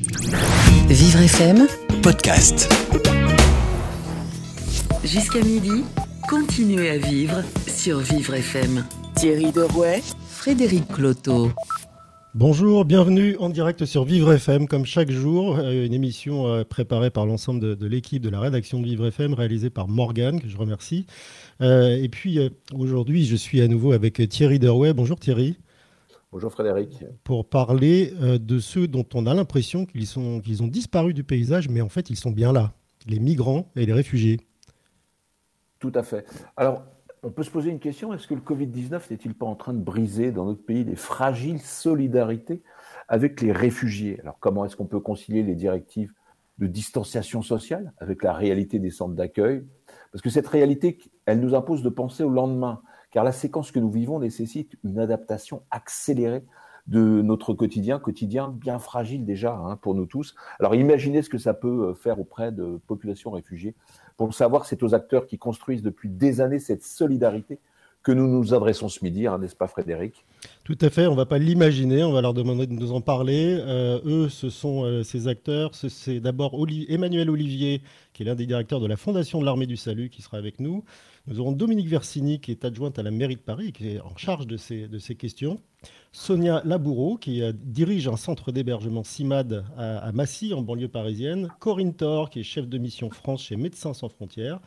Vivre 0.00 1.22
FM, 1.22 1.66
podcast. 2.04 2.72
jusqu'à 5.02 5.42
midi, 5.42 5.82
continuez 6.28 6.90
à 6.90 6.98
vivre 6.98 7.42
sur 7.66 7.98
Vivre 7.98 8.34
FM. 8.34 8.84
Thierry 9.16 9.50
Derouet, 9.50 10.00
Frédéric 10.28 10.86
Cloteau. 10.86 11.50
Bonjour, 12.36 12.84
bienvenue 12.84 13.36
en 13.40 13.48
direct 13.48 13.86
sur 13.86 14.04
Vivre 14.04 14.32
FM, 14.32 14.68
comme 14.68 14.86
chaque 14.86 15.10
jour, 15.10 15.58
euh, 15.58 15.84
une 15.84 15.94
émission 15.94 16.46
euh, 16.46 16.62
préparée 16.62 17.10
par 17.10 17.26
l'ensemble 17.26 17.58
de, 17.58 17.74
de 17.74 17.86
l'équipe 17.88 18.22
de 18.22 18.28
la 18.28 18.38
rédaction 18.38 18.78
de 18.78 18.84
Vivre 18.84 19.08
FM, 19.08 19.34
réalisée 19.34 19.70
par 19.70 19.88
Morgane, 19.88 20.40
que 20.40 20.48
je 20.48 20.56
remercie. 20.56 21.06
Euh, 21.60 22.00
et 22.00 22.08
puis 22.08 22.38
euh, 22.38 22.50
aujourd'hui, 22.72 23.26
je 23.26 23.34
suis 23.34 23.60
à 23.60 23.66
nouveau 23.66 23.90
avec 23.90 24.28
Thierry 24.28 24.60
Derouet. 24.60 24.92
Bonjour 24.92 25.18
Thierry, 25.18 25.56
Bonjour 26.30 26.52
Frédéric. 26.52 27.04
pour 27.24 27.48
parler 27.48 28.12
euh, 28.20 28.38
de 28.38 28.58
ceux 28.58 28.86
dont 28.86 29.06
on 29.14 29.26
a 29.26 29.32
l'impression 29.32 29.86
qu'ils 29.86 30.06
sont, 30.06 30.40
qu'ils 30.40 30.62
ont 30.62 30.66
disparu 30.66 31.14
du 31.14 31.24
paysage, 31.24 31.70
mais 31.70 31.80
en 31.80 31.88
fait 31.88 32.10
ils 32.10 32.16
sont 32.16 32.30
bien 32.30 32.52
là, 32.52 32.74
les 33.06 33.18
migrants 33.18 33.70
et 33.76 33.86
les 33.86 33.94
réfugiés. 33.94 34.38
Tout 35.78 35.92
à 35.94 36.02
fait. 36.02 36.26
Alors, 36.56 36.82
on 37.22 37.30
peut 37.30 37.42
se 37.42 37.50
poser 37.50 37.70
une 37.70 37.80
question, 37.80 38.12
est-ce 38.12 38.26
que 38.26 38.34
le 38.34 38.40
Covid-19 38.40 39.10
n'est-il 39.10 39.34
pas 39.34 39.46
en 39.46 39.54
train 39.54 39.72
de 39.72 39.80
briser 39.80 40.30
dans 40.30 40.44
notre 40.44 40.62
pays 40.62 40.84
les 40.84 40.96
fragiles 40.96 41.60
solidarités 41.60 42.62
avec 43.08 43.40
les 43.40 43.52
réfugiés? 43.52 44.20
Alors, 44.20 44.36
comment 44.38 44.64
est-ce 44.64 44.76
qu'on 44.76 44.86
peut 44.86 45.00
concilier 45.00 45.42
les 45.42 45.54
directives 45.54 46.12
de 46.58 46.66
distanciation 46.66 47.40
sociale 47.40 47.92
avec 47.98 48.22
la 48.22 48.34
réalité 48.34 48.78
des 48.78 48.90
centres 48.90 49.14
d'accueil? 49.14 49.64
Parce 50.12 50.22
que 50.22 50.30
cette 50.30 50.46
réalité, 50.46 50.98
elle 51.26 51.40
nous 51.40 51.54
impose 51.54 51.82
de 51.82 51.88
penser 51.88 52.22
au 52.22 52.30
lendemain, 52.30 52.82
car 53.10 53.24
la 53.24 53.32
séquence 53.32 53.70
que 53.70 53.78
nous 53.78 53.90
vivons 53.90 54.18
nécessite 54.18 54.76
une 54.84 54.98
adaptation 54.98 55.62
accélérée 55.70 56.44
de 56.86 57.20
notre 57.20 57.52
quotidien, 57.52 57.98
quotidien 57.98 58.48
bien 58.48 58.78
fragile 58.78 59.24
déjà 59.26 59.54
hein, 59.54 59.76
pour 59.76 59.94
nous 59.94 60.06
tous. 60.06 60.34
Alors 60.58 60.74
imaginez 60.74 61.20
ce 61.22 61.28
que 61.28 61.36
ça 61.36 61.52
peut 61.52 61.94
faire 61.94 62.18
auprès 62.18 62.50
de 62.50 62.80
populations 62.86 63.30
réfugiées. 63.30 63.74
Pour 64.16 64.26
le 64.26 64.32
savoir, 64.32 64.64
c'est 64.64 64.82
aux 64.82 64.94
acteurs 64.94 65.26
qui 65.26 65.38
construisent 65.38 65.82
depuis 65.82 66.08
des 66.08 66.40
années 66.40 66.58
cette 66.58 66.82
solidarité 66.82 67.60
que 68.08 68.12
nous 68.14 68.26
nous 68.26 68.54
adressons 68.54 68.88
ce 68.88 69.04
midi, 69.04 69.26
hein, 69.26 69.36
n'est-ce 69.38 69.54
pas 69.54 69.66
Frédéric? 69.68 70.24
Tout 70.64 70.78
à 70.80 70.88
fait, 70.88 71.06
on 71.06 71.10
ne 71.10 71.16
va 71.16 71.26
pas 71.26 71.36
l'imaginer, 71.36 72.02
on 72.04 72.10
va 72.12 72.22
leur 72.22 72.32
demander 72.32 72.66
de 72.66 72.72
nous 72.72 72.92
en 72.92 73.02
parler. 73.02 73.58
Euh, 73.60 74.00
eux, 74.06 74.28
ce 74.30 74.48
sont 74.48 74.84
euh, 74.84 75.02
ces 75.02 75.28
acteurs. 75.28 75.74
Ce- 75.74 75.90
C'est 75.90 76.18
d'abord 76.18 76.56
Emmanuel 76.88 77.28
Olivier, 77.28 77.82
qui 78.14 78.22
est 78.22 78.26
l'un 78.26 78.34
des 78.34 78.46
directeurs 78.46 78.80
de 78.80 78.86
la 78.86 78.96
Fondation 78.96 79.40
de 79.40 79.44
l'Armée 79.44 79.66
du 79.66 79.76
Salut, 79.76 80.08
qui 80.08 80.22
sera 80.22 80.38
avec 80.38 80.58
nous. 80.58 80.84
Nous 81.26 81.38
aurons 81.38 81.52
Dominique 81.52 81.88
Versini, 81.88 82.40
qui 82.40 82.50
est 82.50 82.64
adjointe 82.64 82.98
à 82.98 83.02
la 83.02 83.10
mairie 83.10 83.36
de 83.36 83.40
Paris, 83.42 83.72
qui 83.72 83.88
est 83.90 84.00
en 84.00 84.16
charge 84.16 84.46
de 84.46 84.56
ces, 84.56 84.88
de 84.88 84.98
ces 84.98 85.14
questions. 85.14 85.60
Sonia 86.12 86.62
Laboureau, 86.64 87.18
qui 87.18 87.42
euh, 87.42 87.52
dirige 87.54 88.08
un 88.08 88.16
centre 88.16 88.52
d'hébergement 88.52 89.04
CIMAD 89.04 89.66
à, 89.76 89.98
à 89.98 90.12
Massy, 90.12 90.54
en 90.54 90.62
banlieue 90.62 90.88
parisienne. 90.88 91.48
Corinne 91.58 91.92
Thor, 91.92 92.30
qui 92.30 92.40
est 92.40 92.44
chef 92.44 92.66
de 92.66 92.78
mission 92.78 93.10
France 93.10 93.42
chez 93.42 93.56
Médecins 93.56 93.92
sans 93.92 94.08
frontières. 94.08 94.60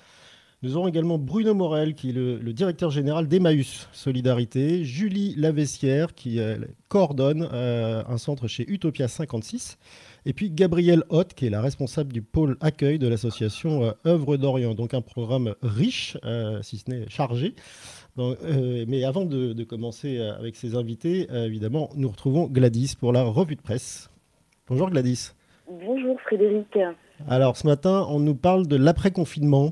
Nous 0.64 0.78
aurons 0.78 0.88
également 0.88 1.17
Bruno 1.17 1.56
Morel, 1.56 1.95
qui 1.95 2.09
est 2.09 2.14
le, 2.14 2.38
le 2.38 2.54
directeur 2.54 2.92
général 2.92 3.28
d'Emmaüs 3.28 3.90
Solidarité, 3.94 4.86
Julie 4.86 5.34
Lavessière, 5.36 6.14
qui 6.14 6.40
coordonne 6.88 7.50
euh, 7.52 8.03
un 8.08 8.20
centre 8.20 8.48
chez 8.48 8.70
Utopia 8.70 9.08
56, 9.08 9.80
et 10.28 10.34
puis 10.34 10.52
Gabrielle 10.52 11.02
Hoth, 11.09 11.34
qui 11.34 11.48
est 11.48 11.50
la 11.50 11.62
responsable 11.62 12.14
du 12.14 12.22
pôle 12.22 12.58
accueil 12.62 13.00
de 13.00 13.08
l'association 13.08 13.86
euh, 13.86 13.92
Œuvre 14.06 14.38
d'Orient. 14.38 14.76
Donc 14.76 14.94
un 14.94 15.02
programme 15.02 15.56
riche, 15.64 16.16
euh, 16.26 16.62
si 16.62 16.78
ce 16.78 16.92
n'est 16.92 17.09
chargé. 17.09 17.56
Donc, 18.16 18.38
mais 18.88 19.03
avant 19.03 19.25
de, 19.25 19.53
de 19.53 19.64
commencer 19.64 20.20
avec 20.20 20.58
ces 20.58 20.75
invités, 20.75 21.30
évidemment, 21.31 21.90
nous 21.96 22.09
retrouvons 22.09 22.48
Gladys 22.48 22.94
pour 23.00 23.14
la 23.14 23.23
revue 23.23 23.56
de 23.56 23.62
presse. 23.62 24.09
Bonjour 24.68 24.90
Gladys. 24.90 25.31
Bonjour 25.66 26.20
Frédéric. 26.20 26.78
Alors 27.30 27.56
ce 27.56 27.66
matin, 27.66 28.06
on 28.09 28.20
nous 28.20 28.36
parle 28.36 28.68
de 28.68 28.75
l'après-confinement. 28.75 29.72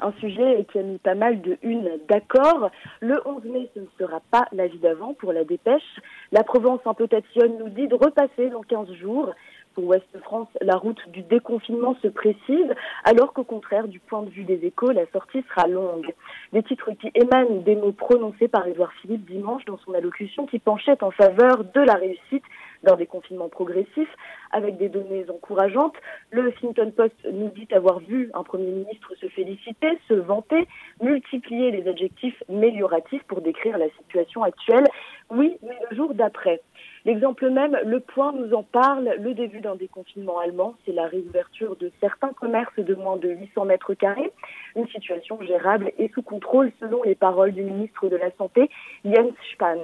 Un 0.00 0.12
sujet 0.20 0.66
qui 0.70 0.78
a 0.78 0.82
mis 0.82 0.98
pas 0.98 1.14
mal 1.14 1.40
de 1.40 1.56
une 1.62 1.90
d'accord. 2.08 2.70
Le 3.00 3.20
11 3.24 3.44
mai, 3.44 3.70
ce 3.74 3.80
ne 3.80 3.86
sera 3.98 4.20
pas 4.30 4.46
la 4.52 4.66
vie 4.66 4.78
d'avant 4.78 5.14
pour 5.14 5.32
la 5.32 5.44
dépêche. 5.44 6.00
La 6.32 6.42
Provence 6.42 6.80
un 6.84 6.94
peu 6.94 7.08
tatillonne 7.08 7.58
nous 7.58 7.68
dit 7.68 7.88
de 7.88 7.94
repasser 7.94 8.50
dans 8.50 8.62
15 8.62 8.92
jours. 8.94 9.32
Pour 9.74 9.86
Ouest 9.86 10.06
France, 10.22 10.48
la 10.60 10.76
route 10.76 11.00
du 11.08 11.22
déconfinement 11.22 11.96
se 12.00 12.06
précise, 12.06 12.72
alors 13.02 13.32
qu'au 13.32 13.42
contraire, 13.42 13.88
du 13.88 13.98
point 13.98 14.22
de 14.22 14.30
vue 14.30 14.44
des 14.44 14.64
échos, 14.64 14.92
la 14.92 15.04
sortie 15.10 15.44
sera 15.48 15.66
longue. 15.66 16.14
Des 16.52 16.62
titres 16.62 16.92
qui 16.92 17.10
émanent 17.16 17.60
des 17.62 17.74
mots 17.74 17.90
prononcés 17.90 18.46
par 18.46 18.68
Édouard 18.68 18.92
Philippe 19.02 19.28
dimanche 19.28 19.64
dans 19.64 19.78
son 19.78 19.92
allocution 19.94 20.46
qui 20.46 20.60
penchait 20.60 21.02
en 21.02 21.10
faveur 21.10 21.64
de 21.64 21.80
la 21.80 21.94
réussite 21.94 22.44
d'un 22.84 22.96
déconfinement 22.96 23.48
progressif 23.48 24.08
avec 24.52 24.76
des 24.76 24.88
données 24.88 25.26
encourageantes. 25.28 25.96
Le 26.30 26.48
Huffington 26.48 26.92
Post 26.96 27.16
nous 27.32 27.48
dit 27.48 27.68
avoir 27.72 27.98
vu 27.98 28.30
un 28.34 28.44
Premier 28.44 28.70
ministre 28.70 29.14
se 29.20 29.26
féliciter, 29.28 29.98
se 30.08 30.14
vanter, 30.14 30.68
multiplier 31.02 31.70
les 31.70 31.88
adjectifs 31.88 32.40
mélioratifs 32.48 33.24
pour 33.24 33.40
décrire 33.40 33.78
la 33.78 33.88
situation 33.98 34.42
actuelle. 34.42 34.84
Oui, 35.30 35.56
mais 35.62 35.76
le 35.90 35.96
jour 35.96 36.14
d'après. 36.14 36.60
L'exemple 37.06 37.50
même, 37.50 37.78
Le 37.84 38.00
Point 38.00 38.32
nous 38.32 38.54
en 38.54 38.62
parle, 38.62 39.16
le 39.20 39.34
début 39.34 39.60
d'un 39.60 39.76
déconfinement 39.76 40.38
allemand, 40.38 40.74
c'est 40.84 40.92
la 40.92 41.06
réouverture 41.06 41.76
de 41.76 41.92
certains 42.00 42.32
commerces 42.32 42.78
de 42.78 42.94
moins 42.94 43.18
de 43.18 43.28
800 43.28 43.66
mètres 43.66 43.92
carrés, 43.92 44.32
une 44.74 44.88
situation 44.88 45.38
gérable 45.42 45.92
et 45.98 46.10
sous 46.14 46.22
contrôle 46.22 46.72
selon 46.80 47.02
les 47.02 47.14
paroles 47.14 47.52
du 47.52 47.62
ministre 47.62 48.08
de 48.08 48.16
la 48.16 48.30
Santé, 48.38 48.70
Jens 49.04 49.34
Spahn. 49.52 49.80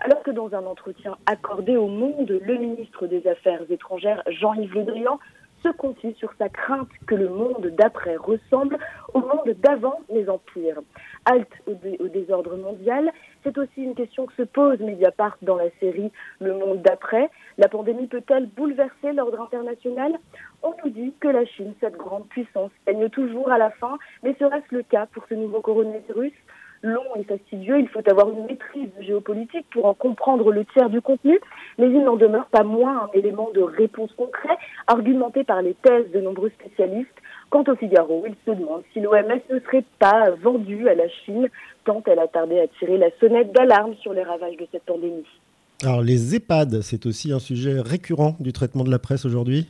Alors 0.00 0.22
que 0.22 0.30
dans 0.30 0.54
un 0.54 0.66
entretien 0.66 1.16
accordé 1.24 1.76
au 1.76 1.86
Monde, 1.86 2.38
le 2.44 2.56
ministre 2.58 3.06
des 3.06 3.26
Affaires 3.26 3.62
étrangères, 3.70 4.22
Jean-Yves 4.26 4.74
Le 4.74 4.84
Drian, 4.84 5.18
se 5.62 5.68
confie 5.70 6.14
sur 6.14 6.32
sa 6.38 6.48
crainte 6.48 6.88
que 7.06 7.14
le 7.14 7.28
monde 7.28 7.66
d'après 7.78 8.16
ressemble 8.16 8.78
au 9.14 9.20
monde 9.20 9.54
d'avant 9.58 10.00
les 10.08 10.28
empires. 10.28 10.80
Halte 11.24 11.52
au, 11.66 11.74
dé- 11.74 11.96
au 12.00 12.08
désordre 12.08 12.56
mondial, 12.56 13.10
c'est 13.42 13.56
aussi 13.58 13.82
une 13.82 13.94
question 13.94 14.26
que 14.26 14.32
se 14.34 14.42
pose 14.42 14.78
Mediapart 14.80 15.36
dans 15.42 15.56
la 15.56 15.70
série 15.80 16.10
Le 16.40 16.54
monde 16.54 16.82
d'après. 16.82 17.30
La 17.58 17.68
pandémie 17.68 18.06
peut-elle 18.06 18.46
bouleverser 18.46 19.12
l'ordre 19.12 19.40
international? 19.40 20.18
On 20.62 20.74
nous 20.84 20.90
dit 20.90 21.14
que 21.20 21.28
la 21.28 21.44
Chine, 21.46 21.74
cette 21.80 21.96
grande 21.96 22.26
puissance, 22.28 22.70
gagne 22.86 23.08
toujours 23.08 23.50
à 23.50 23.58
la 23.58 23.70
fin, 23.70 23.98
mais 24.22 24.34
serait-ce 24.38 24.74
le 24.74 24.82
cas 24.82 25.06
pour 25.06 25.24
ce 25.28 25.34
nouveau 25.34 25.60
coronavirus? 25.60 26.32
Long 26.82 27.04
et 27.16 27.24
fastidieux, 27.24 27.78
il 27.78 27.88
faut 27.88 28.08
avoir 28.08 28.30
une 28.30 28.46
maîtrise 28.46 28.90
géopolitique 29.00 29.66
pour 29.70 29.86
en 29.86 29.94
comprendre 29.94 30.50
le 30.50 30.64
tiers 30.64 30.90
du 30.90 31.00
contenu, 31.00 31.38
mais 31.78 31.86
il 31.86 32.02
n'en 32.02 32.16
demeure 32.16 32.46
pas 32.46 32.64
moins 32.64 33.04
un 33.04 33.10
élément 33.14 33.50
de 33.54 33.60
réponse 33.60 34.12
concret, 34.16 34.56
argumenté 34.86 35.44
par 35.44 35.62
les 35.62 35.74
thèses 35.74 36.10
de 36.12 36.20
nombreux 36.20 36.50
spécialistes. 36.50 37.08
Quant 37.50 37.64
au 37.68 37.74
Figaro, 37.74 38.24
il 38.26 38.34
se 38.46 38.58
demande 38.58 38.82
si 38.92 39.00
l'OMS 39.00 39.40
ne 39.50 39.58
serait 39.60 39.84
pas 39.98 40.30
vendue 40.42 40.88
à 40.88 40.94
la 40.94 41.08
Chine, 41.08 41.48
tant 41.84 42.02
elle 42.06 42.20
a 42.20 42.28
tardé 42.28 42.60
à 42.60 42.68
tirer 42.78 42.96
la 42.96 43.10
sonnette 43.18 43.52
d'alarme 43.52 43.94
sur 43.96 44.12
les 44.12 44.22
ravages 44.22 44.56
de 44.56 44.66
cette 44.70 44.84
pandémie. 44.84 45.26
Alors 45.82 46.02
les 46.02 46.36
EHPAD, 46.36 46.82
c'est 46.82 47.06
aussi 47.06 47.32
un 47.32 47.38
sujet 47.38 47.80
récurrent 47.80 48.36
du 48.38 48.52
traitement 48.52 48.84
de 48.84 48.90
la 48.90 48.98
presse 48.98 49.24
aujourd'hui? 49.24 49.66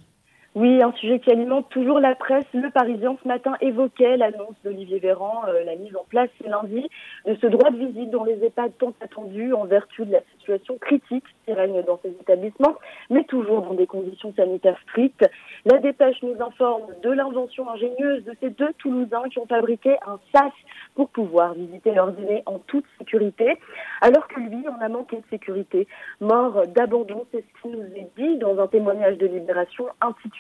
Oui, 0.57 0.83
un 0.83 0.91
sujet 0.95 1.21
qui 1.21 1.31
alimente 1.31 1.69
toujours 1.69 2.01
la 2.01 2.17
presse. 2.17 2.45
Le 2.53 2.71
Parisien 2.71 3.17
ce 3.23 3.29
matin 3.29 3.55
évoquait 3.61 4.17
l'annonce 4.17 4.57
d'Olivier 4.65 4.99
Véran, 4.99 5.43
euh, 5.47 5.63
la 5.63 5.77
mise 5.77 5.95
en 5.95 6.03
place 6.09 6.29
ce 6.43 6.49
lundi 6.49 6.91
de 7.25 7.37
ce 7.41 7.47
droit 7.47 7.71
de 7.71 7.77
visite 7.77 8.11
dans 8.11 8.25
les 8.25 8.43
EHPAD 8.43 8.73
tant 8.77 8.93
attendu 9.01 9.53
en 9.53 9.65
vertu 9.67 10.05
de 10.05 10.11
la 10.11 10.23
situation 10.33 10.77
critique 10.79 11.23
qui 11.47 11.53
règne 11.53 11.85
dans 11.85 12.01
ces 12.03 12.09
établissements, 12.09 12.75
mais 13.11 13.23
toujours 13.25 13.63
dans 13.63 13.75
des 13.75 13.87
conditions 13.87 14.35
sanitaires 14.35 14.77
strictes. 14.89 15.25
La 15.67 15.79
dépêche 15.79 16.21
nous 16.25 16.43
informe 16.43 16.95
de 17.01 17.11
l'invention 17.11 17.71
ingénieuse 17.71 18.25
de 18.25 18.35
ces 18.41 18.51
deux 18.51 18.73
Toulousains 18.79 19.29
qui 19.31 19.39
ont 19.39 19.47
fabriqué 19.47 19.99
un 20.05 20.19
SAS 20.33 20.53
pour 20.97 21.11
pouvoir 21.11 21.55
visiter 21.55 21.93
leurs 21.93 22.19
aînés 22.19 22.43
en 22.47 22.59
toute 22.59 22.87
sécurité, 22.99 23.57
alors 24.01 24.27
que 24.27 24.41
lui 24.41 24.67
en 24.67 24.85
a 24.85 24.89
manqué 24.89 25.19
de 25.19 25.27
sécurité. 25.31 25.87
Mort 26.21 26.67
d'abandon, 26.67 27.25
c'est 27.31 27.45
ce 27.45 27.63
qui 27.63 27.69
nous 27.69 27.85
est 27.85 28.11
dit 28.17 28.37
dans 28.39 28.59
un 28.59 28.67
témoignage 28.67 29.17
de 29.17 29.27
Libération 29.27 29.87
intitulé 30.01 30.40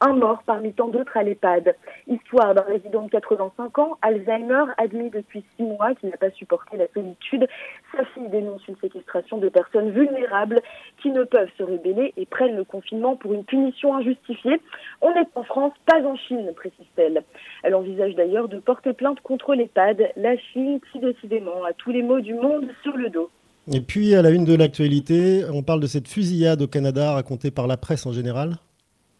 Un 0.00 0.12
mort 0.12 0.42
parmi 0.44 0.72
tant 0.72 0.88
d'autres 0.88 1.16
à 1.16 1.22
l'EHPAD. 1.22 1.74
Histoire 2.06 2.54
d'un 2.54 2.62
résident 2.62 3.02
de 3.02 3.10
85 3.10 3.78
ans, 3.78 3.98
Alzheimer, 4.02 4.64
admis 4.76 5.10
depuis 5.10 5.42
six 5.56 5.62
mois, 5.62 5.94
qui 5.94 6.06
n'a 6.06 6.16
pas 6.16 6.30
supporté 6.32 6.76
la 6.76 6.86
solitude. 6.92 7.48
Sa 7.96 8.04
fille 8.06 8.28
dénonce 8.28 8.66
une 8.68 8.76
séquestration 8.76 9.38
de 9.38 9.48
personnes 9.48 9.90
vulnérables 9.90 10.60
qui 11.00 11.10
ne 11.10 11.24
peuvent 11.24 11.50
se 11.56 11.62
rebeller 11.62 12.12
et 12.16 12.26
prennent 12.26 12.56
le 12.56 12.64
confinement 12.64 13.16
pour 13.16 13.32
une 13.32 13.44
punition 13.44 13.96
injustifiée. 13.96 14.60
On 15.00 15.10
est 15.14 15.28
en 15.34 15.44
France, 15.44 15.72
pas 15.86 16.02
en 16.02 16.16
Chine, 16.16 16.52
précise-t-elle. 16.54 17.24
Elle 17.62 17.74
envisage 17.74 18.14
d'ailleurs 18.14 18.48
de 18.48 18.58
porter 18.58 18.92
plainte 18.92 19.20
contre 19.20 19.54
l'EHPAD, 19.54 20.12
la 20.16 20.36
Chine 20.36 20.80
qui 20.92 20.98
décidément 20.98 21.64
a 21.64 21.72
tous 21.72 21.90
les 21.90 22.02
maux 22.02 22.20
du 22.20 22.34
monde 22.34 22.68
sur 22.82 22.96
le 22.96 23.08
dos. 23.08 23.30
Et 23.72 23.80
puis, 23.80 24.14
à 24.14 24.22
la 24.22 24.30
une 24.30 24.44
de 24.44 24.54
l'actualité, 24.54 25.42
on 25.52 25.62
parle 25.62 25.80
de 25.80 25.88
cette 25.88 26.06
fusillade 26.06 26.62
au 26.62 26.68
Canada 26.68 27.12
racontée 27.12 27.50
par 27.50 27.66
la 27.66 27.76
presse 27.76 28.06
en 28.06 28.12
général. 28.12 28.58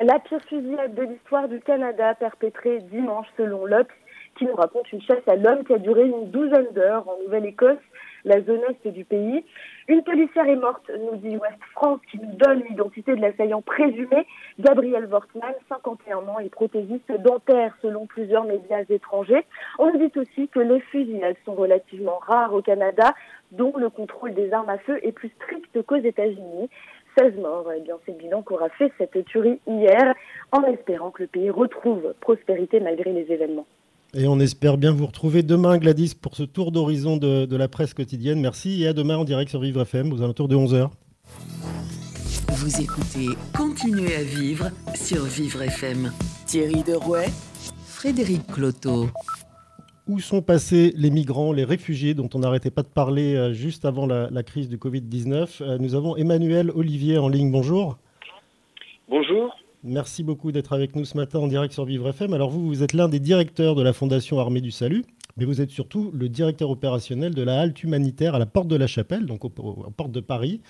La 0.01 0.19
pire 0.19 0.43
fusillade 0.43 0.95
de 0.95 1.05
l'histoire 1.05 1.49
du 1.49 1.59
Canada 1.61 2.15
perpétrée 2.17 2.81
dimanche 2.81 3.29
selon 3.39 3.65
l'Obs, 3.65 3.89
qui 4.37 4.45
nous 4.45 4.55
raconte 4.55 4.93
une 4.93 5.01
chasse 5.01 5.27
à 5.27 5.37
l'homme 5.37 5.65
qui 5.65 5.73
a 5.73 5.79
duré 5.79 6.05
une 6.05 6.31
douzaine 6.31 6.71
d'heures 6.75 7.09
en 7.09 7.17
Nouvelle-Écosse. 7.25 7.79
la 8.25 8.43
zone 8.43 8.61
est 8.85 8.91
du 8.91 9.07
pays. 9.07 9.43
Une 9.89 10.03
policière 10.03 10.47
est 10.49 10.57
morte, 10.57 10.91
nous 10.91 11.17
dit 11.17 11.39
Ouest 11.39 11.63
France, 11.73 12.01
qui 12.11 12.19
nous 12.19 12.35
donne 12.35 12.63
l'identité 12.69 13.17
de 13.17 13.23
l'assaillant 13.23 13.63
présumé, 13.63 14.27
Gabriel 14.59 15.07
Wortmann, 15.07 15.55
51 15.71 16.19
ans 16.29 16.41
et 16.41 16.51
prothésiste 16.51 17.11
dentaire 17.23 17.75
selon 17.81 18.05
plusieurs 18.07 18.45
médias 18.45 18.83
étrangers. 18.91 19.47
On 19.79 19.97
dit 19.97 20.13
aussi 20.17 20.49
que 20.49 20.61
les 20.61 20.81
fusillades 20.81 21.37
sont 21.47 21.55
relativement 21.55 22.19
rares 22.19 22.53
au 22.53 22.61
Canada, 22.61 23.15
dont 23.53 23.73
le 23.79 23.89
contrôle 23.89 24.35
des 24.35 24.53
armes 24.53 24.69
à 24.69 24.79
feu 24.79 24.99
est 25.03 25.13
plus 25.13 25.31
strict 25.37 25.83
qu'aux 25.87 25.97
États-Unis. 25.97 26.69
16 27.19 27.37
morts, 27.41 27.67
eh 27.77 27.81
bien 27.81 27.95
c'est 28.05 28.13
le 28.13 28.19
bilan 28.19 28.43
qu'aura 28.43 28.69
fait 28.71 28.93
cette 28.99 29.25
tuerie 29.27 29.59
hier, 29.67 30.15
en 30.53 30.63
espérant 30.65 31.11
que 31.11 31.23
le 31.23 31.29
pays 31.29 31.51
retrouve 31.51 32.15
prospérité 32.21 32.81
malgré 32.81 33.13
les 33.13 33.33
événements. 33.33 33.67
Et 34.15 34.27
on 34.27 34.39
espère 34.39 34.79
bien 34.79 34.93
vous 34.93 35.07
retrouver 35.07 35.43
demain, 35.43 35.79
Gladys, 35.79 36.15
pour 36.15 36.37
ce 36.37 36.43
tour 36.43 36.73
d'horizon 36.73 37.17
de, 37.17 37.57
la 37.57 37.69
presse 37.69 37.93
quotidienne. 37.93 38.41
Merci 38.41 38.83
et 38.83 38.89
à 38.89 38.93
demain 38.93 39.17
en 39.17 39.25
direct 39.25 39.51
sur 39.51 39.61
Vivre 39.61 39.83
FM, 39.83 40.13
aux 40.13 40.23
alentours 40.23 40.49
de 40.49 40.57
11h. 40.57 40.91
Vous 42.49 42.81
écoutez 42.81 43.37
Continuez 43.55 44.15
à 44.15 44.23
vivre 44.23 44.71
sur 44.95 45.25
Vivre 45.25 45.63
FM. 45.63 46.13
Thierry 46.47 46.83
Derouet, 46.83 47.29
Frédéric 47.87 48.47
Cloteau. 48.47 49.09
Où 50.09 50.21
sont 50.21 50.41
passés 50.41 50.93
les 50.97 51.11
migrants, 51.11 51.53
les 51.53 51.65
réfugiés 51.65 52.15
dont 52.15 52.29
on 52.33 52.39
n'arrêtait 52.39 52.71
pas 52.71 52.85
de 52.85 52.89
parler 52.89 53.35
euh, 53.35 53.53
juste 53.53 53.85
avant 53.85 54.07
la, 54.07 54.43
crise 54.45 54.69
du 54.69 54.77
Covid-19 54.77 55.63
euh, 55.63 55.79
Nous 55.79 55.97
avons 55.97 56.17
Emmanuel 56.17 56.71
Olivier 56.71 57.19
en 57.19 57.29
ligne. 57.29 57.51
Bonjour. 57.51 57.99
Bonjour. 59.09 59.57
Merci 59.83 60.23
beaucoup 60.23 60.53
d'être 60.53 60.73
avec 60.73 60.95
nous 60.95 61.05
ce 61.05 61.17
matin 61.17 61.41
en 61.41 61.49
direct 61.49 61.73
sur 61.73 61.85
Vivre 61.85 62.09
FM. 62.09 62.35
Alors 62.35 62.51
vous, 62.51 62.69
vous 62.69 62.85
êtes 62.85 62.93
l'un 62.93 63.09
des 63.09 63.19
directeurs 63.19 63.75
de 63.75 63.83
la 63.83 63.93
Fondation 63.93 64.39
Armée 64.39 64.61
du 64.61 64.71
Salut, 64.71 65.05
mais 65.37 65.45
vous 65.45 65.61
êtes 65.61 65.71
surtout 65.71 66.13
le 66.15 66.29
directeur 66.29 66.71
opérationnel 66.71 67.35
de 67.35 67.43
la 67.43 67.61
halte 67.61 67.83
humanitaire 67.83 68.37
à 68.37 68.39
la 68.39 68.47
Porte 68.47 68.69
de 68.69 68.77
la 68.77 68.87
Chapelle, 68.87 69.27
donc 69.27 69.45
aux, 69.45 69.51
portes 69.51 70.13
de 70.13 70.21
Paris. 70.21 70.61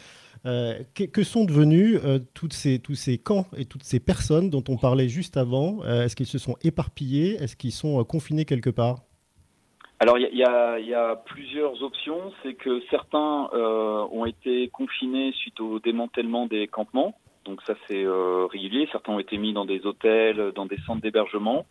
Euh, 0.47 0.79
que, 0.95 1.23
sont 1.25 1.45
devenus 1.45 2.01
toutes 2.33 2.55
ces, 2.55 2.79
tous 2.79 2.95
ces 2.95 3.19
camps 3.19 3.47
et 3.57 3.67
toutes 3.67 3.85
ces 3.85 4.01
personnes 4.01 4.49
dont 4.49 4.65
on 4.69 4.79
parlait 4.79 5.09
juste 5.11 5.37
avant? 5.37 5.85
Est-ce 5.85 6.17
qu'ils 6.17 6.27
se 6.27 6.39
sont 6.39 6.57
éparpillés? 6.63 7.35
Est-ce 7.43 7.55
qu'ils 7.55 7.73
sont 7.73 8.03
confinés 8.05 8.47
quelque 8.47 8.71
part? 8.71 9.06
Alors 9.99 10.19
il 10.19 10.29
y, 10.35 10.39
y, 10.39 10.95
a, 10.95 11.17
plusieurs 11.17 11.83
options. 11.83 12.33
C'est 12.43 12.55
que 12.55 12.83
certains 12.91 13.49
euh, 13.55 14.07
ont 14.13 14.27
été 14.27 14.69
confinés 14.69 15.33
suite 15.33 15.59
au 15.61 15.79
démantèlement 15.79 16.47
des 16.47 16.67
campements. 16.67 17.15
Donc 17.47 17.63
ça 17.63 17.75
c'est 17.87 18.05
euh, 18.05 18.47
régulier. 18.47 18.89
Certains 18.93 19.13
ont 19.13 19.19
été 19.19 19.39
mis 19.39 19.55
dans 19.55 19.65
des 19.65 19.87
hôtels, 19.87 20.53
dans 20.55 20.67
des 20.67 20.77
centres 20.87 21.01
d'hébergement. 21.01 21.65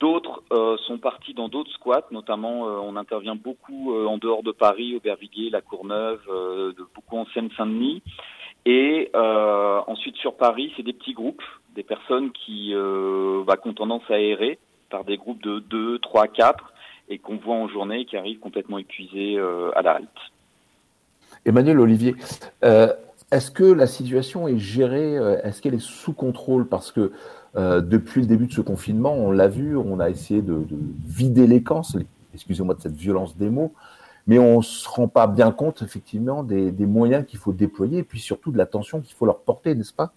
D'autres 0.00 0.42
euh, 0.52 0.76
sont 0.86 0.98
partis 0.98 1.34
dans 1.34 1.48
d'autres 1.48 1.70
squats, 1.72 2.06
notamment 2.10 2.62
on 2.62 2.96
intervient 2.96 3.36
beaucoup 3.36 3.94
en 3.94 4.18
dehors 4.18 4.42
de 4.42 4.52
Paris, 4.52 4.96
Aubervilliers, 4.96 5.50
La 5.50 5.60
Courneuve, 5.60 6.20
beaucoup 6.94 7.18
en 7.18 7.26
Seine-Saint-Denis. 7.26 8.02
Et 8.66 9.10
ensuite 9.14 10.16
sur 10.16 10.36
Paris, 10.36 10.72
c'est 10.76 10.82
des 10.82 10.94
petits 10.94 11.12
groupes, 11.12 11.42
des 11.74 11.82
personnes 11.82 12.32
qui, 12.32 12.74
bah, 13.46 13.56
qui 13.56 13.68
ont 13.68 13.74
tendance 13.74 14.08
à 14.10 14.18
errer 14.18 14.58
par 14.90 15.04
des 15.04 15.16
groupes 15.16 15.42
de 15.42 15.58
2, 15.60 15.98
3, 15.98 16.28
4 16.28 16.73
et 17.08 17.18
qu'on 17.18 17.36
voit 17.36 17.56
en 17.56 17.68
journée 17.68 18.04
qui 18.04 18.16
arrivent 18.16 18.38
complètement 18.38 18.78
épuisés 18.78 19.36
euh, 19.36 19.70
à 19.76 19.82
la 19.82 19.92
halte. 19.92 20.08
Emmanuel 21.44 21.78
Olivier, 21.78 22.14
euh, 22.64 22.92
est-ce 23.30 23.50
que 23.50 23.64
la 23.64 23.86
situation 23.86 24.48
est 24.48 24.58
gérée, 24.58 25.18
euh, 25.18 25.42
est-ce 25.42 25.60
qu'elle 25.60 25.74
est 25.74 25.82
sous 25.82 26.12
contrôle? 26.12 26.66
Parce 26.66 26.92
que 26.92 27.12
depuis 27.56 28.20
le 28.20 28.26
début 28.26 28.48
de 28.48 28.52
ce 28.52 28.60
confinement, 28.60 29.12
on 29.12 29.30
l'a 29.30 29.46
vu, 29.46 29.76
on 29.76 30.00
a 30.00 30.10
essayé 30.10 30.42
de, 30.42 30.66
vider 31.06 31.46
les 31.46 31.62
camps, 31.62 31.82
excusez-moi 32.34 32.74
de 32.74 32.80
cette 32.80 32.96
violence 32.96 33.36
des 33.36 33.48
mots, 33.48 33.72
mais 34.26 34.40
on 34.40 34.56
ne 34.56 34.62
se 34.62 34.88
rend 34.88 35.06
pas 35.06 35.28
bien 35.28 35.52
compte 35.52 35.80
effectivement 35.80 36.42
des, 36.42 36.72
des 36.72 36.86
moyens 36.86 37.24
qu'il 37.24 37.38
faut 37.38 37.52
déployer 37.52 37.98
et 37.98 38.02
puis 38.02 38.18
surtout 38.18 38.50
de 38.50 38.58
l'attention 38.58 39.00
qu'il 39.00 39.14
faut 39.14 39.24
leur 39.24 39.38
porter, 39.38 39.76
n'est-ce 39.76 39.92
pas? 39.92 40.12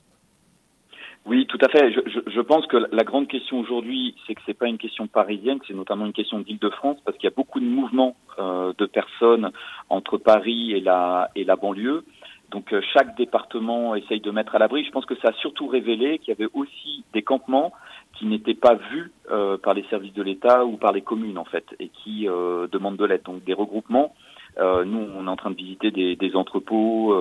Oui, 1.28 1.46
tout 1.46 1.58
à 1.62 1.68
fait. 1.68 1.92
Je, 1.92 2.00
je, 2.06 2.20
je, 2.32 2.42
pense 2.42 2.66
que 2.68 2.78
la 2.78 3.04
grande 3.04 3.28
question 3.28 3.60
aujourd'hui, 3.60 4.16
c'est 4.26 4.34
que 4.34 4.42
c'est 4.46 4.58
pas 4.58 4.68
une 4.68 4.78
question 4.78 5.08
parisienne, 5.08 5.60
c'est 5.68 5.74
notamment 5.74 6.06
une 6.06 6.14
question 6.14 6.40
d'Île-de-France, 6.40 7.00
parce 7.04 7.18
qu'il 7.18 7.26
y 7.26 7.34
a 7.34 7.36
beaucoup 7.36 7.60
de 7.60 7.66
mouvements 7.66 8.16
euh, 8.40 8.72
de 8.78 8.86
personnes 8.86 9.52
entre 9.90 10.18
Paris 10.18 10.72
et 10.72 10.80
la 10.80 11.30
et 11.36 11.44
la 11.44 11.58
banlieue. 11.58 12.06
Donc 12.52 12.72
euh, 12.72 12.82
chaque 12.94 13.18
département 13.18 13.94
essaye 13.96 14.22
de 14.22 14.32
mettre 14.32 14.56
à 14.56 14.60
l'abri. 14.60 14.86
Je 14.86 14.92
pense 14.92 15.06
que 15.06 15.16
ça 15.16 15.30
a 15.30 15.34
surtout 15.34 15.68
révélé 15.68 16.20
qu'il 16.20 16.30
y 16.30 16.32
avait 16.32 16.50
aussi 16.54 17.04
des 17.14 17.24
campements 17.24 17.74
qui 18.14 18.26
n'étaient 18.26 18.54
pas 18.54 18.76
vus 18.76 19.12
euh, 19.30 19.58
par 19.58 19.74
les 19.74 19.84
services 19.90 20.14
de 20.14 20.24
l'État 20.24 20.66
ou 20.66 20.78
par 20.78 20.94
les 20.94 21.02
communes 21.02 21.38
en 21.38 21.46
fait, 21.46 21.66
et 21.82 21.90
qui 21.90 22.26
demandent 22.72 22.96
de 22.96 23.06
l'aide. 23.06 23.24
Donc 23.24 23.44
des 23.44 23.54
regroupements. 23.54 24.16
nous, 24.58 25.08
on 25.18 25.28
est 25.28 25.30
en 25.30 25.36
train 25.36 25.52
de 25.52 25.58
visiter 25.58 25.92
des, 25.92 26.16
des 26.16 26.36
entrepôts 26.38 27.14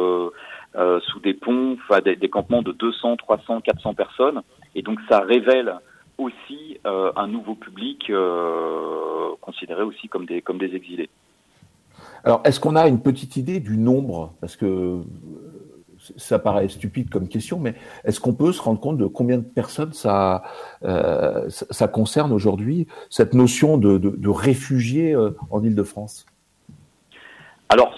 euh, 0.76 1.00
sous 1.06 1.20
des 1.20 1.32
ponts, 1.32 1.76
enfin 1.88 2.00
des, 2.02 2.28
campements 2.28 2.60
de 2.60 2.72
200, 2.72 3.16
300, 3.16 3.62
400 3.62 3.94
personnes. 3.94 4.42
Et 4.74 4.82
donc 4.82 4.98
ça 5.08 5.20
révèle 5.20 5.74
aussi 6.18 6.78
euh, 6.86 7.12
un 7.16 7.26
nouveau 7.26 7.54
public 7.54 8.10
euh, 8.10 9.30
considéré 9.40 9.82
aussi 9.82 10.08
comme 10.08 10.26
des, 10.26 10.42
comme 10.42 10.58
des 10.58 10.74
exilés. 10.74 11.08
Alors, 12.24 12.42
est-ce 12.44 12.60
qu'on 12.60 12.76
a 12.76 12.88
une 12.88 13.00
petite 13.00 13.36
idée 13.36 13.58
du 13.58 13.78
nombre? 13.78 14.34
Parce 14.40 14.56
que 14.56 15.00
ça 16.18 16.38
paraît 16.38 16.68
stupide 16.68 17.08
comme 17.08 17.28
question, 17.28 17.58
mais 17.58 17.74
est-ce 18.04 18.20
qu'on 18.20 18.34
peut 18.34 18.52
se 18.52 18.60
rendre 18.60 18.80
compte 18.80 18.98
de 18.98 19.06
combien 19.06 19.38
de 19.38 19.44
personnes 19.44 19.94
ça, 19.94 20.42
ça 21.50 21.88
concerne 21.88 22.32
aujourd'hui, 22.32 22.86
cette 23.08 23.32
notion 23.32 23.78
de, 23.78 23.96
de, 23.96 24.10
de 24.10 24.28
réfugiés 24.28 25.16
en 25.50 25.64
Ile-de-France 25.64 26.26
alors 27.68 27.92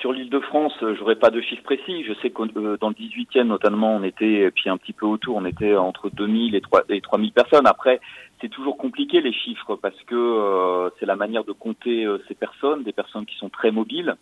sur, 0.00 0.12
l'île 0.12 0.30
de 0.30 0.40
France, 0.40 0.72
euh, 0.82 0.96
j'aurais 0.98 1.14
pas 1.14 1.30
de 1.30 1.40
chiffres 1.40 1.62
précis. 1.62 2.02
Je 2.04 2.12
sais 2.20 2.30
que 2.30 2.42
euh, 2.58 2.76
dans 2.80 2.88
le 2.88 2.94
18e 2.94 3.44
notamment, 3.44 3.94
on 3.94 4.02
était 4.02 4.50
puis 4.50 4.68
un 4.68 4.76
petit 4.76 4.92
peu 4.92 5.06
autour, 5.06 5.36
on 5.36 5.44
était 5.44 5.76
entre 5.76 6.10
2000 6.10 6.56
et, 6.56 6.60
3, 6.60 6.82
et 6.88 7.00
3000 7.00 7.32
personnes. 7.32 7.66
Après, 7.66 8.00
c'est 8.40 8.48
toujours 8.48 8.76
compliqué 8.76 9.20
les 9.20 9.32
chiffres 9.32 9.76
parce 9.76 10.00
que 10.06 10.16
euh, 10.16 10.90
c'est 10.98 11.06
la 11.06 11.14
manière 11.14 11.44
de 11.44 11.52
compter 11.52 12.04
ces 12.26 12.34
personnes, 12.34 12.82
des 12.82 12.92
personnes 12.92 13.24
qui 13.24 13.36
sont 13.36 13.48
très 13.48 13.70
mobiles. 13.70 14.16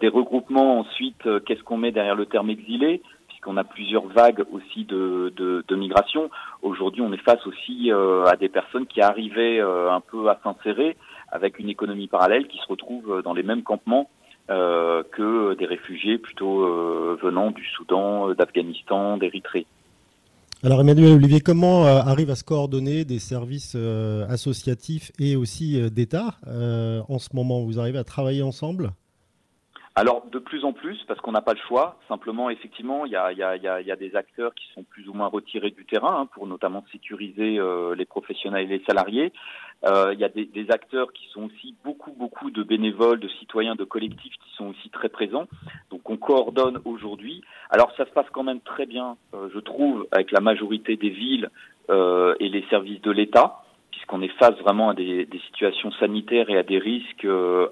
des 0.00 0.08
regroupements 0.08 0.78
ensuite, 0.78 1.26
qu'est-ce 1.44 1.64
qu'on 1.64 1.78
met 1.78 1.90
derrière 1.90 2.14
le 2.14 2.26
terme 2.26 2.50
exilé 2.50 3.02
puisqu'on 3.26 3.56
a 3.56 3.64
plusieurs 3.64 4.06
vagues 4.06 4.44
aussi 4.52 4.84
de, 4.84 5.32
de, 5.34 5.64
de 5.66 5.76
migration. 5.76 6.30
Aujourd'hui, 6.60 7.00
on 7.00 7.12
est 7.12 7.24
face 7.24 7.44
aussi 7.46 7.90
à 7.90 8.36
des 8.36 8.48
personnes 8.48 8.86
qui 8.86 9.00
arrivaient 9.00 9.60
un 9.60 10.00
peu 10.00 10.28
à 10.28 10.38
s'insérer 10.44 10.96
avec 11.32 11.58
une 11.58 11.68
économie 11.68 12.06
parallèle 12.06 12.46
qui 12.46 12.58
se 12.58 12.66
retrouve 12.68 13.22
dans 13.24 13.34
les 13.34 13.42
mêmes 13.42 13.62
campements 13.64 14.08
euh, 14.50 15.04
que 15.16 15.56
des 15.56 15.66
réfugiés 15.66 16.18
plutôt 16.18 16.64
euh, 16.64 17.16
venant 17.22 17.52
du 17.52 17.64
Soudan, 17.76 18.28
euh, 18.28 18.34
d'Afghanistan, 18.34 19.16
d'Érythrée. 19.16 19.66
Alors 20.64 20.80
Emmanuel 20.80 21.12
Olivier, 21.12 21.40
comment 21.40 21.86
arrivent 21.86 22.30
à 22.30 22.34
se 22.34 22.44
coordonner 22.44 23.04
des 23.04 23.18
services 23.18 23.76
associatifs 24.28 25.10
et 25.18 25.34
aussi 25.34 25.90
d'État 25.90 26.36
en 26.46 27.18
ce 27.18 27.34
moment? 27.34 27.64
Vous 27.64 27.80
arrivez 27.80 27.98
à 27.98 28.04
travailler 28.04 28.44
ensemble? 28.44 28.92
Alors 29.94 30.24
de 30.26 30.38
plus 30.38 30.64
en 30.64 30.72
plus, 30.72 30.98
parce 31.06 31.20
qu'on 31.20 31.32
n'a 31.32 31.42
pas 31.42 31.52
le 31.52 31.60
choix. 31.68 31.98
Simplement, 32.08 32.48
effectivement, 32.48 33.04
il 33.04 33.12
y 33.12 33.16
a, 33.16 33.96
des 33.96 34.16
acteurs 34.16 34.54
qui 34.54 34.64
sont 34.74 34.84
plus 34.84 35.06
ou 35.08 35.12
moins 35.12 35.26
retirés 35.26 35.70
du 35.70 35.84
terrain 35.84 36.20
hein, 36.20 36.26
pour 36.32 36.46
notamment 36.46 36.82
sécuriser 36.90 37.58
euh, 37.58 37.94
les 37.94 38.06
professionnels 38.06 38.64
et 38.72 38.78
les 38.78 38.84
salariés. 38.84 39.32
Euh, 39.84 40.14
il 40.14 40.20
y 40.20 40.24
a 40.24 40.30
des, 40.30 40.46
des, 40.46 40.70
acteurs 40.70 41.12
qui 41.12 41.28
sont 41.32 41.42
aussi 41.42 41.74
beaucoup, 41.84 42.12
beaucoup 42.12 42.50
de 42.50 42.62
bénévoles, 42.62 43.20
de 43.20 43.28
citoyens, 43.28 43.74
de 43.74 43.84
collectifs 43.84 44.32
qui 44.32 44.56
sont 44.56 44.68
aussi 44.68 44.88
très 44.88 45.10
présents. 45.10 45.46
Donc 45.90 46.08
on 46.08 46.16
coordonne 46.16 46.80
aujourd'hui. 46.86 47.42
Alors 47.68 47.92
ça 47.96 48.06
se 48.06 48.10
passe 48.12 48.26
quand 48.32 48.44
même 48.44 48.60
très 48.60 48.86
bien, 48.86 49.16
euh, 49.34 49.50
je 49.52 49.58
trouve, 49.58 50.06
avec 50.10 50.30
la 50.30 50.40
majorité 50.40 50.96
des 50.96 51.10
villes 51.10 51.50
et 52.40 52.48
les 52.48 52.64
services 52.70 53.02
de 53.02 53.10
l'État 53.10 53.61
puisqu'on 53.92 54.22
est 54.22 54.36
face 54.38 54.58
vraiment 54.58 54.90
à 54.90 54.94
des, 54.94 55.26
des, 55.26 55.38
situations 55.46 55.92
sanitaires 55.92 56.50
et 56.50 56.58
à 56.58 56.64
des 56.64 56.78
risques 56.78 57.26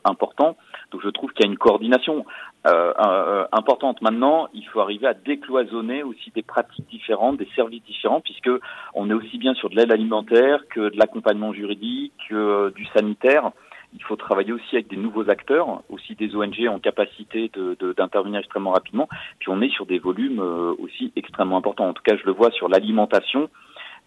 importants. 0.04 0.56
Donc 0.92 1.02
je 1.02 1.08
trouve 1.08 1.32
qu'il 1.32 1.44
y 1.44 1.48
a 1.48 1.50
une 1.50 1.58
coordination 1.58 2.24
euh, 2.66 2.92
euh, 2.98 3.46
importante. 3.52 4.02
Maintenant, 4.02 4.48
il 4.52 4.66
faut 4.66 4.80
arriver 4.80 5.06
à 5.06 5.14
décloisonner 5.14 6.02
aussi 6.02 6.30
des 6.34 6.42
pratiques 6.42 6.86
différentes, 6.90 7.38
des 7.38 7.48
services 7.56 7.82
différents, 7.84 8.20
puisque 8.20 8.50
on 8.94 9.08
est 9.08 9.14
aussi 9.14 9.38
bien 9.38 9.54
sur 9.54 9.70
de 9.70 9.76
l'aide 9.76 9.90
alimentaire 9.90 10.68
que 10.68 10.90
de 10.90 10.98
l'accompagnement 10.98 11.54
juridique, 11.54 12.12
que 12.28 12.34
euh, 12.34 12.70
du 12.70 12.84
sanitaire. 12.86 13.50
Il 13.94 14.02
faut 14.04 14.14
travailler 14.14 14.52
aussi 14.52 14.76
avec 14.76 14.88
des 14.88 14.96
nouveaux 14.96 15.30
acteurs, 15.30 15.82
aussi 15.88 16.14
des 16.14 16.36
ONG 16.36 16.68
en 16.68 16.78
capacité 16.78 17.50
d'intervenir 17.96 18.40
de, 18.40 18.44
extrêmement 18.44 18.72
rapidement. 18.72 19.08
Puis 19.38 19.48
on 19.48 19.60
est 19.62 19.70
sur 19.70 19.86
des 19.86 19.98
volumes 19.98 20.40
euh, 20.40 20.74
aussi 20.78 21.12
extrêmement 21.16 21.56
importants. 21.56 21.88
En 21.88 21.94
tout 21.94 22.02
cas, 22.02 22.16
je 22.16 22.24
le 22.24 22.32
vois 22.32 22.50
sur 22.50 22.68
l'alimentation, 22.68 23.48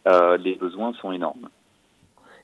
euh, 0.08 0.38
les 0.38 0.56
besoins 0.56 0.94
sont 1.02 1.12
énormes. 1.12 1.50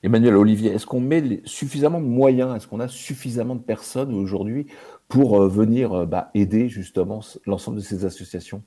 Emmanuel 0.02 0.36
Olivier, 0.36 0.72
est-ce 0.72 0.86
qu'on 0.86 1.00
met 1.00 1.42
suffisamment 1.44 2.00
de 2.00 2.06
moyens, 2.06 2.56
est-ce 2.56 2.66
qu'on 2.66 2.80
a 2.80 2.88
suffisamment 2.88 3.54
de 3.54 3.62
personnes 3.62 4.14
aujourd'hui 4.14 4.66
pour 5.08 5.42
euh, 5.42 5.48
venir 5.48 5.92
euh, 5.92 6.06
bah, 6.06 6.30
aider 6.34 6.68
justement 6.68 7.20
l'ensemble 7.44 7.76
de 7.76 7.82
ces 7.82 8.06
associations? 8.06 8.62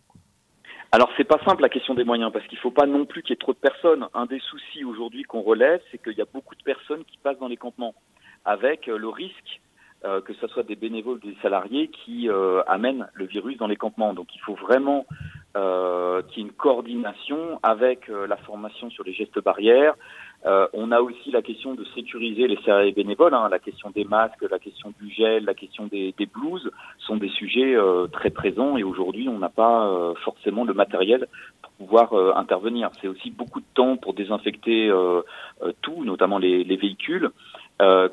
Alors 0.91 1.09
c'est 1.17 1.23
pas 1.23 1.39
simple 1.43 1.63
la 1.63 1.69
question 1.69 1.95
des 1.95 2.03
moyens 2.03 2.31
parce 2.31 2.45
qu'il 2.45 2.59
faut 2.59 2.69
pas 2.69 2.85
non 2.85 3.07
plus 3.07 3.23
qu'il 3.23 3.31
y 3.31 3.33
ait 3.33 3.37
trop 3.37 3.53
de 3.53 3.57
personnes. 3.57 4.05
Un 4.13 4.27
des 4.27 4.39
soucis 4.39 4.83
aujourd'hui 4.83 5.23
qu'on 5.23 5.41
relève, 5.41 5.81
c'est 5.91 5.97
qu'il 5.97 6.15
y 6.15 6.21
a 6.21 6.27
beaucoup 6.31 6.53
de 6.53 6.61
personnes 6.61 7.03
qui 7.05 7.17
passent 7.17 7.39
dans 7.39 7.47
les 7.47 7.57
campements 7.57 7.95
avec 8.45 8.87
euh, 8.87 8.97
le 8.97 9.09
risque 9.09 9.61
que 10.25 10.33
ce 10.33 10.47
soit 10.47 10.63
des 10.63 10.75
bénévoles, 10.75 11.21
des 11.21 11.37
salariés 11.41 11.87
qui 11.87 12.27
amènent 12.67 13.07
le 13.13 13.25
virus 13.25 13.55
dans 13.55 13.67
les 13.67 13.77
campements. 13.77 14.13
Donc 14.13 14.35
il 14.35 14.41
faut 14.41 14.55
vraiment 14.55 15.05
euh, 15.55 16.21
qu'il 16.23 16.43
y 16.43 16.45
ait 16.45 16.49
une 16.49 16.53
coordination 16.53 17.59
avec 17.63 18.07
la 18.07 18.37
formation 18.37 18.89
sur 18.89 19.03
les 19.03 19.13
gestes 19.13 19.39
barrières, 19.39 19.95
euh, 20.45 20.67
on 20.73 20.91
a 20.91 20.99
aussi 20.99 21.31
la 21.31 21.41
question 21.41 21.73
de 21.73 21.85
sécuriser 21.95 22.47
les 22.47 22.57
salariés 22.63 22.91
bénévoles, 22.91 23.33
hein, 23.33 23.47
la 23.49 23.59
question 23.59 23.91
des 23.91 24.03
masques, 24.03 24.45
la 24.49 24.59
question 24.59 24.93
du 24.99 25.09
gel, 25.09 25.45
la 25.45 25.53
question 25.53 25.87
des, 25.87 26.13
des 26.17 26.25
blouses 26.25 26.69
sont 26.99 27.15
des 27.15 27.29
sujets 27.29 27.75
euh, 27.75 28.07
très 28.07 28.29
présents 28.29 28.75
et 28.75 28.83
aujourd'hui 28.83 29.29
on 29.29 29.39
n'a 29.39 29.49
pas 29.49 29.87
euh, 29.87 30.13
forcément 30.25 30.65
le 30.65 30.73
matériel 30.73 31.27
pour 31.61 31.71
pouvoir 31.73 32.37
intervenir. 32.37 32.89
C'est 33.01 33.07
aussi 33.07 33.31
beaucoup 33.31 33.59
de 33.59 33.65
temps 33.73 33.97
pour 33.97 34.13
désinfecter 34.13 34.91
tout, 35.81 36.05
notamment 36.05 36.37
les, 36.37 36.63
les 36.63 36.75
véhicules. 36.77 37.31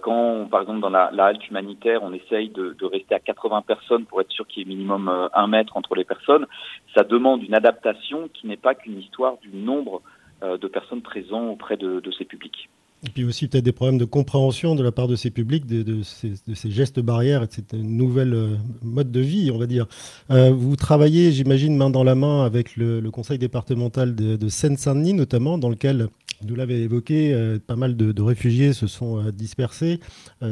Quand, 0.02 0.48
par 0.50 0.62
exemple, 0.62 0.80
dans 0.80 0.90
la, 0.90 1.10
halte 1.24 1.48
humanitaire, 1.48 2.02
on 2.02 2.12
essaye 2.12 2.48
de, 2.50 2.84
rester 2.84 3.14
à 3.14 3.20
80 3.20 3.62
personnes 3.62 4.04
pour 4.04 4.20
être 4.20 4.30
sûr 4.30 4.46
qu'il 4.46 4.62
y 4.62 4.66
ait 4.66 4.74
minimum 4.74 5.28
un 5.32 5.46
mètre 5.46 5.76
entre 5.76 5.94
les 5.94 6.04
personnes, 6.04 6.46
ça 6.94 7.04
demande 7.04 7.42
une 7.42 7.54
adaptation 7.54 8.28
qui 8.32 8.46
n'est 8.46 8.56
pas 8.56 8.74
qu'une 8.74 8.98
histoire 8.98 9.36
du 9.38 9.50
nombre 9.54 10.02
euh, 10.42 10.56
de 10.56 10.68
personnes 10.68 11.02
présentes 11.02 11.50
auprès 11.50 11.76
de, 11.76 12.02
ces 12.16 12.24
publics. 12.24 12.70
Et 13.07 13.09
puis 13.09 13.25
aussi 13.25 13.49
peut-être 13.49 13.64
des 13.64 13.73
problèmes 13.73 13.99
de 13.99 14.04
compréhension 14.04 14.75
de 14.75 14.83
la 14.83 14.92
part 14.92 15.09
de 15.09 15.16
ces 15.16 15.30
publics, 15.30 15.66
de, 15.66 16.02
ces, 16.02 16.71
gestes 16.71 17.00
barrières 17.00 17.42
et 17.42 17.47
de 17.47 17.52
cette 17.52 17.73
nouvelle 17.73 18.35
euh, 18.35 18.57
mode 18.83 19.11
de 19.11 19.21
vie, 19.21 19.50
on 19.50 19.59
va 19.59 19.66
dire. 19.66 19.87
Euh, 20.30 20.50
vous 20.50 20.76
travaillez, 20.76 21.33
j'imagine, 21.33 21.76
main 21.76 21.88
dans 21.88 22.04
la 22.04 22.14
main 22.14 22.45
avec 22.45 22.76
le, 22.76 23.00
conseil 23.11 23.38
départemental 23.38 24.14
de, 24.14 24.49
Seine-Saint-Denis, 24.49 25.14
notamment, 25.14 25.57
dans 25.57 25.71
lequel, 25.71 26.09
vous 26.47 26.54
l'avez 26.54 26.83
évoqué, 26.83 27.59
pas 27.66 27.76
mal 27.76 27.97
de, 27.97 28.23
réfugiés 28.23 28.73
se 28.73 28.87
sont 28.87 29.30
dispersés. 29.30 30.00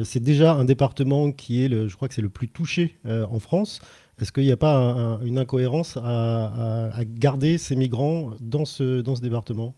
c'est 0.05 0.23
déjà 0.23 0.55
un 0.55 0.65
département 0.65 1.33
qui 1.33 1.65
est, 1.65 1.69
je 1.71 1.95
crois 1.97 2.09
que 2.09 2.15
c'est 2.15 2.23
le 2.23 2.29
plus 2.29 2.49
touché 2.49 2.97
en 3.07 3.39
France. 3.39 3.81
Est-ce 4.21 4.33
qu'il 4.33 4.43
n'y 4.45 4.53
a 4.53 4.57
pas 4.57 5.21
une 5.25 5.39
incohérence 5.39 5.97
à, 5.97 6.91
garder 7.07 7.57
ces 7.59 7.77
migrants 7.77 8.33
dans 8.41 8.65
ce, 8.65 9.01
dans 9.01 9.15
ce 9.15 9.23
département? 9.23 9.75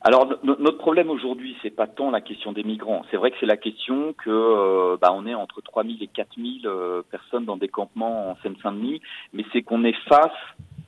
Alors 0.00 0.28
notre 0.44 0.78
problème 0.78 1.10
aujourd'hui, 1.10 1.56
c'est 1.60 1.70
pas 1.70 1.88
tant 1.88 2.10
la 2.10 2.20
question 2.20 2.52
des 2.52 2.62
migrants. 2.62 3.02
C'est 3.10 3.16
vrai 3.16 3.32
que 3.32 3.36
c'est 3.40 3.46
la 3.46 3.56
question 3.56 4.12
que 4.12 4.30
euh, 4.30 4.96
bah, 5.00 5.12
on 5.12 5.26
est 5.26 5.34
entre 5.34 5.60
3000 5.60 6.02
et 6.02 6.06
4000 6.06 6.66
euh, 6.66 7.02
personnes 7.10 7.44
dans 7.44 7.56
des 7.56 7.68
campements 7.68 8.30
en 8.30 8.36
Seine-Saint-Denis, 8.42 9.00
mais 9.32 9.44
c'est 9.52 9.62
qu'on 9.62 9.82
est 9.84 9.96
face 10.08 10.30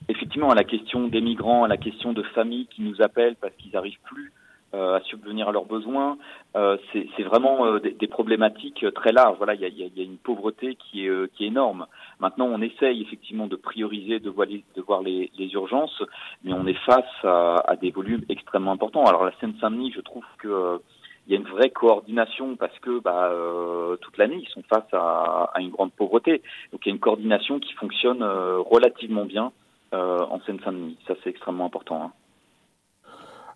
effectivement 0.08 0.50
à 0.50 0.54
la 0.54 0.64
question 0.64 1.08
des 1.08 1.20
migrants, 1.20 1.64
à 1.64 1.68
la 1.68 1.76
question 1.76 2.12
de 2.12 2.22
familles 2.22 2.66
qui 2.66 2.82
nous 2.82 3.02
appellent 3.02 3.36
parce 3.40 3.54
qu'ils 3.56 3.72
n'arrivent 3.72 4.00
plus 4.04 4.32
à 4.72 5.00
subvenir 5.04 5.48
à 5.48 5.52
leurs 5.52 5.64
besoins. 5.64 6.16
Euh, 6.56 6.76
c'est 6.92 7.22
vraiment 7.22 7.64
euh, 7.64 7.78
des, 7.78 7.92
des, 7.92 8.08
problématiques 8.08 8.84
très 8.94 9.12
larges. 9.12 9.36
Voilà, 9.36 9.54
il 9.54 9.60
y 9.60 9.64
a, 9.64 9.68
y 9.68 10.00
a, 10.00 10.04
une 10.04 10.18
pauvreté 10.18 10.74
qui 10.76 11.06
est, 11.06 11.32
qui 11.34 11.44
est 11.44 11.48
énorme. 11.48 11.86
Maintenant, 12.18 12.46
on 12.46 12.60
essaye 12.60 13.02
effectivement 13.02 13.46
de 13.46 13.56
prioriser, 13.56 14.18
de 14.18 14.30
voir 14.30 14.48
les, 14.48 14.64
de 14.74 14.82
voir 14.82 15.02
les, 15.02 15.30
les 15.38 15.52
urgences, 15.52 16.02
mais 16.42 16.52
on 16.52 16.66
est 16.66 16.78
face 16.86 17.04
à, 17.22 17.56
à, 17.66 17.76
des 17.76 17.90
volumes 17.90 18.24
extrêmement 18.28 18.72
importants. 18.72 19.04
Alors 19.04 19.24
la 19.24 19.32
Seine-Saint-Denis, 19.40 19.92
je 19.94 20.00
trouve 20.00 20.24
que 20.38 20.80
il 21.26 21.34
y 21.34 21.36
a 21.36 21.38
une 21.38 21.46
vraie 21.46 21.70
coordination 21.70 22.56
parce 22.56 22.76
que 22.80 22.98
bah, 22.98 23.28
euh, 23.30 23.96
toute 23.98 24.18
l'année 24.18 24.42
ils 24.42 24.48
sont 24.48 24.62
face 24.62 24.92
à, 24.92 25.50
à, 25.54 25.60
une 25.60 25.70
grande 25.70 25.92
pauvreté. 25.92 26.42
Donc 26.72 26.84
il 26.84 26.88
y 26.88 26.92
a 26.92 26.94
une 26.94 27.00
coordination 27.00 27.60
qui 27.60 27.72
fonctionne 27.74 28.24
relativement 28.24 29.24
bien 29.24 29.52
en 29.92 30.40
Seine-Saint-Denis. 30.46 30.96
Ça 31.06 31.14
c'est 31.22 31.30
extrêmement 31.30 31.66
important. 31.66 32.02
Hein. 32.02 32.12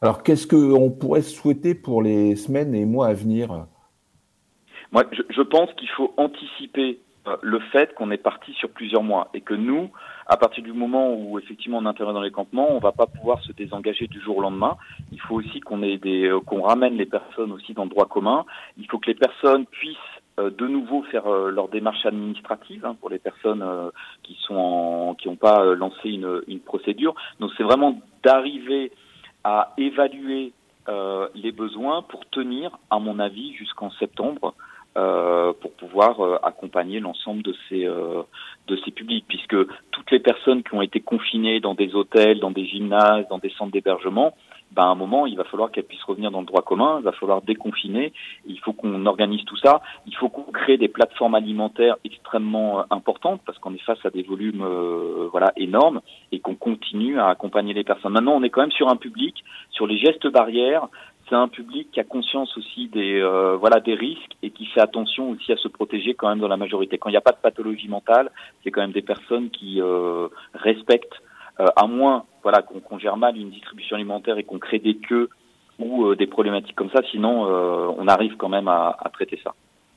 Alors, 0.04 0.22
qu'est-ce 0.22 0.46
qu'on 0.46 0.90
pourrait 0.90 1.22
souhaiter 1.22 1.74
pour 1.74 2.02
les 2.02 2.36
semaines 2.36 2.74
et 2.74 2.84
mois 2.84 3.06
à 3.06 3.14
venir? 3.14 3.64
Moi, 4.92 5.04
je, 5.10 5.40
pense 5.40 5.72
qu'il 5.78 5.88
faut 5.88 6.12
anticiper 6.18 7.00
euh, 7.26 7.38
le 7.40 7.58
fait 7.72 7.94
qu'on 7.94 8.10
est 8.10 8.18
parti 8.18 8.52
sur 8.52 8.68
plusieurs 8.68 9.02
mois 9.02 9.30
et 9.32 9.40
que 9.40 9.54
nous, 9.54 9.88
à 10.26 10.36
partir 10.36 10.62
du 10.62 10.74
moment 10.74 11.14
où 11.14 11.38
effectivement 11.38 11.78
on 11.78 11.86
intervient 11.86 12.12
dans 12.12 12.20
les 12.20 12.30
campements, 12.30 12.70
on 12.70 12.80
va 12.80 12.92
pas 12.92 13.06
pouvoir 13.06 13.42
se 13.44 13.52
désengager 13.52 14.06
du 14.06 14.20
jour 14.20 14.36
au 14.36 14.42
lendemain. 14.42 14.76
Il 15.10 15.22
faut 15.22 15.36
aussi 15.36 15.60
qu'on 15.60 15.82
ait 15.82 15.96
des, 15.96 16.26
euh, 16.26 16.38
qu'on 16.38 16.60
ramène 16.60 16.98
les 16.98 17.06
personnes 17.06 17.50
aussi 17.50 17.72
dans 17.72 17.84
le 17.84 17.90
droit 17.90 18.04
commun. 18.04 18.44
Il 18.76 18.86
faut 18.90 18.98
que 18.98 19.06
les 19.06 19.14
personnes 19.14 19.64
puissent 19.64 19.96
euh, 20.38 20.50
de 20.50 20.66
nouveau 20.66 21.02
faire 21.04 21.26
leur 21.30 21.68
démarche 21.68 22.04
administrative 22.04 22.84
hein, 22.84 22.94
pour 23.00 23.08
les 23.08 23.18
personnes 23.18 23.64
qui 24.22 24.36
sont 24.46 25.16
qui 25.18 25.28
n'ont 25.28 25.36
pas 25.36 25.64
lancé 25.74 26.10
une, 26.10 26.42
une 26.46 26.60
procédure. 26.60 27.14
Donc 27.40 27.52
c'est 27.56 27.62
vraiment 27.62 28.02
d'arriver 28.22 28.92
à 29.44 29.72
évaluer 29.76 30.52
euh, 30.88 31.28
les 31.34 31.52
besoins 31.52 32.02
pour 32.02 32.26
tenir, 32.26 32.78
à 32.90 32.98
mon 32.98 33.18
avis, 33.18 33.54
jusqu'en 33.54 33.90
septembre, 33.92 34.54
euh, 34.96 35.52
pour 35.60 35.72
pouvoir 35.72 36.20
euh, 36.20 36.38
accompagner 36.42 37.00
l'ensemble 37.00 37.42
de 37.42 37.54
ces 37.68 37.84
de 37.84 38.76
ces 38.84 38.90
publics, 38.90 39.26
puisque 39.28 39.56
toutes 39.90 40.10
les 40.10 40.20
personnes 40.20 40.62
qui 40.62 40.74
ont 40.74 40.82
été 40.82 41.00
confinées 41.00 41.60
dans 41.60 41.74
des 41.74 41.94
hôtels, 41.94 42.40
dans 42.40 42.50
des 42.50 42.66
gymnases, 42.66 43.26
dans 43.28 43.38
des 43.38 43.50
centres 43.50 43.72
d'hébergement, 43.72 44.34
ben, 44.74 44.82
à 44.82 44.86
un 44.86 44.94
moment, 44.94 45.26
il 45.26 45.36
va 45.36 45.44
falloir 45.44 45.70
qu'elles 45.70 45.84
puissent 45.84 46.02
revenir 46.02 46.30
dans 46.30 46.40
le 46.40 46.46
droit 46.46 46.62
commun, 46.62 46.96
il 46.98 47.04
va 47.04 47.12
falloir 47.12 47.42
déconfiner, 47.42 48.12
il 48.46 48.58
faut 48.58 48.72
qu'on 48.72 49.06
organise 49.06 49.44
tout 49.44 49.56
ça, 49.56 49.82
il 50.06 50.14
faut 50.16 50.28
qu'on 50.28 50.50
crée 50.50 50.76
des 50.76 50.88
plateformes 50.88 51.34
alimentaires 51.34 51.96
extrêmement 52.04 52.80
euh, 52.80 52.82
importantes, 52.90 53.40
parce 53.46 53.58
qu'on 53.58 53.74
est 53.74 53.82
face 53.82 54.04
à 54.04 54.10
des 54.10 54.22
volumes 54.22 54.62
euh, 54.62 55.28
voilà 55.30 55.52
énormes, 55.56 56.00
et 56.32 56.40
qu'on 56.40 56.56
continue 56.56 57.20
à 57.20 57.28
accompagner 57.28 57.72
les 57.72 57.84
personnes. 57.84 58.12
Maintenant, 58.12 58.34
on 58.34 58.42
est 58.42 58.50
quand 58.50 58.62
même 58.62 58.72
sur 58.72 58.88
un 58.88 58.96
public, 58.96 59.44
sur 59.70 59.86
les 59.86 59.98
gestes 59.98 60.26
barrières, 60.26 60.88
c'est 61.28 61.36
un 61.36 61.48
public 61.48 61.88
qui 61.90 62.00
a 62.00 62.04
conscience 62.04 62.54
aussi 62.58 62.88
des 62.88 63.18
euh, 63.18 63.56
voilà 63.56 63.80
des 63.80 63.94
risques 63.94 64.36
et 64.42 64.50
qui 64.50 64.66
fait 64.66 64.82
attention 64.82 65.30
aussi 65.30 65.52
à 65.52 65.56
se 65.56 65.68
protéger 65.68 66.12
quand 66.12 66.28
même 66.28 66.40
dans 66.40 66.48
la 66.48 66.58
majorité. 66.58 66.98
Quand 66.98 67.08
il 67.08 67.12
n'y 67.12 67.18
a 67.18 67.22
pas 67.22 67.32
de 67.32 67.40
pathologie 67.40 67.88
mentale, 67.88 68.30
c'est 68.62 68.70
quand 68.70 68.82
même 68.82 68.92
des 68.92 69.00
personnes 69.00 69.48
qui 69.48 69.80
respectent 70.52 71.14
euh, 71.14 71.23
à 71.58 71.86
moins 71.86 72.24
voilà 72.42 72.62
qu'on 72.62 72.98
gère 72.98 73.16
mal 73.16 73.36
une 73.36 73.50
distribution 73.50 73.96
alimentaire 73.96 74.38
et 74.38 74.44
qu'on 74.44 74.58
crée 74.58 74.78
des 74.78 74.96
queues 74.96 75.30
ou 75.78 76.06
euh, 76.06 76.16
des 76.16 76.26
problématiques 76.26 76.76
comme 76.76 76.90
ça, 76.90 77.00
sinon 77.10 77.46
euh, 77.46 77.88
on 77.96 78.06
arrive 78.06 78.36
quand 78.36 78.48
même 78.48 78.68
à, 78.68 78.96
traiter 79.12 79.40
ça. 79.42 79.54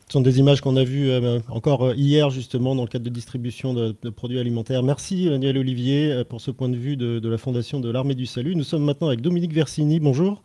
Ce 0.07 0.13
sont 0.13 0.21
des 0.21 0.39
images 0.39 0.61
qu'on 0.61 0.77
a 0.77 0.85
vues 0.85 1.11
encore 1.49 1.93
hier 1.93 2.29
justement 2.29 2.75
dans 2.75 2.83
le 2.83 2.87
cadre 2.87 3.03
de 3.03 3.09
distribution 3.09 3.73
de, 3.73 4.09
produits 4.09 4.39
alimentaires. 4.39 4.81
Merci 4.81 5.29
Daniel 5.29 5.57
Olivier 5.57 6.23
pour 6.29 6.39
ce 6.39 6.49
point 6.49 6.69
de 6.69 6.77
vue 6.77 6.95
de, 6.95 7.19
de 7.19 7.29
la 7.29 7.37
Fondation 7.37 7.81
de 7.81 7.91
l'Armée 7.91 8.15
du 8.15 8.25
Salut. 8.25 8.55
Nous 8.55 8.63
sommes 8.63 8.85
maintenant 8.85 9.07
avec 9.07 9.19
Dominique 9.19 9.51
Versini. 9.51 9.99
Bonjour. 9.99 10.43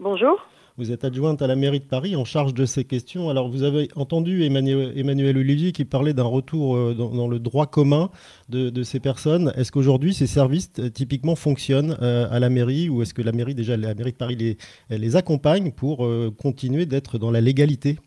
Bonjour. 0.00 0.46
Vous 0.76 0.90
êtes 0.90 1.04
adjointe 1.04 1.40
à 1.40 1.46
la 1.46 1.54
mairie 1.54 1.78
de 1.78 1.84
Paris 1.84 2.16
en 2.16 2.24
charge 2.24 2.52
de 2.52 2.64
ces 2.64 2.82
questions. 2.82 3.30
Alors, 3.30 3.48
vous 3.48 3.62
avez 3.62 3.86
entendu 3.94 4.42
Emmanuel, 4.42 5.38
Olivier 5.38 5.70
qui 5.70 5.84
parlait 5.84 6.14
d'un 6.14 6.24
retour 6.24 6.74
euh, 6.74 6.94
dans, 6.94 7.28
le 7.28 7.38
droit 7.38 7.66
commun 7.66 8.10
de, 8.48 8.82
ces 8.82 8.98
personnes. 8.98 9.52
Est-ce 9.56 9.70
qu'aujourd'hui, 9.70 10.14
ces 10.14 10.26
services 10.26 10.72
euh, 10.80 10.88
typiquement 10.88 11.36
fonctionnent 11.36 11.96
euh, 12.02 12.26
à 12.28 12.40
la 12.40 12.50
mairie 12.50 12.88
ou 12.88 13.02
est-ce 13.02 13.14
que 13.14 13.22
la 13.22 13.30
mairie, 13.30 13.54
déjà, 13.54 13.76
la 13.76 13.94
mairie 13.94 14.10
de 14.10 14.16
Paris 14.16 14.56
les, 14.90 15.16
accompagne 15.16 15.70
pour 15.70 16.08
continuer 16.42 16.86
d'être 16.86 17.18
dans 17.18 17.30
la 17.30 17.40
légalité? 17.40 18.00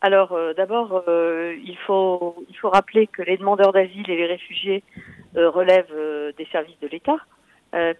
Alors 0.00 0.34
d'abord, 0.56 1.04
il, 1.06 1.76
faut, 1.86 2.34
il 2.48 2.56
faut 2.56 2.70
rappeler 2.70 3.06
que 3.08 3.20
les 3.20 3.36
demandeurs 3.36 3.72
d'asile 3.72 4.08
et 4.08 4.16
les 4.16 4.26
réfugiés 4.26 4.82
relèvent 5.34 5.94
des 6.38 6.46
services 6.50 6.80
de 6.80 6.88
l'État, 6.88 7.18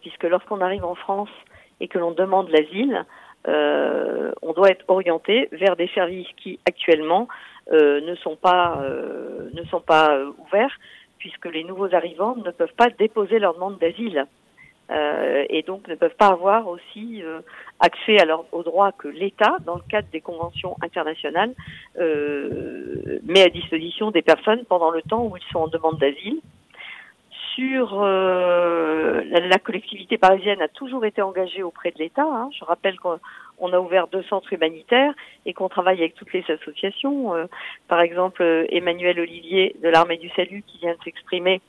puisque 0.00 0.24
lorsqu'on 0.24 0.62
arrive 0.62 0.84
en 0.84 0.94
France 0.94 1.28
et 1.80 1.88
que 1.88 1.98
l'on 1.98 2.12
demande 2.12 2.48
l'asile, 2.48 3.04
on 3.46 4.52
doit 4.52 4.70
être 4.70 4.84
orienté 4.88 5.48
vers 5.52 5.76
des 5.76 5.88
services 5.88 6.28
qui 6.36 6.58
actuellement 6.66 7.28
euh, 7.72 8.00
ne 8.00 8.14
sont 8.16 8.36
pas 8.36 8.82
euh, 8.82 9.48
ne 9.52 9.62
sont 9.64 9.80
pas 9.80 10.18
ouverts 10.38 10.76
puisque 11.18 11.46
les 11.46 11.62
nouveaux 11.62 11.94
arrivants 11.94 12.34
ne 12.36 12.50
peuvent 12.50 12.74
pas 12.76 12.90
déposer 12.90 13.38
leur 13.38 13.54
demande 13.54 13.78
d'asile. 13.78 14.26
Et 15.48 15.62
donc 15.62 15.88
ne 15.88 15.94
peuvent 15.94 16.16
pas 16.18 16.26
avoir 16.26 16.68
aussi 16.68 17.22
accès 17.80 18.20
à 18.20 18.26
leur, 18.26 18.44
aux 18.52 18.62
droits 18.62 18.92
que 18.92 19.08
l'État, 19.08 19.56
dans 19.64 19.76
le 19.76 19.82
cadre 19.88 20.08
des 20.12 20.20
conventions 20.20 20.76
internationales, 20.82 21.54
met 21.96 23.42
à 23.42 23.48
disposition 23.48 24.10
des 24.10 24.20
personnes 24.20 24.66
pendant 24.68 24.90
le 24.90 25.00
temps 25.00 25.24
où 25.24 25.34
ils 25.38 25.50
sont 25.50 25.60
en 25.60 25.68
demande 25.68 25.98
d'asile 25.98 26.40
sur 27.54 28.02
euh, 28.02 29.22
la, 29.24 29.58
collectivité 29.58 30.18
parisienne 30.18 30.62
a 30.62 30.68
toujours 30.68 31.04
été 31.04 31.22
engagée 31.22 31.62
auprès 31.62 31.90
de 31.90 31.98
l'État. 31.98 32.24
Hein. 32.24 32.50
Je 32.58 32.64
rappelle 32.64 32.98
qu'on 32.98 33.72
a 33.72 33.78
ouvert 33.78 34.08
deux 34.08 34.22
centres 34.24 34.52
humanitaires 34.52 35.12
et 35.46 35.52
qu'on 35.52 35.68
travaille 35.68 35.98
avec 35.98 36.14
toutes 36.14 36.32
les 36.32 36.44
associations. 36.48 37.34
Euh, 37.34 37.46
par 37.88 38.00
exemple, 38.00 38.42
Emmanuel 38.70 39.20
Olivier 39.20 39.76
de 39.82 39.88
l'Armée 39.88 40.16
du 40.16 40.30
Salut 40.30 40.62
qui 40.66 40.78
vient 40.78 40.94
de 40.94 41.02
s'exprimer 41.04 41.60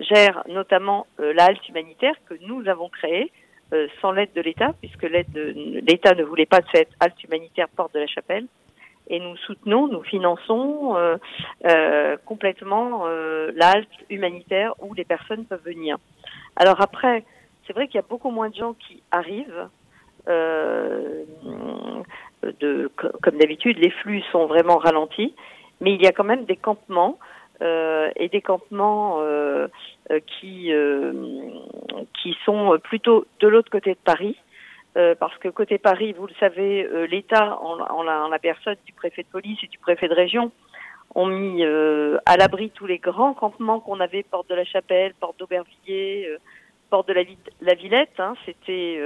gère 0.00 0.42
notamment 0.48 1.06
euh, 1.20 1.32
la 1.32 1.44
halte 1.44 1.68
humanitaire 1.68 2.14
que 2.28 2.34
nous 2.42 2.68
avons 2.68 2.88
créée 2.88 3.30
sans 4.02 4.12
l'aide 4.12 4.34
de 4.34 4.42
l'État, 4.42 4.74
puisque 4.82 5.04
l'aide 5.04 5.32
de 5.32 5.80
l'État 5.86 6.14
ne 6.14 6.24
voulait 6.24 6.44
pas 6.44 6.60
de 6.60 6.66
cette 6.74 6.90
halte 7.00 7.24
humanitaire 7.24 7.68
porte 7.74 7.94
de 7.94 8.00
la 8.00 8.06
Chapelle 8.06 8.46
et 9.12 9.20
nous 9.20 9.36
soutenons, 9.36 9.86
nous 9.88 10.02
finançons 10.02 10.96
euh, 10.96 11.18
euh, 11.66 12.16
complètement 12.24 13.02
euh, 13.04 13.52
l'halte 13.54 13.86
humanitaire 14.08 14.72
où 14.80 14.94
les 14.94 15.04
personnes 15.04 15.44
peuvent 15.44 15.64
venir. 15.64 15.98
Alors 16.56 16.80
après, 16.80 17.24
c'est 17.66 17.74
vrai 17.74 17.86
qu'il 17.86 17.96
y 17.96 17.98
a 17.98 18.06
beaucoup 18.08 18.30
moins 18.30 18.48
de 18.48 18.54
gens 18.56 18.72
qui 18.72 19.02
arrivent. 19.10 19.68
comme 23.22 23.38
d'habitude, 23.38 23.78
les 23.78 23.90
flux 23.90 24.22
sont 24.32 24.46
vraiment 24.46 24.78
ralentis, 24.78 25.34
mais 25.80 25.92
il 25.94 26.02
y 26.02 26.06
a 26.06 26.12
quand 26.12 26.24
même 26.24 26.46
des 26.46 26.56
campements 26.56 27.18
et 27.60 28.28
des 28.32 28.40
campements 28.40 29.20
qui 30.26 30.72
qui 32.22 32.36
sont 32.44 32.78
plutôt 32.82 33.26
de 33.40 33.48
l'autre 33.48 33.70
côté 33.70 33.90
de 33.90 34.02
Paris. 34.04 34.36
Parce 34.94 35.36
que 35.38 35.48
côté 35.48 35.78
Paris, 35.78 36.12
vous 36.12 36.26
le 36.26 36.34
savez, 36.38 36.88
l'État, 37.08 37.58
en, 37.60 37.80
en, 37.80 38.02
la, 38.02 38.38
personne 38.38 38.76
du 38.84 38.92
préfet 38.92 39.22
de 39.22 39.28
police 39.28 39.58
et 39.62 39.66
du 39.66 39.78
préfet 39.78 40.08
de 40.08 40.14
région, 40.14 40.52
ont 41.14 41.26
mis 41.26 41.64
à 41.64 42.36
l'abri 42.36 42.70
tous 42.70 42.86
les 42.86 42.98
grands 42.98 43.34
campements 43.34 43.80
qu'on 43.80 44.00
avait, 44.00 44.22
porte 44.22 44.48
de 44.50 44.54
la 44.54 44.64
Chapelle, 44.64 45.14
porte 45.14 45.38
d'Aubervilliers, 45.38 46.36
porte 46.90 47.08
de 47.08 47.14
la, 47.14 47.22
la 47.62 47.74
Villette. 47.74 48.18
Hein, 48.18 48.34
C'était 48.44 49.00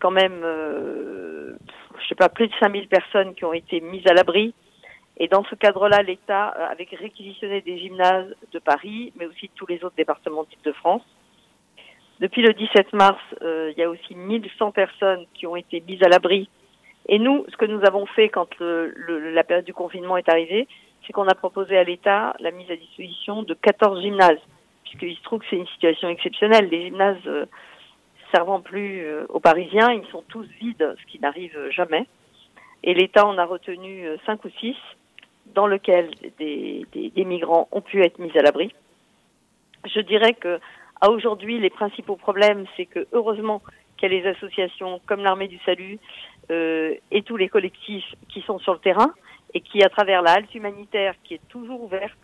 quand 0.00 0.10
même, 0.10 0.40
euh, 0.42 1.52
je 2.00 2.08
sais 2.08 2.14
pas, 2.14 2.28
plus 2.28 2.48
de 2.48 2.52
5000 2.58 2.88
personnes 2.88 3.34
qui 3.34 3.44
ont 3.44 3.52
été 3.52 3.80
mises 3.80 4.06
à 4.08 4.14
l'abri. 4.14 4.54
Et 5.18 5.28
dans 5.28 5.44
ce 5.44 5.54
cadre-là, 5.54 6.02
l'État 6.02 6.54
euh, 6.56 6.72
avait 6.72 6.88
réquisitionné 6.90 7.60
des 7.60 7.78
gymnases 7.78 8.34
de 8.52 8.58
Paris, 8.58 9.12
mais 9.16 9.26
aussi 9.26 9.46
de 9.46 9.52
tous 9.54 9.66
les 9.66 9.84
autres 9.84 9.96
départements 9.96 10.46
de 10.64 10.72
France. 10.72 11.02
Depuis 12.20 12.42
le 12.42 12.52
17 12.52 12.92
mars, 12.92 13.18
euh, 13.42 13.72
il 13.74 13.80
y 13.80 13.82
a 13.82 13.88
aussi 13.88 14.14
1100 14.14 14.72
personnes 14.72 15.24
qui 15.34 15.46
ont 15.46 15.56
été 15.56 15.82
mises 15.86 16.02
à 16.02 16.08
l'abri. 16.08 16.48
Et 17.08 17.18
nous, 17.18 17.44
ce 17.48 17.56
que 17.56 17.64
nous 17.64 17.82
avons 17.86 18.06
fait 18.06 18.28
quand 18.28 18.48
le, 18.58 19.32
la 19.32 19.42
période 19.42 19.64
du 19.64 19.72
confinement 19.72 20.16
est 20.16 20.28
arrivée, 20.28 20.68
c'est 21.06 21.12
qu'on 21.12 21.26
a 21.28 21.34
proposé 21.34 21.76
à 21.76 21.84
l'État 21.84 22.34
la 22.40 22.50
mise 22.50 22.70
à 22.70 22.76
disposition 22.76 23.42
de 23.42 23.54
14 23.54 24.02
gymnases, 24.02 24.38
puisqu'il 24.84 25.16
se 25.16 25.22
trouve 25.22 25.40
que 25.40 25.46
c'est 25.48 25.56
une 25.56 25.66
situation 25.68 26.08
exceptionnelle. 26.08 26.68
Les 26.70 26.82
gymnases 26.82 27.26
euh, 27.26 27.46
servant 28.34 28.60
plus 28.60 29.02
euh, 29.02 29.24
aux 29.28 29.40
Parisiens, 29.40 29.90
ils 29.90 30.06
sont 30.10 30.22
tous 30.28 30.46
vides, 30.60 30.94
ce 31.00 31.06
qui 31.10 31.18
n'arrive 31.20 31.58
jamais. 31.70 32.06
Et 32.82 32.94
l'État 32.94 33.26
en 33.26 33.38
a 33.38 33.44
retenu 33.44 34.06
euh, 34.06 34.16
cinq 34.26 34.44
ou 34.44 34.50
six, 34.60 34.76
dans 35.54 35.66
lesquels 35.66 36.10
des, 36.38 36.86
des, 36.92 37.24
migrants 37.24 37.68
ont 37.72 37.80
pu 37.80 38.02
être 38.04 38.18
mis 38.18 38.30
à 38.38 38.42
l'abri. 38.42 38.72
Je 39.84 40.00
dirais 40.00 40.34
que 40.34 40.60
à 41.00 41.10
aujourd'hui, 41.10 41.58
les 41.58 41.70
principaux 41.70 42.16
problèmes, 42.16 42.66
c'est 42.76 42.86
que 42.86 43.06
heureusement 43.12 43.62
qu'il 43.96 44.12
y 44.12 44.16
a 44.16 44.20
les 44.20 44.28
associations 44.28 45.00
comme 45.06 45.22
l'Armée 45.22 45.48
du 45.48 45.58
Salut 45.64 45.98
euh, 46.50 46.94
et 47.10 47.22
tous 47.22 47.36
les 47.36 47.48
collectifs 47.48 48.14
qui 48.28 48.42
sont 48.42 48.58
sur 48.58 48.72
le 48.72 48.78
terrain 48.80 49.12
et 49.54 49.60
qui, 49.60 49.82
à 49.82 49.88
travers 49.88 50.22
la 50.22 50.32
halte 50.32 50.54
humanitaire 50.54 51.14
qui 51.24 51.34
est 51.34 51.48
toujours 51.48 51.82
ouverte, 51.82 52.18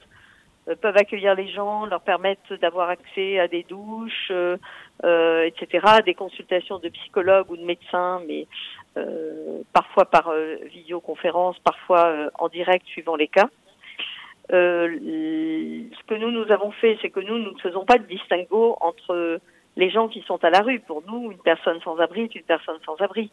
euh, 0.69 0.75
peuvent 0.75 0.97
accueillir 0.97 1.35
les 1.35 1.49
gens, 1.49 1.87
leur 1.87 2.03
permettre 2.03 2.57
d'avoir 2.57 2.91
accès 2.91 3.39
à 3.39 3.49
des 3.49 3.63
douches, 3.63 4.31
euh, 4.31 5.43
etc., 5.45 5.87
des 6.05 6.15
consultations 6.15 6.79
de 6.79 6.89
psychologues 6.89 7.51
ou 7.51 7.57
de 7.57 7.65
médecins, 7.65 8.21
mais 8.27 8.47
parfois 9.75 10.07
par 10.07 10.33
visioconférence, 10.73 11.59
parfois 11.59 12.31
en 12.39 12.49
direct 12.49 12.87
suivant 12.87 13.15
les 13.15 13.29
cas. 13.29 13.51
Ce 14.51 16.07
que 16.07 16.15
nous 16.15 16.31
nous 16.31 16.51
avons 16.53 16.71
fait, 16.73 16.99
c'est 17.03 17.11
que 17.11 17.21
nous 17.21 17.39
nous 17.39 17.53
ne 17.53 17.59
faisons 17.59 17.85
pas 17.85 17.99
de 17.99 18.07
distinguo 18.07 18.77
entre 18.81 19.41
les 19.77 19.91
gens 19.91 20.09
qui 20.09 20.23
sont 20.23 20.43
à 20.45 20.51
la 20.51 20.61
rue. 20.61 20.81
Pour 20.81 21.03
nous, 21.07 21.33
une 21.33 21.39
personne 21.39 21.81
sans 21.83 21.99
abri 21.99 22.23
est 22.23 22.35
une 22.35 22.43
personne 22.43 22.79
sans 22.85 22.97
abri. 22.97 23.31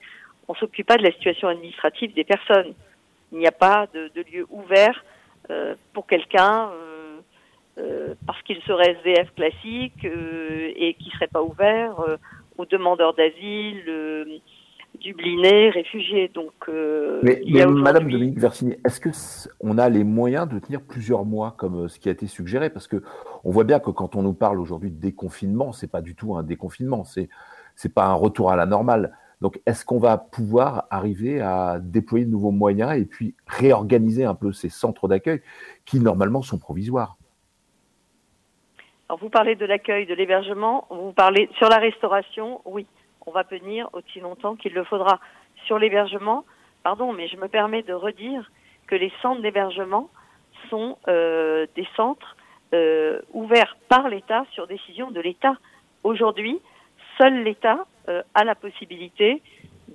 On 0.47 0.55
s'occupe 0.55 0.87
pas 0.87 0.97
de 0.97 1.03
la 1.03 1.11
situation 1.11 1.47
administrative 1.47 2.13
des 2.13 2.23
personnes. 2.23 2.73
Il 3.31 3.39
n'y 3.39 3.47
a 3.47 3.51
pas 3.51 3.87
de, 3.93 4.11
de 4.13 4.25
lieu 4.31 4.45
ouvert 4.49 5.03
euh, 5.49 5.75
pour 5.93 6.05
quelqu'un 6.05 6.71
euh, 7.79 8.13
parce 8.27 8.39
qu'il 8.43 8.61
serait 8.63 8.95
SDF 8.99 9.33
classique 9.33 10.05
euh, 10.05 10.71
et 10.75 10.93
qui 10.93 11.09
serait 11.09 11.27
pas 11.27 11.41
ouvert 11.41 11.99
euh, 12.01 12.17
aux 12.59 12.65
demandeurs 12.65 13.15
d'asile, 13.15 13.83
dublinés, 14.99 15.69
réfugiés. 15.69 16.29
Donc, 16.33 16.53
mais, 17.23 17.41
mais 17.47 17.65
Madame 17.65 18.09
Dominique 18.09 18.39
Versini, 18.39 18.75
est-ce 18.85 18.99
que 18.99 19.09
on 19.59 19.77
a 19.77 19.89
les 19.89 20.03
moyens 20.03 20.47
de 20.47 20.59
tenir 20.59 20.81
plusieurs 20.81 21.25
mois 21.25 21.55
comme 21.57 21.87
ce 21.87 21.99
qui 21.99 22.09
a 22.09 22.11
été 22.11 22.27
suggéré? 22.27 22.69
Parce 22.69 22.87
que 22.87 23.03
on 23.43 23.51
voit 23.51 23.63
bien 23.63 23.79
que 23.79 23.89
quand 23.89 24.15
on 24.15 24.23
nous 24.23 24.33
parle 24.33 24.59
aujourd'hui 24.59 24.91
de 24.91 24.99
déconfinement, 24.99 25.71
c'est 25.71 25.91
pas 25.91 26.01
du 26.01 26.15
tout 26.15 26.35
un 26.35 26.43
déconfinement, 26.43 27.03
c'est 27.03 27.29
c'est 27.75 27.93
pas 27.93 28.05
un 28.05 28.13
retour 28.13 28.51
à 28.51 28.55
la 28.55 28.65
normale. 28.65 29.15
Donc, 29.41 29.59
est-ce 29.65 29.83
qu'on 29.83 29.99
va 29.99 30.17
pouvoir 30.17 30.85
arriver 30.89 31.41
à 31.41 31.79
déployer 31.81 32.23
de 32.23 32.31
nouveaux 32.31 32.51
moyens 32.51 32.97
et 32.97 33.03
puis 33.03 33.35
réorganiser 33.45 34.23
un 34.23 34.35
peu 34.35 34.53
ces 34.53 34.69
centres 34.69 35.09
d'accueil 35.09 35.41
qui 35.85 35.99
normalement 35.99 36.41
sont 36.41 36.57
provisoires? 36.57 37.17
Alors 39.09 39.19
vous 39.19 39.29
parlez 39.29 39.55
de 39.55 39.65
l'accueil, 39.65 40.05
de 40.05 40.13
l'hébergement, 40.13 40.87
vous 40.89 41.11
parlez 41.11 41.49
sur 41.57 41.67
la 41.67 41.77
restauration, 41.77 42.61
oui, 42.63 42.87
on 43.25 43.31
va 43.31 43.43
tenir 43.43 43.89
aussi 43.93 44.19
longtemps 44.19 44.55
qu'il 44.55 44.73
le 44.73 44.83
faudra. 44.83 45.19
Sur 45.65 45.79
l'hébergement, 45.79 46.45
pardon, 46.83 47.13
mais 47.13 47.27
je 47.27 47.37
me 47.37 47.47
permets 47.47 47.83
de 47.83 47.93
redire 47.93 48.51
que 48.87 48.95
les 48.95 49.11
centres 49.21 49.41
d'hébergement 49.41 50.09
sont 50.69 50.97
euh, 51.07 51.65
des 51.75 51.87
centres 51.95 52.35
euh, 52.73 53.21
ouverts 53.33 53.77
par 53.87 54.09
l'État 54.09 54.45
sur 54.51 54.67
décision 54.67 55.11
de 55.11 55.21
l'État. 55.21 55.55
Aujourd'hui, 56.03 56.59
seul 57.17 57.43
l'État 57.43 57.85
euh, 58.09 58.23
a 58.33 58.43
la 58.43 58.55
possibilité 58.55 59.41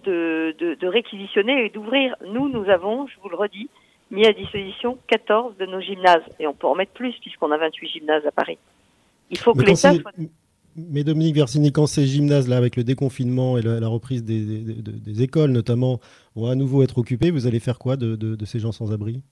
de, 0.05 0.55
de, 0.59 0.75
de 0.75 0.87
réquisitionner 0.87 1.67
et 1.67 1.71
d'ouvrir. 1.71 2.17
Nous, 2.27 2.49
nous 2.49 2.69
avons, 2.71 3.07
je 3.07 3.19
vous 3.21 3.29
le 3.29 3.37
redis, 3.37 3.69
mis 4.11 4.27
à 4.27 4.33
disposition 4.33 4.99
14 5.09 5.57
de 5.57 5.67
nos 5.67 5.81
gymnases. 5.81 6.23
Et 6.39 6.47
on 6.47 6.55
peut 6.55 6.67
en 6.67 6.75
mettre 6.75 6.93
plus 6.93 7.15
puisqu'on 7.21 7.51
a 7.51 7.59
28 7.59 7.89
gymnases 7.89 8.27
à 8.27 8.33
Paris. 8.33 8.59
Il 9.31 9.39
faut 9.39 9.53
que 9.53 9.63
l'État 9.63 9.93
Mais 10.79 11.03
Dominique 11.03 11.35
Versini, 11.35 11.73
quand 11.73 11.87
ces 11.87 12.07
gymnases-là, 12.07 12.57
avec 12.57 12.77
le 12.77 12.85
déconfinement 12.85 13.59
et 13.59 13.63
la, 13.63 13.89
reprise 13.89 14.25
des, 14.25 15.23
écoles 15.23 15.51
notamment, 15.51 15.99
vont 16.37 16.47
à 16.47 16.55
nouveau 16.55 16.83
être 16.83 16.99
occupés, 16.99 17.31
vous 17.31 17.47
allez 17.47 17.59
faire 17.59 17.79
quoi 17.79 17.97
de, 17.97 18.45
ces 18.45 18.61
gens 18.61 18.71
sans 18.71 18.93
abri? 18.93 19.23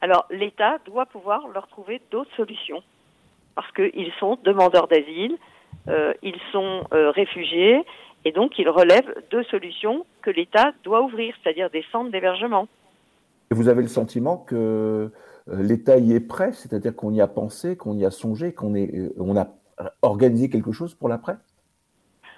Alors 0.00 0.26
l'État 0.30 0.78
doit 0.84 1.06
pouvoir 1.06 1.48
leur 1.48 1.66
trouver 1.68 2.00
d'autres 2.10 2.30
solutions. 2.36 2.82
Parce 3.54 3.70
qu'ils 3.72 4.12
sont 4.20 4.38
demandeurs 4.44 4.86
d'asile, 4.86 5.36
euh, 5.88 6.12
ils 6.22 6.38
sont 6.52 6.84
euh, 6.92 7.10
réfugiés, 7.10 7.82
et 8.24 8.30
donc 8.30 8.58
ils 8.58 8.68
relèvent 8.68 9.12
deux 9.30 9.42
solutions 9.44 10.06
que 10.22 10.30
l'État 10.30 10.72
doit 10.84 11.02
ouvrir, 11.02 11.34
c'est-à-dire 11.42 11.70
des 11.70 11.84
centres 11.90 12.12
d'hébergement. 12.12 12.68
Vous 13.50 13.68
avez 13.68 13.82
le 13.82 13.88
sentiment 13.88 14.36
que 14.36 15.10
euh, 15.48 15.62
l'État 15.62 15.98
y 15.98 16.12
est 16.12 16.20
prêt, 16.20 16.52
c'est-à-dire 16.52 16.94
qu'on 16.94 17.12
y 17.12 17.20
a 17.20 17.26
pensé, 17.26 17.76
qu'on 17.76 17.96
y 17.96 18.04
a 18.04 18.10
songé, 18.10 18.52
qu'on 18.52 18.74
on 19.18 19.36
a 19.36 19.48
organisé 20.02 20.48
quelque 20.50 20.72
chose 20.72 20.94
pour 20.94 21.08
l'après? 21.08 21.36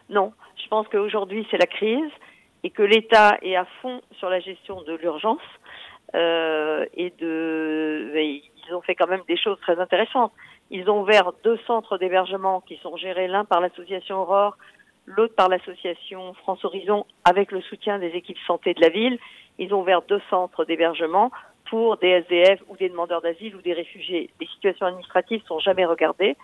Non, 0.09 0.33
je 0.63 0.69
pense 0.69 0.89
qu'aujourd'hui 0.89 1.47
c'est 1.51 1.59
la 1.59 1.67
crise 1.67 2.11
et 2.63 2.71
que 2.71 2.83
l'État 2.83 3.39
est 3.43 3.57
à 3.57 3.65
fond 3.81 4.01
sur 4.19 4.29
la 4.29 4.41
gestion 4.41 4.83
de 4.83 4.95
l'urgence 4.95 5.41
euh, 6.15 6.85
et 6.95 7.13
ils 7.21 8.75
ont 8.75 8.83
fait 8.83 8.95
quand 8.95 9.07
même 9.07 9.23
des 9.29 9.37
choses 9.37 9.59
très 9.61 9.79
intéressantes. 9.79 10.33
Ils 10.71 10.89
ont 10.89 11.03
ouvert 11.03 11.33
deux 11.45 11.59
centres 11.67 11.99
d'hébergement 11.99 12.61
qui 12.61 12.77
sont 12.83 12.97
gérés 12.97 13.29
l'un 13.29 13.45
par 13.45 13.61
l'association 13.61 14.23
Aurore, 14.23 14.57
l'autre 15.07 15.35
par 15.35 15.49
l'association 15.49 16.35
France 16.35 16.65
Horizon 16.65 17.07
avec 17.25 17.53
le 17.53 17.61
soutien 17.63 17.99
des 17.99 18.09
équipes 18.09 18.39
santé 18.47 18.75
de 18.75 18.81
la 18.81 18.89
ville. 18.89 19.19
Ils 19.59 19.75
ont 19.75 19.81
ouvert 19.81 20.03
deux 20.03 20.21
centres 20.31 20.65
d'hébergement 20.65 21.31
pour 21.69 21.97
des 21.99 22.09
SDF 22.09 22.61
ou 22.69 22.77
des 22.77 22.89
demandeurs 22.89 23.21
d'asile 23.21 23.55
ou 23.57 23.63
des 23.63 23.73
réfugiés. 23.73 24.31
Les 24.41 24.47
situations 24.47 24.87
administratives 24.87 25.43
sont 25.47 25.59
jamais 25.59 25.85
regardées, 25.85 26.37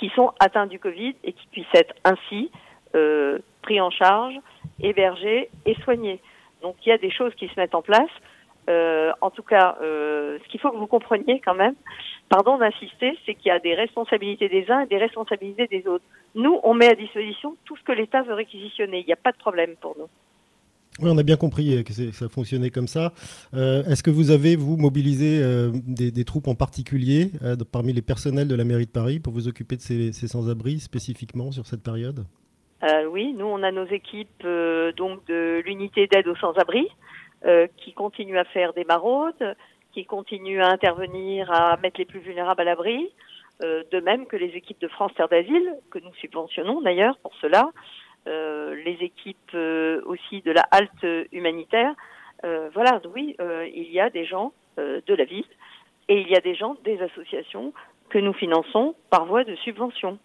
qui 0.00 0.08
sont 0.16 0.32
atteints 0.40 0.66
du 0.66 0.78
Covid 0.78 1.14
et 1.22 1.32
qui 1.32 1.46
puissent 1.52 1.74
être 1.74 1.94
ainsi 2.04 2.50
euh, 2.96 3.38
pris 3.62 3.80
en 3.80 3.90
charge, 3.90 4.34
hébergés 4.82 5.50
et 5.66 5.74
soignés. 5.84 6.20
Donc 6.62 6.74
il 6.84 6.88
y 6.88 6.92
a 6.92 6.98
des 6.98 7.10
choses 7.10 7.34
qui 7.34 7.46
se 7.48 7.60
mettent 7.60 7.74
en 7.74 7.82
place. 7.82 8.10
Euh, 8.68 9.12
en 9.20 9.30
tout 9.30 9.42
cas, 9.42 9.76
euh, 9.82 10.38
ce 10.42 10.48
qu'il 10.48 10.58
faut 10.58 10.70
que 10.70 10.76
vous 10.76 10.86
compreniez 10.86 11.40
quand 11.44 11.54
même, 11.54 11.74
pardon 12.30 12.56
d'insister, 12.56 13.16
c'est 13.26 13.34
qu'il 13.34 13.48
y 13.48 13.54
a 13.54 13.58
des 13.58 13.74
responsabilités 13.74 14.48
des 14.48 14.70
uns 14.70 14.80
et 14.80 14.86
des 14.86 14.98
responsabilités 14.98 15.66
des 15.66 15.86
autres. 15.86 16.04
Nous, 16.34 16.58
on 16.62 16.72
met 16.72 16.88
à 16.88 16.94
disposition 16.94 17.56
tout 17.66 17.76
ce 17.76 17.82
que 17.82 17.92
l'État 17.92 18.22
veut 18.22 18.34
réquisitionner. 18.34 19.00
Il 19.00 19.06
n'y 19.06 19.12
a 19.12 19.16
pas 19.16 19.32
de 19.32 19.38
problème 19.38 19.76
pour 19.80 19.96
nous. 19.98 20.08
Oui, 20.98 21.08
on 21.10 21.16
a 21.16 21.22
bien 21.22 21.36
compris 21.36 21.84
que 21.84 21.92
ça 21.92 22.28
fonctionnait 22.28 22.70
comme 22.70 22.88
ça. 22.88 23.12
Euh, 23.54 23.84
est-ce 23.84 24.02
que 24.02 24.10
vous 24.10 24.32
avez, 24.32 24.56
vous, 24.56 24.76
mobilisé 24.76 25.40
euh, 25.40 25.70
des, 25.72 26.24
troupes 26.24 26.48
en 26.48 26.54
particulier 26.54 27.30
euh, 27.42 27.54
parmi 27.70 27.92
les 27.92 28.02
personnels 28.02 28.48
de 28.48 28.56
la 28.56 28.64
mairie 28.64 28.86
de 28.86 28.90
Paris 28.90 29.20
pour 29.20 29.32
vous 29.32 29.46
occuper 29.48 29.76
de 29.76 29.80
ces, 29.80 30.12
sans-abri 30.12 30.80
spécifiquement 30.80 31.52
sur 31.52 31.66
cette 31.66 31.82
période? 31.82 32.26
Oui, 33.10 33.34
nous, 33.34 33.44
on 33.44 33.62
a 33.62 33.70
nos 33.70 33.86
équipes 33.86 34.42
donc 34.96 35.26
de 35.26 35.62
l'unité 35.66 36.06
d'aide 36.06 36.26
aux 36.28 36.36
sans-abri 36.36 36.88
qui 37.76 37.92
continuent 37.92 38.38
à 38.38 38.44
faire 38.44 38.72
des 38.72 38.84
maraudes, 38.84 39.54
qui 39.92 40.06
continuent 40.06 40.62
à 40.62 40.68
intervenir, 40.68 41.50
à 41.52 41.76
mettre 41.76 41.98
les 41.98 42.06
plus 42.06 42.20
vulnérables 42.20 42.62
à 42.62 42.64
l'abri, 42.64 43.10
de 43.60 44.00
même 44.00 44.24
que 44.26 44.36
les 44.36 44.56
équipes 44.56 44.80
de 44.80 44.88
France 44.88 45.12
Terre 45.14 45.28
d'Asile, 45.28 45.74
que 45.90 45.98
nous 45.98 46.14
subventionnons 46.14 46.80
d'ailleurs 46.80 47.18
pour 47.18 47.34
cela. 47.42 47.70
Euh, 48.28 48.74
les 48.84 48.98
équipes 49.00 49.54
euh, 49.54 50.02
aussi 50.04 50.42
de 50.42 50.52
la 50.52 50.60
halte 50.70 51.06
humanitaire. 51.32 51.94
Euh, 52.44 52.68
voilà, 52.74 53.00
oui, 53.14 53.36
il 53.74 53.90
y 53.90 54.00
a 54.00 54.10
des 54.10 54.24
gens 54.26 54.52
de 54.76 55.14
la 55.14 55.24
ville 55.24 55.44
et 56.08 56.20
il 56.20 56.28
y 56.28 56.36
a 56.36 56.40
des 56.40 56.54
gens 56.54 56.74
des 56.84 56.98
associations 57.00 57.74
que 58.08 58.18
nous 58.18 58.32
finançons 58.32 58.94
par 59.10 59.26
voie 59.26 59.44
de 59.44 59.54
subvention. 59.56 60.18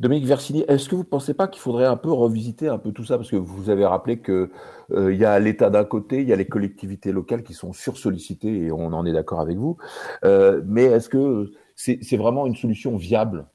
Dominique 0.00 0.26
Versini, 0.26 0.64
est-ce 0.68 0.88
que 0.88 0.94
vous 0.94 1.02
ne 1.02 1.08
pensez 1.08 1.32
pas 1.32 1.48
qu'il 1.48 1.60
faudrait 1.60 1.86
un 1.86 1.96
peu 1.96 2.10
revisiter 2.10 2.68
un 2.68 2.78
peu 2.78 2.92
tout 2.92 3.04
ça? 3.04 3.16
Parce 3.16 3.30
que 3.30 3.36
vous 3.36 3.70
avez 3.70 3.86
rappelé 3.86 4.20
qu'il 4.20 4.48
y 4.90 5.24
a 5.24 5.38
l'État 5.38 5.70
d'un 5.70 5.84
côté, 5.84 6.20
il 6.20 6.28
y 6.28 6.32
a 6.32 6.36
les 6.36 6.48
collectivités 6.48 7.12
locales 7.12 7.42
qui 7.42 7.54
sont 7.54 7.72
sursollicitées, 7.72 8.66
et 8.66 8.72
on 8.72 8.92
en 8.92 9.06
est 9.06 9.12
d'accord 9.12 9.40
avec 9.40 9.56
vous. 9.56 9.78
Mais 10.22 10.84
est-ce 10.84 11.08
que 11.08 11.50
c'est 11.76 12.16
vraiment 12.16 12.46
une 12.46 12.56
solution 12.56 12.96
viable 12.96 13.46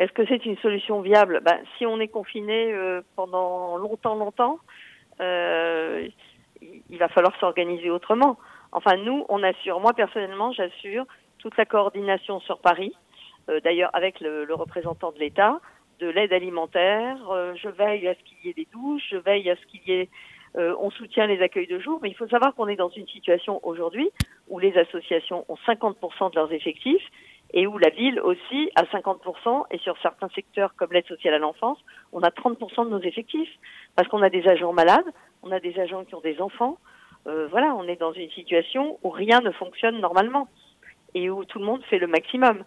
Est-ce 0.00 0.12
que 0.12 0.26
c'est 0.26 0.44
une 0.46 0.56
solution 0.58 1.00
viable? 1.02 1.40
Ben, 1.44 1.58
Si 1.76 1.86
on 1.86 2.00
est 2.00 2.08
confiné 2.08 2.72
euh, 2.72 3.02
pendant 3.16 3.76
longtemps, 3.76 4.16
longtemps, 4.16 4.58
il 5.20 6.98
va 6.98 7.08
falloir 7.08 7.38
s'organiser 7.38 7.90
autrement. 7.90 8.38
Enfin, 8.72 8.96
nous, 8.96 9.24
on 9.28 9.42
assure, 9.42 9.80
moi 9.80 9.92
personnellement, 9.92 10.52
j'assure 10.52 11.04
toute 11.38 11.56
la 11.56 11.64
coordination 11.64 12.40
sur 12.40 12.60
Paris, 12.60 12.94
euh, 13.48 13.60
d'ailleurs 13.60 13.90
avec 13.94 14.20
le, 14.20 14.46
représentant 14.50 15.12
de 15.12 15.18
l'État, 15.18 15.60
de 15.98 16.08
l'aide 16.08 16.32
alimentaire. 16.32 17.18
Euh, 17.30 17.54
je 17.56 17.68
veille 17.68 18.06
à 18.08 18.14
ce 18.14 18.20
qu'il 18.20 18.38
y 18.44 18.50
ait 18.50 18.54
des 18.54 18.68
douches, 18.72 19.02
je 19.10 19.16
veille 19.16 19.50
à 19.50 19.56
ce 19.56 19.66
qu'il 19.66 19.80
y 19.86 19.92
ait 19.92 20.08
euh, 20.56 20.74
on 20.80 20.90
soutient 20.90 21.26
les 21.26 21.40
accueils 21.42 21.68
de 21.68 21.78
jour, 21.78 22.00
mais 22.02 22.08
il 22.08 22.16
faut 22.16 22.26
savoir 22.26 22.54
qu'on 22.56 22.66
est 22.66 22.76
dans 22.76 22.88
une 22.88 23.06
situation 23.06 23.60
aujourd'hui 23.62 24.10
où 24.48 24.58
les 24.58 24.76
associations 24.76 25.44
ont 25.48 25.54
50% 25.64 26.32
de 26.32 26.34
leurs 26.34 26.52
effectifs 26.52 27.06
et 27.52 27.66
où 27.66 27.78
la 27.78 27.90
ville 27.90 28.20
aussi 28.20 28.70
a 28.76 28.84
50% 28.84 29.64
et 29.70 29.78
sur 29.78 29.96
certains 30.02 30.28
secteurs 30.30 30.74
comme 30.76 30.92
l'aide 30.92 31.06
sociale 31.06 31.34
à 31.34 31.38
l'enfance, 31.38 31.78
on 32.12 32.22
a 32.22 32.30
30% 32.30 32.84
de 32.84 32.90
nos 32.90 33.00
effectifs 33.00 33.50
parce 33.96 34.08
qu'on 34.08 34.22
a 34.22 34.30
des 34.30 34.46
agents 34.48 34.72
malades, 34.72 35.06
on 35.42 35.50
a 35.50 35.60
des 35.60 35.78
agents 35.78 36.04
qui 36.04 36.14
ont 36.14 36.20
des 36.20 36.40
enfants. 36.40 36.78
voilà, 37.24 37.74
on 37.74 37.84
est 37.88 38.00
dans 38.00 38.12
une 38.12 38.30
situation 38.30 38.98
où 39.02 39.10
rien 39.10 39.40
ne 39.40 39.50
fonctionne 39.50 40.00
normalement 40.00 40.48
et 41.14 41.30
où 41.30 41.44
tout 41.44 41.58
le 41.58 41.64
monde 41.64 41.82
fait 41.84 41.98
le 41.98 42.06
maximum. 42.06 42.64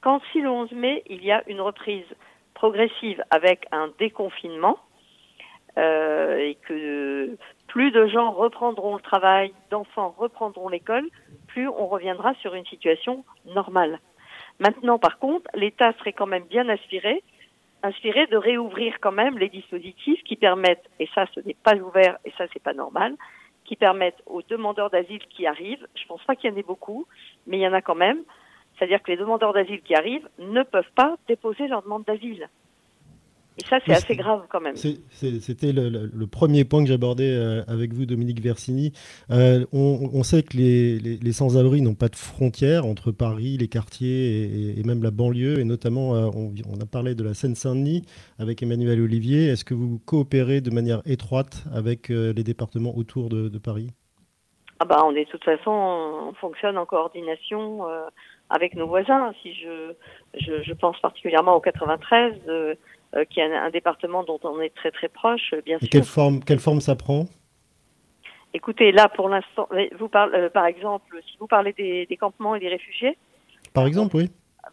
Quand 0.00 0.20
si 0.32 0.40
le 0.40 0.50
11 0.50 0.72
mai, 0.72 1.02
il 1.06 1.24
y 1.24 1.30
a 1.30 1.42
une 1.48 1.60
reprise 1.60 2.06
progressive 2.54 3.22
avec 3.30 3.66
un 3.72 3.90
déconfinement 3.98 4.78
euh, 5.78 6.36
et 6.36 6.56
que 6.66 7.36
plus 7.68 7.90
de 7.90 8.06
gens 8.06 8.32
reprendront 8.32 8.96
le 8.96 9.02
travail, 9.02 9.52
d'enfants 9.70 10.14
reprendront 10.18 10.68
l'école, 10.68 11.06
plus 11.48 11.68
on 11.68 11.86
reviendra 11.86 12.34
sur 12.34 12.54
une 12.54 12.66
situation 12.66 13.24
normale. 13.46 14.00
Maintenant, 14.60 14.98
par 14.98 15.18
contre, 15.18 15.50
l'État 15.54 15.94
serait 15.94 16.12
quand 16.12 16.26
même 16.26 16.44
bien 16.44 16.68
inspiré, 16.68 17.22
inspiré 17.82 18.26
de 18.26 18.36
réouvrir 18.36 19.00
quand 19.00 19.10
même 19.10 19.38
les 19.38 19.48
dispositifs 19.48 20.22
qui 20.22 20.36
permettent, 20.36 20.88
et 21.00 21.08
ça 21.14 21.24
ce 21.34 21.40
n'est 21.40 21.56
pas 21.62 21.74
ouvert 21.76 22.18
et 22.26 22.32
ça 22.36 22.44
c'est 22.52 22.62
pas 22.62 22.74
normal, 22.74 23.16
qui 23.64 23.74
permettent 23.74 24.22
aux 24.26 24.42
demandeurs 24.42 24.90
d'asile 24.90 25.26
qui 25.30 25.46
arrivent, 25.46 25.86
je 25.94 26.04
pense 26.06 26.22
pas 26.24 26.36
qu'il 26.36 26.50
y 26.50 26.52
en 26.52 26.56
ait 26.56 26.62
beaucoup, 26.62 27.06
mais 27.46 27.56
il 27.56 27.62
y 27.62 27.66
en 27.66 27.72
a 27.72 27.80
quand 27.80 27.94
même, 27.94 28.22
c'est-à-dire 28.76 29.02
que 29.02 29.10
les 29.10 29.16
demandeurs 29.16 29.54
d'asile 29.54 29.80
qui 29.80 29.94
arrivent 29.94 30.28
ne 30.38 30.62
peuvent 30.62 30.92
pas 30.94 31.16
déposer 31.26 31.66
leur 31.66 31.82
demande 31.82 32.04
d'asile. 32.04 32.48
Et 33.60 33.68
ça, 33.68 33.78
c'est 33.84 33.92
assez 33.92 34.16
grave 34.16 34.46
quand 34.48 34.60
même. 34.60 34.74
C'était 34.76 35.72
le, 35.72 36.26
premier 36.26 36.64
point 36.64 36.82
que 36.82 36.88
j'abordais 36.88 37.30
euh, 37.30 37.62
avec 37.68 37.92
vous, 37.92 38.06
Dominique 38.06 38.40
Versini. 38.40 38.92
Euh, 39.30 39.66
on, 39.72 40.22
sait 40.22 40.42
que 40.42 40.56
les, 40.56 41.32
sans-abri 41.32 41.82
n'ont 41.82 41.94
pas 41.94 42.08
de 42.08 42.16
frontières 42.16 42.86
entre 42.86 43.10
Paris, 43.12 43.56
les 43.58 43.68
quartiers 43.68 44.78
et, 44.78 44.82
même 44.84 45.02
la 45.02 45.10
banlieue. 45.10 45.58
Et 45.58 45.64
notamment, 45.64 46.14
euh, 46.14 46.30
on, 46.34 46.80
a 46.80 46.86
parlé 46.86 47.14
de 47.14 47.22
la 47.22 47.34
Seine-Saint-Denis 47.34 48.04
avec 48.38 48.62
Emmanuel 48.62 49.00
Olivier. 49.00 49.48
Est-ce 49.48 49.64
que 49.64 49.74
vous 49.74 49.98
coopérez 49.98 50.60
de 50.60 50.70
manière 50.70 51.02
étroite 51.04 51.64
avec 51.74 52.08
les 52.08 52.44
départements 52.44 52.96
autour 52.96 53.28
de, 53.28 53.58
Paris? 53.58 53.90
Ah 54.78 54.86
bah, 54.86 55.02
on 55.04 55.14
est 55.14 55.26
de 55.26 55.30
toute 55.30 55.44
façon, 55.44 55.70
on 55.70 56.32
fonctionne 56.34 56.78
en 56.78 56.86
coordination 56.86 57.84
avec 58.50 58.74
nos 58.74 58.86
voisins. 58.86 59.32
Si 59.42 59.54
je, 59.54 59.94
je, 60.34 60.72
pense 60.74 60.98
particulièrement 61.00 61.56
au 61.56 61.60
93, 61.60 62.34
euh, 62.48 62.74
euh, 63.16 63.24
qui 63.24 63.40
est 63.40 63.54
un, 63.54 63.70
département 63.70 64.22
dont 64.24 64.40
on 64.44 64.60
est 64.60 64.74
très 64.74 64.90
très 64.90 65.08
proche, 65.08 65.54
bien 65.64 65.78
sûr. 65.78 65.88
Quelle 65.90 66.04
forme, 66.04 66.40
quelle 66.44 66.58
forme 66.58 66.80
ça 66.80 66.96
prend? 66.96 67.26
Écoutez, 68.52 68.92
là 68.92 69.08
pour 69.08 69.28
l'instant, 69.28 69.68
vous 69.98 70.08
parlez, 70.08 70.36
euh, 70.36 70.50
par 70.50 70.66
exemple, 70.66 71.20
si 71.28 71.36
vous 71.38 71.46
parlez 71.46 71.72
des, 71.72 72.06
des 72.06 72.16
campements 72.16 72.54
et 72.54 72.60
des 72.60 72.68
réfugiés. 72.68 73.16
Par 73.72 73.86
exemple, 73.86 74.16
oui. 74.16 74.30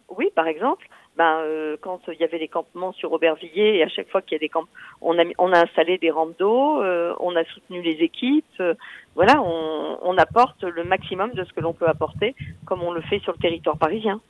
Oui, 0.08 0.30
par 0.34 0.46
exemple 0.46 0.88
ben, 1.18 1.40
euh, 1.40 1.76
quand 1.80 2.00
il 2.06 2.18
y 2.20 2.24
avait 2.24 2.38
des 2.38 2.46
campements 2.46 2.92
sur 2.92 3.12
Aubervilliers, 3.12 3.78
et 3.78 3.82
à 3.82 3.88
chaque 3.88 4.08
fois 4.08 4.22
qu'il 4.22 4.32
y 4.32 4.36
a 4.36 4.38
des 4.38 4.48
camps, 4.48 4.68
on 5.02 5.18
a, 5.18 5.24
on 5.38 5.52
a 5.52 5.64
installé 5.64 5.98
des 5.98 6.12
rampes 6.12 6.38
d'eau, 6.38 6.80
euh, 6.80 7.12
on 7.18 7.34
a 7.34 7.44
soutenu 7.44 7.82
les 7.82 8.04
équipes. 8.04 8.44
Euh, 8.60 8.74
voilà, 9.16 9.42
on, 9.42 9.98
on, 10.00 10.16
apporte 10.16 10.62
le 10.62 10.84
maximum 10.84 11.32
de 11.32 11.42
ce 11.42 11.52
que 11.52 11.60
l'on 11.60 11.72
peut 11.72 11.88
apporter, 11.88 12.36
comme 12.64 12.84
on 12.84 12.92
le 12.92 13.00
fait 13.00 13.18
sur 13.18 13.32
le 13.32 13.38
territoire 13.38 13.76
parisien. 13.76 14.20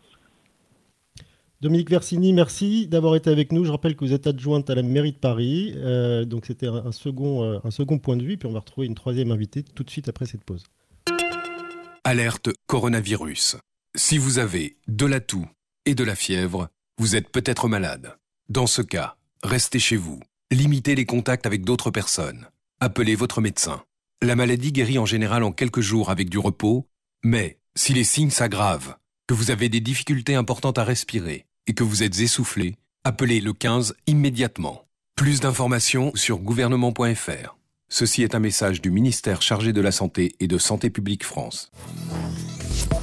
Dominique 1.60 1.90
Versini, 1.90 2.32
merci 2.32 2.86
d'avoir 2.86 3.16
été 3.16 3.30
avec 3.30 3.50
nous. 3.50 3.64
Je 3.64 3.72
rappelle 3.72 3.96
que 3.96 4.04
vous 4.04 4.12
êtes 4.12 4.28
adjointe 4.28 4.70
à 4.70 4.76
la 4.76 4.82
mairie 4.82 5.10
de 5.10 5.18
Paris. 5.18 5.74
donc 6.26 6.46
c'était 6.46 6.68
un, 6.68 6.92
second, 6.92 7.60
un 7.64 7.70
second 7.72 7.98
point 7.98 8.16
de 8.16 8.22
vue. 8.22 8.36
Puis 8.36 8.48
on 8.48 8.52
va 8.52 8.60
retrouver 8.60 8.86
une 8.86 8.94
troisième 8.94 9.32
invitée 9.32 9.64
tout 9.64 9.82
de 9.82 9.90
suite 9.90 10.08
après 10.08 10.26
cette 10.26 10.44
pause. 10.44 10.62
Alerte 12.04 12.50
coronavirus. 12.68 13.56
Si 13.96 14.18
vous 14.18 14.38
avez 14.38 14.76
de 14.86 15.04
la 15.04 15.18
toux 15.18 15.48
et 15.84 15.96
de 15.96 16.04
la 16.04 16.14
fièvre, 16.14 16.68
vous 16.96 17.16
êtes 17.16 17.28
peut-être 17.28 17.66
malade. 17.66 18.16
Dans 18.48 18.68
ce 18.68 18.80
cas, 18.80 19.16
restez 19.42 19.80
chez 19.80 19.96
vous. 19.96 20.20
Limitez 20.52 20.94
les 20.94 21.06
contacts 21.06 21.44
avec 21.44 21.64
d'autres 21.64 21.90
personnes. 21.90 22.46
Appelez 22.80 23.16
votre 23.16 23.40
médecin. 23.40 23.82
La 24.22 24.36
maladie 24.36 24.70
guérit 24.70 24.98
en 24.98 25.06
général 25.06 25.42
en 25.42 25.50
quelques 25.50 25.80
jours 25.80 26.10
avec 26.10 26.30
du 26.30 26.38
repos, 26.38 26.86
mais 27.24 27.58
si 27.74 27.94
les 27.94 28.04
signes 28.04 28.30
s'aggravent, 28.30 28.94
que 29.26 29.34
vous 29.34 29.50
avez 29.50 29.68
des 29.68 29.80
difficultés 29.80 30.36
importantes 30.36 30.78
à 30.78 30.84
respirer 30.84 31.47
et 31.68 31.74
que 31.74 31.84
vous 31.84 32.02
êtes 32.02 32.18
essoufflé, 32.18 32.74
appelez 33.04 33.40
le 33.40 33.52
15 33.52 33.94
immédiatement. 34.06 34.86
Plus 35.14 35.40
d'informations 35.40 36.12
sur 36.14 36.38
gouvernement.fr. 36.38 37.56
Ceci 37.90 38.22
est 38.22 38.34
un 38.34 38.40
message 38.40 38.80
du 38.80 38.90
ministère 38.90 39.42
chargé 39.42 39.72
de 39.72 39.80
la 39.80 39.92
Santé 39.92 40.34
et 40.40 40.46
de 40.46 40.58
Santé 40.58 40.90
publique 40.90 41.24
France. 41.24 41.70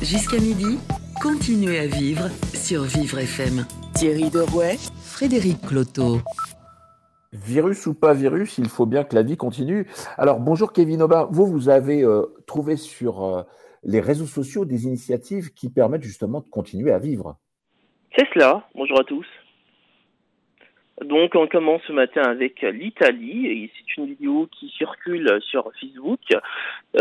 Jusqu'à 0.02 0.40
midi, 0.40 0.80
continuez 1.22 1.80
à 1.80 1.88
vivre 1.88 2.30
sur 2.54 2.84
Vivre 2.84 3.20
FM. 3.20 3.66
Thierry 3.94 4.30
Derouet, 4.30 4.78
Frédéric 5.02 5.62
Cloteau. 5.62 6.22
Virus 7.34 7.86
ou 7.86 7.94
pas 7.94 8.14
virus, 8.14 8.58
il 8.58 8.70
faut 8.70 8.86
bien 8.86 9.04
que 9.04 9.16
la 9.16 9.24
vie 9.24 9.38
continue. 9.38 9.88
Alors 10.18 10.40
bonjour 10.40 10.72
Kevin 10.74 11.02
Aubin, 11.02 11.28
vous, 11.32 11.46
vous 11.46 11.70
avez 11.70 12.04
euh, 12.04 12.24
trouvé 12.48 12.78
sur 12.78 13.24
euh, 13.24 13.44
les 13.84 14.00
réseaux 14.00 14.26
sociaux 14.26 14.66
des 14.66 14.86
initiatives 14.86 15.54
qui 15.54 15.70
permettent 15.70 16.04
justement 16.04 16.40
de 16.40 16.48
continuer 16.48 16.92
à 16.92 17.00
vivre. 17.00 17.38
C'est 18.18 18.28
cela, 18.34 18.64
bonjour 18.76 18.98
à 18.98 19.04
tous. 19.04 19.26
Donc 21.04 21.36
on 21.36 21.46
commence 21.48 21.82
ce 21.88 21.92
matin 21.92 22.22
avec 22.22 22.62
l'Italie 22.62 23.48
et 23.48 23.72
c'est 23.76 23.98
une 23.98 24.06
vidéo 24.06 24.48
qui 24.50 24.70
circule 24.78 25.40
sur 25.42 25.70
Facebook. 25.82 26.22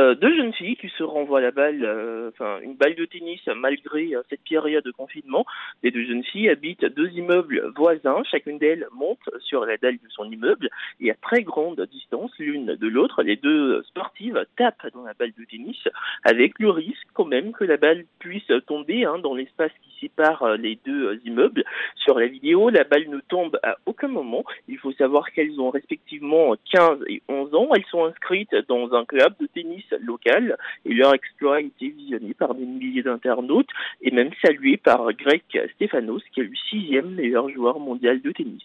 Euh, 0.01 0.17
deux 0.17 0.35
jeunes 0.35 0.53
filles 0.53 0.77
qui 0.77 0.89
se 0.89 1.05
renvoient 1.05 1.41
la 1.41 1.53
balle, 1.53 1.85
euh, 1.85 2.31
enfin 2.31 2.59
une 2.63 2.75
balle 2.75 2.97
de 2.97 3.05
tennis 3.05 3.41
malgré 3.55 4.17
euh, 4.17 4.23
cette 4.29 4.43
période 4.49 4.83
de 4.83 4.91
confinement. 4.91 5.47
Les 5.85 5.93
deux 5.93 6.05
jeunes 6.05 6.25
filles 6.25 6.49
habitent 6.49 6.85
deux 6.85 7.09
immeubles 7.11 7.73
voisins. 7.77 8.21
Chacune 8.29 8.59
d'elles 8.59 8.89
monte 8.91 9.31
sur 9.39 9.65
la 9.65 9.77
dalle 9.77 9.99
de 9.99 10.09
son 10.09 10.29
immeuble 10.29 10.71
et 11.01 11.13
à 11.13 11.15
très 11.15 11.45
grande 11.45 11.81
distance 11.93 12.33
l'une 12.41 12.75
de 12.75 12.89
l'autre. 12.89 13.23
Les 13.23 13.37
deux 13.37 13.81
sportives 13.85 14.45
tapent 14.57 14.93
dans 14.93 15.05
la 15.05 15.15
balle 15.15 15.33
de 15.39 15.45
tennis 15.45 15.79
avec 16.25 16.59
le 16.59 16.71
risque 16.71 17.07
quand 17.13 17.27
même 17.27 17.53
que 17.53 17.63
la 17.63 17.77
balle 17.77 18.07
puisse 18.19 18.51
tomber 18.67 19.05
hein, 19.05 19.19
dans 19.19 19.37
l'espace 19.37 19.73
qui 19.85 20.01
sépare 20.01 20.57
les 20.57 20.81
deux 20.85 21.21
immeubles. 21.25 21.63
Sur 21.95 22.19
la 22.19 22.27
vidéo, 22.27 22.71
la 22.71 22.83
balle 22.83 23.09
ne 23.09 23.21
tombe 23.21 23.57
à 23.63 23.77
aucun 23.87 24.09
moment. 24.09 24.45
Il 24.69 24.79
faut 24.79 24.93
savoir 24.93 25.31
qu'elles 25.33 25.61
ont 25.61 25.71
respectivement 25.71 26.55
15 26.73 26.99
et 27.09 27.23
11 27.29 27.55
ans. 27.55 27.69
Elles 27.75 27.85
sont 27.91 28.05
inscrites 28.05 28.55
dans 28.69 28.93
un 28.95 29.05
club 29.05 29.35
de 29.41 29.47
tennis 29.47 29.85
local 30.01 30.57
et 30.85 30.95
leur 30.95 31.15
exploit 31.15 31.57
a 31.57 31.61
été 31.61 31.89
visionné 31.89 32.35
par 32.35 32.55
des 32.55 32.67
milliers 32.67 33.03
d'internautes 33.03 33.71
et 34.03 34.11
même 34.11 34.31
salué 34.43 34.77
par 34.77 35.13
Greg 35.13 35.43
Stefanos 35.75 36.23
qui 36.33 36.41
est 36.41 36.45
le 36.45 36.57
sixième 36.71 37.15
meilleur 37.15 37.49
joueur 37.51 37.79
mondial 37.79 38.21
de 38.21 38.33
tennis. 38.33 38.63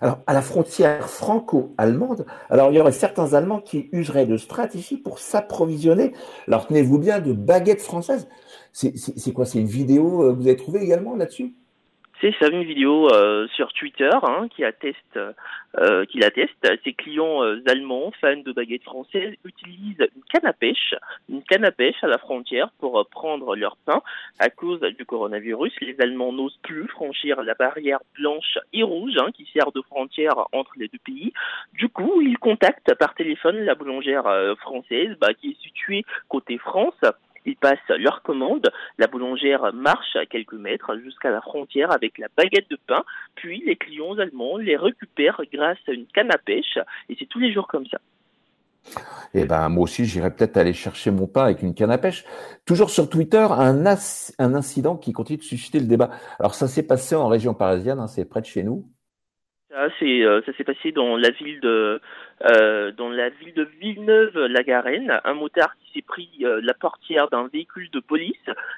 Alors, 0.00 0.20
à 0.26 0.32
la 0.32 0.42
frontière 0.42 1.08
franco-allemande, 1.08 2.24
alors 2.50 2.70
il 2.70 2.76
y 2.76 2.80
aurait 2.80 2.92
certains 2.92 3.34
Allemands 3.34 3.60
qui 3.60 3.88
useraient 3.92 4.26
de 4.26 4.36
stratégie 4.36 4.96
pour 4.96 5.18
s'approvisionner. 5.18 6.12
Alors, 6.46 6.68
tenez-vous 6.68 6.98
bien, 6.98 7.20
de 7.20 7.32
baguettes 7.32 7.82
françaises. 7.82 8.28
C'est 8.72 9.32
quoi? 9.32 9.44
C'est 9.44 9.58
une 9.58 9.66
vidéo 9.66 10.22
euh, 10.22 10.32
que 10.32 10.36
vous 10.36 10.46
avez 10.46 10.56
trouvée 10.56 10.82
également 10.82 11.16
là-dessus? 11.16 11.54
C'est 12.20 12.48
une 12.50 12.64
vidéo 12.64 13.08
euh, 13.12 13.46
sur 13.54 13.72
Twitter 13.72 14.10
hein, 14.22 14.48
qui 14.54 14.64
atteste 14.64 15.18
euh, 15.78 16.04
qui 16.06 16.18
l'atteste. 16.18 16.54
Ses 16.82 16.92
clients 16.92 17.44
euh, 17.44 17.62
allemands 17.66 18.10
fans 18.20 18.36
de 18.36 18.52
baguettes 18.52 18.84
françaises 18.84 19.34
utilisent 19.44 20.06
une 20.16 20.22
canne 20.32 20.46
à 20.46 20.52
pêche, 20.52 20.94
une 21.28 21.42
canne 21.42 21.64
à 21.64 21.70
pêche 21.70 22.02
à 22.02 22.06
la 22.06 22.18
frontière 22.18 22.70
pour 22.78 23.06
prendre 23.10 23.54
leur 23.54 23.76
pain. 23.84 24.02
À 24.38 24.50
cause 24.50 24.80
du 24.80 25.04
coronavirus, 25.04 25.72
les 25.80 25.96
Allemands 26.00 26.32
n'osent 26.32 26.58
plus 26.62 26.88
franchir 26.88 27.42
la 27.42 27.54
barrière 27.54 28.00
blanche 28.18 28.58
et 28.72 28.82
rouge 28.82 29.16
hein, 29.18 29.30
qui 29.32 29.48
sert 29.52 29.70
de 29.72 29.82
frontière 29.82 30.46
entre 30.52 30.72
les 30.76 30.88
deux 30.88 30.98
pays. 31.04 31.32
Du 31.74 31.88
coup, 31.88 32.20
ils 32.20 32.38
contactent 32.38 32.94
par 32.94 33.14
téléphone 33.14 33.64
la 33.64 33.74
boulangère 33.74 34.24
française 34.58 35.16
bah, 35.20 35.34
qui 35.34 35.50
est 35.50 35.62
située 35.62 36.04
côté 36.28 36.58
France 36.58 36.94
Ils 37.48 37.56
passent 37.56 37.78
leur 37.88 38.20
commande, 38.22 38.70
la 38.98 39.06
boulangère 39.06 39.72
marche 39.72 40.16
à 40.16 40.26
quelques 40.26 40.52
mètres 40.52 40.98
jusqu'à 40.98 41.30
la 41.30 41.40
frontière 41.40 41.90
avec 41.90 42.18
la 42.18 42.26
baguette 42.36 42.68
de 42.68 42.78
pain, 42.86 43.02
puis 43.36 43.62
les 43.64 43.76
clients 43.76 44.18
allemands 44.18 44.58
les 44.58 44.76
récupèrent 44.76 45.40
grâce 45.50 45.78
à 45.88 45.92
une 45.92 46.04
canne 46.08 46.30
à 46.30 46.36
pêche, 46.36 46.78
et 47.08 47.16
c'est 47.18 47.24
tous 47.24 47.38
les 47.38 47.50
jours 47.50 47.66
comme 47.66 47.86
ça. 47.86 48.00
Eh 49.32 49.46
ben, 49.46 49.70
moi 49.70 49.84
aussi, 49.84 50.04
j'irai 50.04 50.30
peut-être 50.30 50.58
aller 50.58 50.74
chercher 50.74 51.10
mon 51.10 51.26
pain 51.26 51.44
avec 51.44 51.62
une 51.62 51.74
canne 51.74 51.90
à 51.90 51.96
pêche. 51.96 52.26
Toujours 52.66 52.90
sur 52.90 53.08
Twitter, 53.08 53.46
un, 53.50 53.86
incident 54.38 54.96
qui 54.96 55.12
continue 55.12 55.38
de 55.38 55.42
susciter 55.42 55.80
le 55.80 55.86
débat. 55.86 56.10
Alors, 56.38 56.54
ça 56.54 56.68
s'est 56.68 56.82
passé 56.82 57.14
en 57.14 57.28
région 57.28 57.54
parisienne, 57.54 57.98
hein, 57.98 58.08
c'est 58.08 58.26
près 58.26 58.42
de 58.42 58.46
chez 58.46 58.62
nous. 58.62 58.86
Ça, 59.70 59.88
c'est, 59.98 60.22
euh, 60.22 60.40
ça 60.46 60.52
s'est 60.54 60.64
passé 60.64 60.92
dans 60.92 61.18
la 61.18 61.28
ville 61.28 61.60
de, 61.60 62.00
euh, 62.50 62.90
dans 62.92 63.10
la 63.10 63.28
ville 63.28 63.52
de 63.52 63.68
Villeneuve-la-Garenne. 63.80 65.20
Un 65.24 65.34
motard 65.34 65.76
qui 65.76 65.92
s'est 65.92 66.06
pris 66.06 66.30
euh, 66.42 66.60
la 66.62 66.72
portière 66.72 67.28
d'un 67.28 67.48
véhicule 67.48 67.90
de 67.90 68.00
police. 68.00 68.34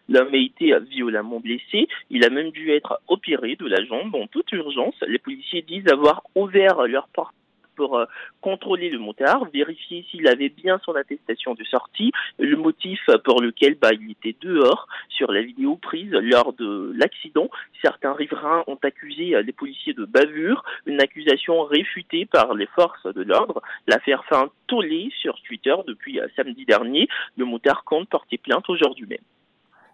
L'homme 0.09 0.35
a 0.35 0.37
été 0.37 0.77
violemment 0.81 1.39
blessé. 1.39 1.87
Il 2.11 2.25
a 2.25 2.31
même 2.31 2.51
dû 2.51 2.73
être 2.73 3.01
opéré 3.07 3.55
de 3.55 3.69
la 3.69 3.85
jambe 3.85 4.17
en 4.17 4.27
toute 4.27 4.51
urgence. 4.51 4.97
Les 5.07 5.19
policiers 5.19 5.63
disent 5.63 5.87
avoir 5.87 6.23
ouvert 6.35 6.83
leur 6.89 7.07
porte 7.09 7.35
pour 7.81 7.97
euh, 7.97 8.05
contrôler 8.43 8.91
le 8.91 8.99
motard, 8.99 9.47
vérifier 9.55 10.05
s'il 10.11 10.29
avait 10.29 10.51
bien 10.51 10.79
son 10.85 10.95
attestation 10.97 11.55
de 11.55 11.65
sortie, 11.65 12.13
le 12.39 12.55
motif 12.55 13.01
pour 13.25 13.41
lequel 13.41 13.75
bah, 13.81 13.89
il 13.99 14.11
était 14.11 14.37
dehors 14.43 14.87
sur 15.09 15.33
la 15.33 15.41
vidéo 15.41 15.77
prise 15.77 16.11
lors 16.13 16.53
de 16.53 16.93
l'accident. 16.95 17.49
Certains 17.81 18.13
riverains 18.13 18.65
ont 18.67 18.79
accusé 18.83 19.35
euh, 19.35 19.41
les 19.41 19.53
policiers 19.53 19.95
de 19.95 20.05
bavure, 20.05 20.63
une 20.85 21.01
accusation 21.01 21.63
réfutée 21.65 22.27
par 22.27 22.53
les 22.53 22.67
forces 22.67 23.07
de 23.07 23.23
l'ordre. 23.23 23.63
L'affaire 23.87 24.27
fait 24.27 24.37
un 24.37 24.51
tollé 24.67 25.11
sur 25.19 25.41
Twitter 25.41 25.77
depuis 25.87 26.21
euh, 26.21 26.29
samedi 26.37 26.67
dernier. 26.67 27.09
Le 27.39 27.47
motard 27.47 27.85
compte 27.85 28.11
porter 28.11 28.37
plainte 28.37 28.69
aujourd'hui 28.69 29.07
même. 29.07 29.25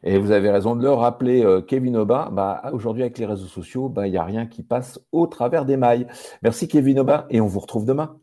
Et 0.02 0.18
vous 0.18 0.30
avez 0.30 0.50
raison 0.50 0.76
de 0.76 0.82
le 0.82 0.92
rappeler, 0.92 1.44
euh, 1.44 1.61
Kevin 1.61 1.96
Oba. 1.96 2.28
Bah, 2.32 2.62
aujourd'hui, 2.72 3.02
avec 3.02 3.18
les 3.18 3.26
réseaux 3.26 3.46
sociaux, 3.46 3.88
bah, 3.88 4.06
il 4.06 4.11
n'y 4.11 4.18
a 4.18 4.24
rien 4.24 4.46
qui 4.46 4.62
passe 4.62 5.00
au 5.12 5.26
travers 5.26 5.64
des 5.64 5.76
mailles. 5.76 6.06
Merci, 6.42 6.68
Kevin 6.68 7.00
Oba, 7.00 7.26
et 7.30 7.40
on 7.40 7.46
vous 7.46 7.61
retrouve 7.61 7.85
demain. 7.87 8.16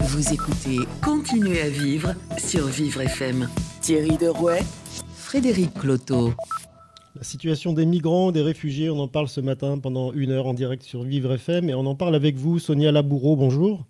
Vous 0.00 0.32
écoutez 0.32 0.78
Continuez 1.04 1.60
à 1.60 1.68
vivre 1.68 2.14
sur 2.38 2.66
Vivre 2.66 3.00
FM. 3.02 3.48
Thierry 3.80 4.16
Derouet, 4.16 4.60
Frédéric 5.14 5.74
Cloteau. 5.74 6.30
La 7.16 7.22
situation 7.22 7.72
des 7.72 7.86
migrants, 7.86 8.30
des 8.30 8.42
réfugiés, 8.42 8.90
on 8.90 8.98
en 8.98 9.08
parle 9.08 9.28
ce 9.28 9.40
matin 9.40 9.78
pendant 9.78 10.12
une 10.12 10.32
heure 10.32 10.46
en 10.46 10.54
direct 10.54 10.82
sur 10.82 11.02
Vivre 11.02 11.32
FM 11.32 11.70
et 11.70 11.74
on 11.74 11.86
en 11.86 11.94
parle 11.94 12.14
avec 12.14 12.36
vous, 12.36 12.58
Sonia 12.58 12.92
Laboureau. 12.92 13.36
Bonjour. 13.36 13.84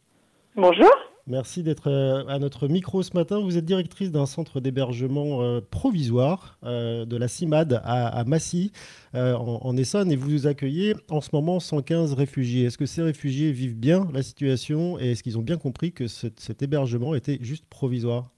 Bonjour. 0.54 0.90
Merci 1.28 1.64
d'être 1.64 1.90
euh, 1.90 2.24
à 2.28 2.38
notre 2.38 2.68
micro 2.68 3.02
ce 3.02 3.10
matin. 3.14 3.40
Vous 3.40 3.58
êtes 3.58 3.64
directrice 3.64 4.12
d'un 4.12 4.26
centre 4.26 4.60
d'hébergement 4.60 5.42
euh, 5.42 5.60
provisoire 5.60 6.56
euh, 6.62 7.04
de 7.04 7.16
la 7.16 7.26
CIMAD 7.26 7.80
à, 7.84 8.22
Massy, 8.24 8.70
en, 9.12 9.76
Essonne, 9.76 10.12
et 10.12 10.16
vous 10.16 10.46
accueillez 10.46 10.94
en 11.10 11.20
ce 11.20 11.30
moment 11.32 11.58
115 11.58 12.12
réfugiés. 12.12 12.66
Est-ce 12.66 12.78
que 12.78 12.86
ces 12.86 13.02
réfugiés 13.02 13.50
vivent 13.50 13.76
bien 13.76 14.08
la 14.12 14.22
situation 14.22 15.00
et 15.00 15.12
est-ce 15.12 15.24
qu'ils 15.24 15.36
ont 15.36 15.42
bien 15.42 15.56
compris 15.56 15.92
que 15.92 16.06
cet 16.06 16.62
hébergement 16.62 17.14
était 17.14 17.38
juste 17.40 17.64
provisoire? 17.66 18.35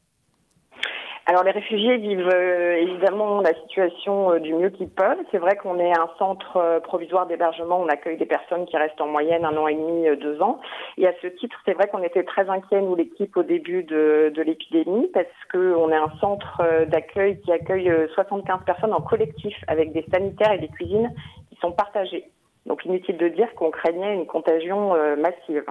Alors 1.29 1.45
les 1.45 1.51
réfugiés 1.51 1.99
vivent 1.99 2.31
euh, 2.33 2.77
évidemment 2.77 3.43
la 3.43 3.53
situation 3.61 4.33
euh, 4.33 4.39
du 4.39 4.55
mieux 4.55 4.71
qu'ils 4.71 4.89
peuvent. 4.89 5.19
C'est 5.31 5.37
vrai 5.37 5.57
qu'on 5.57 5.79
est 5.79 5.93
un 5.93 6.09
centre 6.19 6.57
euh, 6.57 6.81
provisoire 6.81 7.27
d'hébergement, 7.27 7.79
on 7.79 7.89
accueille 7.89 8.17
des 8.17 8.25
personnes 8.25 8.65
qui 8.65 8.79
restent 8.79 9.03
en 9.03 9.09
moyenne 9.09 9.45
un 9.45 9.55
an 9.59 9.69
et 9.69 9.75
demi, 9.75 10.17
deux 10.17 10.41
ans. 10.41 10.59
Et 10.97 11.07
à 11.07 11.13
ce 11.21 11.27
titre, 11.27 11.61
c'est 11.67 11.75
vrai 11.75 11.87
qu'on 11.89 12.03
était 12.03 12.23
très 12.25 12.49
inquiets, 12.49 12.81
nous 12.81 12.95
l'équipe, 12.95 13.37
au 13.37 13.43
début 13.43 13.83
de, 13.83 14.33
de 14.35 14.41
l'épidémie, 14.41 15.07
parce 15.13 15.27
qu'on 15.53 15.91
est 15.91 15.97
un 15.97 16.13
centre 16.19 16.63
d'accueil 16.87 17.39
qui 17.41 17.53
accueille 17.53 17.93
75 18.15 18.61
personnes 18.65 18.95
en 18.95 19.03
collectif, 19.03 19.55
avec 19.67 19.93
des 19.93 20.07
sanitaires 20.11 20.53
et 20.53 20.59
des 20.59 20.69
cuisines 20.69 21.13
qui 21.51 21.59
sont 21.61 21.73
partagées. 21.73 22.25
Donc 22.65 22.87
inutile 22.87 23.19
de 23.19 23.29
dire 23.29 23.55
qu'on 23.55 23.71
craignait 23.71 24.15
une 24.15 24.27
contagion 24.27 24.95
massive. 25.19 25.65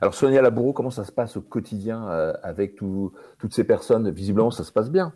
Alors 0.00 0.14
Sonia 0.14 0.42
Laboureau, 0.42 0.72
comment 0.72 0.90
ça 0.90 1.04
se 1.04 1.12
passe 1.12 1.36
au 1.36 1.42
quotidien 1.42 2.08
euh, 2.08 2.32
avec 2.42 2.76
toutes 2.76 3.12
ces 3.52 3.66
personnes? 3.66 4.10
Visiblement, 4.10 4.50
ça 4.50 4.62
se 4.62 4.72
passe 4.72 4.90
bien. 4.90 5.12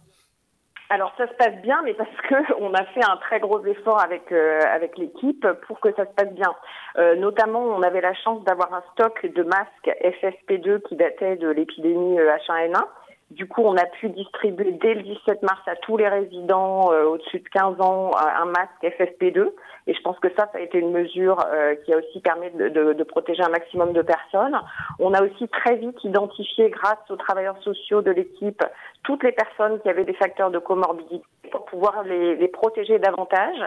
Alors 0.90 1.12
ça 1.16 1.26
se 1.26 1.32
passe 1.34 1.54
bien, 1.62 1.80
mais 1.84 1.94
parce 1.94 2.10
que 2.28 2.34
on 2.60 2.74
a 2.74 2.84
fait 2.86 3.04
un 3.04 3.16
très 3.18 3.38
gros 3.40 3.64
effort 3.64 4.02
avec 4.02 4.30
euh, 4.32 4.60
avec 4.70 4.98
l'équipe 4.98 5.46
pour 5.66 5.80
que 5.80 5.92
ça 5.94 6.04
se 6.04 6.10
passe 6.10 6.32
bien. 6.34 6.52
Euh, 6.98 7.14
notamment, 7.14 7.60
on 7.60 7.82
avait 7.82 8.00
la 8.00 8.14
chance 8.14 8.44
d'avoir 8.44 8.74
un 8.74 8.82
stock 8.92 9.24
de 9.24 9.42
masques 9.44 9.90
FFP2 10.02 10.82
qui 10.82 10.96
datait 10.96 11.36
de 11.36 11.48
l'épidémie 11.48 12.18
H1N1. 12.18 12.82
Du 13.30 13.48
coup, 13.48 13.62
on 13.62 13.76
a 13.76 13.86
pu 13.86 14.10
distribuer 14.10 14.72
dès 14.72 14.94
le 14.94 15.02
17 15.02 15.42
mars 15.42 15.62
à 15.66 15.76
tous 15.76 15.96
les 15.96 16.08
résidents 16.08 16.88
au-dessus 16.90 17.38
de 17.38 17.48
15 17.48 17.80
ans 17.80 18.10
un 18.14 18.44
masque 18.44 18.82
FFP2. 18.82 19.52
Et 19.86 19.94
je 19.94 20.00
pense 20.02 20.18
que 20.20 20.28
ça, 20.36 20.48
ça 20.52 20.58
a 20.58 20.60
été 20.60 20.78
une 20.78 20.92
mesure 20.92 21.38
euh, 21.46 21.74
qui 21.84 21.92
a 21.92 21.98
aussi 21.98 22.20
permis 22.20 22.50
de, 22.50 22.68
de, 22.68 22.92
de, 22.92 23.04
protéger 23.04 23.42
un 23.42 23.48
maximum 23.48 23.92
de 23.92 24.02
personnes. 24.02 24.58
On 24.98 25.12
a 25.12 25.22
aussi 25.22 25.48
très 25.48 25.76
vite 25.76 26.02
identifié, 26.04 26.70
grâce 26.70 27.10
aux 27.10 27.16
travailleurs 27.16 27.60
sociaux 27.62 28.00
de 28.00 28.12
l'équipe, 28.12 28.62
toutes 29.02 29.24
les 29.24 29.32
personnes 29.32 29.80
qui 29.80 29.88
avaient 29.88 30.04
des 30.04 30.14
facteurs 30.14 30.50
de 30.50 30.58
comorbidité 30.58 31.24
pour 31.50 31.64
pouvoir 31.64 32.04
les, 32.04 32.36
les, 32.36 32.48
protéger 32.48 32.98
davantage 32.98 33.58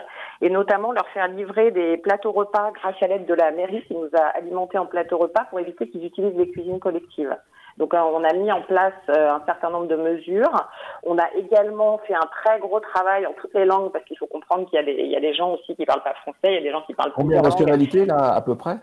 et 0.41 0.49
notamment 0.49 0.91
leur 0.91 1.07
faire 1.09 1.27
livrer 1.27 1.71
des 1.71 1.97
plateaux 1.97 2.31
repas 2.31 2.71
grâce 2.71 2.95
à 3.01 3.07
l'aide 3.07 3.25
de 3.25 3.33
la 3.33 3.51
mairie 3.51 3.83
qui 3.87 3.95
nous 3.95 4.09
a 4.17 4.23
alimentés 4.37 4.77
en 4.77 4.85
plateaux 4.85 5.17
repas 5.17 5.45
pour 5.49 5.59
éviter 5.59 5.89
qu'ils 5.89 6.05
utilisent 6.05 6.37
les 6.37 6.49
cuisines 6.49 6.79
collectives. 6.79 7.35
Donc 7.77 7.93
euh, 7.93 7.99
on 7.99 8.23
a 8.23 8.33
mis 8.33 8.51
en 8.51 8.61
place 8.61 8.93
euh, 9.09 9.33
un 9.33 9.41
certain 9.45 9.69
nombre 9.69 9.87
de 9.87 9.95
mesures. 9.95 10.69
On 11.03 11.17
a 11.17 11.25
également 11.35 11.99
fait 12.07 12.15
un 12.15 12.27
très 12.43 12.59
gros 12.59 12.79
travail 12.79 13.25
en 13.25 13.33
toutes 13.33 13.53
les 13.53 13.65
langues 13.65 13.91
parce 13.91 14.05
qu'il 14.05 14.17
faut 14.17 14.27
comprendre 14.27 14.69
qu'il 14.69 14.77
y, 14.77 14.81
a 14.81 14.85
des, 14.85 14.93
il 14.93 15.11
y 15.11 15.15
a 15.15 15.19
des 15.19 15.33
gens 15.33 15.53
aussi 15.53 15.75
qui 15.75 15.85
parlent 15.85 16.03
pas 16.03 16.13
français, 16.21 16.37
il 16.45 16.53
y 16.53 16.57
a 16.57 16.61
des 16.61 16.71
gens 16.71 16.83
qui 16.83 16.93
parlent 16.93 17.11
Combien 17.13 17.41
de 17.41 17.45
nationalités 17.45 18.05
là 18.05 18.33
à 18.33 18.41
peu 18.41 18.55
près? 18.55 18.77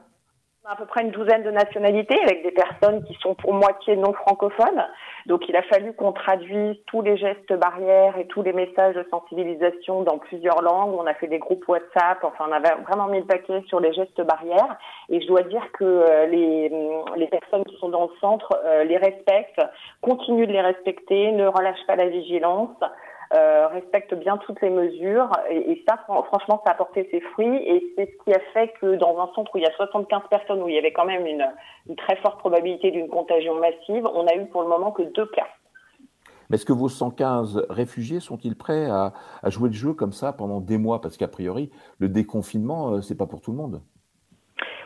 À 0.71 0.77
peu 0.77 0.87
près 0.87 1.03
une 1.03 1.11
douzaine 1.11 1.43
de 1.43 1.51
nationalités 1.51 2.19
avec 2.23 2.45
des 2.45 2.53
personnes 2.53 3.03
qui 3.05 3.15
sont 3.15 3.35
pour 3.35 3.53
moitié 3.53 3.97
non 3.97 4.13
francophones. 4.13 4.87
Donc 5.27 5.49
il 5.49 5.57
a 5.57 5.63
fallu 5.63 5.93
qu'on 5.93 6.13
traduise 6.13 6.77
tous 6.87 7.03
les 7.03 7.17
gestes 7.17 7.53
barrières 7.55 8.17
et 8.17 8.27
tous 8.29 8.43
les 8.43 8.53
messages 8.53 8.95
de 8.95 9.05
sensibilisation 9.11 10.03
dans 10.03 10.19
plusieurs 10.19 10.63
langues. 10.63 10.95
On 10.95 11.07
a 11.07 11.15
fait 11.15 11.27
des 11.27 11.41
groupes 11.41 11.67
WhatsApp, 11.67 12.23
enfin 12.23 12.47
on 12.49 12.53
avait 12.53 12.75
vraiment 12.87 13.09
mis 13.09 13.19
le 13.19 13.27
paquet 13.27 13.63
sur 13.67 13.81
les 13.81 13.93
gestes 13.93 14.21
barrières. 14.23 14.79
Et 15.09 15.21
je 15.21 15.27
dois 15.27 15.43
dire 15.43 15.67
que 15.73 15.85
euh, 15.85 16.27
les, 16.27 16.71
les 17.17 17.27
personnes 17.27 17.65
qui 17.65 17.77
sont 17.79 17.89
dans 17.89 18.05
le 18.05 18.21
centre 18.21 18.57
euh, 18.65 18.85
les 18.85 18.99
respectent, 18.99 19.63
continuent 20.01 20.47
de 20.47 20.53
les 20.53 20.61
respecter, 20.61 21.33
ne 21.33 21.47
relâchent 21.47 21.87
pas 21.89 21.97
la 21.97 22.07
vigilance. 22.07 22.77
Euh, 23.35 23.67
respecte 23.69 24.13
bien 24.15 24.37
toutes 24.37 24.61
les 24.61 24.69
mesures. 24.69 25.31
Et, 25.51 25.83
ça, 25.89 25.97
franchement, 26.07 26.63
ça 26.67 26.73
a 26.73 26.75
porté 26.75 27.09
ses 27.11 27.21
fruits. 27.21 27.57
Et 27.67 27.95
c'est 27.97 28.11
ce 28.11 28.25
qui 28.25 28.35
a 28.35 28.41
fait 28.53 28.75
que 28.79 28.97
dans 28.97 29.19
un 29.21 29.31
centre 29.35 29.51
où 29.55 29.59
il 29.59 29.63
y 29.63 29.67
a 29.67 29.73
75 29.73 30.23
personnes, 30.29 30.63
où 30.63 30.69
il 30.69 30.75
y 30.75 30.79
avait 30.79 30.93
quand 30.93 31.07
même 31.07 31.27
une, 31.27 31.97
très 31.97 32.17
forte 32.17 32.39
probabilité 32.39 32.91
d'une 32.91 33.09
contagion 33.09 33.55
massive, 33.59 34.07
on 34.07 34.27
a 34.27 34.35
eu 34.35 34.47
pour 34.47 34.63
le 34.63 34.69
moment 34.69 34.91
que 34.93 35.03
deux 35.03 35.27
cas. 35.27 35.47
Mais 36.51 36.57
est-ce 36.57 36.67
que 36.67 36.75
vos 36.75 36.91
115 36.91 37.65
réfugiés 37.71 38.21
sont-ils 38.21 38.57
prêts 38.57 38.85
à, 38.85 39.15
à, 39.43 39.49
jouer 39.49 39.71
le 39.71 39.75
jeu 39.75 39.95
comme 39.95 40.13
ça 40.13 40.35
pendant 40.35 40.61
des 40.61 40.77
mois? 40.77 41.01
Parce 41.01 41.17
qu'a 41.17 41.29
priori, 41.29 41.71
le 42.01 42.11
déconfinement, 42.11 42.91
euh, 42.91 43.01
c'est 43.01 43.17
pas 43.17 43.27
pour 43.27 43.41
tout 43.41 43.53
le 43.53 43.57
monde. 43.57 43.81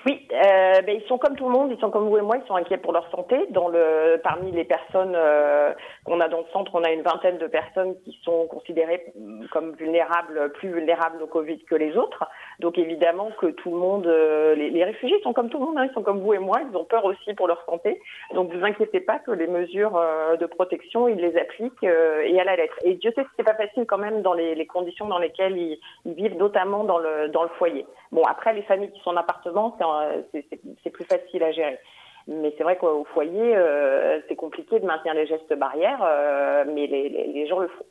Oui, 0.07 0.25
euh, 0.31 0.83
ben, 0.83 1.01
ils 1.03 1.09
sont 1.09 1.19
comme 1.19 1.35
tout 1.35 1.47
le 1.47 1.51
monde, 1.51 1.73
ils 1.73 1.81
sont 1.81 1.91
comme 1.91 2.09
vous 2.09 2.17
et 2.17 2.23
moi, 2.23 2.37
ils 2.37 2.47
sont 2.47 2.55
inquiets 2.55 2.77
pour 2.77 2.93
leur 2.93 3.11
santé. 3.11 3.45
Dans 3.51 3.67
le, 3.67 4.21
parmi 4.23 4.53
les 4.53 4.63
personnes 4.63 5.15
euh, 5.17 5.73
qu'on 6.05 6.21
a 6.21 6.29
dans 6.29 6.39
le 6.39 6.47
centre, 6.53 6.71
on 6.77 6.85
a 6.85 6.93
une 6.93 7.03
vingtaine 7.03 7.39
de 7.39 7.49
personnes 7.49 7.97
qui 8.05 8.17
sont 8.23 8.47
considérées 8.47 9.13
comme 9.51 9.73
vulnérables, 9.73 10.53
plus 10.53 10.69
vulnérables 10.69 11.21
au 11.21 11.27
Covid 11.27 11.59
que 11.65 11.75
les 11.75 11.97
autres. 11.97 12.25
Donc 12.61 12.79
évidemment 12.79 13.33
que 13.41 13.47
tout 13.47 13.73
le 13.73 13.79
monde, 13.79 14.07
euh, 14.07 14.55
les, 14.55 14.85
réfugiés 14.85 15.21
sont 15.25 15.33
comme 15.33 15.49
tout 15.49 15.59
le 15.59 15.65
monde, 15.65 15.79
hein, 15.79 15.89
ils 15.91 15.95
sont 15.95 16.05
comme 16.05 16.21
vous 16.21 16.35
et 16.35 16.39
moi, 16.39 16.61
ils 16.71 16.77
ont 16.77 16.85
peur 16.85 17.05
aussi 17.05 17.35
pour 17.35 17.49
leur 17.49 17.65
santé. 17.65 18.01
Donc 18.33 18.53
vous 18.53 18.65
inquiétez 18.65 19.01
pas 19.01 19.19
que 19.19 19.33
les 19.33 19.49
mesures 19.49 19.97
euh, 19.97 20.37
de 20.37 20.47
protection, 20.47 21.09
ils 21.09 21.19
les 21.19 21.37
appliquent 21.37 21.83
et 21.83 22.41
à 22.41 22.45
la 22.45 22.55
lettre. 22.55 22.77
Et 22.85 22.95
Dieu 22.95 23.13
sait 23.17 23.25
que 23.25 23.31
c'est 23.37 23.43
pas 23.43 23.55
facile 23.57 23.87
quand 23.87 23.99
même 23.99 24.23
dans 24.23 24.35
les, 24.35 24.55
les 24.55 24.67
conditions 24.67 25.09
dans 25.09 25.19
lesquelles 25.19 25.59
ils, 25.59 25.81
ils, 26.05 26.15
vivent, 26.15 26.37
notamment 26.37 26.85
dans 26.85 26.99
le 26.99 27.29
dans 27.29 27.43
le 27.43 27.49
foyer. 27.59 27.85
Bon 28.13 28.23
après 28.23 28.53
les 28.53 28.63
familles 28.63 28.93
qui 28.93 29.01
sont 29.01 29.11
en 29.11 29.17
appartement, 29.17 29.75
c'est 29.79 29.96
euh, 30.03 30.23
c'est 30.83 30.91
plus 30.91 31.05
facile 31.05 31.43
à 31.43 31.53
gérer. 31.53 31.79
Mais 32.29 32.53
c'est 32.57 32.65
vrai 32.65 32.77
qu'au 32.77 33.05
foyer, 33.15 33.57
euh, 33.57 34.21
c'est 34.29 34.35
compliqué 34.35 34.81
de 34.81 34.85
maintenir 34.85 35.15
les 35.15 35.27
gestes 35.27 35.55
barrières, 35.57 36.03
euh, 36.03 36.65
mais 36.67 36.87
les, 36.87 37.47
gens 37.47 37.61
le 37.61 37.69
font. 37.69 37.85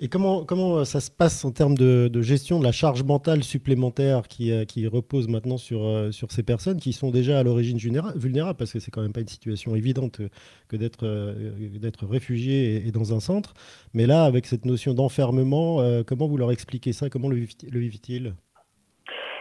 Et 0.00 0.08
comment, 0.08 0.84
ça 0.84 1.00
se 1.00 1.10
passe 1.10 1.44
en 1.44 1.52
termes 1.52 1.76
de, 1.76 2.10
gestion 2.20 2.58
de 2.58 2.64
la 2.64 2.72
charge 2.72 3.04
mentale 3.04 3.42
supplémentaire 3.42 4.26
qui, 4.28 4.86
repose 4.86 5.28
maintenant 5.28 5.56
sur, 5.56 5.80
ces 6.10 6.42
personnes 6.42 6.78
qui 6.78 6.92
sont 6.92 7.10
déjà 7.10 7.38
à 7.38 7.42
l'origine 7.42 7.78
vulnérables, 7.78 8.56
parce 8.58 8.72
que 8.72 8.80
c'est 8.80 8.90
quand 8.90 9.02
même 9.02 9.12
pas 9.12 9.20
une 9.20 9.28
situation 9.28 9.76
évidente 9.76 10.20
que 10.68 10.76
d'être 10.76 12.06
réfugié 12.06 12.86
et, 12.86 12.90
dans 12.90 13.14
un 13.14 13.20
centre. 13.20 13.54
Mais 13.94 14.06
là, 14.06 14.24
avec 14.24 14.46
cette 14.46 14.64
notion 14.64 14.92
d'enfermement, 14.92 15.78
comment 16.04 16.26
vous 16.26 16.36
leur 16.36 16.50
expliquez 16.50 16.92
ça? 16.92 17.08
Comment 17.08 17.28
le 17.28 17.36
vivent-ils 17.36 18.34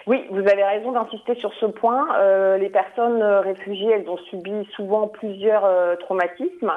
Oui, 0.07 0.25
vous 0.31 0.39
avez 0.39 0.63
raison 0.63 0.91
d'insister 0.93 1.35
sur 1.35 1.53
ce 1.53 1.67
point. 1.67 2.07
Euh, 2.15 2.57
les 2.57 2.69
personnes 2.69 3.21
réfugiées, 3.21 3.91
elles 3.91 4.09
ont 4.09 4.17
subi 4.17 4.65
souvent 4.75 5.07
plusieurs 5.07 5.63
euh, 5.63 5.95
traumatismes. 5.95 6.71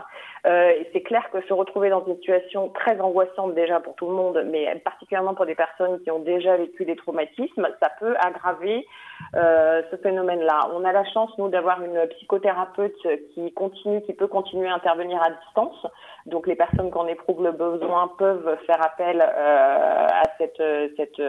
Euh, 0.47 0.71
et 0.71 0.87
c'est 0.93 1.01
clair 1.01 1.31
que 1.33 1.41
se 1.47 1.55
retrouver 1.55 1.89
dans 1.89 2.05
une 2.05 2.17
situation 2.17 2.69
très 2.69 3.01
angoissante 3.01 3.55
déjà 3.55 3.81
pour 3.81 3.95
tout 3.95 4.07
le 4.07 4.13
monde, 4.13 4.45
mais 4.51 4.75
particulièrement 4.85 5.35
pour 5.35 5.47
des 5.47 5.55
personnes 5.55 6.01
qui 6.03 6.11
ont 6.11 6.19
déjà 6.19 6.57
vécu 6.59 6.85
des 6.85 6.97
traumatismes, 6.97 7.67
ça 7.83 7.91
peut 7.99 8.15
aggraver 8.21 8.87
euh, 9.35 9.83
ce 9.90 9.96
phénomène-là. 9.96 10.70
On 10.74 10.85
a 10.85 10.92
la 10.92 11.05
chance, 11.05 11.31
nous, 11.38 11.48
d'avoir 11.48 11.83
une 11.83 12.07
psychothérapeute 12.09 12.96
qui 13.35 13.53
continue, 13.53 14.03
qui 14.03 14.12
peut 14.12 14.29
continuer 14.29 14.68
à 14.68 14.74
intervenir 14.74 15.22
à 15.22 15.31
distance. 15.31 15.87
Donc 16.27 16.46
les 16.46 16.57
personnes 16.57 16.90
qui 16.90 16.98
en 16.98 17.07
éprouvent 17.07 17.42
le 17.42 17.53
besoin 17.53 18.09
peuvent 18.18 18.57
faire 18.66 18.85
appel 18.85 19.20
euh, 19.20 20.07
à 20.09 20.22
cette, 20.38 20.62
cette 20.96 21.20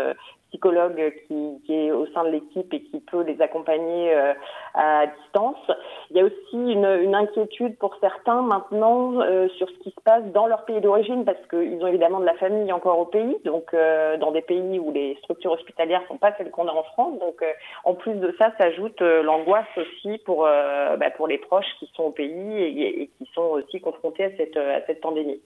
psychologue 0.55 1.13
qui, 1.27 1.61
qui, 1.65 1.73
est 1.73 1.91
au 1.91 2.07
sein 2.07 2.23
de 2.23 2.29
l'équipe 2.29 2.73
et 2.73 2.81
qui 2.81 2.99
peut 3.01 3.23
les 3.23 3.41
accompagner 3.41 4.15
euh, 4.15 4.33
à 4.73 5.05
distance. 5.07 5.71
Il 6.11 6.17
y 6.17 6.21
a 6.21 6.23
aussi 6.23 6.53
une, 6.53 6.85
une 6.85 7.15
inquiétude 7.15 7.77
pour 7.77 7.95
certains 7.99 8.41
maintenant 8.41 9.21
euh, 9.21 9.49
sur 9.57 9.67
ce 9.67 9.75
qui 9.83 9.89
se 9.89 10.01
passe 10.03 10.23
dans 10.33 10.47
leur 10.47 10.63
pays 10.65 10.79
d'origine 10.79 11.25
parce 11.25 11.45
qu'ils 11.49 11.83
ont 11.83 11.87
évidemment 11.87 12.19
de 12.19 12.25
la 12.25 12.35
famille 12.35 12.71
encore 12.71 12.99
au 12.99 13.05
pays, 13.05 13.37
donc 13.43 13.73
euh, 13.73 14.17
dans 14.17 14.31
des 14.31 14.41
pays 14.41 14.79
où 14.79 14.91
les 14.91 15.15
structures 15.23 15.51
hospitalières 15.51 16.03
sont 16.07 16.17
pas 16.17 16.33
celles 16.37 16.51
qu'on 16.51 16.67
a 16.67 16.71
en 16.71 16.83
France. 16.83 17.19
Donc 17.19 17.43
en 17.83 17.93
plus 17.93 18.15
de 18.15 18.33
ça, 18.37 18.51
s'ajoute 18.57 19.01
l'angoisse 19.01 19.67
aussi 19.77 20.17
pour 20.19 20.43
bah, 20.43 21.11
pour 21.15 21.27
les 21.27 21.37
proches 21.37 21.65
qui 21.79 21.89
sont 21.95 22.03
au 22.03 22.11
pays 22.11 22.57
et, 22.57 23.11
qui 23.17 23.29
sont 23.33 23.41
aussi 23.41 23.81
confrontés 23.81 24.25
à 24.25 24.37
cette 24.37 24.57
à 24.57 24.85
cette 24.85 25.01
pandémie. 25.01 25.41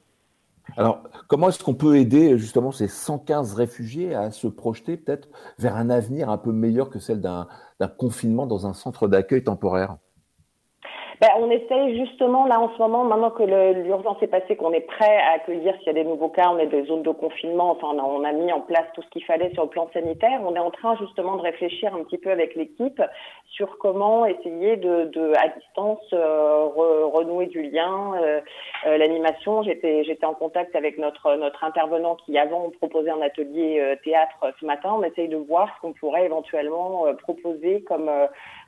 Alors, 0.78 1.04
comment 1.28 1.50
est-ce 1.50 1.64
qu'on 1.64 1.74
peut 1.74 1.98
aider 1.98 2.38
justement 2.38 2.72
ces 2.72 2.88
115 2.88 3.54
réfugiés 3.56 4.14
à 4.14 4.32
se 4.32 4.48
projeter 4.48 4.98
peut-être 4.98 5.28
vers 5.58 5.76
un 5.76 5.90
avenir 5.90 6.30
un 6.30 6.38
peu 6.38 6.52
meilleur 6.52 6.90
que 6.90 7.00
celle 7.00 7.22
d'un 7.22 7.48
confinement 7.98 8.46
dans 8.46 8.68
un 8.68 8.74
centre 8.74 9.08
d'accueil 9.08 9.44
temporaire? 9.44 9.98
Ben, 11.22 11.28
on 11.38 11.52
essaye 11.52 11.98
justement 11.98 12.46
là 12.46 12.62
en 12.62 12.70
ce 12.74 12.78
moment, 12.78 13.04
maintenant 13.04 13.32
que 13.32 13.44
l'urgence 13.44 14.18
est 14.22 14.28
passée, 14.28 14.56
qu'on 14.56 14.72
est 14.72 14.88
prêt 14.88 15.18
à 15.18 15.34
accueillir 15.34 15.76
s'il 15.80 15.88
y 15.88 15.90
a 15.90 15.94
des 15.94 16.06
nouveaux 16.06 16.30
cas, 16.30 16.50
on 16.50 16.58
est 16.58 16.68
des 16.68 16.86
zones 16.86 17.04
de 17.04 17.12
confinement, 17.12 17.72
enfin 17.72 17.88
on 17.94 18.00
a, 18.00 18.04
on 18.04 18.24
a 18.24 18.32
mis 18.32 18.52
en 18.54 18.62
place 18.62 18.86
tout 18.94 19.02
ce 19.02 19.10
qu'il 19.10 19.26
fallait 19.26 19.52
sur 19.54 19.64
le 19.64 19.70
plan 19.70 19.90
sanitaire. 19.92 20.40
On 20.46 20.56
est 20.56 20.60
en 20.60 20.72
train 20.72 20.96
justement 20.96 21.36
de 21.36 21.42
réfléchir 21.42 21.94
un 21.94 22.04
petit 22.04 22.18
peu 22.18 22.32
avec 22.32 22.56
l'équipe 22.56 23.02
sur 23.48 23.78
comment 23.80 24.26
essayer 24.26 24.78
de, 24.78 25.06
de 25.06 25.34
à 25.36 25.50
distance 25.50 26.00
euh, 26.14 26.66
renouer 26.66 27.48
du 27.48 27.64
lien, 27.64 28.14
euh, 28.22 28.40
euh, 28.88 28.98
l'animation. 28.98 29.64
J'étais 29.64 30.26
en 30.26 30.34
contact 30.34 30.76
avec 30.76 30.98
notre 30.98 31.36
notre 31.36 31.64
intervenant 31.66 32.16
qui 32.16 32.38
avant 32.38 32.70
proposait 32.80 33.10
un 33.12 33.22
atelier 33.22 33.98
théâtre 34.04 34.54
ce 34.60 34.66
matin. 34.66 34.96
On 34.98 35.04
essaye 35.04 35.28
de 35.28 35.38
voir 35.38 35.70
ce 35.76 35.82
qu'on 35.82 35.94
pourrait 35.94 36.26
éventuellement 36.26 37.06
proposer 37.16 37.82
comme 37.82 38.10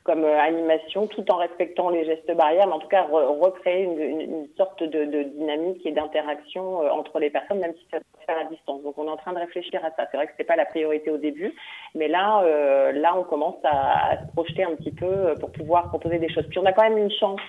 comme 0.03 0.23
euh, 0.23 0.39
animation, 0.39 1.07
tout 1.07 1.29
en 1.31 1.37
respectant 1.37 1.89
les 1.89 2.05
gestes 2.05 2.31
barrières, 2.35 2.67
mais 2.67 2.73
en 2.73 2.79
tout 2.79 2.87
cas 2.87 3.03
recréer 3.03 3.83
une, 3.83 3.99
une, 3.99 4.47
sorte 4.57 4.81
de, 4.81 5.05
de, 5.05 5.23
dynamique 5.23 5.85
et 5.85 5.91
d'interaction 5.91 6.81
euh, 6.81 6.89
entre 6.89 7.19
les 7.19 7.29
personnes, 7.29 7.59
même 7.59 7.73
si 7.75 7.87
ça 7.91 7.99
se 7.99 8.25
fait 8.25 8.33
à 8.33 8.45
distance. 8.45 8.81
Donc 8.83 8.97
on 8.97 9.05
est 9.05 9.11
en 9.11 9.17
train 9.17 9.33
de 9.33 9.39
réfléchir 9.39 9.83
à 9.85 9.91
ça. 9.91 10.07
C'est 10.09 10.17
vrai 10.17 10.25
que 10.25 10.31
c'était 10.31 10.43
pas 10.43 10.55
la 10.55 10.65
priorité 10.65 11.11
au 11.11 11.17
début, 11.17 11.53
mais 11.93 12.07
là, 12.07 12.41
euh, 12.43 12.91
là 12.93 13.15
on 13.15 13.23
commence 13.23 13.57
à, 13.63 14.13
à, 14.13 14.17
se 14.17 14.31
projeter 14.33 14.63
un 14.63 14.75
petit 14.75 14.91
peu 14.91 15.35
pour 15.39 15.51
pouvoir 15.51 15.89
proposer 15.89 16.17
des 16.17 16.29
choses. 16.29 16.47
Puis 16.49 16.59
on 16.59 16.65
a 16.65 16.73
quand 16.73 16.83
même 16.83 16.97
une 16.97 17.11
chance 17.11 17.41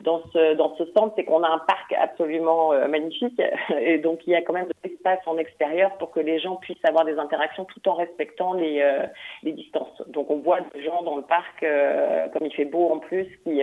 dans 0.00 0.22
ce, 0.32 0.54
dans 0.54 0.76
ce 0.76 0.84
centre, 0.96 1.12
c'est 1.16 1.24
qu'on 1.24 1.42
a 1.42 1.48
un 1.48 1.58
parc 1.58 1.92
absolument 1.92 2.72
euh, 2.72 2.86
magnifique 2.86 3.40
et 3.80 3.98
donc 3.98 4.20
il 4.26 4.30
y 4.30 4.36
a 4.36 4.42
quand 4.42 4.52
même 4.52 4.66
de 4.66 4.74
l'espace 4.84 5.20
en 5.26 5.36
extérieur 5.38 5.96
pour 5.98 6.10
que 6.10 6.20
les 6.20 6.38
gens 6.38 6.56
puissent 6.56 6.84
avoir 6.84 7.04
des 7.04 7.18
interactions 7.18 7.64
tout 7.64 7.88
en 7.88 7.94
respectant 7.94 8.52
les, 8.52 8.80
euh, 8.80 9.06
les 9.42 9.52
distances. 9.52 10.02
Donc 10.08 10.30
on 10.30 10.38
voit 10.38 10.60
des 10.74 10.82
gens 10.82 11.02
dans 11.02 11.16
le 11.16 11.22
parc, 11.22 11.62
euh, 11.62 12.28
comme 12.28 12.46
il 12.46 12.54
fait 12.54 12.64
beau 12.64 12.90
en 12.90 12.98
plus, 12.98 13.26
qui, 13.44 13.60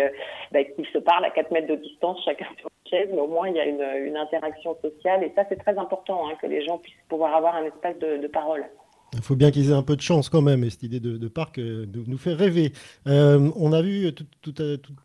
bah, 0.52 0.63
qui 0.63 0.86
se 0.91 0.98
parlent 0.98 1.26
à 1.26 1.32
4 1.32 1.52
mètres 1.52 1.67
de 1.67 1.76
distance 1.76 2.24
chacun 2.26 2.48
sur 2.58 2.69
une 2.69 2.89
chaise, 2.89 3.10
mais 3.13 3.21
au 3.21 3.28
moins 3.28 3.48
il 3.48 3.56
y 3.56 3.60
a 3.60 3.65
une, 3.65 3.86
une 4.06 4.17
interaction 4.17 4.76
sociale 4.82 5.24
et 5.24 5.32
ça 5.36 5.45
c'est 5.50 5.58
très 5.58 5.78
important 5.78 6.28
hein, 6.28 6.34
que 6.41 6.48
les 6.48 6.63
gens 6.65 6.78
puissent 6.78 6.95
pouvoir 7.10 7.36
avoir 7.36 7.56
un 7.56 7.65
espace 7.65 7.98
de, 8.00 8.17
de 8.17 8.28
parole. 8.28 8.65
Il 9.13 9.22
faut 9.22 9.36
bien 9.36 9.52
qu'ils 9.52 9.70
aient 9.70 9.74
un 9.74 9.84
peu 9.84 9.96
de 9.96 10.02
chance 10.02 10.30
quand 10.30 10.41
même, 10.41 10.63
et 10.63 10.70
cette 10.70 10.84
idée 10.84 11.00
de, 11.00 11.28
parc 11.28 11.58
euh, 11.58 11.86
nous 12.08 12.18
fait 12.18 12.34
rêver. 12.34 12.74
Euh, 13.08 13.50
on 13.56 13.72
a 13.72 13.82
vu 13.82 14.12
tout, 14.41 14.54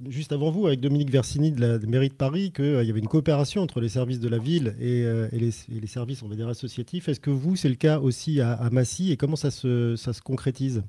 juste 0.09 0.33
avant 0.33 0.51
vous, 0.51 0.67
avec 0.67 0.81
Dominique 0.81 1.11
Versini 1.11 1.53
de 1.53 1.61
la 1.61 1.79
mairie 1.79 2.09
de 2.09 2.15
Paris, 2.15 2.53
qu'il 2.53 2.85
y 2.85 2.91
avait 2.91 2.99
une 3.01 3.09
coopération 3.09 3.63
entre 3.63 3.81
les 3.81 3.89
services 3.89 4.21
de 4.21 4.29
la 4.29 4.39
ville 4.39 4.75
et, 4.81 5.05
euh, 5.05 5.29
les, 5.33 5.87
services, 5.87 6.23
on 6.23 6.29
va 6.29 6.35
dire, 6.35 6.49
associatifs. 6.49 7.09
Est-ce 7.09 7.21
que 7.21 7.31
vous, 7.31 7.57
c'est 7.57 7.69
le 7.69 7.77
cas 7.77 8.01
aussi 8.01 8.41
à, 8.41 8.69
Massy, 8.71 9.13
et 9.13 9.17
comment 9.17 9.37
ça 9.37 9.51
se 9.51 10.21
concrétise? 10.23 10.83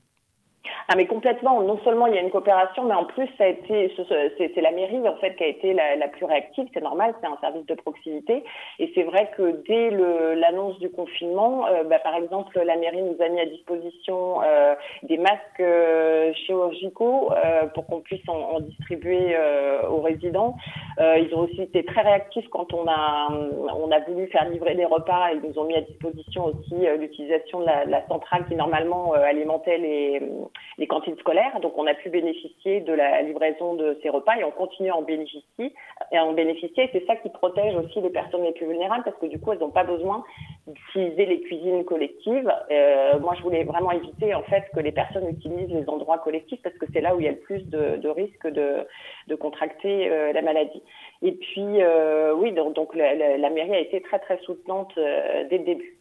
Ah 0.93 0.97
mais 0.97 1.07
complètement. 1.07 1.61
Non 1.61 1.79
seulement 1.85 2.07
il 2.07 2.15
y 2.15 2.17
a 2.17 2.21
une 2.21 2.31
coopération, 2.31 2.83
mais 2.83 2.93
en 2.93 3.05
plus 3.05 3.25
ça 3.37 3.45
a 3.45 3.47
été, 3.47 3.95
c'est 4.37 4.61
la 4.61 4.71
mairie 4.71 5.07
en 5.07 5.15
fait 5.15 5.35
qui 5.35 5.43
a 5.45 5.47
été 5.47 5.73
la, 5.73 6.07
plus 6.09 6.25
réactive. 6.25 6.67
C'est 6.73 6.81
normal, 6.81 7.15
c'est 7.21 7.27
un 7.27 7.37
service 7.39 7.65
de 7.65 7.75
proximité. 7.75 8.43
Et 8.77 8.91
c'est 8.93 9.03
vrai 9.03 9.31
que 9.37 9.63
dès 9.65 9.89
l'annonce 10.35 10.77
du 10.79 10.89
confinement, 10.89 11.65
euh, 11.67 11.85
bah, 11.85 11.99
par 11.99 12.15
exemple, 12.15 12.59
la 12.61 12.75
mairie 12.75 13.03
nous 13.03 13.15
a 13.23 13.29
mis 13.29 13.39
à 13.39 13.45
disposition 13.45 14.43
euh, 14.43 14.75
des 15.03 15.17
masques 15.17 15.61
euh, 15.61 16.33
chirurgicaux 16.45 17.31
euh, 17.31 17.67
pour 17.67 17.85
qu'on 17.85 18.01
puisse 18.01 18.27
en, 18.27 18.33
en 18.33 18.59
distribuer 18.59 19.33
euh, 19.33 19.87
aux 19.87 20.01
résidents. 20.01 20.57
ils 20.99 21.33
ont 21.33 21.41
aussi 21.41 21.61
été 21.61 21.85
très 21.85 22.01
réactifs 22.01 22.49
quand 22.49 22.73
on 22.73 22.85
a 22.87 23.29
on 23.31 23.91
a 23.91 23.99
voulu 24.01 24.27
faire 24.27 24.49
livrer 24.49 24.75
des 24.75 24.85
repas. 24.85 25.31
Ils 25.31 25.41
nous 25.41 25.57
ont 25.57 25.63
mis 25.63 25.75
à 25.75 25.81
disposition 25.81 26.47
aussi 26.47 26.75
l'utilisation 26.99 27.61
de 27.61 27.65
la, 27.65 27.85
la, 27.85 28.05
centrale 28.07 28.45
qui 28.47 28.55
normalement 28.55 29.13
alimentait 29.13 29.77
les 29.77 30.80
les 30.81 30.87
cantines 30.87 31.17
scolaires. 31.19 31.59
Donc, 31.61 31.77
on 31.77 31.85
a 31.85 31.93
pu 31.93 32.09
bénéficier 32.09 32.81
de 32.81 32.91
la 32.91 33.21
livraison 33.21 33.75
de 33.75 33.99
ces 34.01 34.09
repas 34.09 34.35
et 34.37 34.43
on 34.43 34.49
continue 34.49 34.89
à 34.89 34.97
en 34.97 35.03
bénéficier. 35.03 35.73
Et 36.11 36.17
en 36.17 36.33
bénéficier, 36.33 36.89
c'est 36.91 37.05
ça 37.05 37.15
qui 37.17 37.29
protège 37.29 37.75
aussi 37.75 38.01
les 38.01 38.09
personnes 38.09 38.43
les 38.43 38.51
plus 38.51 38.65
vulnérables 38.65 39.03
parce 39.03 39.15
que 39.17 39.27
du 39.27 39.39
coup, 39.39 39.53
elles 39.53 39.59
n'ont 39.59 39.69
pas 39.69 39.83
besoin 39.83 40.23
d'utiliser 40.65 41.27
les 41.27 41.41
cuisines 41.41 41.85
collectives. 41.85 42.51
Euh, 42.71 43.19
moi, 43.19 43.35
je 43.37 43.43
voulais 43.43 43.63
vraiment 43.63 43.91
éviter 43.91 44.33
en 44.33 44.41
fait 44.41 44.63
que 44.73 44.79
les 44.79 44.91
personnes 44.91 45.29
utilisent 45.29 45.69
les 45.69 45.87
endroits 45.87 46.17
collectifs 46.17 46.61
parce 46.63 46.75
que 46.79 46.87
c'est 46.91 47.01
là 47.01 47.15
où 47.15 47.19
il 47.19 47.25
y 47.25 47.29
a 47.29 47.31
le 47.31 47.37
plus 47.37 47.63
de, 47.69 48.09
risques 48.09 48.47
de, 48.47 48.87
de 49.27 49.35
contracter 49.35 50.09
euh, 50.09 50.33
la 50.33 50.41
maladie. 50.41 50.81
Et 51.21 51.33
puis, 51.33 51.83
euh, 51.83 52.33
oui, 52.33 52.53
donc, 52.53 52.95
la, 52.95 53.49
mairie 53.51 53.75
a 53.75 53.79
été 53.79 54.01
très 54.01 54.17
très 54.17 54.39
soutenante 54.39 54.93
dès 54.95 55.59
le 55.59 55.63
début. 55.63 55.99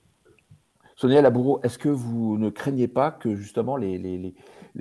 Sonia 0.96 1.20
Laboureau, 1.20 1.60
est-ce 1.62 1.78
que 1.78 1.88
vous 1.90 2.38
ne 2.38 2.48
craignez 2.48 2.88
pas 2.88 3.10
que 3.10 3.34
justement 3.34 3.76
les 3.76 3.98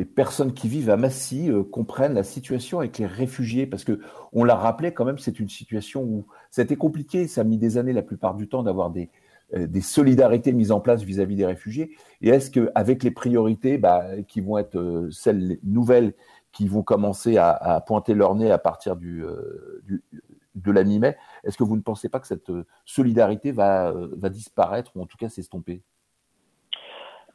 personnes 0.05 0.53
qui 0.53 0.67
vivent 0.67 0.89
à 0.89 0.97
Massy 0.97 1.49
euh, 1.49 1.63
comprennent 1.63 2.13
la 2.13 2.23
situation 2.23 2.79
avec 2.79 2.97
les 2.97 3.05
réfugiés 3.05 3.65
Parce 3.65 3.83
que 3.83 3.99
on 4.33 4.43
l'a 4.43 4.55
rappelé 4.55 4.93
quand 4.93 5.05
même, 5.05 5.17
c'est 5.17 5.39
une 5.39 5.49
situation 5.49 6.03
où 6.03 6.25
ça 6.51 6.61
a 6.61 6.65
été 6.65 6.75
compliqué, 6.75 7.27
ça 7.27 7.41
a 7.41 7.43
mis 7.43 7.57
des 7.57 7.77
années 7.77 7.93
la 7.93 8.01
plupart 8.01 8.35
du 8.35 8.47
temps 8.47 8.63
d'avoir 8.63 8.91
des, 8.91 9.09
euh, 9.55 9.67
solidarités 9.81 10.53
mises 10.53 10.71
en 10.71 10.79
place 10.79 11.01
vis-à-vis 11.01 11.35
des 11.35 11.45
réfugiés. 11.45 11.91
Et 12.21 12.29
est-ce 12.29 12.51
qu'avec 12.51 13.03
les 13.03 13.11
priorités 13.11 13.77
bah, 13.77 14.05
qui 14.27 14.41
vont 14.41 14.57
être 14.57 14.77
euh, 14.77 15.09
celles 15.11 15.57
nouvelles 15.63 16.13
qui 16.51 16.67
vont 16.67 16.81
commencer 16.81 17.37
à, 17.37 17.83
pointer 17.85 18.15
leur 18.15 18.33
nez 18.33 18.49
à 18.51 18.57
partir 18.57 18.95
du, 18.95 19.23
du 19.83 20.01
de 20.55 20.71
la 20.71 20.83
mi-mai, 20.83 21.15
est-ce 21.43 21.57
que 21.57 21.63
vous 21.63 21.75
ne 21.75 21.81
pensez 21.81 22.09
pas 22.09 22.19
que 22.19 22.25
cette 22.25 22.51
solidarité 22.85 23.51
va, 23.51 23.93
disparaître 24.31 24.91
ou 24.95 25.01
en 25.03 25.05
tout 25.05 25.15
cas 25.15 25.29
s'estomper? 25.29 25.83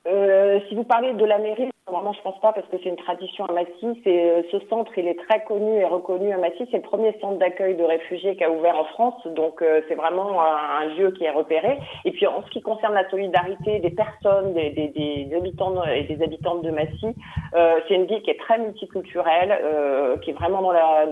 Si 0.04 0.74
vous 0.74 0.82
parlez 0.82 1.14
de 1.14 1.24
la 1.24 1.38
mairie, 1.38 1.70
vraiment 1.92 2.12
je 2.12 2.22
pense 2.22 2.40
pas 2.40 2.52
parce 2.52 2.66
que 2.68 2.76
c'est 2.82 2.88
une 2.88 2.96
tradition 2.96 3.44
à 3.44 3.52
Massy. 3.52 4.00
C'est 4.04 4.30
euh, 4.30 4.42
ce 4.50 4.58
centre, 4.68 4.90
il 4.96 5.06
est 5.06 5.18
très 5.28 5.44
connu 5.44 5.76
et 5.76 5.84
reconnu 5.84 6.32
à 6.32 6.38
Massy. 6.38 6.66
C'est 6.70 6.78
le 6.78 6.82
premier 6.82 7.16
centre 7.20 7.38
d'accueil 7.38 7.76
de 7.76 7.84
réfugiés 7.84 8.36
qui 8.36 8.44
a 8.44 8.50
ouvert 8.50 8.76
en 8.78 8.84
France, 8.84 9.26
donc 9.26 9.60
euh, 9.60 9.82
c'est 9.88 9.94
vraiment 9.94 10.40
un, 10.40 10.86
lieu 10.96 11.10
qui 11.12 11.24
est 11.24 11.30
repéré. 11.30 11.78
Et 12.04 12.12
puis 12.12 12.26
en 12.26 12.42
ce 12.42 12.50
qui 12.50 12.62
concerne 12.62 12.94
la 12.94 13.08
solidarité 13.10 13.80
des 13.80 13.90
personnes, 13.90 14.54
des, 14.54 14.70
des, 14.70 14.88
des 14.88 15.36
habitants 15.36 15.82
et 15.84 16.04
des 16.04 16.22
habitantes 16.22 16.62
de 16.62 16.70
Massy, 16.70 17.14
euh, 17.54 17.80
c'est 17.86 17.94
une 17.94 18.06
ville 18.06 18.22
qui 18.22 18.30
est 18.30 18.38
très 18.38 18.58
multiculturelle, 18.58 20.20
qui 20.22 20.30
est 20.30 20.34
vraiment 20.34 20.62
dans 20.62 20.72
la. 20.72 21.06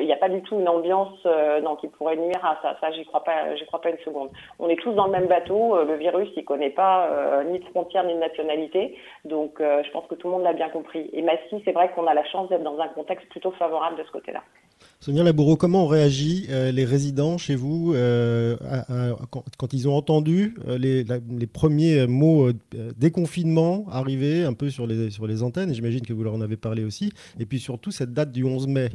il 0.00 0.06
n'y 0.06 0.12
a 0.12 0.16
pas 0.16 0.28
du 0.28 0.42
tout 0.42 0.58
une 0.58 0.68
ambiance 0.68 1.24
non, 1.62 1.76
qui 1.76 1.88
pourrait 1.88 2.16
nuire 2.16 2.44
à 2.44 2.58
ça. 2.62 2.76
Ça, 2.80 2.90
j'y 2.92 3.04
crois 3.04 3.24
pas. 3.24 3.54
J'y 3.56 3.64
crois 3.66 3.80
pas 3.80 3.90
une 3.90 3.98
seconde. 3.98 4.30
On 4.58 4.68
est 4.68 4.76
tous 4.76 4.92
dans 4.92 5.06
le 5.06 5.12
même 5.12 5.26
bateau. 5.26 5.82
le 5.82 5.94
virus, 5.94 6.28
il 6.36 6.44
connaît 6.44 6.70
pas 6.70 7.42
ni 7.44 7.58
de 7.58 7.64
frontières 7.66 8.04
ni 8.04 8.14
de 8.14 8.18
nationalité. 8.18 8.96
Donc, 9.24 9.60
euh, 9.60 9.82
je 9.84 9.90
pense 9.90 10.06
que 10.10 10.16
tout 10.16 10.26
le 10.28 10.34
monde 10.34 10.42
l'a 10.42 10.52
bien 10.52 10.68
compris. 10.68 11.08
Et 11.12 11.22
Massy, 11.22 11.62
c'est 11.64 11.72
vrai 11.72 11.90
qu'on 11.94 12.06
a 12.06 12.14
la 12.14 12.24
chance 12.24 12.48
d'être 12.48 12.64
dans 12.64 12.78
un 12.78 12.88
contexte 12.88 13.28
plutôt 13.28 13.52
favorable 13.52 13.96
de 13.96 14.04
ce 14.04 14.10
côté-là. 14.10 14.42
Sonia 14.98 15.22
Laboureau, 15.22 15.56
comment 15.56 15.84
ont 15.84 15.88
réagi 15.88 16.46
euh, 16.50 16.72
les 16.72 16.84
résidents 16.84 17.38
chez 17.38 17.54
vous 17.54 17.92
euh, 17.94 18.56
quand, 19.58 19.72
ils 19.72 19.88
ont 19.88 19.94
entendu 19.94 20.56
les, 20.66 21.04
les, 21.04 21.46
premiers 21.46 22.06
mots 22.06 22.50
déconfinement 22.96 23.84
arriver 23.90 24.44
un 24.44 24.54
peu 24.54 24.70
sur 24.70 24.86
les 24.86 25.42
antennes? 25.42 25.72
J'imagine 25.72 26.00
que 26.00 26.12
vous 26.12 26.24
leur 26.24 26.34
en 26.34 26.40
avez 26.40 26.56
parlé 26.56 26.84
aussi. 26.84 27.12
Et 27.38 27.46
puis 27.46 27.60
surtout 27.60 27.90
cette 27.90 28.12
date 28.12 28.32
du 28.32 28.44
11 28.44 28.66
mai. 28.68 28.90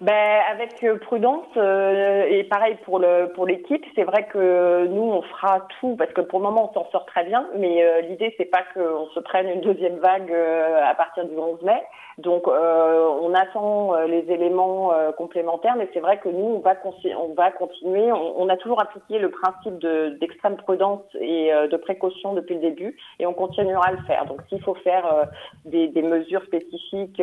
Ben, 0.00 0.40
avec 0.50 0.82
euh, 0.82 0.98
prudence 0.98 1.46
euh, 1.56 2.26
et 2.28 2.44
pareil 2.44 2.76
pour 2.84 2.98
le 2.98 3.32
pour 3.34 3.46
l'équipe, 3.46 3.84
c'est 3.94 4.04
vrai 4.04 4.26
que 4.26 4.86
nous 4.86 5.02
on 5.02 5.22
fera 5.22 5.66
tout 5.80 5.96
parce 5.96 6.12
que 6.12 6.20
pour 6.20 6.40
le 6.40 6.44
moment 6.44 6.70
on 6.70 6.74
s'en 6.74 6.90
sort 6.90 7.06
très 7.06 7.24
bien, 7.24 7.46
mais 7.56 7.84
euh, 7.84 8.00
l'idée 8.02 8.34
c'est 8.36 8.44
pas 8.44 8.62
qu'on 8.74 9.06
se 9.14 9.20
prenne 9.20 9.48
une 9.48 9.60
deuxième 9.60 9.98
vague 9.98 10.32
à 10.32 10.94
partir 10.94 11.24
du 11.24 11.36
11 11.36 11.62
mai. 11.62 11.82
Donc 12.18 12.46
on 12.46 13.34
attend 13.34 13.96
les 14.06 14.30
éléments 14.30 14.92
complémentaires, 15.16 15.74
mais 15.76 15.88
c'est 15.92 16.00
vrai 16.00 16.18
que 16.18 16.28
nous 16.28 16.44
on 16.44 16.58
va 16.60 16.74
on 17.18 17.34
continuer. 17.58 18.12
On, 18.12 18.48
a 18.48 18.56
toujours 18.56 18.80
appliqué 18.80 19.18
le 19.18 19.30
principe 19.30 19.78
d'extrême 20.20 20.56
prudence 20.56 21.02
et 21.20 21.50
de 21.50 21.76
précaution 21.76 22.34
depuis 22.34 22.54
le 22.54 22.60
début, 22.60 22.96
et 23.18 23.26
on 23.26 23.34
continuera 23.34 23.88
à 23.88 23.92
le 23.92 24.02
faire. 24.06 24.26
Donc 24.26 24.40
s'il 24.48 24.62
faut 24.62 24.74
faire 24.76 25.28
des, 25.64 25.90
mesures 26.02 26.44
spécifiques, 26.44 27.22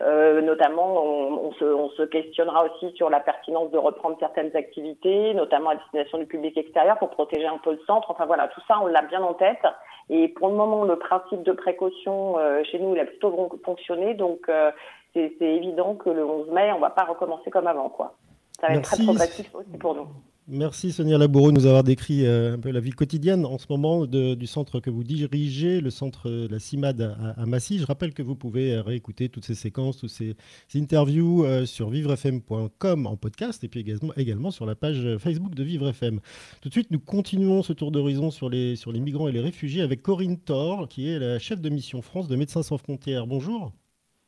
notamment 0.00 1.04
on, 1.04 1.48
on, 1.48 1.52
se, 1.52 1.64
on, 1.64 1.90
se, 1.90 2.02
questionnera 2.02 2.64
aussi 2.64 2.94
sur 2.96 3.10
la 3.10 3.20
pertinence 3.20 3.70
de 3.70 3.78
reprendre 3.78 4.16
certaines 4.18 4.54
activités, 4.56 5.34
notamment 5.34 5.70
à 5.70 5.76
destination 5.76 6.18
du 6.18 6.26
public 6.26 6.56
extérieur 6.56 6.98
pour 6.98 7.10
protéger 7.10 7.46
un 7.46 7.58
peu 7.58 7.72
le 7.72 7.80
centre. 7.86 8.10
Enfin 8.10 8.26
voilà, 8.26 8.48
tout 8.48 8.60
ça, 8.68 8.78
on 8.82 8.86
l'a 8.86 9.02
bien 9.02 9.22
en 9.22 9.34
tête. 9.34 9.64
Et 10.08 10.28
pour 10.28 10.48
le 10.48 10.54
moment, 10.54 10.84
le 10.84 10.96
principe 10.96 11.42
de 11.42 11.52
précaution 11.52 12.38
euh, 12.38 12.62
chez 12.64 12.78
nous, 12.78 12.94
il 12.94 13.00
a 13.00 13.06
plutôt 13.06 13.50
fonctionné. 13.64 14.14
Donc, 14.14 14.48
euh, 14.48 14.70
c'est 15.14 15.32
évident 15.40 15.94
que 15.94 16.10
le 16.10 16.24
11 16.24 16.50
mai, 16.50 16.72
on 16.72 16.78
va 16.78 16.90
pas 16.90 17.04
recommencer 17.04 17.50
comme 17.50 17.66
avant. 17.66 17.88
quoi. 17.88 18.14
Ça 18.60 18.68
va 18.68 18.74
être 18.74 18.82
très 18.82 19.02
progressif 19.02 19.54
aussi 19.54 19.78
pour 19.78 19.94
nous. 19.94 20.06
Merci 20.48 20.92
Sonia 20.92 21.18
Laboureux 21.18 21.50
de 21.50 21.56
nous 21.56 21.66
avoir 21.66 21.82
décrit 21.82 22.24
euh, 22.24 22.54
un 22.54 22.60
peu 22.60 22.70
la 22.70 22.78
vie 22.78 22.92
quotidienne 22.92 23.44
en 23.44 23.58
ce 23.58 23.66
moment 23.68 24.06
du 24.06 24.46
centre 24.46 24.78
que 24.78 24.90
vous 24.90 25.02
dirigez, 25.02 25.80
le 25.80 25.90
centre 25.90 26.30
de 26.30 26.46
la 26.48 26.60
CIMAD 26.60 27.16
à, 27.36 27.46
Massy. 27.46 27.80
Je 27.80 27.84
rappelle 27.84 28.14
que 28.14 28.22
vous 28.22 28.36
pouvez 28.36 28.74
euh, 28.76 28.80
réécouter 28.80 29.28
toutes 29.28 29.44
ces 29.44 29.56
séquences, 29.56 29.96
toutes 29.98 30.10
ces, 30.10 30.36
interviews 30.76 31.44
euh, 31.44 31.66
sur 31.66 31.90
vivrefm.com 31.90 33.06
en 33.08 33.16
podcast 33.16 33.64
et 33.64 33.68
puis 33.68 33.80
également, 33.80 34.12
également, 34.16 34.52
sur 34.52 34.66
la 34.66 34.76
page 34.76 35.18
Facebook 35.18 35.56
de 35.56 35.64
Vivre 35.64 35.88
FM. 35.88 36.20
Tout 36.62 36.68
de 36.68 36.74
suite, 36.74 36.92
nous 36.92 37.00
continuons 37.00 37.64
ce 37.64 37.72
tour 37.72 37.90
d'horizon 37.90 38.30
sur 38.30 38.48
les, 38.48 38.76
sur 38.76 38.92
les 38.92 39.00
migrants 39.00 39.26
et 39.26 39.32
les 39.32 39.40
réfugiés 39.40 39.82
avec 39.82 40.00
Corinne 40.00 40.38
Thor, 40.38 40.86
qui 40.86 41.10
est 41.10 41.18
la 41.18 41.40
chef 41.40 41.60
de 41.60 41.68
mission 41.70 42.02
France 42.02 42.28
de 42.28 42.36
Médecins 42.36 42.62
sans 42.62 42.78
frontières. 42.78 43.26
Bonjour. 43.26 43.72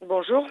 Bonjour. 0.05 0.45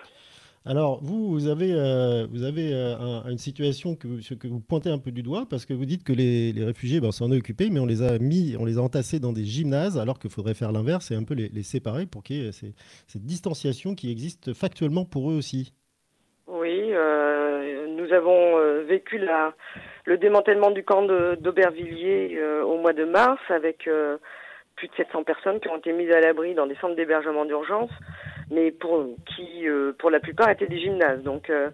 Alors, 0.70 0.99
vous, 1.01 1.47
avez, 1.47 1.72
euh, 1.72 2.26
euh, 2.28 3.30
une 3.30 3.38
situation 3.38 3.95
que, 3.95 4.07
vous 4.47 4.59
pointez 4.59 4.89
un 4.89 4.97
peu 4.97 5.11
du 5.11 5.24
doigt 5.24 5.45
parce 5.49 5.65
que 5.65 5.74
vous 5.74 5.86
dites 5.86 6.03
que 6.03 6.11
les, 6.11 6.51
réfugiés, 6.61 6.99
ben, 6.99 7.11
s'en 7.11 7.32
est 7.32 7.38
occupé, 7.38 7.70
mais 7.72 7.80
on 7.80 7.86
les 7.86 8.01
a 8.01 8.20
mis, 8.20 8.57
on 8.59 8.65
les 8.65 8.78
a 8.78 8.82
entassés 8.82 9.22
dans 9.22 9.32
des 9.32 9.45
gymnases 9.45 9.97
alors 9.97 10.20
qu'il 10.20 10.30
faudrait 10.30 10.55
faire 10.55 10.74
l'inverse 10.74 11.09
et 11.11 11.15
un 11.15 11.24
peu 11.24 11.36
les, 11.36 11.63
séparer 11.63 12.05
pour 12.05 12.22
qu'il 12.22 12.36
y 12.43 12.47
ait 12.47 12.51
cette 12.51 13.24
distanciation 13.24 13.95
qui 13.95 14.11
existe 14.11 14.53
factuellement 14.53 15.05
pour 15.05 15.32
eux 15.32 15.36
aussi. 15.36 15.72
Oui, 16.47 16.91
euh, 16.91 17.88
nous 17.88 18.11
avons 18.11 18.84
vécu 18.84 19.22
le 20.05 20.18
démantèlement 20.18 20.72
du 20.72 20.84
camp 20.84 21.03
d'Aubervilliers 21.03 22.41
au 22.65 22.78
mois 22.78 22.93
de 22.93 23.05
mars 23.05 23.39
avec 23.49 23.88
plus 24.76 24.88
de 24.89 24.93
700 24.97 25.24
personnes 25.24 25.59
qui 25.61 25.70
ont 25.70 25.78
été 25.78 25.93
mises 25.93 26.11
à 26.11 26.20
l'abri 26.20 26.55
dans 26.55 26.68
des 26.68 26.76
centres 26.76 26.95
d'hébergement 26.95 27.45
d'urgence 27.45 27.91
mais 28.50 28.72
pour 28.72 29.06
qui 29.26 29.68
euh, 29.68 29.93
pour 29.98 30.10
la 30.10 30.20
plupart 30.20 30.50
étaient 30.50 30.68
des 30.68 30.80
gymnases. 30.80 31.22
Donc 31.24 31.50
euh, 31.50 31.70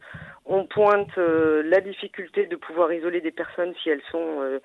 on 0.45 0.65
pointe 0.65 1.17
euh, 1.17 1.61
la 1.65 1.81
difficulté 1.81 2.45
de 2.45 2.55
pouvoir 2.55 2.91
isoler 2.93 3.21
des 3.21 3.31
personnes 3.31 3.73
si 3.81 3.89
elles 3.89 4.03
sont 4.11 4.59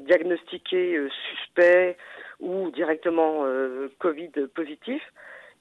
diagnostiquées 0.00 0.98
suspects 1.28 1.96
ou 2.40 2.70
directement 2.70 3.44
Covid 3.98 4.30
positifs. 4.54 5.06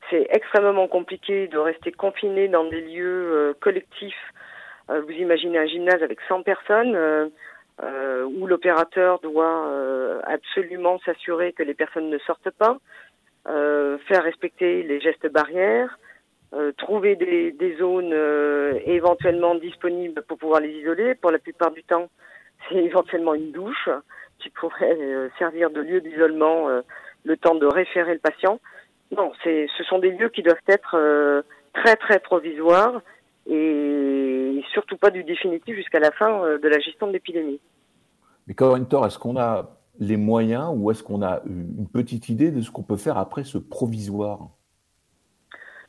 C'est 0.09 0.27
extrêmement 0.29 0.87
compliqué 0.87 1.49
de 1.49 1.57
rester 1.57 1.91
confiné 1.91 2.47
dans 2.47 2.63
des 2.63 2.79
lieux 2.79 3.53
collectifs. 3.59 4.33
vous 4.87 5.11
imaginez 5.11 5.57
un 5.57 5.65
gymnase 5.65 6.01
avec 6.01 6.19
100 6.29 6.43
personnes. 6.43 6.97
où 7.83 8.47
l'opérateur 8.47 9.19
doit 9.19 10.21
absolument 10.25 10.99
s'assurer 10.99 11.51
que 11.51 11.63
les 11.63 11.73
personnes 11.73 12.09
ne 12.09 12.17
sortent 12.19 12.51
pas, 12.51 12.77
euh, 12.77 13.06
faire 13.47 14.23
respecter 14.23 14.83
les 14.83 14.99
gestes 14.99 15.31
barrières, 15.31 15.97
euh, 16.53 16.71
trouver 16.77 17.17
des, 17.17 17.75
zones 17.77 18.13
euh, 18.13 18.79
éventuellement 18.85 19.55
disponibles 19.55 20.21
pour 20.21 20.37
pouvoir 20.37 20.61
les 20.61 20.69
isoler. 20.69 21.13
Pour 21.15 21.31
la 21.31 21.39
plupart 21.39 21.71
du 21.71 21.83
temps, 21.83 22.07
c'est 22.69 22.75
éventuellement 22.75 23.33
une 23.33 23.51
douche 23.51 23.89
qui 24.39 24.49
pourrait 24.51 24.97
servir 25.39 25.71
de 25.71 25.81
lieu 25.81 25.99
d'isolement 25.99 26.67
le 27.23 27.37
temps 27.37 27.55
de 27.55 27.65
référer 27.65 28.13
le 28.13 28.19
patient. 28.19 28.59
Non, 29.11 29.31
c'est, 29.43 29.67
ce 29.75 29.83
sont 29.83 29.97
des 29.97 30.11
lieux 30.11 30.29
qui 30.29 30.43
doivent 30.43 30.57
être 30.67 31.43
très 31.73 31.95
très 31.95 32.19
provisoires 32.19 33.01
et 33.47 34.63
surtout 34.73 34.95
pas 34.95 35.09
du 35.09 35.23
définitif 35.23 35.75
jusqu'à 35.75 35.99
la 35.99 36.11
fin 36.11 36.57
de 36.57 36.67
la 36.67 36.79
gestion 36.79 37.07
de 37.07 37.13
l'épidémie. 37.13 37.59
Mais 38.45 38.53
Corinne 38.53 38.85
est-ce 39.05 39.17
qu'on 39.17 39.37
a 39.37 39.71
les 39.99 40.17
moyens 40.17 40.71
ou 40.75 40.91
est-ce 40.91 41.03
qu'on 41.03 41.21
a 41.21 41.41
une 41.45 41.87
petite 41.87 42.29
idée 42.29 42.51
de 42.51 42.61
ce 42.61 42.71
qu'on 42.71 42.83
peut 42.83 42.97
faire 42.97 43.17
après 43.17 43.43
ce 43.43 43.57
provisoire? 43.57 44.49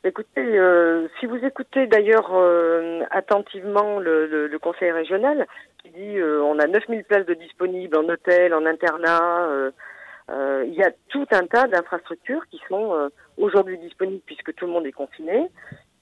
Écoutez, 0.05 0.57
euh, 0.57 1.09
si 1.19 1.25
vous 1.25 1.43
écoutez 1.43 1.85
d'ailleurs 1.87 2.29
euh, 2.33 3.01
attentivement 3.11 3.99
le, 3.99 4.57
conseil 4.61 4.91
régional 4.91 5.45
qui 5.83 5.89
dit 5.89 6.17
euh, 6.17 6.41
on 6.41 6.57
a 6.57 6.67
9000 6.67 7.03
places 7.03 7.25
de 7.25 7.33
disponibles 7.33 7.97
en 7.97 8.07
hôtel, 8.07 8.53
en 8.53 8.65
internat, 8.65 9.49
il 10.31 10.73
y 10.73 10.83
a 10.83 10.91
tout 11.09 11.25
un 11.31 11.45
tas 11.47 11.67
d'infrastructures 11.67 12.45
qui 12.49 12.61
sont 12.69 13.09
aujourd'hui 13.37 13.77
disponibles 13.79 14.21
puisque 14.25 14.53
tout 14.53 14.67
le 14.67 14.71
monde 14.71 14.85
est 14.85 14.91
confiné 14.91 15.47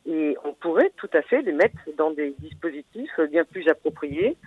et 0.05 0.37
on 0.43 0.53
pourrait 0.53 0.91
tout 0.97 1.09
à 1.13 1.21
fait 1.21 1.41
les 1.41 1.53
mettre 1.53 1.77
dans 1.97 2.11
des 2.11 2.35
dispositifs 2.39 3.19
bien 3.31 3.45
plus 3.45 3.67
appropriés 3.69 4.37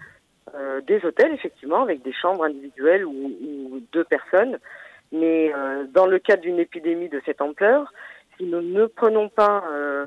euh, 0.54 0.80
des 0.80 1.04
hôtels, 1.04 1.32
effectivement, 1.32 1.82
avec 1.82 2.02
des 2.02 2.12
chambres 2.12 2.44
individuelles 2.44 3.04
ou, 3.04 3.80
deux 3.92 4.04
personnes. 4.04 4.58
Mais 5.12 5.52
euh, 5.54 5.84
dans 5.92 6.06
le 6.06 6.18
cadre 6.18 6.42
d'une 6.42 6.58
épidémie 6.58 7.08
de 7.08 7.20
cette 7.24 7.40
ampleur, 7.40 7.92
si 8.36 8.44
nous 8.44 8.60
ne 8.60 8.86
prenons 8.86 9.28
pas 9.28 9.64
euh, 9.68 10.06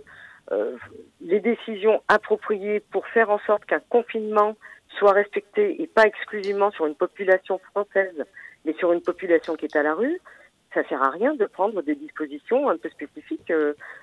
les 1.21 1.39
décisions 1.39 2.01
appropriées 2.07 2.81
pour 2.91 3.07
faire 3.07 3.29
en 3.29 3.39
sorte 3.39 3.65
qu'un 3.65 3.81
confinement 3.89 4.55
soit 4.97 5.13
respecté 5.13 5.81
et 5.81 5.87
pas 5.87 6.05
exclusivement 6.05 6.71
sur 6.71 6.85
une 6.85 6.95
population 6.95 7.59
française, 7.71 8.23
mais 8.65 8.73
sur 8.73 8.93
une 8.93 9.01
population 9.01 9.55
qui 9.55 9.65
est 9.65 9.75
à 9.75 9.83
la 9.83 9.93
rue, 9.93 10.19
ça 10.73 10.83
sert 10.87 11.01
à 11.01 11.09
rien 11.09 11.35
de 11.35 11.45
prendre 11.45 11.81
des 11.81 11.95
dispositions 11.95 12.69
un 12.69 12.77
peu 12.77 12.89
spécifiques 12.89 13.51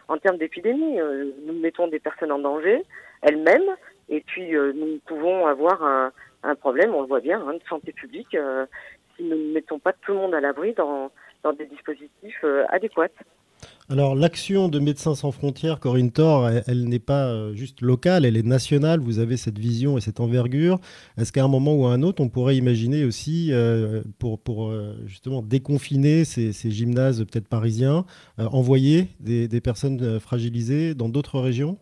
en 0.09 0.19
termes 0.19 0.39
d'épidémie. 0.39 0.99
nous 1.47 1.55
mettons 1.55 1.89
des 1.89 1.99
personnes 2.01 2.33
en 2.33 2.39
danger 2.39 2.85
elles-mêmes, 3.23 3.77
et 4.09 4.21
puis 4.21 4.53
nous 4.53 4.99
pouvons 5.07 5.47
avoir 5.47 5.83
un, 5.85 6.13
un 6.43 6.55
problème, 6.55 6.95
on 6.95 7.03
le 7.03 7.07
voit 7.07 7.21
bien, 7.21 7.41
hein, 7.41 7.55
de 7.55 7.69
santé 7.69 7.93
publique, 7.93 8.35
euh, 8.35 8.67
si 9.17 9.25
nous 9.25 9.37
ne 9.37 9.53
mettons 9.53 9.79
pas 9.79 9.93
tout 9.93 10.13
le 10.13 10.19
monde 10.19 10.35
à 10.35 10.41
l'abri 10.41 10.75
dans, 10.75 11.11
des 11.59 11.67
dispositifs 11.67 12.41
euh, 12.45 12.65
adéquats. 12.69 13.09
Alors 13.91 14.15
l'action 14.15 14.69
de 14.69 14.79
Médecins 14.79 15.15
sans 15.15 15.33
frontières, 15.33 15.81
Corinne 15.81 16.13
Thor, 16.13 16.49
elle, 16.49 16.85
n'est 16.85 17.01
pas 17.01 17.27
euh, 17.27 17.53
juste 17.55 17.83
locale, 17.83 18.25
elle 18.25 18.37
est 18.37 18.47
nationale. 18.47 19.01
Vous 19.01 19.19
avez 19.19 19.37
cette 19.37 19.59
vision 19.59 19.99
et 19.99 20.01
cette 20.01 20.21
envergure. 20.21 20.79
Est-ce 21.19 21.33
qu'à 21.33 21.45
un 21.45 21.49
moment 21.49 21.75
ou 21.75 21.87
à 21.87 21.93
un 21.93 22.03
autre, 22.03 22.23
on 22.23 22.29
pourrait 22.29 22.57
imaginer 22.57 23.05
aussi, 23.05 23.53
pour, 24.19 24.39
pour 24.41 24.73
justement 25.07 25.43
déconfiner 25.43 26.25
ces, 26.25 26.53
gymnases 26.71 27.25
peut-être 27.25 27.49
parisiens, 27.49 28.05
envoyer 28.39 29.09
des 29.19 29.61
personnes 29.61 30.21
fragilisées 30.21 30.95
dans 30.95 31.09
d'autres 31.09 31.41
régions? 31.41 31.77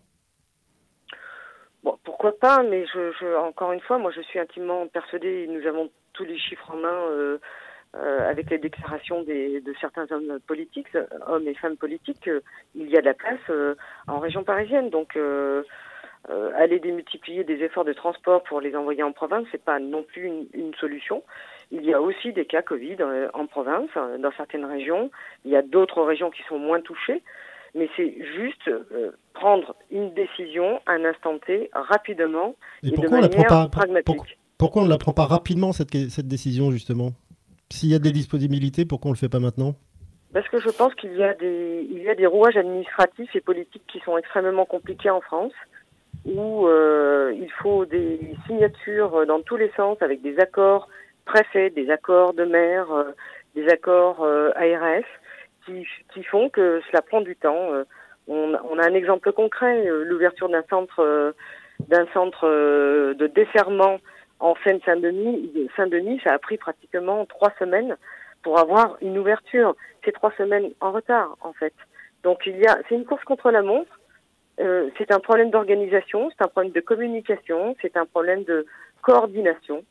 Pourquoi 1.82 2.38
pas, 2.38 2.62
mais 2.62 2.86
je, 2.86 3.36
encore 3.36 3.72
une 3.72 3.80
fois, 3.80 3.98
moi 3.98 4.10
je 4.10 4.20
suis 4.22 4.38
intimement 4.38 4.86
persuadée, 4.88 5.46
nous 5.48 5.66
avons 5.66 5.90
tous 6.12 6.24
les 6.24 6.38
chiffres 6.38 6.70
en 6.72 6.76
main 6.76 7.00
euh, 7.10 7.38
euh, 7.96 8.28
avec 8.28 8.50
les 8.50 8.58
déclarations 8.58 9.22
des, 9.22 9.60
de 9.60 9.74
certains 9.80 10.10
hommes 10.10 10.38
politiques, 10.46 10.88
hommes 11.26 11.46
et 11.46 11.54
femmes 11.54 11.76
politiques, 11.76 12.28
il 12.74 12.88
y 12.90 12.96
a 12.96 13.00
de 13.00 13.06
la 13.06 13.14
place 13.14 13.40
euh, 13.50 13.76
en 14.08 14.18
région 14.18 14.42
parisienne. 14.44 14.90
Donc 14.90 15.16
aller 16.56 16.80
démultiplier 16.80 17.44
des 17.44 17.62
efforts 17.62 17.84
de 17.84 17.92
transport 17.92 18.42
pour 18.42 18.60
les 18.60 18.76
envoyer 18.76 19.02
en 19.02 19.12
province, 19.12 19.46
c'est 19.50 19.64
pas 19.64 19.78
non 19.78 20.02
plus 20.02 20.26
une, 20.26 20.46
une, 20.52 20.74
solution. 20.74 21.22
Il 21.70 21.84
y 21.84 21.94
a 21.94 22.02
aussi 22.02 22.32
des 22.32 22.44
cas 22.44 22.60
Covid 22.60 22.96
en 23.32 23.46
province, 23.46 23.88
dans 24.18 24.32
certaines 24.32 24.66
régions. 24.66 25.10
Il 25.44 25.52
y 25.52 25.56
a 25.56 25.62
d'autres 25.62 26.02
régions 26.02 26.30
qui 26.30 26.42
sont 26.42 26.58
moins 26.58 26.80
touchées 26.80 27.22
mais 27.74 27.88
c'est 27.96 28.14
juste 28.36 28.68
euh, 28.68 29.10
prendre 29.34 29.74
une 29.90 30.12
décision 30.14 30.80
à 30.86 30.92
un 30.92 31.04
instant 31.04 31.38
T, 31.38 31.70
rapidement, 31.72 32.54
et, 32.82 32.90
de 32.90 33.08
manière 33.08 33.70
pragmatique. 33.70 34.38
pourquoi 34.58 34.82
on 34.82 34.84
ne 34.86 34.90
la 34.90 34.98
prend 34.98 35.12
pas 35.12 35.26
rapidement, 35.26 35.72
cette, 35.72 35.94
cette 36.10 36.28
décision, 36.28 36.70
justement? 36.70 37.12
S'il 37.70 37.90
y 37.90 37.94
a 37.94 37.98
des 37.98 38.12
disponibilités, 38.12 38.84
pourquoi 38.84 39.10
on 39.10 39.12
ne 39.12 39.16
le 39.16 39.20
fait 39.20 39.28
pas 39.28 39.40
maintenant? 39.40 39.74
Parce 40.32 40.48
que 40.48 40.58
je 40.58 40.70
pense 40.70 40.94
qu'il 40.94 41.14
y, 41.16 41.22
a 41.22 41.34
des, 41.34 41.86
il 41.90 42.02
y 42.02 42.08
a 42.08 42.14
des 42.14 42.26
rouages 42.26 42.56
administratifs 42.56 43.34
et 43.34 43.40
politiques 43.40 43.84
qui 43.88 44.00
sont 44.00 44.16
extrêmement 44.18 44.66
compliqués 44.66 45.10
en 45.10 45.20
France, 45.20 45.52
où 46.26 46.66
euh, 46.66 47.32
il 47.34 47.50
faut 47.62 47.84
des 47.84 48.34
signatures 48.46 49.26
dans 49.26 49.40
tous 49.40 49.56
les 49.56 49.70
sens, 49.76 49.98
avec 50.00 50.22
des 50.22 50.38
accords 50.38 50.88
préfets, 51.24 51.70
des 51.70 51.90
accords 51.90 52.34
de 52.34 52.44
maire, 52.44 52.90
euh, 52.92 53.04
des 53.54 53.68
accords 53.68 54.24
ARS 54.56 55.04
qui, 56.12 56.22
font 56.24 56.48
que 56.48 56.80
cela 56.88 57.02
prend 57.02 57.20
du 57.20 57.36
temps. 57.36 57.72
Euh, 57.72 57.84
on, 58.26 58.78
a 58.78 58.86
un 58.86 58.94
exemple 58.94 59.32
concret, 59.32 59.86
euh, 59.86 60.04
l'ouverture 60.04 60.48
d'un 60.48 60.64
centre 60.68 61.34
d'un 61.88 62.06
centre 62.12 62.44
de 63.14 63.26
desserrement 63.28 63.98
en 64.40 64.54
Seine-Saint-Denis. 64.64 65.68
Saint-Denis, 65.76 66.20
ça 66.24 66.32
a 66.34 66.38
pris 66.38 66.58
pratiquement 66.58 67.24
trois 67.26 67.52
semaines 67.58 67.96
pour 68.42 68.58
avoir 68.58 68.96
une 69.00 69.16
ouverture. 69.16 69.76
C'est 70.04 70.12
trois 70.12 70.32
semaines 70.36 70.70
en 70.80 70.90
retard, 70.90 71.36
en 71.40 71.52
fait. 71.52 71.74
Donc 72.24 72.40
il 72.46 72.58
y 72.58 72.66
a, 72.66 72.78
c'est 72.88 72.94
une 72.94 73.04
course 73.04 73.24
contre 73.24 73.50
la 73.50 73.62
montre. 73.62 73.98
Euh, 74.60 74.90
c'est 74.98 75.12
un 75.12 75.20
problème 75.20 75.50
d'organisation, 75.50 76.30
c'est 76.30 76.44
un 76.44 76.48
problème 76.48 76.72
de 76.72 76.80
communication, 76.80 77.76
c'est 77.80 77.96
un 77.96 78.06
problème 78.06 78.42
de 78.44 78.66
coordination. 79.02 79.84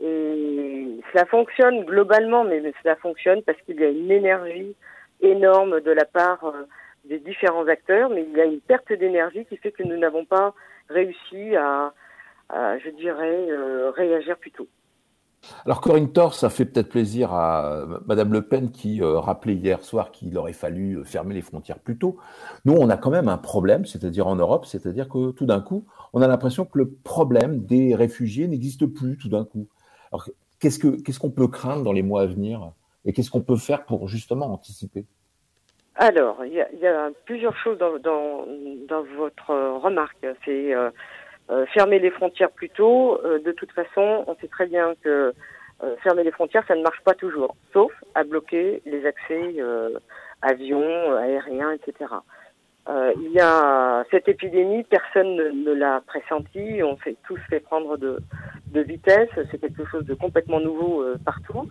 Et 0.00 1.00
cela 1.12 1.24
fonctionne 1.26 1.84
globalement, 1.84 2.44
mais 2.44 2.62
cela 2.82 2.96
fonctionne 2.96 3.42
parce 3.42 3.60
qu'il 3.62 3.80
y 3.80 3.84
a 3.84 3.88
une 3.88 4.10
énergie 4.10 4.76
énorme 5.20 5.80
de 5.80 5.90
la 5.90 6.04
part 6.04 6.44
euh, 6.44 6.66
des 7.04 7.18
différents 7.18 7.66
acteurs, 7.66 8.10
mais 8.10 8.24
il 8.28 8.36
y 8.36 8.40
a 8.40 8.44
une 8.44 8.60
perte 8.60 8.92
d'énergie 8.92 9.44
qui 9.46 9.56
fait 9.56 9.72
que 9.72 9.82
nous 9.82 9.96
n'avons 9.96 10.24
pas 10.24 10.54
réussi 10.88 11.56
à, 11.56 11.92
je 12.50 12.90
dirais, 12.90 13.50
euh, 13.50 13.90
réagir 13.90 14.36
plus 14.38 14.52
tôt. 14.52 14.68
Alors 15.66 15.80
Corinne 15.80 16.10
Thor, 16.12 16.34
ça 16.34 16.50
fait 16.50 16.64
peut-être 16.64 16.88
plaisir 16.88 17.32
à 17.32 17.84
Madame 18.06 18.32
Le 18.32 18.42
Pen 18.42 18.70
qui 18.70 19.02
euh, 19.02 19.18
rappelait 19.18 19.54
hier 19.54 19.82
soir 19.82 20.10
qu'il 20.10 20.36
aurait 20.38 20.52
fallu 20.54 20.98
euh, 20.98 21.04
fermer 21.04 21.34
les 21.34 21.42
frontières 21.42 21.78
plus 21.78 21.98
tôt. 21.98 22.16
Nous, 22.64 22.74
on 22.74 22.88
a 22.88 22.96
quand 22.96 23.10
même 23.10 23.28
un 23.28 23.38
problème, 23.38 23.84
c'est-à-dire 23.84 24.26
en 24.26 24.36
Europe, 24.36 24.66
c'est-à-dire 24.66 25.08
que 25.08 25.32
tout 25.32 25.46
d'un 25.46 25.60
coup, 25.60 25.86
on 26.12 26.22
a 26.22 26.28
l'impression 26.28 26.64
que 26.64 26.78
le 26.78 26.90
problème 26.90 27.64
des 27.64 27.94
réfugiés 27.94 28.48
n'existe 28.48 28.86
plus 28.86 29.18
tout 29.18 29.28
d'un 29.28 29.44
coup. 29.44 29.68
Alors 30.12 30.28
qu'est-ce 30.60 30.78
que 30.78 31.02
qu'est-ce 31.02 31.20
qu'on 31.20 31.30
peut 31.30 31.48
craindre 31.48 31.82
dans 31.82 31.92
les 31.92 32.02
mois 32.02 32.22
à 32.22 32.26
venir? 32.26 32.72
Et 33.04 33.12
qu'est-ce 33.12 33.30
qu'on 33.30 33.42
peut 33.42 33.56
faire 33.56 33.84
pour 33.84 34.08
justement 34.08 34.52
anticiper? 34.52 35.04
Alors, 35.96 36.44
il 36.44 36.52
y 36.52 36.86
a, 36.86 37.10
plusieurs 37.24 37.56
choses 37.56 37.78
dans, 37.78 39.04
votre 39.16 39.54
remarque. 39.78 40.26
C'est 40.44 40.74
euh, 40.74 40.90
euh, 41.50 41.66
fermer 41.66 42.00
les 42.00 42.10
frontières 42.10 42.50
plus 42.50 42.70
tôt, 42.70 43.20
euh, 43.24 43.38
de 43.38 43.52
toute 43.52 43.70
façon, 43.72 44.24
on 44.26 44.34
sait 44.40 44.48
très 44.48 44.66
bien 44.66 44.94
que 45.02 45.32
fermer 46.02 46.24
les 46.24 46.30
frontières, 46.30 46.64
ça 46.66 46.74
ne 46.76 46.82
marche 46.82 47.02
pas 47.04 47.14
toujours, 47.14 47.56
sauf 47.74 47.92
à 48.14 48.24
bloquer 48.24 48.80
les 48.86 49.04
accès 49.04 49.56
avions, 50.40 51.16
aériens, 51.16 51.72
etc. 51.72 52.10
il 52.88 53.32
y 53.32 53.40
a 53.40 54.04
cette 54.10 54.26
épidémie, 54.28 54.84
personne 54.84 55.36
ne, 55.36 55.72
l'a 55.72 56.00
pressenti, 56.06 56.80
on 56.82 56.96
s'est 56.98 57.16
tous 57.26 57.38
fait 57.50 57.60
prendre 57.60 57.98
de 57.98 58.80
vitesse, 58.80 59.28
c'est 59.50 59.60
quelque 59.60 59.84
chose 59.84 60.06
de 60.06 60.14
complètement 60.14 60.60
nouveau 60.60 61.04
partout. 61.24 61.68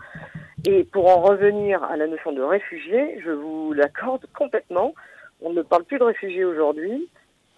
Et 0.65 0.83
pour 0.85 1.09
en 1.09 1.21
revenir 1.21 1.83
à 1.83 1.97
la 1.97 2.07
notion 2.07 2.31
de 2.31 2.41
réfugiés, 2.41 3.19
je 3.23 3.31
vous 3.31 3.73
l'accorde 3.73 4.25
complètement. 4.33 4.93
On 5.41 5.51
ne 5.51 5.61
parle 5.61 5.83
plus 5.83 5.99
de 5.99 6.03
réfugiés 6.03 6.45
aujourd'hui. 6.45 7.09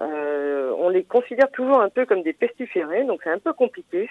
Euh, 0.01 0.74
on 0.78 0.89
les 0.89 1.03
considère 1.03 1.51
toujours 1.51 1.82
un 1.82 1.89
peu 1.89 2.06
comme 2.06 2.24
des 2.24 2.34
pestiférés, 2.34 3.03
donc 3.03 3.22
c'est 3.24 3.30
un 3.30 3.39
peu 3.39 3.53
compliqué 3.53 4.10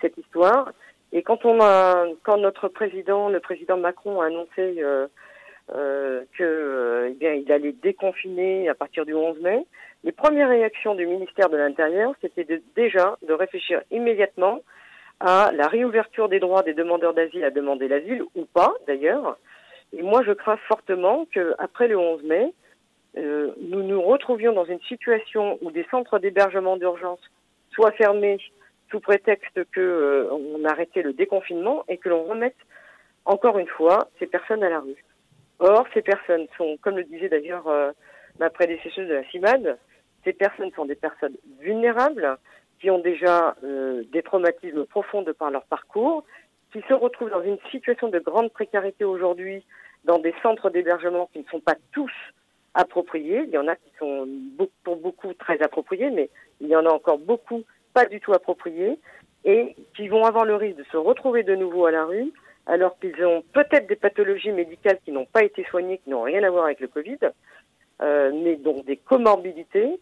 cette 0.00 0.18
histoire. 0.18 0.72
Et 1.12 1.22
quand 1.22 1.44
on 1.44 1.60
a, 1.60 2.06
quand 2.22 2.36
notre 2.36 2.68
président, 2.68 3.28
le 3.28 3.40
président 3.40 3.76
Macron, 3.76 4.20
a 4.20 4.26
annoncé 4.26 4.76
euh, 4.78 5.06
euh, 5.74 6.22
que, 6.36 6.44
euh, 6.44 7.08
eh 7.10 7.14
bien, 7.14 7.32
il 7.32 7.50
allait 7.50 7.72
déconfiner 7.72 8.68
à 8.68 8.74
partir 8.74 9.04
du 9.04 9.14
11 9.14 9.40
mai, 9.40 9.66
les 10.04 10.12
premières 10.12 10.48
réactions 10.48 10.94
du 10.94 11.06
ministère 11.06 11.48
de 11.50 11.56
l'Intérieur, 11.56 12.14
c'était 12.20 12.60
déjà 12.74 13.16
de 13.26 13.32
réfléchir 13.32 13.82
immédiatement 13.90 14.60
à 15.20 15.52
la 15.52 15.68
réouverture 15.68 16.28
des 16.28 16.40
droits 16.40 16.62
des 16.62 16.74
demandeurs 16.74 17.14
d'asile 17.14 17.44
à 17.44 17.50
demander 17.50 17.88
l'asile 17.88 18.22
ou 18.34 18.46
pas, 18.46 18.74
d'ailleurs. 18.86 19.38
Et 19.92 20.02
moi, 20.02 20.22
je 20.24 20.32
crains 20.32 20.56
fortement 20.68 21.26
qu'après 21.32 21.88
le 21.88 21.98
11 21.98 22.22
mai, 22.24 22.52
euh, 23.18 23.52
nous 23.60 23.82
nous 23.82 24.00
retrouvions 24.00 24.52
dans 24.52 24.64
une 24.64 24.80
situation 24.82 25.58
où 25.62 25.70
des 25.70 25.84
centres 25.90 26.18
d'hébergement 26.18 26.76
d'urgence 26.76 27.20
soient 27.72 27.92
fermés 27.92 28.38
sous 28.90 29.00
prétexte 29.00 29.64
que 29.72 29.80
euh, 29.80 30.28
on 30.32 30.64
arrêtait 30.64 31.02
le 31.02 31.12
déconfinement 31.12 31.84
et 31.88 31.98
que 31.98 32.08
l'on 32.08 32.24
remette 32.24 32.56
encore 33.24 33.58
une 33.58 33.66
fois 33.66 34.08
ces 34.18 34.26
personnes 34.26 34.62
à 34.62 34.70
la 34.70 34.80
rue. 34.80 35.04
Or, 35.58 35.86
ces 35.92 36.02
personnes 36.02 36.46
sont, 36.56 36.78
comme 36.80 36.96
le 36.96 37.04
disait 37.04 37.28
d'ailleurs 37.28 37.68
euh, 37.68 37.90
ma 38.38 38.48
prédécesseuse 38.48 39.08
de 39.08 39.14
la 39.14 39.24
CIMAD, 39.30 39.76
ces 40.24 40.32
personnes 40.32 40.70
sont 40.72 40.86
des 40.86 40.94
personnes 40.94 41.36
vulnérables 41.60 42.38
qui 42.80 42.90
ont 42.90 42.98
déjà 42.98 43.54
des 43.62 44.22
traumatismes 44.22 44.86
profonds 44.86 45.22
de 45.22 45.32
par 45.32 45.50
leur 45.50 45.64
parcours, 45.64 46.24
qui 46.72 46.80
se 46.88 46.94
retrouvent 46.94 47.30
dans 47.30 47.42
une 47.42 47.58
situation 47.70 48.08
de 48.08 48.18
grande 48.18 48.50
précarité 48.50 49.04
aujourd'hui 49.04 49.64
dans 50.04 50.18
des 50.18 50.34
centres 50.42 50.70
d'hébergement 50.70 51.28
qui 51.32 51.40
ne 51.40 51.44
sont 51.44 51.60
pas 51.60 51.76
tous 51.92 52.12
appropriés. 52.74 53.42
Il 53.46 53.50
y 53.50 53.58
en 53.58 53.68
a 53.68 53.76
qui 53.76 53.90
sont 53.98 54.26
pour 54.84 54.96
beaucoup 54.96 55.34
très 55.34 55.60
appropriés, 55.62 56.10
mais 56.10 56.30
il 56.60 56.68
y 56.68 56.76
en 56.76 56.86
a 56.86 56.90
encore 56.90 57.18
beaucoup 57.18 57.62
pas 57.92 58.06
du 58.06 58.20
tout 58.20 58.32
appropriés 58.32 58.98
et 59.44 59.74
qui 59.96 60.08
vont 60.08 60.24
avoir 60.24 60.44
le 60.44 60.54
risque 60.54 60.78
de 60.78 60.84
se 60.84 60.96
retrouver 60.96 61.42
de 61.42 61.54
nouveau 61.54 61.86
à 61.86 61.90
la 61.90 62.04
rue 62.04 62.32
alors 62.66 62.98
qu'ils 62.98 63.24
ont 63.24 63.42
peut-être 63.52 63.88
des 63.88 63.96
pathologies 63.96 64.52
médicales 64.52 64.98
qui 65.04 65.12
n'ont 65.12 65.26
pas 65.26 65.42
été 65.42 65.64
soignées, 65.64 65.98
qui 65.98 66.10
n'ont 66.10 66.22
rien 66.22 66.42
à 66.44 66.50
voir 66.50 66.66
avec 66.66 66.80
le 66.80 66.88
Covid, 66.88 67.18
euh, 68.02 68.30
mais 68.32 68.56
donc 68.56 68.84
des 68.84 68.96
comorbidités. 68.96 69.98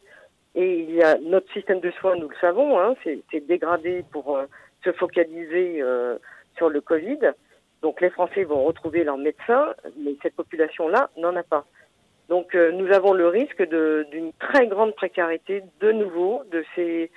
Et 0.55 0.81
il 0.81 0.95
y 0.95 1.03
a 1.03 1.19
notre 1.19 1.51
système 1.53 1.81
de 1.81 1.91
soins, 1.93 2.17
nous 2.17 2.29
le 2.29 2.37
savons, 2.41 2.81
hein, 2.81 2.95
c'est 3.05 3.47
dégradé 3.47 4.05
pour 4.11 4.37
euh, 4.37 4.47
se 4.85 4.93
focaliser 4.93 5.81
euh, 5.83 6.17
sur 6.57 6.69
le 6.69 6.81
Covid. 6.81 7.19
Donc 7.83 8.01
les 8.01 8.11
Français 8.11 8.45
vont 8.45 8.65
retrouver 8.65 9.05
leurs 9.05 9.19
médecins, 9.19 9.75
mais 9.99 10.17
cette 10.23 10.35
population-là 10.35 11.11
n'en 11.17 11.37
a 11.37 11.43
pas. 11.43 11.65
Donc 12.29 12.55
euh, 12.55 12.73
nous 12.73 12.91
avons 12.93 13.13
le 13.13 13.29
risque 13.29 13.63
d'une 13.63 14.33
très 14.39 14.67
grande 14.67 14.95
précarité 14.95 15.63
de 15.81 15.93
nouveau 15.93 16.43
de 16.51 16.65
ces, 16.75 17.11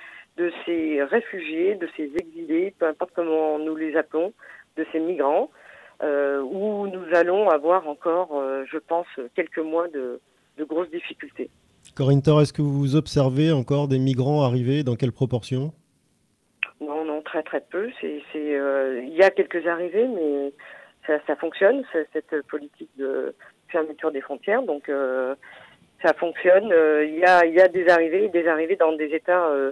réfugiés, 1.04 1.76
de 1.76 1.88
ces 1.98 2.12
exilés, 2.16 2.74
peu 2.78 2.86
importe 2.86 3.12
comment 3.16 3.60
nous 3.60 3.76
les 3.76 3.96
appelons, 3.96 4.34
de 4.78 4.86
ces 4.92 5.00
migrants, 5.00 5.50
où 6.02 6.88
nous 6.88 7.16
allons 7.16 7.50
avoir 7.50 7.88
encore, 7.88 8.42
je 8.66 8.78
pense, 8.80 9.08
quelques 9.36 9.60
mois 9.60 9.88
de 9.88 10.20
grosses 10.60 10.90
difficultés. 10.90 11.50
Corinne 11.96 12.20
est-ce 12.20 12.54
que 12.54 12.62
vous 12.62 12.96
observez 12.96 13.52
encore 13.52 13.88
des 13.88 14.00
migrants 14.00 14.44
arriver? 14.44 14.84
Dans 14.84 14.96
quelle 14.96 15.12
proportion? 15.12 15.74
Non, 16.80 17.06
non, 17.06 17.22
très 17.22 17.44
très 17.44 17.62
peu. 17.62 17.90
C'est, 18.00 18.22
il 18.34 19.14
y 19.14 19.22
a 19.22 19.30
quelques 19.30 19.68
arrivées, 19.68 20.08
mais 20.08 20.54
ça, 21.06 21.36
fonctionne, 21.36 21.84
cette 21.92 22.48
politique 22.48 22.90
de, 22.98 23.36
fermeture 23.72 24.12
des 24.12 24.22
frontières. 24.22 24.64
Donc 24.64 24.90
euh, 24.90 25.36
ça 26.04 26.14
fonctionne. 26.14 26.72
Euh, 26.72 27.06
il 27.06 27.18
y, 27.18 27.26
a, 27.26 27.68
des 27.68 27.88
arrivées, 27.88 28.28
des 28.30 28.48
arrivées 28.48 28.76
dans 28.76 28.92
des 28.92 29.14
états 29.16 29.48
euh, 29.48 29.72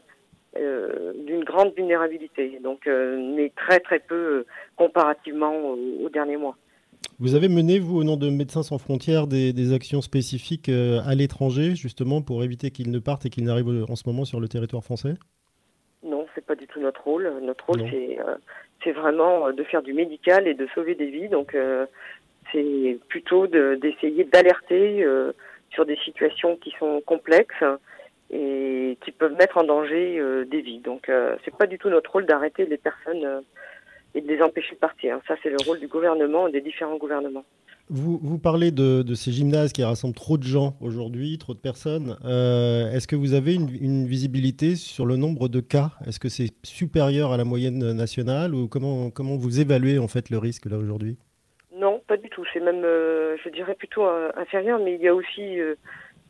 d'une 1.26 1.44
grande 1.44 1.74
vulnérabilité. 1.76 2.60
Donc 2.64 2.88
mais 2.88 3.52
très 3.56 3.80
très 3.80 4.00
peu 4.00 4.46
comparativement 4.76 5.54
aux, 5.56 6.10
derniers 6.10 6.38
mois. 6.38 6.58
Vous 7.20 7.36
avez 7.36 7.50
mené, 7.50 7.80
vous, 7.80 7.98
au 7.98 8.04
nom 8.04 8.16
de 8.18 8.30
Médecins 8.30 8.64
sans 8.64 8.78
frontières, 8.78 9.28
des, 9.28 9.52
des 9.52 9.74
actions 9.74 10.02
spécifiques 10.02 10.70
à 10.70 11.16
l'étranger, 11.16 11.76
justement, 11.76 12.22
pour 12.22 12.44
éviter 12.44 12.72
qu'ils 12.72 12.92
ne 12.92 13.00
partent 13.00 13.26
et 13.26 13.30
qu'ils 13.30 13.44
n'arrivent 13.44 13.86
en 13.90 13.96
ce 13.96 14.04
moment 14.08 14.24
sur 14.24 14.40
le 14.40 14.48
territoire 14.48 14.84
français? 14.84 15.16
Non, 16.02 16.26
c'est 16.34 16.46
pas 16.46 16.56
du 16.56 16.66
tout 16.68 16.80
notre 16.80 17.04
rôle. 17.04 17.30
Notre 17.42 17.66
rôle, 17.66 17.84
c'est 18.84 18.92
vraiment 18.94 19.52
de 19.52 19.64
faire 19.64 19.82
du 19.82 19.94
médical 19.94 20.48
et 20.48 20.54
de 20.54 20.66
sauver 20.74 20.96
des 20.96 21.08
vies. 21.08 21.28
Donc, 21.28 21.54
c'est 22.52 23.00
plutôt 23.08 23.48
d'essayer 23.48 24.24
d'alerter 24.24 25.04
euh, 25.04 25.34
sur 25.72 25.86
des 25.86 25.98
situations 25.98 26.56
qui 26.58 26.74
sont 26.80 27.02
complexes 27.06 27.64
et 28.32 28.98
qui 29.04 29.12
peuvent 29.12 29.36
mettre 29.36 29.58
en 29.58 29.64
danger 29.64 30.20
euh, 30.20 30.46
des 30.46 30.62
vies. 30.62 30.80
Donc 30.80 31.10
euh, 31.10 31.36
c'est 31.44 31.56
pas 31.56 31.68
du 31.68 31.78
tout 31.78 31.90
notre 31.90 32.12
rôle 32.12 32.26
d'arrêter 32.26 32.66
les 32.66 32.78
personnes 32.78 33.44
et 34.16 34.22
de 34.22 34.28
les 34.28 34.42
empêcher 34.42 34.76
de 34.76 34.80
partir. 34.80 35.20
Ça 35.28 35.36
c'est 35.42 35.50
le 35.50 35.58
rôle 35.66 35.80
du 35.80 35.88
gouvernement 35.88 36.48
et 36.48 36.52
des 36.52 36.62
différents 36.62 36.98
gouvernements. 36.98 37.46
Vous, 37.92 38.20
vous 38.22 38.38
parlez 38.38 38.70
de, 38.70 39.02
de, 39.02 39.16
ces 39.16 39.32
gymnases 39.32 39.74
qui 39.74 39.84
rassemblent 39.84 40.14
trop 40.14 40.38
de 40.38 40.44
gens 40.44 40.76
aujourd'hui, 40.80 41.40
trop 41.40 41.56
de 41.56 41.60
personnes. 41.60 42.18
Est-ce 42.24 43.08
que 43.08 43.16
vous 43.16 43.34
avez 43.34 43.56
une, 43.56 43.70
une, 43.82 44.06
visibilité 44.06 44.76
sur 44.76 45.08
le 45.08 45.16
nombre 45.16 45.48
de 45.48 45.60
cas? 45.60 45.90
Est-ce 46.06 46.20
que 46.20 46.30
c'est 46.30 46.52
supérieur 46.64 47.32
à 47.32 47.38
la 47.38 47.46
moyenne 47.46 47.94
nationale 47.94 48.54
ou 48.54 48.68
comment, 48.68 49.10
comment 49.10 49.38
vous 49.38 49.60
évaluez 49.60 49.98
en 49.98 50.08
fait 50.08 50.30
le 50.30 50.38
risque 50.38 50.68
là 50.68 50.78
aujourd'hui? 50.78 51.18
Non, 51.80 52.02
pas 52.08 52.18
du 52.18 52.30
tout. 52.30 52.44
C'est 52.52 52.60
même, 52.60 52.84
euh, 52.84 53.38
je 53.44 53.50
dirais 53.50 53.74
plutôt 53.74 54.06
euh, 54.06 54.32
inférieur, 54.36 54.80
mais 54.80 54.96
il 54.96 55.02
y 55.02 55.08
a 55.08 55.16
aussi, 55.16 55.62
euh, 55.62 55.76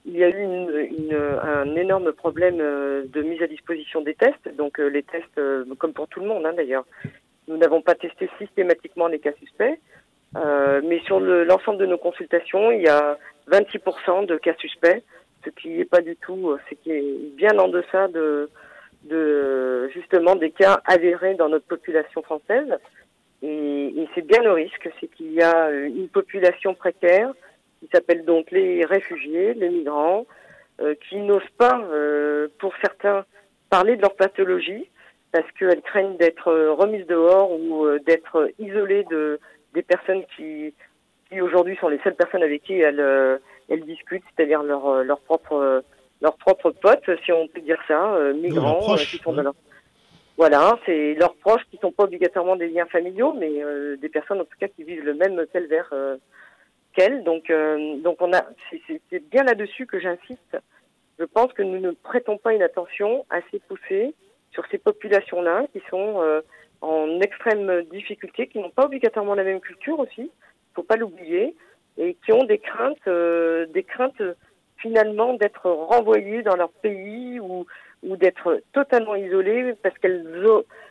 il 0.05 0.15
y 0.15 0.23
a 0.23 0.29
eu 0.29 0.43
une, 0.43 1.15
un 1.15 1.75
énorme 1.75 2.11
problème 2.13 2.57
de 2.57 3.21
mise 3.23 3.41
à 3.41 3.47
disposition 3.47 4.01
des 4.01 4.13
tests. 4.13 4.47
Donc 4.55 4.77
les 4.77 5.03
tests, 5.03 5.39
comme 5.77 5.93
pour 5.93 6.07
tout 6.07 6.19
le 6.19 6.27
monde 6.27 6.45
hein, 6.45 6.53
d'ailleurs, 6.55 6.85
nous 7.49 7.57
n'avons 7.57 7.81
pas 7.81 7.95
testé 7.95 8.29
systématiquement 8.37 9.07
les 9.07 9.19
cas 9.19 9.33
suspects, 9.33 9.79
mais 10.35 10.99
sur 11.05 11.19
l'ensemble 11.19 11.79
de 11.79 11.87
nos 11.87 11.97
consultations, 11.97 12.71
il 12.71 12.83
y 12.83 12.87
a 12.87 13.17
26% 13.51 14.27
de 14.27 14.37
cas 14.37 14.53
suspects, 14.59 15.03
ce 15.43 15.49
qui 15.49 15.69
n'est 15.69 15.85
pas 15.85 16.01
du 16.01 16.15
tout, 16.15 16.57
c'est 16.67 16.75
qui 16.75 16.91
est 16.91 17.35
bien 17.35 17.57
en 17.57 17.67
deçà 17.67 18.07
de, 18.07 18.49
justement 19.93 20.35
des 20.35 20.51
cas 20.51 20.81
avérés 20.85 21.35
dans 21.35 21.49
notre 21.49 21.65
population 21.65 22.21
française. 22.21 22.77
Et, 23.41 24.07
c'est 24.15 24.25
bien 24.25 24.41
le 24.41 24.51
risque, 24.51 24.89
c'est 24.99 25.07
qu'il 25.07 25.33
y 25.33 25.41
a 25.41 25.67
euh, 25.67 25.85
une 25.85 26.09
population 26.09 26.73
précaire 26.73 27.31
qui 27.79 27.87
s'appelle 27.93 28.25
donc 28.25 28.51
les 28.51 28.83
réfugiés, 28.83 29.53
les 29.53 29.69
migrants, 29.69 30.25
euh, 30.81 30.93
qui 31.07 31.21
n'osent 31.21 31.41
pas, 31.57 31.81
euh, 31.91 32.49
pour 32.59 32.73
certains, 32.81 33.25
parler 33.69 33.95
de 33.95 34.01
leur 34.01 34.15
pathologie 34.15 34.89
parce 35.31 35.49
qu'elles 35.57 35.81
craignent 35.81 36.17
d'être 36.17 36.51
remises 36.51 37.05
dehors 37.07 37.51
ou 37.51 37.87
d'être 38.05 38.51
isolées 38.59 39.03
de 39.05 39.39
des 39.73 39.83
personnes 39.83 40.23
qui 40.35 40.73
qui 41.29 41.41
aujourd'hui 41.41 41.77
sont 41.79 41.89
les 41.89 41.99
seules 41.99 42.15
personnes 42.15 42.43
avec 42.43 42.63
qui 42.63 42.79
elles 42.79 43.39
elles 43.69 43.85
discutent, 43.85 44.23
c'est-à-dire 44.35 44.63
leurs 44.63 45.03
leur 45.03 45.19
propres 45.19 45.83
leurs 46.21 46.37
propres 46.37 46.71
potes, 46.71 47.09
si 47.23 47.31
on 47.31 47.47
peut 47.47 47.61
dire 47.61 47.79
ça, 47.87 48.17
migrants 48.33 48.95
qui 48.95 49.17
sont 49.17 49.33
dans 49.33 49.43
leur 49.43 49.55
voilà, 50.39 50.79
c'est 50.85 51.15
leurs 51.15 51.35
proches 51.35 51.65
qui 51.69 51.75
sont 51.81 51.91
pas 51.91 52.05
obligatoirement 52.05 52.55
des 52.55 52.69
liens 52.69 52.85
familiaux, 52.85 53.33
mais 53.33 53.61
euh, 53.61 53.97
des 53.97 54.07
personnes 54.07 54.39
en 54.39 54.45
tout 54.45 54.57
cas 54.57 54.69
qui 54.69 54.85
vivent 54.85 55.03
le 55.03 55.13
même 55.13 55.45
calvaire 55.51 55.89
euh, 55.91 56.15
qu'elles. 56.95 57.25
Donc, 57.25 57.49
euh, 57.49 57.97
donc 57.97 58.21
on 58.21 58.31
a, 58.31 58.45
c'est 59.11 59.29
bien 59.29 59.43
là-dessus 59.43 59.85
que 59.85 59.99
j'insiste. 59.99 60.57
Je 61.19 61.25
pense 61.25 61.51
que 61.51 61.61
nous 61.61 61.81
ne 61.81 61.91
prêtons 61.91 62.37
pas 62.37 62.53
une 62.53 62.61
attention 62.61 63.25
assez 63.29 63.59
poussée 63.67 64.15
sur 64.59 64.69
ces 64.71 64.77
populations-là 64.77 65.67
qui 65.71 65.81
sont 65.89 66.41
en 66.81 67.21
extrême 67.21 67.83
difficulté, 67.91 68.47
qui 68.47 68.59
n'ont 68.59 68.69
pas 68.69 68.85
obligatoirement 68.85 69.35
la 69.35 69.43
même 69.43 69.61
culture 69.61 69.99
aussi, 69.99 70.31
faut 70.73 70.83
pas 70.83 70.97
l'oublier, 70.97 71.55
et 71.97 72.15
qui 72.25 72.33
ont 72.33 72.43
des 72.43 72.57
craintes, 72.57 73.07
des 73.07 73.83
craintes 73.83 74.21
finalement 74.77 75.33
d'être 75.35 75.69
renvoyées 75.69 76.41
dans 76.41 76.55
leur 76.55 76.71
pays 76.71 77.39
ou 77.39 77.65
d'être 78.03 78.61
totalement 78.73 79.15
isolées 79.15 79.75
parce 79.81 79.97
qu'elles 79.99 80.25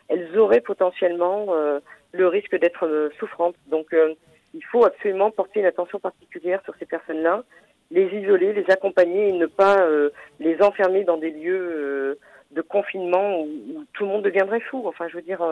elles 0.09 0.37
auraient 0.37 0.61
potentiellement 0.61 1.45
euh, 1.49 1.79
le 2.11 2.27
risque 2.27 2.57
d'être 2.59 2.85
euh, 2.85 3.09
souffrantes. 3.19 3.55
Donc 3.67 3.93
euh, 3.93 4.15
il 4.53 4.65
faut 4.65 4.83
absolument 4.83 5.31
porter 5.31 5.59
une 5.59 5.67
attention 5.67 5.99
particulière 5.99 6.61
sur 6.65 6.73
ces 6.79 6.85
personnes-là, 6.85 7.43
les 7.91 8.07
isoler, 8.07 8.53
les 8.53 8.69
accompagner 8.69 9.29
et 9.29 9.31
ne 9.31 9.45
pas 9.45 9.87
les 10.39 10.61
enfermer 10.61 11.03
dans 11.03 11.17
des 11.17 11.29
lieux 11.31 12.19
de 12.51 12.61
confinement 12.61 13.41
où, 13.41 13.45
où, 13.45 13.85
tout 13.93 14.03
le 14.03 14.09
monde 14.09 14.23
deviendrait 14.23 14.61
fou. 14.61 14.83
Enfin, 14.87 15.07
je 15.07 15.15
veux 15.15 15.21
dire, 15.21 15.43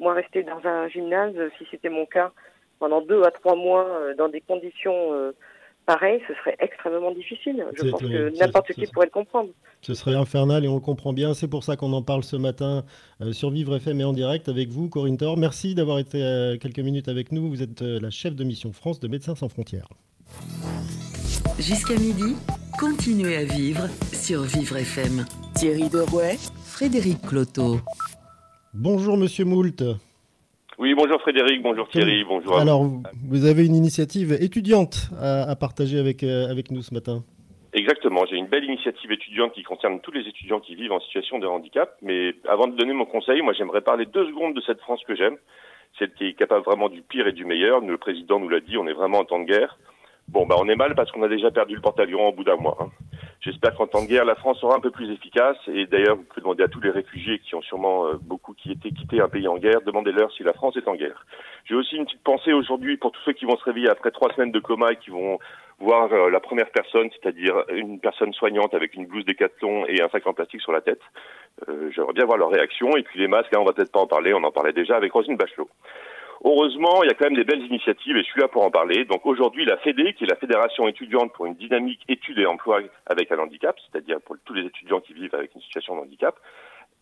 moi, 0.00 0.14
rester 0.14 0.42
dans 0.42 0.60
un 0.64 0.88
gymnase, 0.88 1.34
si 1.58 1.66
c'était 1.70 1.88
mon 1.88 2.06
cas, 2.06 2.32
pendant 2.78 3.00
deux 3.00 3.22
à 3.22 3.30
trois 3.30 3.56
mois, 3.56 4.14
dans 4.16 4.28
des 4.28 4.40
conditions 4.40 5.32
pareil, 5.86 6.20
ce 6.28 6.34
serait 6.34 6.56
extrêmement 6.60 7.12
difficile. 7.12 7.64
Je 7.76 7.88
pense 7.88 8.00
que 8.00 8.38
n'importe 8.38 8.72
qui 8.72 8.86
pourrait 8.86 9.06
le 9.06 9.10
comprendre. 9.10 9.50
Ce 9.82 9.94
serait 9.94 10.14
infernal 10.14 10.64
et 10.64 10.68
on 10.68 10.74
le 10.74 10.80
comprend 10.80 11.12
bien. 11.12 11.34
C'est 11.34 11.48
pour 11.48 11.64
ça 11.64 11.76
qu'on 11.76 11.92
en 11.92 12.02
parle 12.02 12.24
ce 12.24 12.36
matin 12.36 12.84
euh, 13.20 13.32
sur 13.32 13.50
Vivre 13.50 13.76
FM 13.76 14.00
et 14.00 14.04
en 14.04 14.12
direct 14.12 14.48
avec 14.48 14.70
vous, 14.70 14.88
Corinne 14.88 15.16
Thor. 15.16 15.36
Merci 15.36 15.74
d'avoir 15.74 15.98
été 15.98 16.22
euh, 16.22 16.56
quelques 16.56 16.78
minutes 16.78 17.08
avec 17.08 17.32
nous. 17.32 17.48
Vous 17.48 17.62
êtes 17.62 17.82
euh, 17.82 18.00
la 18.00 18.10
chef 18.10 18.34
de 18.34 18.44
mission 18.44 18.72
France 18.72 19.00
de 19.00 19.08
Médecins 19.08 19.34
sans 19.34 19.48
frontières. 19.48 19.88
Jusqu'à 21.60 21.94
midi, 21.94 22.34
continuez 22.80 23.36
à 23.36 23.44
vivre 23.44 23.86
sur 24.12 24.42
Vivre 24.42 24.76
FM. 24.76 25.24
Thierry 25.54 25.88
Derouet, 25.88 26.34
Frédéric 26.66 27.22
Cloteau. 27.22 27.76
Bonjour 28.74 29.16
Monsieur 29.16 29.44
Moult. 29.44 29.84
Oui, 30.78 30.94
bonjour 30.94 31.20
Frédéric, 31.20 31.62
bonjour 31.62 31.88
Thierry, 31.88 32.24
bonjour. 32.24 32.58
Alors, 32.58 32.82
vous 33.28 33.44
avez 33.44 33.64
une 33.64 33.76
initiative 33.76 34.32
étudiante 34.32 35.10
à, 35.20 35.54
partager 35.54 36.00
avec, 36.00 36.24
euh, 36.24 36.50
avec 36.50 36.72
nous 36.72 36.82
ce 36.82 36.92
matin. 36.92 37.22
Exactement, 37.72 38.24
j'ai 38.28 38.36
une 38.36 38.48
belle 38.48 38.64
initiative 38.64 39.12
étudiante 39.12 39.52
qui 39.52 39.62
concerne 39.62 40.00
tous 40.00 40.10
les 40.10 40.26
étudiants 40.26 40.58
qui 40.58 40.74
vivent 40.74 40.92
en 40.92 41.00
situation 41.00 41.38
de 41.38 41.46
handicap. 41.46 41.96
Mais 42.02 42.34
avant 42.48 42.66
de 42.66 42.74
donner 42.74 42.94
mon 42.94 43.06
conseil, 43.06 43.42
moi 43.42 43.52
j'aimerais 43.52 43.82
parler 43.82 44.06
deux 44.06 44.26
secondes 44.26 44.54
de 44.54 44.60
cette 44.62 44.80
France 44.80 45.02
que 45.06 45.14
j'aime, 45.14 45.36
celle 46.00 46.12
qui 46.14 46.26
est 46.26 46.34
capable 46.34 46.64
vraiment 46.64 46.88
du 46.88 47.02
pire 47.02 47.28
et 47.28 47.32
du 47.32 47.44
meilleur. 47.44 47.78
Le 47.80 47.96
président 47.96 48.40
nous 48.40 48.48
l'a 48.48 48.58
dit, 48.58 48.76
on 48.76 48.88
est 48.88 48.92
vraiment 48.92 49.18
en 49.18 49.24
temps 49.24 49.38
de 49.38 49.44
guerre. 49.44 49.78
Bon, 50.28 50.46
bah 50.46 50.56
on 50.58 50.68
est 50.68 50.76
mal 50.76 50.94
parce 50.94 51.12
qu'on 51.12 51.22
a 51.22 51.28
déjà 51.28 51.50
perdu 51.50 51.74
le 51.74 51.80
porte-avions 51.80 52.28
au 52.28 52.32
bout 52.32 52.44
d'un 52.44 52.56
mois. 52.56 52.76
Hein. 52.80 52.88
J'espère 53.40 53.74
qu'en 53.74 53.86
temps 53.86 54.02
de 54.02 54.08
guerre, 54.08 54.24
la 54.24 54.34
France 54.34 54.58
sera 54.58 54.74
un 54.74 54.80
peu 54.80 54.90
plus 54.90 55.12
efficace. 55.12 55.58
Et 55.68 55.86
d'ailleurs, 55.86 56.16
vous 56.16 56.22
pouvez 56.22 56.40
demander 56.40 56.64
à 56.64 56.68
tous 56.68 56.80
les 56.80 56.90
réfugiés 56.90 57.38
qui 57.40 57.54
ont 57.54 57.62
sûrement 57.62 58.06
euh, 58.06 58.14
beaucoup 58.22 58.54
qui 58.54 58.72
étaient 58.72 58.90
quittés 58.90 59.20
un 59.20 59.28
pays 59.28 59.46
en 59.48 59.58
guerre, 59.58 59.82
demandez-leur 59.82 60.32
si 60.32 60.42
la 60.42 60.54
France 60.54 60.76
est 60.76 60.88
en 60.88 60.94
guerre. 60.94 61.26
J'ai 61.66 61.74
aussi 61.74 61.96
une 61.96 62.06
petite 62.06 62.22
pensée 62.22 62.52
aujourd'hui 62.52 62.96
pour 62.96 63.12
tous 63.12 63.20
ceux 63.26 63.32
qui 63.32 63.44
vont 63.44 63.56
se 63.56 63.64
réveiller 63.64 63.90
après 63.90 64.10
trois 64.10 64.32
semaines 64.32 64.50
de 64.50 64.60
coma 64.60 64.92
et 64.92 64.96
qui 64.96 65.10
vont 65.10 65.38
voir 65.78 66.10
euh, 66.12 66.30
la 66.30 66.40
première 66.40 66.70
personne, 66.70 67.10
c'est-à-dire 67.10 67.62
une 67.68 68.00
personne 68.00 68.32
soignante 68.32 68.72
avec 68.74 68.94
une 68.94 69.06
blouse 69.06 69.26
décathlon 69.26 69.84
et 69.86 70.00
un 70.00 70.08
sac 70.08 70.26
en 70.26 70.32
plastique 70.32 70.62
sur 70.62 70.72
la 70.72 70.80
tête. 70.80 71.00
Euh, 71.68 71.90
J'aimerais 71.94 72.14
bien 72.14 72.24
voir 72.24 72.38
leur 72.38 72.50
réaction. 72.50 72.96
Et 72.96 73.02
puis 73.02 73.20
les 73.20 73.28
masques, 73.28 73.52
là, 73.52 73.60
on 73.60 73.64
va 73.64 73.72
peut-être 73.72 73.92
pas 73.92 74.00
en 74.00 74.06
parler. 74.06 74.32
On 74.32 74.42
en 74.42 74.52
parlait 74.52 74.72
déjà 74.72 74.96
avec 74.96 75.12
Rosine 75.12 75.36
Bachelot. 75.36 75.68
Heureusement, 76.46 77.02
il 77.02 77.06
y 77.06 77.10
a 77.10 77.14
quand 77.14 77.24
même 77.24 77.36
des 77.36 77.44
belles 77.44 77.64
initiatives 77.64 78.18
et 78.18 78.22
je 78.22 78.28
suis 78.28 78.40
là 78.40 78.48
pour 78.48 78.64
en 78.64 78.70
parler. 78.70 79.06
Donc 79.06 79.24
aujourd'hui, 79.24 79.64
la 79.64 79.78
FEDE, 79.78 80.12
qui 80.12 80.24
est 80.24 80.30
la 80.30 80.36
Fédération 80.36 80.86
étudiante 80.86 81.32
pour 81.32 81.46
une 81.46 81.54
dynamique 81.54 82.02
études 82.06 82.38
et 82.38 82.44
emploi 82.44 82.80
avec 83.06 83.32
un 83.32 83.38
handicap, 83.38 83.76
c'est-à-dire 83.80 84.20
pour 84.20 84.36
tous 84.44 84.52
les 84.52 84.66
étudiants 84.66 85.00
qui 85.00 85.14
vivent 85.14 85.34
avec 85.34 85.54
une 85.54 85.62
situation 85.62 85.96
de 85.96 86.02
handicap, 86.02 86.36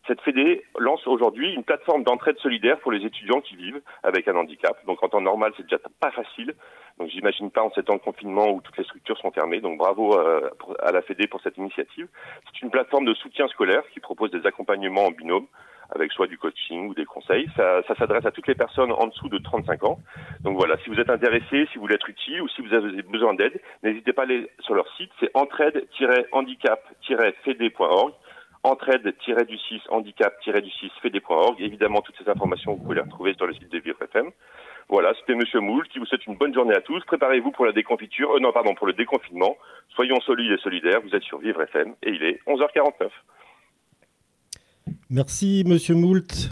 cette 0.07 0.21
FEDE 0.21 0.63
lance 0.79 1.05
aujourd'hui 1.09 1.53
une 1.53 1.65
plateforme 1.65 2.05
d'entraide 2.05 2.39
solidaire 2.39 2.79
pour 2.79 2.93
les 2.93 3.05
étudiants 3.05 3.41
qui 3.41 3.57
vivent 3.57 3.81
avec 4.05 4.29
un 4.29 4.37
handicap. 4.37 4.77
Donc 4.87 5.03
en 5.03 5.09
temps 5.09 5.21
normal, 5.21 5.53
c'est 5.57 5.65
déjà 5.65 5.79
pas 6.01 6.13
facile. 6.13 6.55
Donc 6.99 7.09
j'imagine 7.09 7.51
pas 7.51 7.63
en 7.63 7.73
ces 7.73 7.83
temps 7.83 7.95
de 7.95 8.01
confinement 8.01 8.49
où 8.49 8.61
toutes 8.61 8.79
les 8.79 8.85
structures 8.85 9.19
sont 9.19 9.33
fermées. 9.33 9.61
Donc 9.61 9.77
bravo 9.77 10.17
euh, 10.19 10.51
à 10.81 10.93
la 10.93 11.03
FEDE 11.03 11.29
pour 11.29 11.41
cette 11.41 11.57
initiative. 11.57 12.07
C'est 12.47 12.63
une 12.63 12.71
plateforme 12.71 13.07
de 13.07 13.15
soutien 13.15 13.49
scolaire 13.49 13.83
qui 13.93 13.99
propose 13.99 14.31
des 14.31 14.47
accompagnements 14.47 15.07
en 15.07 15.11
binôme 15.11 15.47
avec 15.95 16.11
soit 16.13 16.27
du 16.27 16.39
coaching 16.39 16.89
ou 16.89 16.95
des 16.95 17.05
conseils. 17.05 17.47
Ça, 17.57 17.83
ça 17.87 17.95
s'adresse 17.95 18.25
à 18.27 18.31
toutes 18.31 18.47
les 18.47 18.55
personnes 18.55 18.93
en 18.93 19.07
dessous 19.07 19.29
de 19.29 19.37
35 19.39 19.85
ans. 19.85 19.99
Donc 20.41 20.57
voilà, 20.57 20.79
si 20.79 20.89
vous 20.91 20.99
êtes 20.99 21.11
intéressé, 21.11 21.69
si 21.71 21.77
vous 21.77 21.83
voulez 21.83 21.97
être 21.97 22.09
utile 22.09 22.41
ou 22.43 22.49
si 22.49 22.63
vous 22.63 22.75
avez 22.75 23.03
besoin 23.03 23.35
d'aide, 23.35 23.61
n'hésitez 23.83 24.13
pas 24.13 24.23
à 24.23 24.25
aller 24.25 24.51
sur 24.61 24.75
leur 24.75 24.89
site, 24.97 25.11
c'est 25.21 25.31
entraide-handicap-fed.org 25.35 28.15
entraide-du-6 28.65 29.89
handicap-du-6 29.89 30.91
fed.org. 31.03 31.61
Évidemment, 31.61 32.01
toutes 32.01 32.17
ces 32.23 32.29
informations, 32.29 32.75
vous 32.75 32.83
pouvez 32.83 32.97
les 32.97 33.03
retrouver 33.03 33.35
sur 33.35 33.47
le 33.47 33.55
site 33.55 33.71
de 33.71 33.79
Vivre 33.79 34.01
FM. 34.03 34.31
Voilà, 34.89 35.13
c'était 35.19 35.35
Monsieur 35.35 35.61
Moule 35.61 35.89
qui 35.89 35.99
vous 35.99 36.07
souhaite 36.07 36.27
une 36.27 36.37
bonne 36.37 36.55
journée 36.55 36.75
à 36.75 36.81
tous. 36.81 37.03
Préparez-vous 37.05 37.51
pour 37.51 37.67
la 37.67 37.73
déconfiture, 37.73 38.37
euh, 38.37 38.41
non, 38.41 38.53
pardon, 38.53 38.75
pour 38.75 38.87
le 38.87 38.93
déconfinement. 38.93 39.57
Soyons 39.95 40.21
solides 40.21 40.53
et 40.53 40.59
solidaires. 40.59 41.01
Vous 41.03 41.15
êtes 41.15 41.23
sur 41.23 41.39
Vivre 41.39 41.63
FM 41.63 41.95
et 42.03 42.11
il 42.11 42.23
est 42.25 42.41
11h49. 42.47 43.11
Merci, 45.11 45.65
monsieur 45.67 45.95
Moult. 45.95 46.51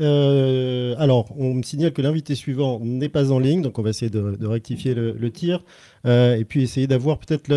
Euh, 0.00 0.94
alors, 0.98 1.26
on 1.38 1.54
me 1.54 1.62
signale 1.62 1.92
que 1.92 2.02
l'invité 2.02 2.34
suivant 2.34 2.80
n'est 2.80 3.08
pas 3.08 3.32
en 3.32 3.38
ligne, 3.38 3.62
donc 3.62 3.78
on 3.78 3.82
va 3.82 3.90
essayer 3.90 4.10
de, 4.10 4.46
rectifier 4.46 4.94
le, 4.94 5.30
tir. 5.30 5.62
Euh, 6.06 6.36
et 6.36 6.44
puis 6.44 6.62
essayer 6.62 6.86
d'avoir 6.86 7.18
peut-être 7.18 7.48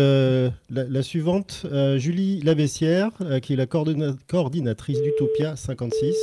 la, 0.70 1.02
suivante, 1.02 1.66
euh, 1.70 1.98
Julie 1.98 2.40
Lavessière, 2.42 3.10
qui 3.42 3.54
est 3.54 3.56
la 3.56 3.66
coordinatrice 3.66 5.02
d'Utopia 5.02 5.56
56. 5.56 6.14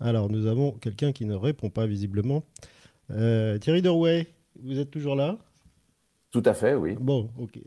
Alors, 0.00 0.30
nous 0.30 0.46
avons 0.46 0.72
quelqu'un 0.72 1.12
qui 1.12 1.24
ne 1.24 1.34
répond 1.34 1.70
pas 1.70 1.86
visiblement. 1.86 2.44
Thierry 3.08 3.82
Derouet, 3.82 4.28
vous 4.62 4.78
êtes 4.78 4.90
toujours 4.90 5.16
là? 5.16 5.38
Tout 6.30 6.42
à 6.46 6.54
fait, 6.54 6.74
oui. 6.74 6.96
Bon, 6.98 7.30
ok. 7.38 7.60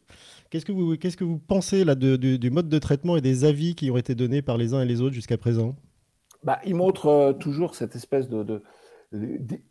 Qu'est-ce 0.50 0.66
que 0.66 1.24
vous, 1.24 1.39
pensez 1.39 1.84
là 1.84 1.95
du 1.95 2.50
mode 2.50 2.70
de 2.70 2.80
traitement 2.80 3.18
et 3.18 3.22
des 3.22 3.45
avis 3.45 3.76
qui 3.76 3.91
ont 3.91 3.98
été 3.98 4.16
donnés 4.16 4.41
par 4.41 4.58
les 4.58 4.74
uns 4.74 4.82
et 4.82 4.86
les 4.86 5.02
autres 5.02 5.16
jusqu'à 5.16 5.38
présent? 5.38 5.76
Bah, 6.43 6.60
Il 6.66 6.76
montre 6.76 7.08
euh, 7.08 7.34
toujours 7.34 7.76
cette 7.76 7.95
espèce 7.95 8.30
de, 8.30 8.62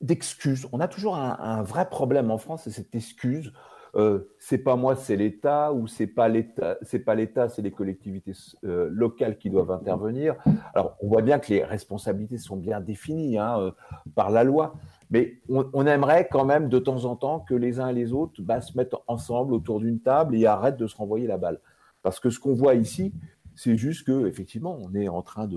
d'excuse. 0.00 0.66
On 0.72 0.80
a 0.80 0.88
toujours 0.88 1.16
un, 1.16 1.62
vrai 1.62 1.88
problème 1.88 2.30
en 2.30 2.38
France, 2.38 2.62
c'est 2.64 2.70
cette 2.70 2.94
excuse. 2.94 3.52
Euh, 3.94 4.28
c'est 4.38 4.58
pas 4.58 4.76
moi, 4.76 4.94
c'est 4.94 5.16
l'État, 5.16 5.72
ou 5.72 5.86
c'est 5.86 6.06
pas 6.06 6.28
l'État, 6.28 6.76
c'est 6.82 6.98
pas 6.98 7.14
l'État, 7.14 7.48
c'est 7.48 7.62
les 7.62 7.70
collectivités 7.70 8.32
euh, 8.64 8.88
locales 8.90 9.38
qui 9.38 9.48
doivent 9.48 9.70
intervenir. 9.70 10.36
Alors, 10.74 10.96
on 11.00 11.08
voit 11.08 11.22
bien 11.22 11.38
que 11.38 11.52
les 11.52 11.64
responsabilités 11.64 12.36
sont 12.36 12.56
bien 12.56 12.80
définies 12.80 13.38
hein, 13.38 13.58
euh, 13.58 13.70
par 14.14 14.30
la 14.30 14.44
loi, 14.44 14.74
mais 15.10 15.40
on, 15.48 15.86
aimerait 15.86 16.28
quand 16.30 16.44
même 16.44 16.68
de 16.68 16.78
temps 16.78 17.04
en 17.04 17.16
temps 17.16 17.40
que 17.40 17.54
les 17.54 17.78
uns 17.80 17.88
et 17.88 17.94
les 17.94 18.12
autres 18.12 18.42
bah, 18.42 18.60
se 18.60 18.76
mettent 18.76 18.96
ensemble 19.06 19.54
autour 19.54 19.80
d'une 19.80 20.00
table 20.00 20.34
et 20.34 20.46
arrêtent 20.46 20.78
de 20.78 20.86
se 20.86 20.96
renvoyer 20.96 21.26
la 21.26 21.38
balle. 21.38 21.60
Parce 22.02 22.20
que 22.20 22.30
ce 22.30 22.40
qu'on 22.40 22.54
voit 22.54 22.74
ici, 22.74 23.12
c'est 23.54 23.76
juste 23.76 24.06
que 24.06 24.26
effectivement, 24.26 24.78
on 24.82 24.94
est 24.94 25.08
en 25.08 25.22
train 25.22 25.48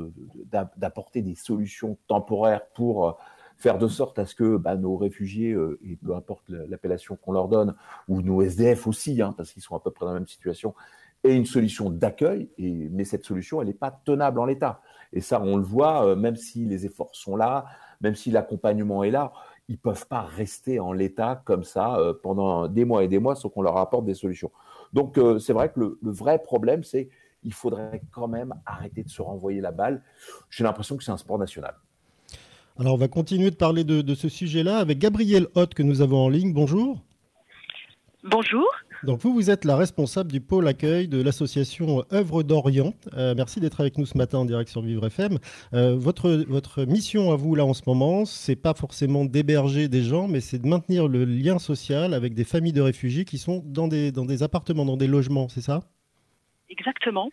d'apporter 0.78 1.22
des 1.22 1.36
solutions 1.36 1.98
temporaires 2.08 2.66
pour 2.74 3.08
euh, 3.08 3.12
faire 3.58 3.78
de 3.78 3.88
sorte 3.88 4.20
à 4.20 4.26
ce 4.26 4.36
que 4.36 4.58
bah, 4.58 4.76
nos 4.76 4.96
réfugiés, 4.98 5.52
euh, 5.52 5.80
et 5.84 5.96
peu 5.98 6.16
importe 6.16 6.50
l'appellation 6.50 7.18
qu'on 7.18 7.34
leur 7.34 7.50
donne, 7.50 7.76
ou 8.08 8.22
nos 8.22 8.42
SDF 8.42 8.88
aussi, 8.88 9.22
hein, 9.22 9.34
parce 9.36 9.52
qu'ils 9.52 9.64
sont 9.64 9.76
à 9.76 9.80
peu 9.80 9.92
près 9.92 10.06
dans 10.06 10.14
la 10.14 10.20
même 10.20 10.28
situation, 10.28 10.74
aient 11.24 11.36
une 11.36 11.46
solution 11.46 11.90
d'accueil. 11.90 12.50
Mais 12.58 13.04
cette 13.04 13.26
solution, 13.26 13.62
elle 13.62 13.68
n'est 13.68 13.74
pas 13.74 13.92
tenable 13.92 14.40
en 14.40 14.46
l'état. 14.46 14.82
Et 15.12 15.22
ça, 15.22 15.42
on 15.42 15.58
le 15.58 15.64
voit, 15.64 16.06
euh, 16.06 16.16
même 16.16 16.36
si 16.36 16.66
les 16.66 16.86
efforts 16.86 17.14
sont 17.14 17.36
là, 17.36 17.66
même 18.02 18.16
si 18.16 18.32
l'accompagnement 18.32 19.04
est 19.04 19.12
là, 19.12 19.34
ils 19.68 19.78
peuvent 19.78 20.08
pas 20.08 20.22
rester 20.22 20.80
en 20.80 20.94
l'état 20.94 21.42
comme 21.46 21.64
ça 21.64 21.98
euh, 21.98 22.14
pendant 22.14 22.68
des 22.68 22.86
mois 22.86 23.04
et 23.04 23.08
des 23.08 23.20
mois 23.20 23.36
sans 23.36 23.50
qu'on 23.50 23.62
leur 23.62 23.78
apporte 23.78 24.06
des 24.06 24.16
solutions. 24.16 24.52
Donc 24.94 25.18
euh, 25.18 25.40
c'est 25.40 25.54
vrai 25.54 25.72
que 25.72 25.80
le, 25.80 25.98
vrai 26.02 26.40
problème, 26.40 26.84
c'est 26.84 27.10
il 27.44 27.54
faudrait 27.54 28.02
quand 28.12 28.28
même 28.28 28.54
arrêter 28.66 29.04
de 29.04 29.10
se 29.10 29.22
renvoyer 29.22 29.62
la 29.62 29.72
balle. 29.72 30.04
J'ai 30.50 30.64
l'impression 30.64 30.98
que 30.98 31.04
c'est 31.04 31.12
un 31.12 31.18
sport 31.18 31.38
national. 31.38 31.76
Alors 32.80 32.94
on 32.94 32.98
va 32.98 33.08
continuer 33.08 33.52
de 33.52 33.56
parler 33.56 33.84
de, 33.84 34.16
ce 34.16 34.30
sujet-là 34.30 34.78
avec 34.78 35.00
Gabriel 35.00 35.48
Hoth 35.56 35.74
que 35.74 35.84
nous 35.84 36.02
avons 36.02 36.26
en 36.26 36.30
ligne. 36.30 36.54
Bonjour. 36.54 37.02
Bonjour. 38.24 38.68
Donc 39.04 39.22
vous, 39.22 39.34
vous 39.34 39.50
êtes 39.50 39.64
la 39.64 39.78
responsable 39.78 40.32
du 40.32 40.42
pôle 40.42 40.68
accueil 40.68 41.08
de 41.08 41.22
l'association 41.22 42.04
Œuvre 42.12 42.44
d'Orient. 42.44 42.94
Euh, 43.16 43.34
merci 43.36 43.60
d'être 43.60 43.80
avec 43.80 43.98
nous 43.98 44.06
ce 44.06 44.18
matin 44.18 44.40
en 44.40 44.46
direct 44.46 44.70
sur 44.70 44.82
Vivre 44.82 45.06
FM. 45.08 45.38
Euh, 45.74 45.96
votre, 45.98 46.44
votre 46.50 46.84
mission 46.84 47.32
à 47.32 47.36
vous 47.36 47.56
là 47.56 47.66
en 47.66 47.74
ce 47.74 47.84
moment, 47.88 48.26
c'est 48.26 48.58
pas 48.58 48.74
forcément 48.74 49.24
d'héberger 49.24 49.88
des 49.88 50.04
gens, 50.04 50.28
mais 50.28 50.42
c'est 50.42 50.60
de 50.60 50.68
maintenir 50.68 51.08
le 51.08 51.24
lien 51.24 51.60
social 51.60 52.14
avec 52.14 52.34
des 52.34 52.44
familles 52.44 52.74
de 52.74 52.82
réfugiés 52.82 53.24
qui 53.24 53.38
sont 53.38 53.64
dans 53.66 53.88
des, 53.88 54.12
dans 54.12 54.26
des 54.26 54.44
appartements, 54.44 54.86
dans 54.86 54.98
des 54.98 55.08
logements, 55.08 55.48
c'est 55.48 55.62
ça? 55.62 55.82
Exactement. 56.70 57.32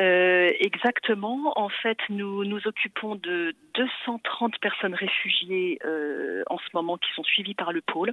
Euh, 0.00 0.52
exactement. 0.60 1.52
En 1.56 1.68
fait, 1.68 1.98
nous 2.08 2.44
nous 2.44 2.66
occupons 2.66 3.16
de 3.16 3.54
230 3.74 4.58
personnes 4.60 4.94
réfugiées 4.94 5.78
euh, 5.84 6.44
en 6.48 6.58
ce 6.58 6.68
moment 6.74 6.96
qui 6.96 7.12
sont 7.14 7.24
suivies 7.24 7.54
par 7.54 7.72
le 7.72 7.80
pôle. 7.80 8.12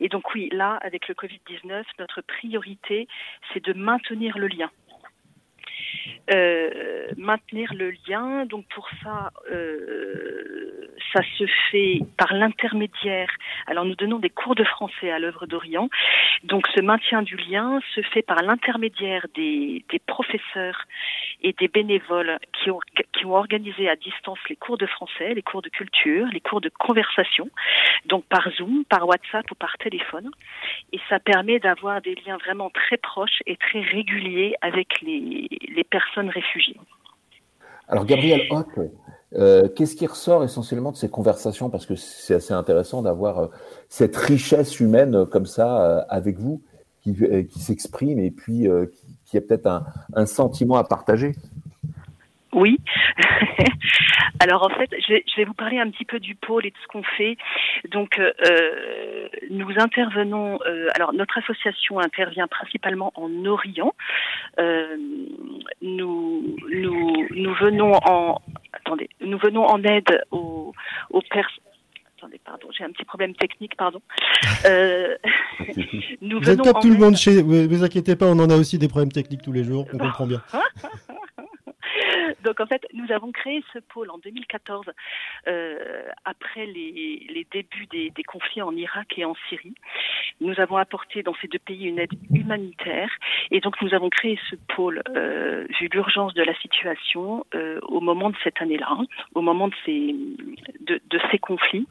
Et 0.00 0.08
donc 0.08 0.34
oui, 0.34 0.48
là, 0.52 0.78
avec 0.80 1.08
le 1.08 1.14
Covid-19, 1.14 1.84
notre 1.98 2.22
priorité, 2.22 3.06
c'est 3.52 3.62
de 3.62 3.72
maintenir 3.74 4.38
le 4.38 4.48
lien 4.48 4.70
euh, 6.30 7.06
maintenir 7.16 7.72
le 7.74 7.92
lien. 8.06 8.44
Donc 8.44 8.66
pour 8.74 8.88
ça, 9.02 9.30
euh, 9.50 10.90
ça 11.12 11.20
se 11.38 11.44
fait 11.70 12.00
par 12.16 12.34
l'intermédiaire. 12.34 13.30
Alors 13.66 13.84
nous 13.84 13.94
donnons 13.94 14.18
des 14.18 14.30
cours 14.30 14.54
de 14.54 14.64
français 14.64 15.10
à 15.10 15.18
l'œuvre 15.18 15.46
d'Orient. 15.46 15.88
Donc 16.44 16.66
ce 16.74 16.80
maintien 16.80 17.22
du 17.22 17.36
lien 17.36 17.80
se 17.94 18.02
fait 18.02 18.22
par 18.22 18.42
l'intermédiaire 18.42 19.26
des, 19.34 19.84
professeurs 20.06 20.84
et 21.42 21.54
des 21.54 21.68
bénévoles 21.68 22.38
qui 22.52 22.70
ont, 22.70 22.80
organisé 23.30 23.88
à 23.90 23.96
distance 23.96 24.38
les 24.48 24.56
cours 24.56 24.78
de 24.78 24.86
français, 24.86 25.34
les 25.34 25.42
cours 25.42 25.60
de 25.60 25.68
culture, 25.68 26.26
les 26.32 26.40
cours 26.40 26.62
de 26.62 26.70
conversation, 26.70 27.50
donc 28.06 28.24
par 28.24 28.48
Zoom, 28.56 28.84
par 28.84 29.06
WhatsApp 29.06 29.50
ou 29.50 29.54
par 29.54 29.76
téléphone. 29.78 30.30
Et 30.92 31.00
ça 31.10 31.20
permet 31.20 31.58
d'avoir 31.58 32.00
des 32.00 32.14
liens 32.26 32.38
vraiment 32.38 32.70
très 32.70 32.96
proches 32.96 33.42
et 33.46 33.56
très 33.56 33.80
réguliers 33.80 34.54
avec 34.62 35.00
les 35.02 35.77
personnes 35.84 36.30
réfugiées. 36.30 36.78
Alors 37.88 38.04
Gabriel 38.04 38.42
euh, 39.34 39.68
qu'est-ce 39.68 39.94
qui 39.94 40.06
ressort 40.06 40.42
essentiellement 40.42 40.92
de 40.92 40.96
ces 40.96 41.10
conversations? 41.10 41.68
Parce 41.68 41.84
que 41.84 41.94
c'est 41.96 42.34
assez 42.34 42.54
intéressant 42.54 43.02
d'avoir 43.02 43.38
euh, 43.38 43.46
cette 43.88 44.16
richesse 44.16 44.80
humaine 44.80 45.14
euh, 45.14 45.26
comme 45.26 45.46
ça 45.46 46.06
avec 46.08 46.38
vous, 46.38 46.62
qui, 47.02 47.14
qui 47.48 47.58
s'exprime 47.58 48.18
et 48.18 48.30
puis 48.30 48.66
qui, 48.66 49.08
qui, 49.26 49.36
a 49.36 49.40
peut-être 49.40 49.66
un, 49.66 49.84
un, 50.14 50.26
sentiment 50.26 50.76
à 50.76 50.84
partager. 50.84 51.34
Oui. 52.52 52.78
Alors 54.40 54.64
en 54.64 54.70
fait, 54.70 54.90
je 54.90 55.12
vais, 55.12 55.24
je 55.26 55.36
vais, 55.36 55.44
vous 55.44 55.54
parler 55.54 55.78
un 55.78 55.90
petit 55.90 56.04
peu 56.04 56.18
du 56.18 56.34
pôle 56.34 56.66
et 56.66 56.70
de 56.70 56.76
ce 56.82 56.86
qu'on 56.88 57.02
fait. 57.02 57.36
Donc 57.90 58.18
euh, 58.18 59.28
nous 59.50 59.70
intervenons. 59.76 60.58
Euh, 60.66 60.88
alors 60.94 61.12
notre 61.12 61.38
association 61.38 61.98
intervient 61.98 62.46
principalement 62.46 63.12
en 63.14 63.44
Orient. 63.46 63.94
Euh, 64.58 64.96
nous, 65.82 66.56
nous, 66.70 67.26
nous 67.30 67.54
venons 67.54 67.92
en 67.92 68.40
attendez, 68.72 69.08
nous 69.20 69.38
venons 69.38 69.64
en 69.66 69.82
aide 69.84 70.22
aux, 70.30 70.72
aux 71.10 71.22
personnes 71.22 71.62
attendez, 72.18 72.40
pardon, 72.44 72.68
j'ai 72.76 72.84
un 72.84 72.90
petit 72.90 73.04
problème 73.04 73.34
technique, 73.34 73.76
pardon. 73.76 74.00
Euh, 74.66 75.16
nous 76.20 76.40
vous 76.40 76.50
êtes 76.50 76.60
comme 76.60 76.80
tout 76.80 76.90
le 76.90 76.98
monde 76.98 77.16
chez. 77.16 77.42
Vous, 77.42 77.68
vous 77.68 77.84
inquiétez 77.84 78.16
pas, 78.16 78.26
on 78.26 78.38
en 78.38 78.50
a 78.50 78.56
aussi 78.56 78.78
des 78.78 78.88
problèmes 78.88 79.12
techniques 79.12 79.42
tous 79.42 79.52
les 79.52 79.64
jours. 79.64 79.86
On 79.92 79.98
comprend 79.98 80.26
bien. 80.26 80.42
Donc 82.44 82.60
en 82.60 82.66
fait, 82.66 82.86
nous 82.92 83.10
avons 83.12 83.32
créé 83.32 83.62
ce 83.72 83.78
pôle 83.78 84.10
en 84.10 84.18
2014 84.18 84.86
euh, 85.46 86.08
après 86.24 86.66
les, 86.66 87.26
les 87.28 87.46
débuts 87.50 87.86
des, 87.86 88.10
des, 88.10 88.22
conflits 88.22 88.62
en 88.62 88.74
Irak 88.76 89.14
et 89.16 89.24
en 89.24 89.34
Syrie. 89.48 89.74
Nous 90.40 90.58
avons 90.60 90.76
apporté 90.76 91.22
dans 91.22 91.34
ces 91.40 91.48
deux 91.48 91.58
pays 91.58 91.84
une 91.84 91.98
aide 91.98 92.12
humanitaire 92.32 93.10
et 93.50 93.60
donc 93.60 93.80
nous 93.82 93.94
avons 93.94 94.10
créé 94.10 94.38
ce 94.50 94.56
pôle 94.74 95.02
euh, 95.10 95.66
vu 95.80 95.88
l'urgence 95.92 96.34
de 96.34 96.42
la 96.42 96.54
situation 96.60 97.44
euh, 97.54 97.78
au 97.82 98.00
moment 98.00 98.30
de 98.30 98.36
cette 98.44 98.60
année-là, 98.60 98.88
hein, 98.90 99.06
au 99.34 99.40
moment 99.40 99.68
de 99.68 99.74
ces, 99.84 100.14
de, 100.80 101.00
de 101.08 101.20
ces 101.30 101.38
conflits. 101.38 101.86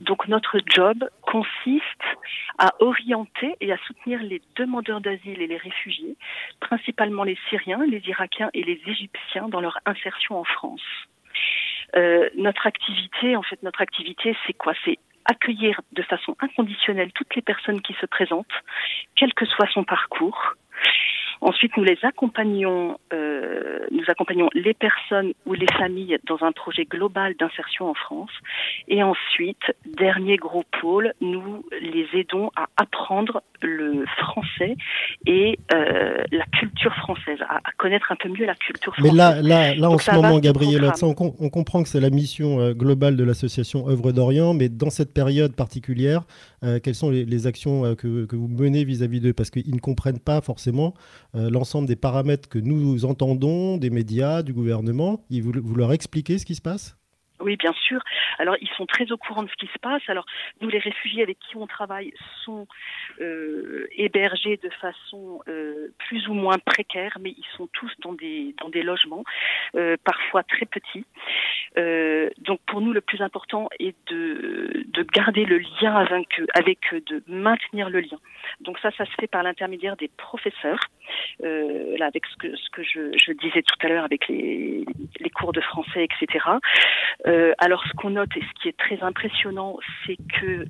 Donc 0.00 0.28
notre 0.28 0.58
job 0.66 1.08
consiste 1.22 2.04
à 2.58 2.72
orienter 2.80 3.54
et 3.60 3.72
à 3.72 3.78
soutenir 3.86 4.22
les 4.22 4.42
demandeurs 4.56 5.00
d'asile 5.00 5.40
et 5.40 5.46
les 5.46 5.56
réfugiés, 5.56 6.16
principalement 6.60 7.24
les 7.24 7.38
Syriens, 7.48 7.84
les 7.86 8.02
Irakiens 8.06 8.50
et 8.54 8.62
les 8.62 8.80
Égyptiens 8.86 9.48
dans 9.48 9.60
leur 9.60 9.78
insertion 9.86 10.38
en 10.38 10.44
France. 10.44 10.82
Euh, 11.96 12.28
notre 12.36 12.66
activité, 12.66 13.36
en 13.36 13.42
fait, 13.42 13.62
notre 13.62 13.82
activité, 13.82 14.36
c'est 14.46 14.54
quoi? 14.54 14.72
C'est 14.84 14.98
accueillir 15.24 15.80
de 15.92 16.02
façon 16.02 16.36
inconditionnelle 16.40 17.12
toutes 17.12 17.34
les 17.36 17.42
personnes 17.42 17.80
qui 17.80 17.94
se 18.00 18.06
présentent, 18.06 18.46
quel 19.14 19.32
que 19.34 19.46
soit 19.46 19.68
son 19.72 19.84
parcours, 19.84 20.54
Ensuite, 21.42 21.76
nous 21.76 21.82
les 21.82 21.98
accompagnons, 22.02 22.98
euh, 23.12 23.80
nous 23.90 24.04
accompagnons 24.06 24.48
les 24.54 24.74
personnes 24.74 25.32
ou 25.44 25.54
les 25.54 25.66
familles 25.76 26.16
dans 26.28 26.38
un 26.42 26.52
projet 26.52 26.84
global 26.84 27.34
d'insertion 27.34 27.90
en 27.90 27.94
France. 27.94 28.30
Et 28.86 29.02
ensuite, 29.02 29.74
dernier 29.84 30.36
gros 30.36 30.62
pôle, 30.80 31.12
nous 31.20 31.64
les 31.80 32.06
aidons 32.14 32.52
à 32.54 32.68
apprendre 32.76 33.42
le 33.60 34.04
français 34.18 34.76
et 35.26 35.58
euh, 35.74 36.22
la 36.30 36.44
culture 36.46 36.94
française, 36.94 37.38
à, 37.48 37.56
à, 37.56 37.72
connaître 37.76 38.12
un 38.12 38.16
peu 38.16 38.28
mieux 38.28 38.46
la 38.46 38.54
culture 38.54 38.94
française. 38.94 39.12
Mais 39.12 39.18
là, 39.18 39.42
là, 39.42 39.74
là 39.74 39.90
en 39.90 39.98
ce 39.98 40.12
moment, 40.12 40.38
Gabriel, 40.38 40.88
on, 41.02 41.14
on, 41.18 41.50
comprend 41.50 41.82
que 41.82 41.88
c'est 41.88 42.00
la 42.00 42.10
mission 42.10 42.60
euh, 42.60 42.72
globale 42.72 43.16
de 43.16 43.24
l'association 43.24 43.88
Œuvre 43.88 44.12
d'Orient, 44.12 44.54
mais 44.54 44.68
dans 44.68 44.90
cette 44.90 45.12
période 45.12 45.56
particulière, 45.56 46.22
euh, 46.64 46.78
quelles 46.80 46.94
sont 46.94 47.10
les, 47.10 47.46
actions 47.46 47.84
euh, 47.84 47.94
que, 47.94 48.24
que, 48.24 48.36
vous 48.36 48.48
menez 48.48 48.84
vis-à-vis 48.84 49.20
d'eux? 49.20 49.32
Parce 49.32 49.50
qu'ils 49.50 49.74
ne 49.74 49.80
comprennent 49.80 50.20
pas 50.20 50.40
forcément 50.40 50.94
euh, 51.34 51.50
l'ensemble 51.50 51.88
des 51.88 51.96
paramètres 51.96 52.48
que 52.48 52.58
nous 52.58 53.04
entendons, 53.04 53.76
des 53.76 53.90
médias, 53.90 54.42
du 54.42 54.52
gouvernement. 54.52 55.24
Vous, 55.30 55.52
vous 55.62 55.74
leur 55.74 55.92
expliquez 55.92 56.38
ce 56.38 56.46
qui 56.46 56.54
se 56.54 56.62
passe? 56.62 56.96
Oui, 57.42 57.56
bien 57.56 57.72
sûr. 57.72 58.00
Alors, 58.38 58.56
ils 58.60 58.68
sont 58.76 58.86
très 58.86 59.10
au 59.12 59.16
courant 59.16 59.42
de 59.42 59.48
ce 59.48 59.56
qui 59.56 59.66
se 59.66 59.78
passe. 59.78 60.02
Alors, 60.08 60.26
nous, 60.60 60.68
les 60.68 60.78
réfugiés 60.78 61.22
avec 61.22 61.38
qui 61.38 61.56
on 61.56 61.66
travaille 61.66 62.12
sont 62.44 62.66
euh, 63.20 63.86
hébergés 63.96 64.56
de 64.56 64.70
façon 64.80 65.40
euh, 65.48 65.88
plus 65.98 66.28
ou 66.28 66.34
moins 66.34 66.58
précaire, 66.58 67.18
mais 67.20 67.30
ils 67.30 67.46
sont 67.56 67.68
tous 67.72 67.92
dans 68.00 68.12
des 68.12 68.54
dans 68.60 68.68
des 68.68 68.82
logements, 68.82 69.24
euh, 69.76 69.96
parfois 70.04 70.42
très 70.42 70.66
petits. 70.66 71.04
Donc, 72.38 72.60
pour 72.66 72.80
nous, 72.80 72.92
le 72.92 73.00
plus 73.00 73.20
important 73.22 73.68
est 73.78 73.94
de 74.08 74.84
de 74.86 75.02
garder 75.02 75.44
le 75.44 75.58
lien 75.58 75.94
avec 75.94 76.40
avec 76.54 76.78
de 76.92 77.22
maintenir 77.26 77.88
le 77.88 78.00
lien. 78.00 78.18
Donc 78.60 78.78
ça, 78.78 78.90
ça 78.92 79.04
se 79.06 79.12
fait 79.18 79.26
par 79.26 79.42
l'intermédiaire 79.42 79.96
des 79.96 80.08
professeurs. 80.08 80.80
Là, 81.40 82.06
avec 82.06 82.26
ce 82.26 82.36
que 82.36 82.56
ce 82.56 82.70
que 82.70 82.82
je, 82.82 83.16
je 83.16 83.32
disais 83.32 83.62
tout 83.62 83.86
à 83.86 83.88
l'heure, 83.88 84.04
avec 84.04 84.28
les 84.28 84.84
les 85.20 85.30
cours 85.30 85.52
de 85.52 85.60
français, 85.60 86.04
etc. 86.04 86.44
Euh, 87.32 87.52
alors, 87.58 87.82
ce 87.86 87.92
qu'on 87.94 88.10
note 88.10 88.36
et 88.36 88.40
ce 88.40 88.60
qui 88.60 88.68
est 88.68 88.76
très 88.76 89.02
impressionnant, 89.02 89.78
c'est 90.04 90.16
que 90.16 90.46
euh, 90.46 90.66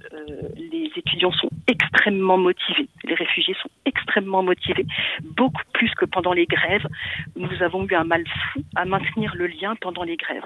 les 0.57 0.91
étudiants 0.97 1.33
sont 1.33 1.49
extrêmement 1.67 2.39
motivés. 2.39 2.89
Les 3.03 3.15
réfugiés 3.15 3.57
sont 3.61 3.71
extrêmement 3.85 4.43
motivés, 4.43 4.87
beaucoup 5.23 5.63
plus 5.73 5.93
que 5.95 6.05
pendant 6.05 6.33
les 6.33 6.47
grèves. 6.47 6.87
Nous 7.35 7.63
avons 7.63 7.85
eu 7.87 7.95
un 7.95 8.05
mal 8.05 8.25
fou 8.27 8.63
à 8.77 8.85
maintenir 8.85 9.35
le 9.35 9.49
lien 9.49 9.75
pendant 9.81 10.05
les 10.05 10.17
grèves. 10.17 10.45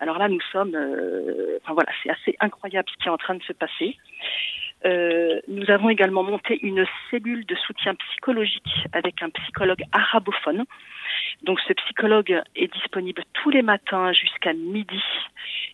Alors 0.00 0.18
là, 0.18 0.28
nous 0.28 0.40
sommes, 0.52 0.76
euh, 0.76 1.58
enfin 1.62 1.74
voilà, 1.74 1.90
c'est 2.02 2.10
assez 2.10 2.36
incroyable 2.38 2.88
ce 2.92 3.02
qui 3.02 3.08
est 3.08 3.12
en 3.12 3.18
train 3.18 3.34
de 3.34 3.42
se 3.42 3.52
passer. 3.52 3.96
Euh, 4.86 5.40
nous 5.48 5.68
avons 5.70 5.88
également 5.88 6.22
monté 6.22 6.58
une 6.62 6.86
cellule 7.10 7.44
de 7.44 7.54
soutien 7.56 7.94
psychologique 7.94 8.86
avec 8.92 9.22
un 9.22 9.30
psychologue 9.30 9.82
arabophone. 9.92 10.64
Donc 11.42 11.58
ce 11.60 11.72
psychologue 11.72 12.40
est 12.54 12.72
disponible 12.72 13.22
tous 13.32 13.50
les 13.50 13.62
matins 13.62 14.12
jusqu'à 14.12 14.52
midi 14.52 15.02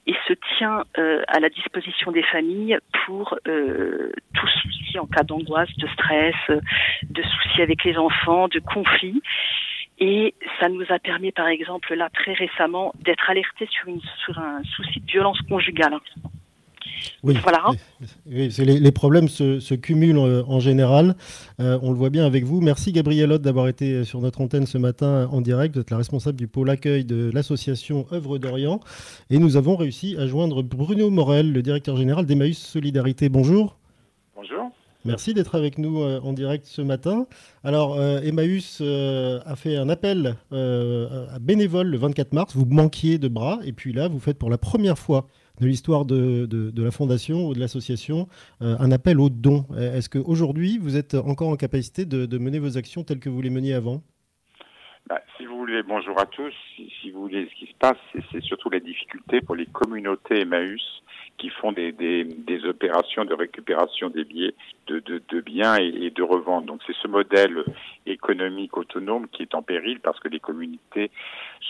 et 0.06 0.14
se 0.26 0.32
tient 0.56 0.84
euh, 0.98 1.22
à 1.28 1.40
la 1.40 1.50
disposition 1.50 2.10
des 2.10 2.22
familles 2.22 2.78
pour 3.04 3.38
euh, 3.46 4.12
tout 4.34 4.48
souci 4.48 4.98
en 4.98 5.06
cas 5.06 5.22
d'angoisse, 5.22 5.74
de 5.76 5.88
stress, 5.88 6.34
de 6.48 7.22
soucis 7.22 7.62
avec 7.62 7.84
les 7.84 7.98
enfants, 7.98 8.48
de 8.48 8.60
conflits. 8.60 9.22
Et 9.98 10.34
ça 10.58 10.68
nous 10.68 10.84
a 10.88 10.98
permis, 10.98 11.32
par 11.32 11.46
exemple, 11.46 11.94
là, 11.94 12.08
très 12.10 12.32
récemment, 12.32 12.92
d'être 13.00 13.30
alertés 13.30 13.68
sur, 13.70 14.38
un 14.38 14.62
souci 14.64 15.00
de 15.00 15.06
violence 15.06 15.40
conjugale. 15.42 15.98
Oui, 17.22 17.36
voilà. 17.42 17.64
oui 18.26 18.48
les, 18.58 18.80
les, 18.80 18.92
problèmes 18.92 19.28
se, 19.28 19.60
se 19.60 19.74
cumulent 19.74 20.18
en, 20.18 20.48
en 20.48 20.60
général. 20.60 21.14
Euh, 21.60 21.78
on 21.82 21.90
le 21.90 21.96
voit 21.96 22.10
bien 22.10 22.26
avec 22.26 22.44
vous. 22.44 22.60
Merci 22.60 22.92
Gabriel 22.92 23.32
Hotte 23.32 23.42
d'avoir 23.42 23.68
été 23.68 24.04
sur 24.04 24.20
notre 24.20 24.40
antenne 24.40 24.66
ce 24.66 24.78
matin 24.78 25.28
en 25.30 25.40
direct. 25.40 25.74
Vous 25.74 25.80
êtes 25.80 25.90
la 25.90 25.98
responsable 25.98 26.36
du 26.36 26.48
pôle 26.48 26.70
accueil 26.70 27.04
de 27.04 27.30
l'association 27.32 28.06
Œuvre 28.12 28.38
d'Orient. 28.38 28.80
Et 29.30 29.38
nous 29.38 29.56
avons 29.56 29.76
réussi 29.76 30.16
à 30.18 30.26
joindre 30.26 30.62
Bruno 30.62 31.10
Morel, 31.10 31.52
le 31.52 31.62
directeur 31.62 31.96
général 31.96 32.26
d'Emmaüs 32.26 32.58
Solidarité. 32.58 33.28
Bonjour. 33.28 33.76
Bonjour. 34.34 34.70
Merci 35.04 35.34
d'être 35.34 35.56
avec 35.56 35.78
nous 35.78 36.00
euh, 36.00 36.20
en 36.22 36.32
direct 36.32 36.64
ce 36.66 36.80
matin. 36.80 37.26
Alors, 37.64 37.96
euh, 37.96 38.20
Emmaüs 38.20 38.78
euh, 38.80 39.40
a 39.44 39.56
fait 39.56 39.76
un 39.76 39.88
appel 39.88 40.36
euh, 40.52 41.26
à 41.34 41.40
bénévoles 41.40 41.88
le 41.88 41.98
24 41.98 42.32
mars. 42.32 42.54
Vous 42.54 42.66
manquiez 42.66 43.18
de 43.18 43.26
bras. 43.26 43.58
Et 43.64 43.72
puis 43.72 43.92
là, 43.92 44.06
vous 44.06 44.20
faites 44.20 44.38
pour 44.38 44.50
la 44.50 44.58
première 44.58 44.98
fois 44.98 45.26
de 45.60 45.66
l'histoire 45.66 46.04
de, 46.04 46.72
la 46.76 46.90
fondation 46.90 47.46
ou 47.46 47.54
de 47.54 47.60
l'association, 47.60 48.28
un 48.60 48.90
appel 48.90 49.20
aux 49.20 49.30
dons. 49.30 49.66
Est-ce 49.76 50.08
qu'aujourd'hui, 50.08 50.78
vous 50.78 50.96
êtes 50.96 51.14
encore 51.14 51.48
en 51.48 51.56
capacité 51.56 52.04
de, 52.04 52.38
mener 52.38 52.58
vos 52.58 52.76
actions 52.76 53.04
telles 53.04 53.20
que 53.20 53.28
vous 53.28 53.42
les 53.42 53.50
meniez 53.50 53.74
avant? 53.74 54.02
Bah, 55.08 55.20
si 55.36 55.46
vous 55.46 55.56
voulez, 55.58 55.82
bonjour 55.82 56.18
à 56.20 56.26
tous. 56.26 56.54
Si, 56.76 57.10
vous 57.10 57.22
voulez, 57.22 57.48
ce 57.50 57.58
qui 57.58 57.66
se 57.66 57.76
passe, 57.78 57.98
c'est 58.30 58.42
surtout 58.42 58.70
la 58.70 58.80
difficulté 58.80 59.40
pour 59.40 59.56
les 59.56 59.66
communautés 59.66 60.42
Emmaüs 60.42 61.02
qui 61.38 61.48
font 61.50 61.72
des, 61.72 61.92
des, 61.92 62.24
des, 62.24 62.64
opérations 62.64 63.24
de 63.24 63.34
récupération 63.34 64.10
des 64.10 64.24
billets 64.24 64.54
de, 64.86 65.00
de, 65.00 65.20
de 65.28 65.40
biens 65.40 65.76
et, 65.76 66.10
de 66.10 66.22
revente. 66.22 66.66
Donc 66.66 66.80
c'est 66.86 66.94
ce 67.02 67.08
modèle 67.08 67.64
économique 68.06 68.76
autonome 68.76 69.28
qui 69.28 69.42
est 69.42 69.54
en 69.54 69.62
péril 69.62 70.00
parce 70.00 70.20
que 70.20 70.28
les 70.28 70.40
communautés 70.40 71.10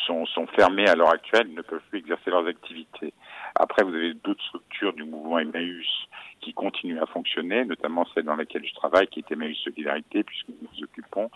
sont, 0.07 0.27
sont 0.27 0.47
fermées 0.47 0.89
à 0.89 0.95
l'heure 0.95 1.13
actuelle, 1.13 1.53
ne 1.55 1.63
peuvent 1.63 1.83
plus 1.91 2.01
exercer 2.01 2.31
leurs 2.31 2.47
activités. 2.47 3.13
Après, 3.55 3.83
vous 3.83 3.95
avez 3.95 4.15
d'autres 4.15 4.45
structures 4.45 4.93
du 4.93 5.05
mouvement 5.05 5.39
Emmaüs 5.39 6.09
qui 6.41 6.53
continuent 6.53 7.01
à 7.01 7.07
fonctionner, 7.07 7.65
notamment 7.65 8.07
celle 8.15 8.25
dans 8.25 8.37
laquelle 8.37 8.67
je 8.67 8.75
travaille, 8.75 9.07
qui 9.07 9.21
est 9.21 9.33
Emmaüs 9.33 9.57
Solidarité, 9.59 10.23
puisque 10.25 10.49
nous 10.49 10.69
nous 10.73 10.85
occupons 10.85 11.31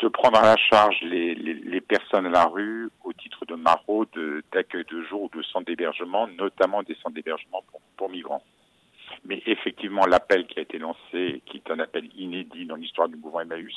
de 0.00 0.08
prendre 0.08 0.38
à 0.38 0.42
la 0.42 0.56
charge 0.56 1.00
les, 1.02 1.80
personnes 1.80 2.26
à 2.26 2.30
la 2.30 2.44
rue 2.44 2.90
au 3.04 3.12
titre 3.12 3.44
de 3.46 3.54
maraude, 3.54 4.08
d'accueil 4.52 4.84
de 4.90 5.02
jour 5.04 5.22
ou 5.22 5.36
de 5.36 5.42
centres 5.42 5.66
d'hébergement, 5.66 6.26
notamment 6.26 6.82
des 6.82 6.94
centres 6.96 7.14
d'hébergement 7.14 7.62
pour, 7.70 7.80
pour, 7.96 8.10
migrants. 8.10 8.42
Mais 9.24 9.42
effectivement, 9.46 10.04
l'appel 10.06 10.46
qui 10.46 10.58
a 10.58 10.62
été 10.62 10.78
lancé, 10.78 11.42
qui 11.46 11.58
est 11.58 11.70
un 11.70 11.78
appel 11.78 12.08
inédit 12.16 12.66
dans 12.66 12.76
l'histoire 12.76 13.08
du 13.08 13.16
mouvement 13.16 13.40
Emmaüs, 13.40 13.74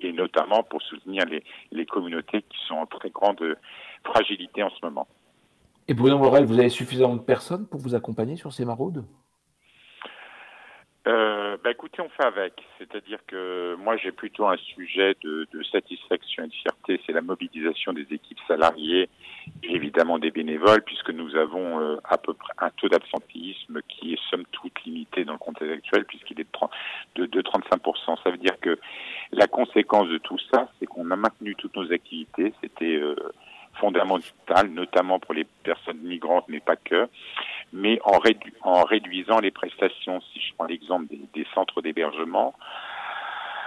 et 0.00 0.12
notamment 0.12 0.62
pour 0.64 0.82
soutenir 0.82 1.24
les, 1.26 1.44
les 1.70 1.86
communautés 1.86 2.42
qui 2.42 2.58
sont 2.66 2.74
en 2.74 2.86
très 2.86 3.10
grande 3.10 3.56
fragilité 4.04 4.62
en 4.62 4.70
ce 4.70 4.84
moment. 4.84 5.06
Et 5.88 5.94
Bruno 5.94 6.18
Morel, 6.18 6.44
vous 6.44 6.58
avez 6.58 6.68
suffisamment 6.68 7.16
de 7.16 7.22
personnes 7.22 7.66
pour 7.66 7.80
vous 7.80 7.94
accompagner 7.94 8.36
sur 8.36 8.52
ces 8.52 8.64
maraudes? 8.64 9.04
Euh, 11.08 11.56
bah 11.64 11.72
écoutez, 11.72 12.00
on 12.00 12.08
fait 12.10 12.24
avec. 12.24 12.62
C'est-à-dire 12.78 13.18
que 13.26 13.74
moi, 13.76 13.96
j'ai 13.96 14.12
plutôt 14.12 14.46
un 14.46 14.56
sujet 14.56 15.16
de, 15.22 15.48
de, 15.52 15.62
satisfaction 15.64 16.44
et 16.44 16.46
de 16.46 16.52
fierté, 16.52 17.00
c'est 17.04 17.12
la 17.12 17.22
mobilisation 17.22 17.92
des 17.92 18.06
équipes 18.12 18.38
salariées 18.46 19.08
et 19.64 19.74
évidemment 19.74 20.20
des 20.20 20.30
bénévoles, 20.30 20.82
puisque 20.82 21.10
nous 21.10 21.34
avons 21.34 21.80
euh, 21.80 21.96
à 22.04 22.18
peu 22.18 22.34
près 22.34 22.52
un 22.58 22.70
taux 22.70 22.88
d'absentéisme 22.88 23.80
qui 23.88 24.14
est 24.14 24.20
somme 24.30 24.44
toute 24.52 24.80
limité 24.84 25.24
dans 25.24 25.32
le 25.32 25.38
contexte 25.38 25.72
actuel, 25.72 26.04
puisqu'il 26.04 26.40
est 26.40 26.46
de, 27.16 27.22
de, 27.22 27.26
de 27.26 27.42
35%. 27.42 28.22
Ça 28.22 28.30
veut 28.30 28.38
dire 28.38 28.58
que 28.60 28.78
la 29.32 29.48
conséquence 29.48 30.08
de 30.08 30.18
tout 30.18 30.38
ça, 30.52 30.68
c'est 30.78 30.86
qu'on 30.86 31.10
a 31.10 31.16
maintenu 31.16 31.56
toutes 31.56 31.74
nos 31.74 31.92
activités. 31.92 32.52
C'était 32.60 32.94
euh, 32.96 33.16
fondamentale, 33.74 34.68
notamment 34.68 35.18
pour 35.18 35.34
les 35.34 35.44
personnes 35.64 36.00
migrantes, 36.02 36.44
mais 36.48 36.60
pas 36.60 36.76
que, 36.76 37.08
mais 37.72 37.98
en, 38.04 38.18
en 38.62 38.84
réduisant 38.84 39.40
les 39.40 39.50
prestations. 39.50 40.20
Si 40.32 40.40
je 40.40 40.54
prends 40.54 40.66
l'exemple 40.66 41.06
des, 41.34 41.46
centres 41.54 41.82
d'hébergement, 41.82 42.54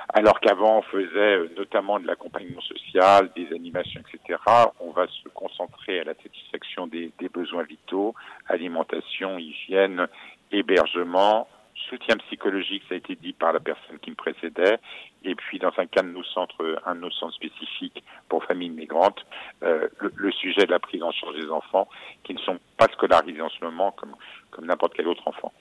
alors 0.09 0.39
qu'avant 0.39 0.77
on 0.77 0.81
faisait 0.83 1.37
euh, 1.37 1.49
notamment 1.57 1.99
de 1.99 2.07
l'accompagnement 2.07 2.61
social, 2.61 3.31
des 3.35 3.47
animations, 3.53 4.01
etc., 4.01 4.39
on 4.79 4.91
va 4.91 5.07
se 5.07 5.27
concentrer 5.29 5.99
à 5.99 6.03
la 6.03 6.13
satisfaction 6.13 6.87
des 6.87 7.11
besoins 7.33 7.63
vitaux, 7.63 8.13
alimentation, 8.47 9.37
hygiène, 9.37 10.07
hébergement, 10.51 11.47
soutien 11.89 12.17
psychologique, 12.17 12.83
ça 12.87 12.95
a 12.95 12.97
été 12.97 13.15
dit 13.15 13.33
par 13.33 13.53
la 13.53 13.59
personne 13.59 13.99
qui 14.01 14.11
me 14.11 14.15
précédait, 14.15 14.77
et 15.23 15.35
puis 15.35 15.59
dans 15.59 15.71
un 15.77 15.85
cas 15.85 16.01
de 16.01 16.09
nos 16.09 16.23
centres, 16.23 16.79
un 16.85 16.95
de 16.95 17.01
nos 17.01 17.11
spécifiques 17.31 18.03
pour 18.29 18.43
familles 18.43 18.69
migrantes, 18.69 19.25
euh, 19.63 19.87
le, 19.99 20.31
sujet 20.31 20.65
de 20.65 20.71
la 20.71 20.79
prise 20.79 21.01
en 21.03 21.11
charge 21.11 21.35
des 21.35 21.49
enfants 21.49 21.87
qui 22.23 22.33
ne 22.33 22.39
sont 22.39 22.59
pas 22.77 22.87
scolarisés 22.93 23.41
en 23.41 23.49
ce 23.49 23.63
moment 23.63 23.91
comme, 23.91 24.15
comme 24.51 24.65
n'importe 24.65 24.93
quel 24.95 25.07
autre 25.07 25.27
enfant. 25.27 25.51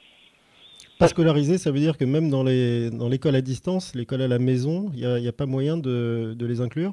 Pas 0.99 1.09
scolarisés, 1.09 1.59
ça 1.59 1.71
veut 1.71 1.81
dire 1.81 1.99
que 1.99 2.05
même 2.05 2.31
dans 2.31 2.45
les 2.45 2.91
dans 2.91 3.09
l'école 3.09 3.35
à 3.35 3.41
distance, 3.41 3.95
l'école 3.95 4.23
à 4.23 4.29
la 4.29 4.39
maison, 4.39 4.91
il 4.95 5.07
n'y 5.07 5.29
a, 5.29 5.33
pas 5.33 5.47
moyen 5.47 5.77
de, 5.77 6.35
de, 6.37 6.47
les 6.47 6.61
inclure? 6.61 6.93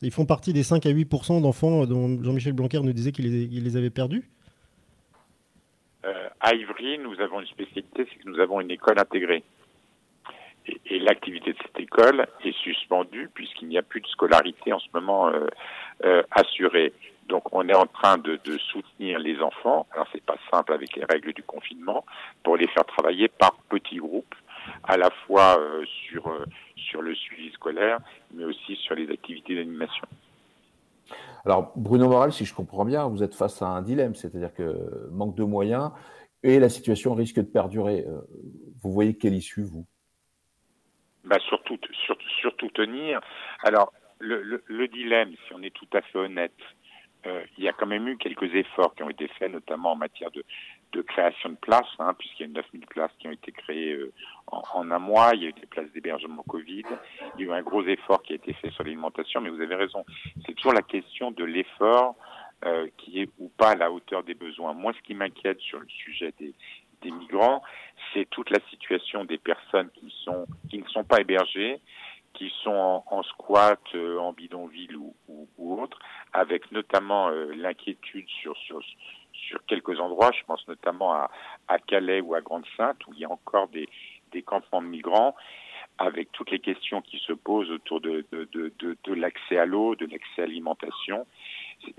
Ils 0.00 0.10
font 0.10 0.24
partie 0.24 0.52
des 0.52 0.62
5 0.62 0.86
à 0.86 0.90
8% 0.90 1.42
d'enfants 1.42 1.84
dont 1.86 2.22
Jean-Michel 2.22 2.52
Blanquer 2.54 2.80
nous 2.80 2.92
disait 2.92 3.12
qu'il 3.12 3.30
les, 3.30 3.46
les 3.46 3.76
avait 3.76 3.90
perdus? 3.90 4.30
À 6.44 6.54
Ivry, 6.54 6.98
nous 6.98 7.18
avons 7.20 7.40
une 7.40 7.46
spécialité, 7.46 8.06
c'est 8.06 8.22
que 8.22 8.28
nous 8.28 8.38
avons 8.38 8.60
une 8.60 8.70
école 8.70 8.98
intégrée. 8.98 9.42
Et, 10.66 10.98
l'activité 10.98 11.52
de 11.52 11.58
cette 11.60 11.80
école 11.80 12.26
est 12.44 12.56
suspendue 12.58 13.30
puisqu'il 13.32 13.68
n'y 13.68 13.78
a 13.78 13.82
plus 13.82 14.02
de 14.02 14.06
scolarité 14.06 14.72
en 14.72 14.78
ce 14.78 14.88
moment 14.92 15.28
euh, 15.28 15.46
euh, 16.04 16.22
assurée. 16.30 16.92
Donc 17.28 17.52
on 17.52 17.66
est 17.68 17.74
en 17.74 17.86
train 17.86 18.18
de, 18.18 18.38
soutenir 18.58 19.18
les 19.18 19.40
enfants. 19.40 19.86
Alors 19.92 20.06
c'est 20.12 20.24
pas 20.24 20.36
simple 20.50 20.74
avec 20.74 20.94
les 20.96 21.04
règles 21.06 21.32
du 21.32 21.42
confinement 21.42 22.04
pour 22.42 22.58
les 22.58 22.66
faire 22.68 22.84
travailler 22.84 23.28
par 23.28 23.54
petits 23.70 23.96
groupes, 23.96 24.34
à 24.84 24.98
la 24.98 25.10
fois 25.26 25.58
euh, 25.58 25.84
sur 25.86 26.30
sur 26.76 27.00
le 27.00 27.14
suivi 27.14 27.50
scolaire, 27.52 28.00
mais 28.34 28.44
aussi 28.44 28.76
sur 28.76 28.94
les 28.94 29.10
activités 29.10 29.54
d'animation. 29.54 30.06
Alors, 31.46 31.72
Bruno 31.76 32.08
Moral, 32.08 32.32
si 32.32 32.46
je 32.46 32.54
comprends 32.54 32.86
bien, 32.86 33.06
vous 33.06 33.22
êtes 33.22 33.34
face 33.34 33.60
à 33.60 33.66
un 33.66 33.82
dilemme, 33.82 34.14
c'est-à-dire 34.14 34.52
que 34.54 35.08
manque 35.10 35.34
de 35.34 35.44
moyens 35.44 35.90
et 36.44 36.60
la 36.60 36.68
situation 36.68 37.14
risque 37.14 37.36
de 37.36 37.42
perdurer. 37.42 38.04
Euh, 38.06 38.20
vous 38.82 38.92
voyez 38.92 39.16
quelle 39.16 39.34
issue, 39.34 39.62
vous? 39.62 39.86
Bah 41.24 41.38
surtout, 41.48 41.78
tenir. 42.74 43.20
Alors, 43.62 43.92
le, 44.18 44.42
le, 44.42 44.62
le, 44.66 44.88
dilemme, 44.88 45.32
si 45.46 45.54
on 45.54 45.62
est 45.62 45.74
tout 45.74 45.88
à 45.94 46.02
fait 46.02 46.18
honnête, 46.18 46.52
euh, 47.26 47.42
il 47.56 47.64
y 47.64 47.68
a 47.68 47.72
quand 47.72 47.86
même 47.86 48.06
eu 48.08 48.18
quelques 48.18 48.54
efforts 48.54 48.94
qui 48.94 49.02
ont 49.02 49.08
été 49.08 49.28
faits, 49.28 49.50
notamment 49.50 49.92
en 49.92 49.96
matière 49.96 50.30
de, 50.30 50.44
création 51.02 51.48
de 51.48 51.56
places, 51.56 51.84
hein, 51.98 52.14
puisqu'il 52.18 52.42
y 52.42 52.50
a 52.50 52.52
9000 52.52 52.86
places 52.86 53.10
qui 53.18 53.26
ont 53.28 53.32
été 53.32 53.50
créées 53.50 53.94
euh, 53.94 54.12
en, 54.46 54.90
un 54.90 54.98
mois. 54.98 55.30
Il 55.34 55.42
y 55.42 55.46
a 55.46 55.48
eu 55.48 55.52
des 55.52 55.66
places 55.66 55.90
d'hébergement 55.92 56.42
Covid. 56.42 56.84
Il 57.38 57.40
y 57.40 57.44
a 57.44 57.46
eu 57.46 57.52
un 57.52 57.62
gros 57.62 57.82
effort 57.84 58.22
qui 58.22 58.34
a 58.34 58.36
été 58.36 58.52
fait 58.54 58.70
sur 58.70 58.84
l'alimentation, 58.84 59.40
mais 59.40 59.48
vous 59.48 59.60
avez 59.60 59.74
raison. 59.74 60.04
C'est 60.46 60.54
toujours 60.54 60.74
la 60.74 60.82
question 60.82 61.30
de 61.30 61.44
l'effort 61.44 62.16
euh, 62.64 62.88
qui 62.98 63.20
est 63.20 63.28
ou 63.38 63.48
pas 63.48 63.70
à 63.70 63.74
la 63.74 63.90
hauteur 63.90 64.22
des 64.24 64.34
besoins. 64.34 64.72
Moi, 64.72 64.92
ce 64.96 65.02
qui 65.02 65.14
m'inquiète 65.14 65.60
sur 65.60 65.80
le 65.80 65.88
sujet 65.88 66.32
des, 66.38 66.54
des 67.02 67.10
migrants, 67.10 67.62
c'est 68.12 68.28
toute 68.30 68.50
la 68.50 68.60
situation 68.70 69.24
des 69.24 69.38
personnes 69.38 69.90
qui 69.90 70.12
sont 70.24 70.46
qui 70.70 70.78
ne 70.78 70.88
sont 70.88 71.04
pas 71.04 71.20
hébergées, 71.20 71.80
qui 72.32 72.52
sont 72.62 73.02
en, 73.06 73.22
squat, 73.22 73.80
euh, 73.94 74.18
en 74.18 74.32
bidonville 74.32 74.96
ou, 74.96 75.14
ou, 75.28 75.48
ou, 75.58 75.80
autre, 75.80 75.98
avec 76.32 76.72
notamment 76.72 77.30
l'inquiétude 77.30 78.28
sur, 78.28 78.56
sur 78.56 78.80
sur 79.48 79.64
quelques 79.66 80.00
endroits, 80.00 80.30
je 80.32 80.44
pense 80.44 80.66
notamment 80.68 81.12
à, 81.12 81.30
à 81.68 81.78
Calais 81.78 82.20
ou 82.20 82.34
à 82.34 82.40
Grande-Sainte, 82.40 83.06
où 83.06 83.12
il 83.14 83.20
y 83.20 83.24
a 83.24 83.30
encore 83.30 83.68
des, 83.68 83.88
des 84.32 84.42
campements 84.42 84.82
de 84.82 84.86
migrants, 84.86 85.34
avec 85.98 86.32
toutes 86.32 86.50
les 86.50 86.58
questions 86.58 87.02
qui 87.02 87.18
se 87.18 87.32
posent 87.32 87.70
autour 87.70 88.00
de, 88.00 88.24
de, 88.32 88.48
de, 88.52 88.96
de 89.04 89.14
l'accès 89.14 89.58
à 89.58 89.66
l'eau, 89.66 89.94
de 89.94 90.06
l'accès 90.06 90.42
à 90.42 90.46
l'alimentation. 90.46 91.26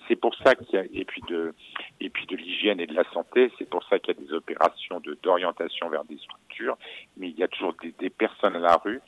C'est 0.08 0.16
pour 0.16 0.36
ça 0.36 0.56
qu'il 0.56 0.76
y 0.76 0.78
a, 0.78 0.84
et 0.94 1.06
puis 1.06 1.22
de, 1.28 1.54
et 2.00 2.10
puis 2.10 2.26
de 2.28 2.36
l'hygiène 2.36 2.80
et 2.80 2.88
de 2.88 2.94
la 2.94 3.04
santé, 3.12 3.52
c'est 3.58 3.70
pour 3.70 3.84
ça 3.86 4.00
qu'il 4.00 4.16
y 4.16 4.18
a 4.18 4.22
des 4.22 4.34
opérations 4.34 5.00
de, 5.00 5.18
d'orientation 5.24 5.90
vers 5.90 6.04
des 6.06 6.18
structures, 6.18 6.78
mais 7.18 7.30
il 7.30 7.38
y 7.38 7.44
a 7.44 7.48
toujours 7.48 7.74
des, 7.82 8.10
personnes 8.10 8.56
à 8.56 8.60
la 8.60 8.76
rue 8.76 9.02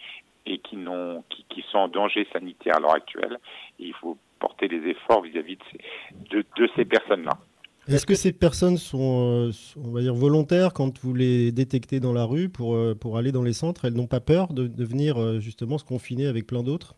et 0.46 0.60
qui, 0.60 0.78
n'ont, 0.78 1.24
qui, 1.30 1.46
qui 1.50 1.64
sont 1.72 1.80
en 1.80 1.88
danger 1.88 2.28
sanitaire 2.32 2.78
à 2.78 2.80
l'heure 2.80 2.96
actuelle. 2.96 3.38
Et 3.80 3.86
il 3.86 3.94
faut 3.94 4.18
porter 4.40 4.68
des 4.68 4.90
efforts 4.90 5.22
vis-à-vis 5.22 5.58
de 5.58 6.38
de, 6.38 6.46
de 6.56 6.70
ces 6.76 6.86
personnes-là. 6.86 7.38
Est-ce 7.88 8.06
que 8.06 8.16
ces 8.16 8.34
personnes 8.34 8.78
sont, 8.78 9.48
euh, 9.48 9.52
on 9.78 9.92
va 9.92 10.02
dire, 10.02 10.14
volontaires 10.14 10.74
quand 10.74 11.00
vous 11.00 11.14
les 11.14 11.54
détectez 11.54 12.02
dans 12.02 12.12
la 12.12 12.26
rue 12.26 12.50
pour, 12.50 12.76
euh, 12.76 12.96
pour 12.96 13.18
aller 13.18 13.32
dans 13.32 13.44
les 13.44 13.54
centres? 13.54 13.86
Elles 13.86 13.94
n'ont 13.94 14.08
pas 14.08 14.20
peur 14.20 14.54
de, 14.54 14.68
de 14.68 14.84
venir 14.84 15.18
euh, 15.18 15.40
justement 15.40 15.78
se 15.78 15.86
confiner 15.86 16.28
avec 16.28 16.46
plein 16.46 16.64
d'autres? 16.64 16.96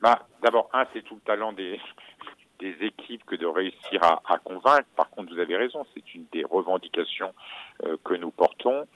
Bah, 0.00 0.26
D'abord, 0.42 0.68
un, 0.72 0.84
c'est 0.92 1.02
tout 1.02 1.16
le 1.16 1.20
talent 1.20 1.52
des, 1.52 1.80
des 2.60 2.76
équipes 2.80 3.24
que 3.24 3.36
de 3.36 3.46
réussir 3.46 4.02
à, 4.02 4.22
à, 4.26 4.38
convaincre. 4.38 4.88
Par 4.96 5.10
contre, 5.10 5.32
vous 5.32 5.40
avez 5.40 5.56
raison, 5.56 5.84
c'est 5.94 6.14
une 6.14 6.26
des 6.32 6.44
revendications 6.44 7.32
euh, 7.84 7.96
que 8.04 8.14
nous 8.14 8.30
portons. 8.30 8.86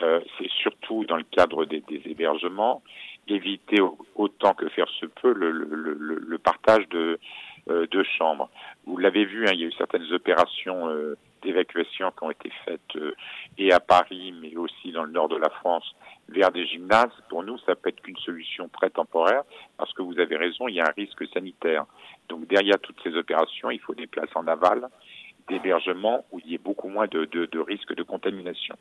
Euh, 0.00 0.20
c'est 0.38 0.50
surtout 0.50 1.04
dans 1.04 1.16
le 1.16 1.24
cadre 1.24 1.64
des, 1.64 1.80
des, 1.80 2.00
hébergements, 2.04 2.82
éviter 3.26 3.78
autant 4.14 4.54
que 4.54 4.68
faire 4.68 4.88
se 4.88 5.06
peut 5.06 5.32
le, 5.32 5.50
le, 5.50 5.64
le, 5.74 6.14
le 6.14 6.38
partage 6.38 6.88
de, 6.88 7.18
euh, 7.68 7.86
de 7.90 8.02
chambres. 8.02 8.48
Vous 8.86 8.96
l'avez 8.96 9.24
vu, 9.24 9.46
hein, 9.46 9.50
il 9.52 9.60
y 9.60 9.64
a 9.64 9.66
eu 9.66 9.72
certaines 9.72 10.10
opérations 10.12 10.88
euh, 10.88 11.16
d'évacuation 11.42 12.10
qui 12.10 12.24
ont 12.24 12.30
été 12.30 12.50
faites 12.64 12.96
euh, 12.96 13.14
et 13.56 13.72
à 13.72 13.80
Paris, 13.80 14.34
mais 14.40 14.56
aussi 14.56 14.92
dans 14.92 15.04
le 15.04 15.10
nord 15.10 15.28
de 15.28 15.36
la 15.36 15.50
France, 15.50 15.94
vers 16.28 16.50
des 16.50 16.66
gymnases. 16.66 17.12
Pour 17.28 17.42
nous, 17.42 17.58
ça 17.58 17.74
peut 17.74 17.88
être 17.88 18.00
qu'une 18.00 18.16
solution 18.18 18.68
très 18.68 18.90
temporaire, 18.90 19.42
parce 19.76 19.92
que 19.92 20.02
vous 20.02 20.18
avez 20.18 20.36
raison, 20.36 20.68
il 20.68 20.76
y 20.76 20.80
a 20.80 20.84
un 20.84 20.92
risque 20.96 21.26
sanitaire. 21.32 21.84
Donc 22.28 22.46
derrière 22.46 22.78
toutes 22.80 23.00
ces 23.02 23.14
opérations, 23.16 23.70
il 23.70 23.80
faut 23.80 23.94
des 23.94 24.06
places 24.06 24.34
en 24.34 24.46
aval, 24.46 24.88
d'hébergement, 25.48 26.24
où 26.30 26.40
il 26.40 26.50
y 26.50 26.54
ait 26.54 26.58
beaucoup 26.58 26.88
moins 26.88 27.06
de, 27.06 27.58
risques 27.60 27.94
de 27.94 28.02
contamination. 28.02 28.76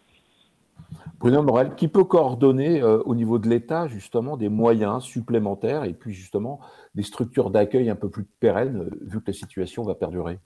Bruno 1.19 1.41
Morel, 1.41 1.73
qui 1.75 1.87
peut 1.87 2.03
coordonner 2.03 2.81
euh, 2.81 3.01
au 3.05 3.15
niveau 3.15 3.39
de 3.39 3.49
l'État 3.49 3.87
justement 3.87 4.37
des 4.37 4.49
moyens 4.49 5.03
supplémentaires 5.03 5.83
et 5.83 5.93
puis 5.93 6.13
justement 6.13 6.59
des 6.93 7.01
structures 7.01 7.49
d'accueil 7.49 7.89
un 7.89 7.95
peu 7.95 8.09
plus 8.09 8.25
pérennes 8.39 8.81
euh, 8.81 8.89
vu 9.01 9.19
que 9.19 9.27
la 9.27 9.33
situation 9.33 9.81
va 9.83 9.95
perdurer? 9.95 10.39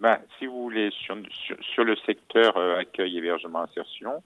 Ben, 0.00 0.18
Si 0.38 0.46
vous 0.46 0.62
voulez, 0.62 0.90
sur, 0.90 1.16
sur, 1.60 1.84
le 1.84 1.96
secteur 1.96 2.56
euh, 2.56 2.78
accueil, 2.78 3.18
hébergement, 3.18 3.60
insertion, 3.62 4.22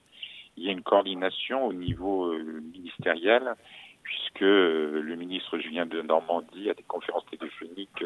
il 0.57 0.65
y 0.65 0.69
a 0.69 0.71
une 0.71 0.83
coordination 0.83 1.65
au 1.65 1.73
niveau 1.73 2.33
euh, 2.33 2.61
ministériel 2.73 3.55
puisque 4.11 4.43
euh, 4.43 5.01
le 5.01 5.15
ministre 5.15 5.57
Julien 5.57 5.85
de 5.85 6.01
Normandie 6.01 6.69
a 6.69 6.73
des 6.73 6.83
conférences 6.83 7.25
téléphoniques 7.31 8.03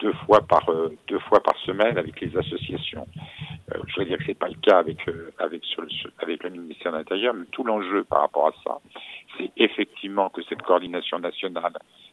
deux 0.00 0.12
fois 0.24 0.40
par 0.40 0.68
deux 1.06 1.18
fois 1.20 1.40
par 1.40 1.56
semaine 1.58 1.96
avec 1.96 2.20
les 2.20 2.36
associations. 2.36 3.06
je 3.72 3.78
voudrais 3.78 4.06
dire 4.06 4.18
que 4.18 4.24
c'est 4.26 4.38
pas 4.38 4.48
le 4.48 4.60
cas 4.60 4.78
avec 4.78 4.98
avec 5.38 6.42
le 6.42 6.50
ministère 6.50 6.92
de 6.92 6.98
l'Intérieur, 6.98 7.34
mais 7.34 7.46
tout 7.52 7.62
l'enjeu 7.64 8.04
par 8.04 8.20
rapport 8.22 8.48
à 8.48 8.52
ça, 8.64 8.80
c'est 9.36 9.50
effectivement 9.56 10.28
que 10.30 10.42
cette 10.42 10.62
coordination 10.62 11.18
nationale 11.18 11.72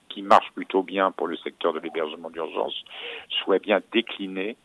qui 0.10 0.22
marche 0.22 0.52
plutôt 0.54 0.84
bien 0.84 1.12
pour 1.12 1.28
le 1.28 1.38
secteur 1.38 1.74
de 1.74 1.80
l'hébergement 1.80 2.30
d'urgence 2.30 2.84
soit 3.30 3.60
bien 3.60 3.82
déclinée 3.92 4.56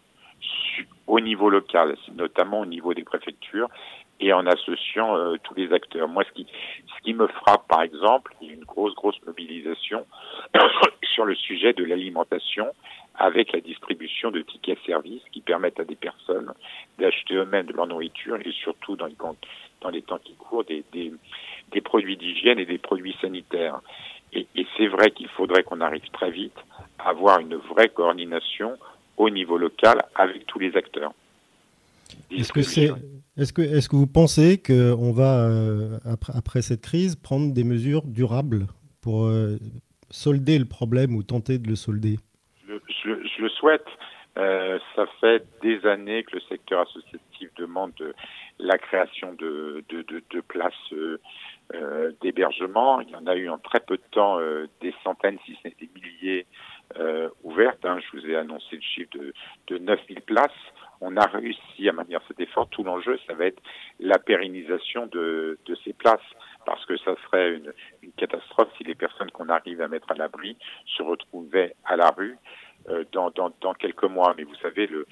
au 1.06 1.20
niveau 1.20 1.50
local, 1.50 1.96
notamment 2.14 2.60
au 2.60 2.66
niveau 2.66 2.94
des 2.94 3.02
préfectures 3.02 3.68
et 4.20 4.32
en 4.32 4.46
associant 4.46 5.16
euh, 5.16 5.36
tous 5.42 5.54
les 5.54 5.72
acteurs. 5.72 6.08
Moi, 6.08 6.24
ce 6.28 6.32
qui, 6.32 6.46
ce 6.86 7.02
qui 7.02 7.14
me 7.14 7.26
frappe, 7.26 7.66
par 7.68 7.82
exemple, 7.82 8.34
il 8.40 8.48
y 8.48 8.50
a 8.50 8.54
une 8.54 8.64
grosse, 8.64 8.94
grosse 8.94 9.20
mobilisation 9.26 10.06
sur 11.14 11.24
le 11.24 11.34
sujet 11.34 11.72
de 11.72 11.84
l'alimentation 11.84 12.66
avec 13.14 13.52
la 13.52 13.60
distribution 13.60 14.30
de 14.30 14.42
tickets 14.42 14.78
services 14.86 15.22
qui 15.32 15.40
permettent 15.40 15.80
à 15.80 15.84
des 15.84 15.96
personnes 15.96 16.52
d'acheter 16.98 17.34
eux-mêmes 17.34 17.66
de 17.66 17.72
leur 17.72 17.86
nourriture 17.86 18.36
et 18.44 18.52
surtout 18.52 18.96
dans 18.96 19.06
les, 19.06 19.16
dans 19.80 19.90
les 19.90 20.02
temps 20.02 20.18
qui 20.18 20.34
courent 20.34 20.64
des, 20.64 20.84
des, 20.92 21.12
des 21.72 21.80
produits 21.80 22.16
d'hygiène 22.16 22.58
et 22.58 22.66
des 22.66 22.78
produits 22.78 23.16
sanitaires. 23.20 23.80
Et, 24.32 24.46
et 24.54 24.66
c'est 24.76 24.86
vrai 24.86 25.10
qu'il 25.10 25.28
faudrait 25.28 25.62
qu'on 25.62 25.80
arrive 25.80 26.08
très 26.12 26.30
vite 26.30 26.58
à 26.98 27.10
avoir 27.10 27.40
une 27.40 27.56
vraie 27.56 27.88
coordination 27.88 28.76
au 29.16 29.30
niveau 29.30 29.58
local 29.58 29.98
avec 30.14 30.46
tous 30.46 30.58
les 30.58 30.76
acteurs. 30.76 31.12
Est-ce 32.30 32.52
que, 32.52 32.62
c'est, 32.62 32.90
est-ce, 33.36 33.52
que, 33.52 33.62
est-ce 33.62 33.88
que 33.88 33.96
vous 33.96 34.06
pensez 34.06 34.60
qu'on 34.60 35.12
va, 35.12 35.46
euh, 35.46 35.98
après, 36.04 36.32
après, 36.36 36.62
cette 36.62 36.82
crise, 36.82 37.16
prendre 37.16 37.52
des 37.52 37.64
mesures 37.64 38.02
durables 38.06 38.66
pour 39.00 39.26
euh, 39.26 39.56
solder 40.10 40.58
le 40.58 40.64
problème 40.64 41.14
ou 41.14 41.22
tenter 41.22 41.58
de 41.58 41.68
le 41.68 41.76
solder? 41.76 42.18
Je, 42.66 42.74
je, 43.04 43.10
je, 43.36 43.42
le 43.42 43.48
souhaite. 43.48 43.86
Euh, 44.36 44.78
ça 44.94 45.06
fait 45.20 45.44
des 45.62 45.84
années 45.84 46.22
que 46.22 46.36
le 46.36 46.40
secteur 46.42 46.82
associatif 46.82 47.50
demande 47.56 47.92
la 48.60 48.78
création 48.78 49.32
de, 49.32 49.84
de, 49.88 50.02
de, 50.02 50.22
de 50.30 50.40
places 50.40 50.74
euh, 50.92 52.12
d'hébergement. 52.20 53.00
Il 53.00 53.10
y 53.10 53.16
en 53.16 53.26
a 53.26 53.34
eu 53.34 53.48
en 53.48 53.58
très 53.58 53.80
peu 53.80 53.96
de 53.96 54.02
temps 54.12 54.38
euh, 54.38 54.68
des 54.80 54.94
centaines, 55.02 55.38
si 55.44 55.56
ce 55.62 55.68
n'est 55.68 55.76
des 55.80 55.90
milliers 55.94 56.46
ouvertes. 57.42 57.84
Hein. 57.84 57.98
Je 58.00 58.18
vous 58.18 58.26
ai 58.26 58.36
annoncé 58.36 58.76
le 58.76 58.80
chiffre 58.80 59.10
de, 59.12 59.34
de 59.66 59.78
9000 59.78 60.22
places. 60.22 60.50
On 61.00 61.16
a 61.16 61.26
réussi 61.26 61.88
à 61.88 61.92
maintenir 61.92 62.20
cet 62.28 62.40
effort. 62.40 62.68
Tout 62.68 62.82
l'enjeu, 62.82 63.18
ça 63.26 63.34
va 63.34 63.46
être 63.46 63.62
la 64.00 64.18
pérennisation 64.18 65.06
de, 65.06 65.58
de 65.64 65.74
ces 65.84 65.92
places 65.92 66.20
parce 66.66 66.84
que 66.86 66.96
ça 66.98 67.14
serait 67.24 67.54
une, 67.54 67.72
une 68.02 68.12
catastrophe 68.12 68.68
si 68.76 68.84
les 68.84 68.94
personnes 68.94 69.30
qu'on 69.30 69.48
arrive 69.48 69.80
à 69.80 69.88
mettre 69.88 70.10
à 70.10 70.14
l'abri 70.14 70.56
se 70.84 71.02
retrouvaient 71.02 71.74
à 71.84 71.96
la 71.96 72.10
rue 72.10 72.36
euh, 72.90 73.04
dans, 73.12 73.30
dans, 73.30 73.52
dans, 73.60 73.74
quelques 73.74 74.04
mois. 74.04 74.34
Mais 74.36 74.44
vous 74.44 74.54
savez, 74.56 74.86
le, 74.86 75.06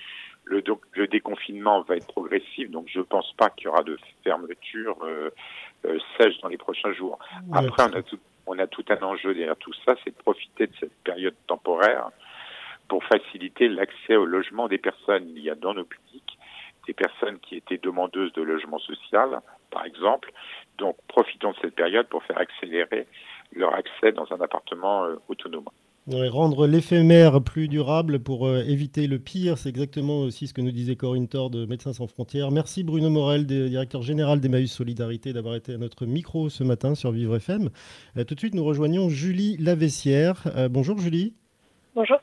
le, 0.45 0.63
le, 0.93 1.07
déconfinement 1.07 1.83
va 1.83 1.97
être 1.97 2.07
progressif, 2.07 2.71
donc 2.71 2.89
je 2.89 2.99
ne 2.99 3.05
pense 3.05 3.33
pas 3.37 3.51
qu'il 3.51 3.65
y 3.65 3.69
aura 3.69 3.83
de 3.83 3.99
fermeture 4.23 4.97
euh, 5.03 5.31
euh, 5.85 5.99
sèche 6.17 6.39
dans 6.41 6.49
les 6.49 6.57
prochains 6.59 6.93
jours. 6.93 7.19
Après, 7.53 7.85
on 7.85 7.97
a, 7.97 8.03
tout, 8.03 8.19
on 8.47 8.59
a 8.59 8.67
tout 8.67 8.85
un 8.89 9.03
enjeu 9.03 9.35
derrière 9.35 9.57
tout 9.57 9.73
ça, 9.85 9.95
c'est 10.05 10.11
de 10.11 10.23
profiter 10.23 10.67
de 10.69 10.73
cette 10.79 10.95
période 11.05 11.35
temporaire 11.47 12.11
pour 12.89 13.05
faciliter 13.05 13.69
l'accès 13.69 14.17
au 14.17 14.25
logement 14.25 14.69
des 14.69 14.79
personnes. 14.79 15.29
Il 15.29 15.43
y 15.43 15.51
a 15.51 15.55
dans 15.55 15.75
nos 15.75 15.85
publics 15.85 16.39
des 16.87 16.95
personnes 16.95 17.39
qui 17.41 17.57
étaient 17.57 17.79
demandeuses 17.79 18.33
de 18.33 18.43
logement 18.43 18.79
social, 18.79 19.41
par 19.71 19.85
exemple. 19.85 20.33
Donc, 20.79 20.97
profitons 21.09 21.51
de 21.51 21.57
cette 21.63 21.75
période 21.75 22.07
pour 22.09 22.23
faire 22.25 22.39
accélérer 22.39 23.07
leur 23.53 23.75
accès 23.75 24.13
dans 24.13 24.33
un 24.33 24.41
appartement 24.41 25.05
euh, 25.05 25.17
autonome 25.29 25.69
rendre 26.09 26.67
l'éphémère 26.67 27.43
plus 27.43 27.69
durable 27.69 28.21
pour 28.21 28.47
euh, 28.47 28.63
éviter 28.67 29.07
le 29.07 29.19
pire, 29.19 29.59
c'est 29.59 29.69
exactement 29.69 30.21
aussi 30.21 30.47
ce 30.47 30.55
que 30.55 30.61
nous 30.61 30.71
disait 30.71 30.95
Corinne 30.95 31.27
Thor 31.27 31.51
de 31.51 31.67
Médecins 31.67 31.93
sans 31.93 32.07
frontières. 32.07 32.51
Merci 32.51 32.85
Bruno 32.85 33.11
Morel, 33.11 33.47
directeur 33.47 34.03
général 34.03 34.41
d'Emmaüs 34.41 34.73
Solidarité, 34.73 35.33
d'avoir 35.33 35.57
été 35.57 35.75
à 35.75 35.79
notre 35.79 36.07
micro 36.07 36.49
ce 36.49 36.63
matin 36.63 36.95
sur 36.95 37.11
Vivre 37.11 37.37
FM. 37.37 37.71
Euh, 38.17 38.25
tout 38.25 38.35
de 38.35 38.41
suite, 38.41 38.55
nous 38.55 38.65
rejoignons 38.65 39.09
Julie 39.09 39.57
Lavessière. 39.59 40.45
Euh, 40.57 40.69
bonjour 40.69 40.99
Julie. 40.99 41.35
Bonjour. 41.95 42.19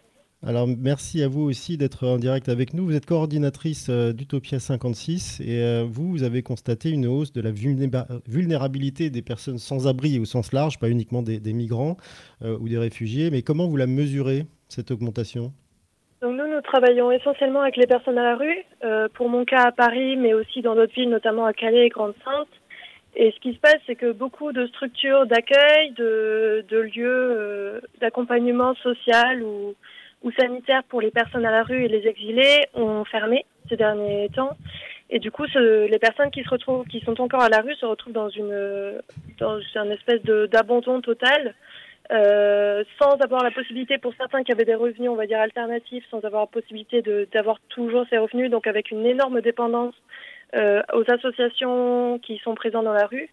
Alors 0.45 0.67
merci 0.67 1.23
à 1.23 1.29
vous 1.29 1.43
aussi 1.43 1.77
d'être 1.77 2.05
en 2.05 2.17
direct 2.17 2.49
avec 2.49 2.73
nous. 2.73 2.83
Vous 2.83 2.97
êtes 2.97 3.05
coordinatrice 3.05 3.87
euh, 3.89 4.11
d'Utopia 4.11 4.59
56 4.59 5.39
et 5.39 5.63
euh, 5.63 5.85
vous, 5.87 6.23
avez 6.23 6.43
constaté 6.43 6.89
une 6.89 7.07
hausse 7.07 7.31
de 7.31 7.39
la 7.39 7.51
vulnérabilité 7.51 9.09
des 9.09 9.21
personnes 9.21 9.57
sans 9.57 9.87
abri 9.87 10.19
au 10.19 10.25
sens 10.25 10.51
large, 10.51 10.79
pas 10.79 10.89
uniquement 10.89 11.21
des, 11.21 11.39
migrants 11.53 11.95
euh, 12.43 12.57
ou 12.59 12.67
des 12.67 12.77
réfugiés, 12.77 13.29
mais 13.31 13.41
comment 13.41 13.67
vous 13.67 13.77
la 13.77 13.87
mesurez, 13.87 14.45
cette 14.67 14.91
augmentation? 14.91 15.53
Donc 16.21 16.35
nous, 16.35 16.47
nous 16.47 16.61
travaillons 16.61 17.09
essentiellement 17.09 17.61
avec 17.61 17.77
les 17.77 17.87
personnes 17.87 18.17
à 18.17 18.23
la 18.23 18.35
rue, 18.35 19.09
pour 19.13 19.29
mon 19.29 19.45
cas 19.45 19.63
à 19.67 19.71
Paris, 19.71 20.17
mais 20.17 20.33
aussi 20.33 20.61
dans 20.61 20.75
d'autres 20.75 20.93
villes, 20.93 21.09
notamment 21.09 21.45
à 21.45 21.53
Calais 21.53 21.85
et 21.85 21.89
Grande-Sainte. 21.89 22.47
Et 23.15 23.31
ce 23.31 23.39
qui 23.39 23.53
se 23.53 23.59
passe, 23.59 23.79
c'est 23.85 23.95
que 23.95 24.11
beaucoup 24.11 24.53
de 24.53 24.65
structures 24.67 25.25
d'accueil, 25.25 25.91
de 25.97 26.79
lieux 26.95 27.81
d'accompagnement 27.99 28.73
social 28.75 29.43
ou 29.43 29.75
ou 30.23 30.31
sanitaires 30.31 30.83
pour 30.85 31.01
les 31.01 31.11
personnes 31.11 31.45
à 31.45 31.51
la 31.51 31.63
rue 31.63 31.83
et 31.83 31.87
les 31.87 32.07
exilés 32.07 32.65
ont 32.73 33.03
fermé 33.05 33.45
ces 33.69 33.75
derniers 33.75 34.29
temps. 34.29 34.57
Et 35.09 35.19
du 35.19 35.31
coup, 35.31 35.45
les 35.55 35.99
personnes 35.99 36.31
qui 36.31 36.43
se 36.43 36.49
retrouvent, 36.49 36.87
qui 36.87 37.01
sont 37.01 37.19
encore 37.21 37.43
à 37.43 37.49
la 37.49 37.61
rue, 37.61 37.75
se 37.75 37.85
retrouvent 37.85 38.13
dans 38.13 38.29
une 38.29 38.99
dans 39.37 39.59
une 39.59 39.91
espèce 39.91 40.23
d'abandon 40.23 41.01
total, 41.01 41.53
euh, 42.11 42.83
sans 42.99 43.15
avoir 43.21 43.43
la 43.43 43.51
possibilité 43.51 43.97
pour 43.97 44.13
certains 44.15 44.43
qui 44.43 44.51
avaient 44.51 44.65
des 44.65 44.75
revenus, 44.75 45.09
on 45.09 45.15
va 45.15 45.27
dire 45.27 45.39
alternatifs, 45.39 46.05
sans 46.09 46.21
avoir 46.25 46.43
la 46.43 46.47
possibilité 46.47 47.03
d'avoir 47.31 47.59
toujours 47.69 48.05
ces 48.09 48.17
revenus, 48.17 48.49
donc 48.49 48.65
avec 48.65 48.91
une 48.91 49.05
énorme 49.05 49.41
dépendance 49.41 49.93
euh, 50.55 50.81
aux 50.93 51.09
associations 51.11 52.19
qui 52.19 52.39
sont 52.39 52.55
présentes 52.55 52.85
dans 52.85 52.93
la 52.93 53.07
rue 53.07 53.29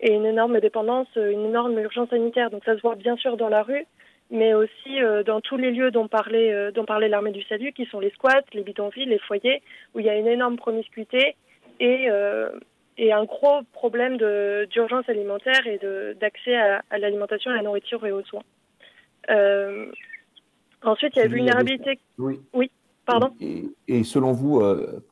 et 0.00 0.12
une 0.12 0.26
énorme 0.26 0.60
dépendance, 0.60 1.08
une 1.16 1.46
énorme 1.46 1.78
urgence 1.78 2.10
sanitaire. 2.10 2.50
Donc 2.50 2.64
ça 2.64 2.76
se 2.76 2.80
voit 2.80 2.94
bien 2.94 3.16
sûr 3.16 3.36
dans 3.36 3.48
la 3.48 3.62
rue, 3.62 3.86
mais 4.30 4.54
aussi 4.54 5.00
euh, 5.00 5.22
dans 5.22 5.40
tous 5.40 5.56
les 5.56 5.70
lieux 5.70 5.90
dont 5.90 6.08
parlait, 6.08 6.52
euh, 6.52 6.70
dont 6.70 6.84
parlait 6.84 7.08
l'armée 7.08 7.32
du 7.32 7.42
salut, 7.44 7.72
qui 7.72 7.86
sont 7.86 8.00
les 8.00 8.10
squats, 8.10 8.42
les 8.52 8.62
bidonvilles, 8.62 9.06
les 9.06 9.18
foyers, 9.18 9.62
où 9.94 10.00
il 10.00 10.06
y 10.06 10.10
a 10.10 10.16
une 10.16 10.26
énorme 10.26 10.56
promiscuité 10.56 11.36
et, 11.80 12.10
euh, 12.10 12.50
et 12.98 13.12
un 13.12 13.24
gros 13.24 13.62
problème 13.72 14.18
d'urgence 14.66 15.08
alimentaire 15.08 15.66
et 15.66 15.80
d'accès 16.20 16.56
à, 16.56 16.82
à 16.90 16.98
l'alimentation, 16.98 17.50
à 17.50 17.56
la 17.56 17.62
nourriture 17.62 18.04
et 18.04 18.12
aux 18.12 18.22
soins. 18.22 18.42
ensuite, 20.82 21.16
il 21.16 21.20
y 21.20 21.22
a 21.22 21.28
vulnérabilité. 21.28 21.98
Oui. 22.18 22.40
oui. 22.52 22.70
Pardon 23.06 23.30
et, 23.40 23.64
et, 23.86 24.04
selon 24.04 24.32
vous, 24.32 24.62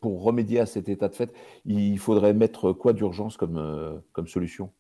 pour 0.03 0.23
remédier 0.23 0.61
à 0.61 0.67
cet 0.67 0.91
état 0.91 1.09
de 1.09 1.15
fait, 1.15 1.33
il 1.65 1.99
faudrait 1.99 2.35
mettre 2.35 2.73
quoi 2.73 2.93
d'urgence 2.93 3.39
comme, 3.39 4.03
comme 4.13 4.27
solution? 4.27 4.71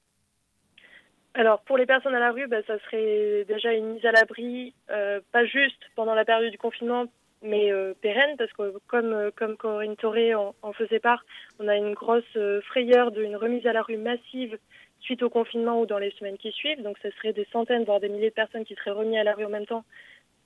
Alors 1.36 1.60
pour 1.60 1.76
les 1.76 1.84
personnes 1.84 2.14
à 2.14 2.18
la 2.18 2.32
rue, 2.32 2.46
bah, 2.46 2.62
ça 2.66 2.78
serait 2.78 3.44
déjà 3.46 3.74
une 3.74 3.92
mise 3.92 4.06
à 4.06 4.12
l'abri, 4.12 4.72
euh, 4.90 5.20
pas 5.32 5.44
juste 5.44 5.80
pendant 5.94 6.14
la 6.14 6.24
période 6.24 6.50
du 6.50 6.56
confinement, 6.56 7.04
mais 7.42 7.70
euh, 7.70 7.92
pérenne, 8.00 8.36
parce 8.38 8.50
que 8.54 8.72
comme, 8.86 9.12
euh, 9.12 9.30
Corinne 9.58 9.96
Toré 9.96 10.34
en, 10.34 10.54
faisait 10.72 10.98
part, 10.98 11.26
on 11.60 11.68
a 11.68 11.76
une 11.76 11.92
grosse 11.92 12.38
frayeur 12.68 13.10
d'une 13.10 13.36
remise 13.36 13.66
à 13.66 13.74
la 13.74 13.82
rue 13.82 13.98
massive 13.98 14.56
suite 15.00 15.22
au 15.22 15.28
confinement 15.28 15.78
ou 15.78 15.84
dans 15.84 15.98
les 15.98 16.10
semaines 16.12 16.38
qui 16.38 16.52
suivent. 16.52 16.82
Donc 16.82 16.96
ce 17.02 17.10
serait 17.10 17.34
des 17.34 17.46
centaines, 17.52 17.84
voire 17.84 18.00
des 18.00 18.08
milliers 18.08 18.30
de 18.30 18.34
personnes 18.34 18.64
qui 18.64 18.74
seraient 18.74 18.92
remises 18.92 19.18
à 19.18 19.24
la 19.24 19.34
rue 19.34 19.44
en 19.44 19.50
même 19.50 19.66
temps, 19.66 19.84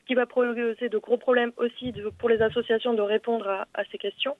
ce 0.00 0.06
qui 0.06 0.14
va 0.14 0.26
poser 0.26 0.88
de 0.88 0.98
gros 0.98 1.18
problèmes 1.18 1.52
aussi 1.56 1.92
de, 1.92 2.08
pour 2.18 2.28
les 2.28 2.42
associations 2.42 2.94
de 2.94 3.02
répondre 3.02 3.46
à, 3.48 3.84
ces 3.92 3.98
questions. 3.98 4.36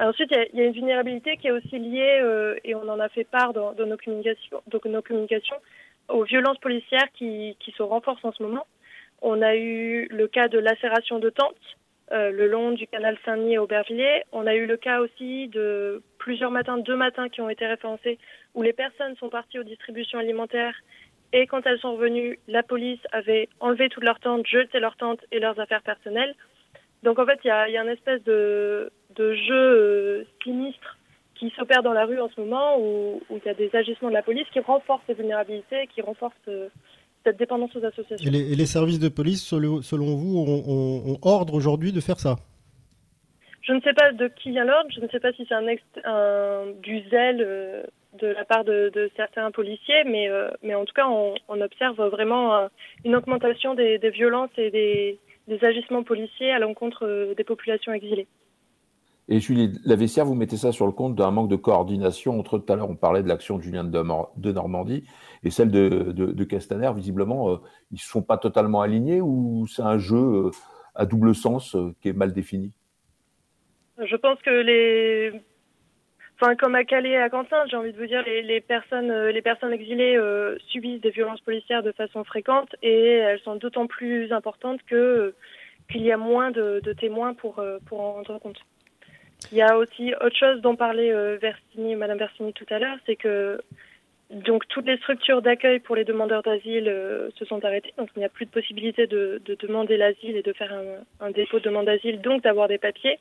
Ensuite, 0.00 0.30
il 0.52 0.58
y, 0.58 0.62
a 0.62 0.64
une 0.64 0.72
vulnérabilité 0.72 1.36
qui 1.36 1.48
est 1.48 1.52
aussi 1.52 1.78
liée, 1.78 2.20
euh, 2.22 2.56
et 2.64 2.74
on 2.74 2.88
en 2.88 3.00
a 3.00 3.08
fait 3.08 3.24
part 3.24 3.52
dans, 3.52 3.74
nos, 3.74 3.96
communications, 3.96 4.62
dans 4.68 4.80
nos 4.84 5.02
communications, 5.02 5.56
aux 6.08 6.24
violences 6.24 6.58
policières 6.58 7.10
qui, 7.14 7.56
qui, 7.58 7.72
se 7.72 7.82
renforcent 7.82 8.24
en 8.24 8.32
ce 8.32 8.42
moment. 8.42 8.66
On 9.22 9.42
a 9.42 9.56
eu 9.56 10.06
le 10.10 10.28
cas 10.28 10.48
de 10.48 10.58
lacération 10.58 11.18
de 11.18 11.30
tentes 11.30 11.56
euh, 12.10 12.30
le 12.30 12.46
long 12.46 12.70
du 12.70 12.86
canal 12.86 13.18
Saint-Denis 13.24 13.54
et 13.54 13.58
Aubervilliers. 13.58 14.22
On 14.32 14.46
a 14.46 14.54
eu 14.54 14.66
le 14.66 14.78
cas 14.78 15.00
aussi 15.00 15.48
de 15.48 16.02
plusieurs 16.18 16.50
matins, 16.50 16.78
deux 16.78 16.96
matins 16.96 17.28
qui 17.28 17.42
ont 17.42 17.50
été 17.50 17.66
référencés, 17.66 18.18
où 18.54 18.62
les 18.62 18.72
personnes 18.72 19.14
sont 19.16 19.28
parties 19.28 19.58
aux 19.58 19.64
distributions 19.64 20.18
alimentaires 20.18 20.74
et 21.32 21.46
quand 21.46 21.66
elles 21.66 21.78
sont 21.80 21.92
revenues, 21.92 22.38
la 22.48 22.62
police 22.62 23.00
avait 23.12 23.48
enlevé 23.60 23.90
toutes 23.90 24.04
leurs 24.04 24.20
tentes, 24.20 24.46
jeté 24.46 24.80
leurs 24.80 24.96
tentes 24.96 25.20
et 25.30 25.38
leurs 25.38 25.60
affaires 25.60 25.82
personnelles. 25.82 26.34
Donc 27.02 27.18
en 27.18 27.26
fait, 27.26 27.38
il 27.44 27.48
y 27.48 27.50
a 27.50 27.82
une 27.82 27.90
espèce 27.90 28.22
de, 28.24 28.90
de 29.18 29.34
jeu 29.34 29.52
euh, 29.52 30.24
sinistre 30.42 30.96
qui 31.34 31.52
s'opère 31.56 31.82
dans 31.82 31.92
la 31.92 32.04
rue 32.04 32.20
en 32.20 32.28
ce 32.28 32.40
moment, 32.40 32.78
où, 32.80 33.20
il 33.30 33.40
y 33.44 33.48
a 33.48 33.54
des 33.54 33.70
agissements 33.74 34.08
de 34.08 34.14
la 34.14 34.22
police 34.22 34.46
qui 34.52 34.60
renforcent 34.60 35.02
ces 35.06 35.14
vulnérabilités, 35.14 35.86
qui 35.94 36.02
renforcent 36.02 36.34
euh, 36.48 36.68
cette 37.24 37.36
dépendance 37.36 37.74
aux 37.76 37.84
associations. 37.84 38.30
Et 38.30 38.56
les, 38.56 38.66
services 38.66 38.98
de 38.98 39.08
police, 39.08 39.42
selon, 39.44 40.16
vous, 40.16 40.38
ont, 40.38 41.18
ordre 41.22 41.54
aujourd'hui 41.54 41.92
de 41.92 42.00
faire 42.00 42.18
ça? 42.18 42.36
Je 43.62 43.72
ne 43.74 43.80
sais 43.80 43.92
pas 43.92 44.12
de 44.12 44.28
qui 44.28 44.50
vient 44.50 44.64
l'ordre, 44.64 44.90
je 44.90 45.00
ne 45.00 45.08
sais 45.08 45.20
pas 45.20 45.32
si 45.32 45.46
c'est 45.46 45.54
un, 45.54 46.66
du 46.82 47.02
zèle 47.10 47.42
euh, 47.46 47.82
de 48.18 48.28
la 48.28 48.44
part 48.46 48.64
de, 48.64 49.10
certains 49.14 49.50
policiers, 49.50 50.04
mais, 50.04 50.28
euh, 50.30 50.48
mais 50.62 50.74
en 50.74 50.86
tout 50.86 50.94
cas, 50.94 51.06
on, 51.06 51.60
observe 51.60 52.02
vraiment 52.08 52.56
euh, 52.56 52.68
une 53.04 53.14
augmentation 53.14 53.74
des, 53.74 53.98
violences 54.10 54.50
et 54.56 54.70
des, 54.70 55.18
des 55.48 55.64
agissements 55.64 56.02
policiers 56.02 56.50
à 56.50 56.58
l'encontre 56.58 57.34
des 57.36 57.44
populations 57.44 57.92
exilées. 57.92 58.26
Et 59.30 59.40
Julie 59.40 59.72
Lavessière, 59.84 60.24
vous 60.24 60.34
mettez 60.34 60.56
ça 60.56 60.72
sur 60.72 60.86
le 60.86 60.92
compte 60.92 61.14
d'un 61.14 61.30
manque 61.30 61.50
de 61.50 61.56
coordination 61.56 62.38
entre 62.38 62.58
tout 62.58 62.72
à 62.72 62.76
l'heure, 62.76 62.88
on 62.88 62.96
parlait 62.96 63.22
de 63.22 63.28
l'action 63.28 63.58
de 63.58 63.62
Julien 63.62 63.84
de, 63.84 64.52
Normandie 64.52 65.04
et 65.44 65.50
celle 65.50 65.70
de, 65.70 66.44
Castaner. 66.44 66.90
Visiblement, 66.94 67.50
euh, 67.50 67.56
ils 67.90 67.96
ne 67.96 67.98
sont 67.98 68.22
pas 68.22 68.38
totalement 68.38 68.80
alignés 68.80 69.20
ou 69.20 69.66
c'est 69.66 69.82
un 69.82 69.98
jeu 69.98 70.16
euh, 70.16 70.50
à 70.94 71.04
double 71.04 71.34
sens 71.34 71.76
euh, 71.76 71.94
qui 72.00 72.08
est 72.08 72.14
mal 72.14 72.32
défini? 72.32 72.72
Je 73.98 74.16
pense 74.16 74.40
que 74.40 74.50
les. 74.50 75.32
Enfin, 76.40 76.54
comme 76.54 76.74
à 76.74 76.84
Calais 76.84 77.10
et 77.10 77.16
à 77.18 77.28
Quentin, 77.28 77.66
j'ai 77.68 77.76
envie 77.76 77.92
de 77.92 77.98
vous 77.98 78.06
dire, 78.06 78.22
les, 78.24 78.60
personnes, 78.60 79.12
les 79.26 79.42
personnes 79.42 79.72
exilées 79.72 80.16
subissent 80.68 81.00
des 81.00 81.10
violences 81.10 81.40
policières 81.40 81.82
de 81.82 81.90
façon 81.90 82.22
fréquente 82.22 82.76
et 82.80 83.06
elles 83.16 83.40
sont 83.40 83.56
d'autant 83.56 83.88
plus 83.88 84.30
importantes 84.30 84.80
qu'il 84.88 86.02
y 86.02 86.12
a 86.12 86.16
moins 86.16 86.52
de, 86.52 86.80
témoins 86.92 87.34
pour 87.34 87.58
en 87.58 88.12
rendre 88.12 88.38
compte. 88.38 88.60
Il 89.52 89.58
y 89.58 89.62
a 89.62 89.78
aussi 89.78 90.14
autre 90.20 90.36
chose 90.36 90.60
dont 90.60 90.76
parlait 90.76 91.12
euh, 91.12 91.38
Versini, 91.40 91.94
Madame 91.96 92.18
Versini 92.18 92.52
tout 92.52 92.66
à 92.70 92.78
l'heure, 92.78 92.98
c'est 93.06 93.16
que 93.16 93.60
donc 94.30 94.68
toutes 94.68 94.86
les 94.86 94.98
structures 94.98 95.40
d'accueil 95.40 95.78
pour 95.78 95.96
les 95.96 96.04
demandeurs 96.04 96.42
d'asile 96.42 96.88
euh, 96.88 97.30
se 97.36 97.44
sont 97.46 97.64
arrêtées, 97.64 97.94
donc 97.96 98.10
il 98.14 98.18
n'y 98.18 98.24
a 98.26 98.28
plus 98.28 98.44
de 98.44 98.50
possibilité 98.50 99.06
de, 99.06 99.40
demander 99.60 99.96
l'asile 99.96 100.36
et 100.36 100.42
de 100.42 100.52
faire 100.52 100.74
un, 101.20 101.30
dépôt 101.30 101.60
de 101.60 101.64
demande 101.64 101.86
d'asile, 101.86 102.20
donc 102.20 102.42
d'avoir 102.42 102.68
des 102.68 102.76
papiers, 102.76 103.18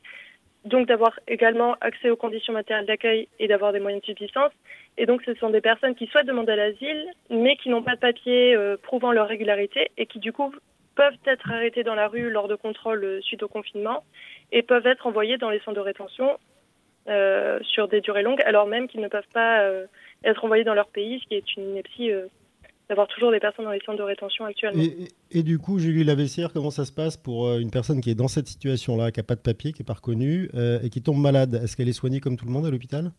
donc 0.66 0.88
d'avoir 0.88 1.18
également 1.28 1.76
accès 1.80 2.10
aux 2.10 2.18
conditions 2.18 2.52
matérielles 2.52 2.86
d'accueil 2.86 3.30
et 3.40 3.48
d'avoir 3.48 3.72
des 3.72 3.80
moyens 3.80 4.02
de 4.02 4.08
subsistance. 4.08 4.52
Et 4.98 5.06
donc 5.06 5.22
ce 5.26 5.34
sont 5.36 5.50
des 5.50 5.62
personnes 5.62 5.96
qui 5.96 6.08
souhaitent 6.08 6.28
demander 6.28 6.56
l'asile, 6.58 7.08
mais 7.30 7.56
qui 7.56 7.70
n'ont 7.70 7.84
pas 7.84 7.96
de 7.96 8.02
papiers 8.02 8.54
euh, 8.54 8.76
prouvant 8.76 9.14
leur 9.14 9.30
régularité 9.30 9.92
et 9.98 10.08
qui 10.08 10.20
du 10.20 10.34
coup 10.34 10.54
peuvent 10.98 11.18
être 11.26 11.52
arrêtés 11.52 11.84
dans 11.84 11.96
la 11.96 12.08
rue 12.08 12.30
lors 12.30 12.48
de 12.48 12.56
contrôles 12.56 13.20
suite 13.22 13.44
au 13.44 13.48
confinement 13.48 14.04
et 14.52 14.64
peuvent 14.64 14.88
être 14.88 15.06
envoyés 15.08 15.38
dans 15.38 15.52
les 15.52 15.60
centres 15.60 15.78
de 15.78 15.82
rétention 15.82 16.38
euh, 17.08 17.60
sur 17.64 17.88
des 17.88 18.02
durées 18.02 18.24
longues, 18.24 18.42
alors 18.46 18.68
même 18.68 18.90
qu'ils 18.90 19.00
ne 19.00 19.08
peuvent 19.08 19.32
pas 19.34 19.62
euh, 19.62 19.86
être 20.26 20.44
envoyés 20.44 20.66
dans 20.66 20.74
leur 20.74 20.90
pays, 20.90 21.22
ce 21.22 21.28
qui 21.28 21.36
est 21.36 21.56
une 21.56 21.70
ineptie 21.70 22.12
euh, 22.12 22.26
d'avoir 22.90 23.08
toujours 23.08 23.32
des 23.32 23.40
personnes 23.40 23.64
dans 23.64 23.72
les 23.72 23.80
centres 23.86 24.00
de 24.00 24.04
rétention 24.04 24.44
actuellement. 24.44 24.84
Et, 25.32 25.44
du 25.44 25.58
coup, 25.58 25.80
Julie 25.80 26.04
Lavessière, 26.04 26.52
comment 26.52 26.70
ça 26.70 26.84
se 26.84 26.92
passe 26.92 27.16
pour 27.16 27.54
une 27.54 27.72
personne 27.72 28.02
qui 28.02 28.10
est 28.10 28.16
dans 28.16 28.28
cette 28.28 28.48
situation-là, 28.48 29.12
qui 29.12 29.20
n'a 29.20 29.24
pas 29.24 29.36
de 29.36 29.42
papier, 29.42 29.72
qui 29.72 29.82
n'est 29.82 29.86
pas 29.86 29.94
reconnue 29.94 30.50
et 30.84 30.90
qui 30.90 31.02
tombe 31.02 31.18
malade? 31.18 31.60
Est-ce 31.64 31.78
qu'elle 31.78 31.90
est 31.90 31.94
soignée 31.94 32.20
comme 32.20 32.36
tout 32.36 32.46
le 32.46 32.52
monde 32.52 32.66
à 32.66 32.72
l'hôpital? 32.72 33.12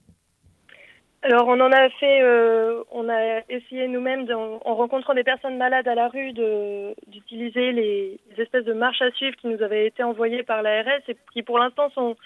Alors 1.22 1.48
on 1.48 1.60
en 1.60 1.72
a 1.72 1.88
fait, 1.90 2.22
euh, 2.22 2.84
on 2.92 3.08
a 3.08 3.40
essayé 3.48 3.88
nous-mêmes 3.88 4.30
en 4.30 4.74
rencontrant 4.76 5.14
des 5.14 5.24
personnes 5.24 5.56
malades 5.56 5.88
à 5.88 5.96
la 5.96 6.08
rue 6.08 6.32
d'utiliser 6.32 7.72
les, 7.72 8.20
espèces 8.36 8.64
de 8.64 8.72
marches 8.72 9.02
à 9.02 9.10
suivre 9.10 9.36
qui 9.36 9.48
nous 9.48 9.60
avaient 9.62 9.86
été 9.86 10.04
envoyées 10.04 10.44
par 10.44 10.62
l'ARS 10.62 11.02
et 11.08 11.16
qui 11.32 11.42
pour 11.42 11.58
l'instant 11.58 11.90
sont 11.90 12.16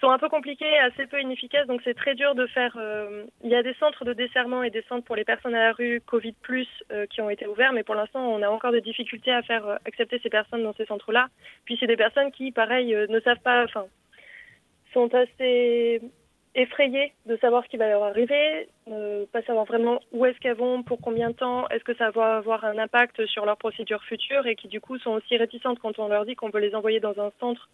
sont 0.00 0.10
un 0.10 0.18
peu 0.18 0.28
compliquées, 0.28 0.78
assez 0.78 1.06
peu 1.06 1.20
inefficaces, 1.20 1.68
donc 1.68 1.80
c'est 1.84 1.94
très 1.94 2.16
dur 2.16 2.34
de 2.34 2.46
faire. 2.48 2.76
Euh, 2.76 3.24
il 3.44 3.50
y 3.50 3.54
a 3.54 3.62
des 3.62 3.74
centres 3.74 4.04
de 4.04 4.12
desserrement 4.12 4.64
et 4.64 4.70
des 4.70 4.82
centres 4.88 5.04
pour 5.04 5.14
les 5.14 5.24
personnes 5.24 5.54
à 5.54 5.66
la 5.66 5.72
rue 5.72 6.00
Covid 6.04 6.32
plus 6.42 6.66
euh, 6.90 7.06
qui 7.06 7.20
ont 7.20 7.30
été 7.30 7.46
ouverts, 7.46 7.72
mais 7.72 7.84
pour 7.84 7.94
l'instant 7.94 8.20
on 8.20 8.42
a 8.42 8.48
encore 8.48 8.72
des 8.72 8.80
difficultés 8.80 9.32
à 9.32 9.42
faire 9.42 9.78
accepter 9.84 10.20
ces 10.22 10.30
personnes 10.30 10.62
dans 10.62 10.74
ces 10.74 10.86
centres-là. 10.86 11.26
Puis 11.64 11.76
c'est 11.78 11.86
des 11.86 11.96
personnes 11.96 12.30
qui, 12.32 12.52
pareil, 12.52 12.96
ne 13.08 13.20
savent 13.20 13.42
pas, 13.44 13.64
enfin, 13.64 13.86
sont 14.92 15.12
assez 15.14 16.00
effrayées 16.54 17.12
de 17.26 17.36
savoir 17.38 17.64
ce 17.64 17.68
qui 17.68 17.76
va 17.76 17.88
leur 17.88 18.02
arriver, 18.02 18.68
ne 18.86 19.24
pas 19.26 19.42
savoir 19.42 19.64
vraiment 19.64 20.00
où 20.12 20.26
est-ce 20.26 20.38
qu'elles 20.38 20.56
vont, 20.56 20.82
pour 20.82 21.00
combien 21.00 21.30
de 21.30 21.34
temps, 21.34 21.66
est-ce 21.68 21.84
que 21.84 21.94
ça 21.94 22.10
va 22.10 22.36
avoir 22.36 22.64
un 22.64 22.76
impact 22.78 23.24
sur 23.26 23.46
leur 23.46 23.56
procédure 23.56 24.02
future 24.04 24.46
et 24.46 24.54
qui 24.54 24.68
du 24.68 24.80
coup 24.80 24.98
sont 24.98 25.12
aussi 25.12 25.36
réticentes 25.36 25.78
quand 25.78 25.98
on 25.98 26.08
leur 26.08 26.26
dit 26.26 26.34
qu'on 26.34 26.50
peut 26.50 26.58
les 26.58 26.74
envoyer 26.74 27.00
dans 27.00 27.18
un 27.18 27.32
centre 27.40 27.70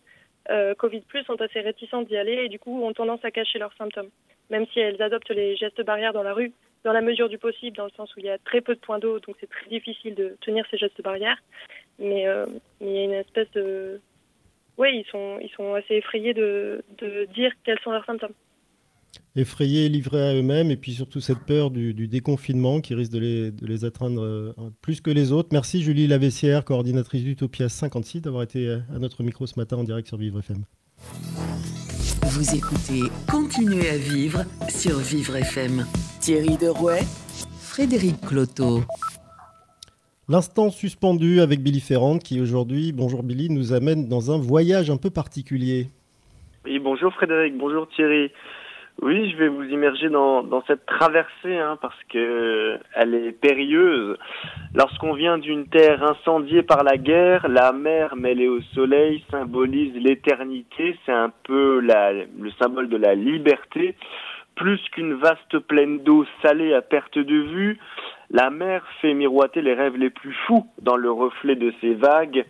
euh, 0.51 0.74
Covid+, 0.74 1.03
sont 1.26 1.41
assez 1.43 1.61
réticentes 1.61 2.07
d'y 2.07 2.16
aller 2.16 2.45
et 2.45 2.49
du 2.49 2.59
coup 2.59 2.83
ont 2.83 2.93
tendance 2.93 3.24
à 3.24 3.31
cacher 3.31 3.59
leurs 3.59 3.74
symptômes. 3.74 4.11
Même 4.51 4.66
si 4.72 4.81
elles 4.81 5.03
adoptent 5.03 5.31
les 5.31 5.57
gestes 5.57 5.83
barrières 5.85 6.12
dans 6.12 6.22
la 6.22 6.33
rue, 6.33 6.53
dans 6.85 6.93
la 6.93 7.01
mesure 7.01 7.29
du 7.29 7.37
possible, 7.37 7.76
dans 7.76 7.85
le 7.85 7.91
sens 7.91 8.14
où 8.14 8.20
il 8.20 8.26
y 8.26 8.31
a 8.31 8.39
très 8.39 8.61
peu 8.61 8.74
de 8.74 8.81
points 8.81 9.01
d'eau, 9.01 9.18
donc 9.18 9.37
c'est 9.41 9.51
très 9.51 9.68
difficile 9.68 10.14
de 10.14 10.37
tenir 10.41 10.64
ces 10.70 10.79
gestes 10.79 11.03
barrières. 11.03 11.39
Mais, 11.99 12.29
euh, 12.29 12.47
mais 12.81 12.87
il 12.87 12.97
y 12.97 12.99
a 13.01 13.05
une 13.05 13.12
espèce 13.12 13.51
de... 13.51 14.01
Oui, 14.79 15.05
ils 15.05 15.11
sont, 15.11 15.39
ils 15.43 15.51
sont 15.51 15.74
assez 15.74 15.97
effrayés 15.97 16.35
de, 16.35 16.85
de 16.99 17.24
dire 17.35 17.51
quels 17.64 17.81
sont 17.81 17.91
leurs 17.91 18.05
symptômes 18.05 18.35
effrayés, 19.36 19.88
livrés 19.88 20.28
à 20.28 20.34
eux-mêmes, 20.34 20.70
et 20.70 20.76
puis 20.76 20.92
surtout 20.92 21.20
cette 21.20 21.40
peur 21.46 21.70
du, 21.70 21.92
déconfinement 22.09 22.80
qui 22.80 22.94
risque 22.94 23.12
de 23.12 23.18
les, 23.18 23.50
de 23.50 23.66
les 23.66 23.84
atteindre 23.84 24.22
euh, 24.22 24.52
plus 24.82 25.00
que 25.00 25.11
les 25.11 25.32
autres. 25.32 25.50
Merci 25.52 25.82
Julie 25.82 26.06
Lavessière, 26.06 26.64
coordinatrice 26.64 27.24
d'Utopia 27.24 27.68
56, 27.68 28.22
d'avoir 28.22 28.42
été 28.42 28.66
euh, 28.66 28.78
à 28.94 28.98
notre 28.98 29.22
micro 29.22 29.46
ce 29.46 29.59
matin 29.59 29.76
en 29.76 29.84
direct 29.84 30.09
sur 30.09 30.18
Vivre 30.18 30.38
FM. 30.40 30.64
Vous 32.22 32.54
écoutez 32.54 33.11
Continuez 33.30 33.88
à 33.88 33.96
vivre 33.96 34.44
sur 34.68 34.98
Vivre 34.98 35.36
FM. 35.36 35.84
Thierry 36.20 36.56
Derouet, 36.56 37.02
Frédéric 37.61 38.20
Cloteau. 38.20 38.80
L'instant 40.28 40.68
suspendu 40.68 41.40
avec 41.40 41.62
Billy 41.62 41.80
Ferrand 41.80 42.18
qui 42.18 42.40
aujourd'hui, 42.40 42.92
bonjour 42.92 43.22
Billy, 43.22 43.48
nous 43.48 43.72
amène 43.72 44.09
dans 44.09 44.30
un 44.30 44.38
voyage 44.38 44.90
un 44.90 44.98
peu 44.98 45.09
particulier. 45.09 45.86
Oui, 46.66 46.78
bonjour 46.78 47.14
Frédéric, 47.14 47.56
bonjour 47.56 47.88
Thierry. 47.88 48.30
Oui, 49.01 49.30
je 49.30 49.36
vais 49.36 49.46
vous 49.49 49.62
immerger 49.62 50.09
dans, 50.09 50.62
cette 50.66 50.84
traversée 50.84 51.57
hein, 51.57 51.78
parce 51.80 51.99
que 52.09 52.78
elle 52.94 53.14
est 53.14 53.30
périlleuse. 53.30 54.18
Lorsqu'on 54.74 55.12
vient 55.12 55.38
d'une 55.38 55.68
terre 55.68 56.03
incendiée 56.03 56.64
par 56.64 56.82
la 56.82 56.96
guerre, 56.96 57.46
la 57.49 57.72
mer 57.72 58.16
mêlée 58.16 58.49
au 58.49 58.61
soleil 58.74 59.24
symbolise 59.30 59.94
l'éternité. 59.94 60.99
C'est 61.07 61.12
un 61.12 61.32
peu 61.44 61.80
le 61.80 62.51
symbole 62.61 62.88
de 62.88 62.96
la 62.96 63.14
liberté. 63.14 63.94
Plus 64.57 64.80
qu'une 64.90 65.14
vaste 65.14 65.61
plaine 65.61 66.01
d'eau 66.01 66.24
salée 66.42 66.74
à 66.74 66.82
perte 66.82 67.18
de 67.18 67.36
vue, 67.36 67.78
la 68.30 68.51
mer 68.51 68.84
fait 69.01 69.14
miroiter 69.14 69.62
les 69.62 69.74
rêves 69.74 69.96
les 69.96 70.11
plus 70.11 70.34
fous 70.49 70.66
dans 70.82 70.96
le 70.96 71.12
reflet 71.12 71.55
de 71.55 71.72
ses 71.80 71.94
vagues. 71.94 72.44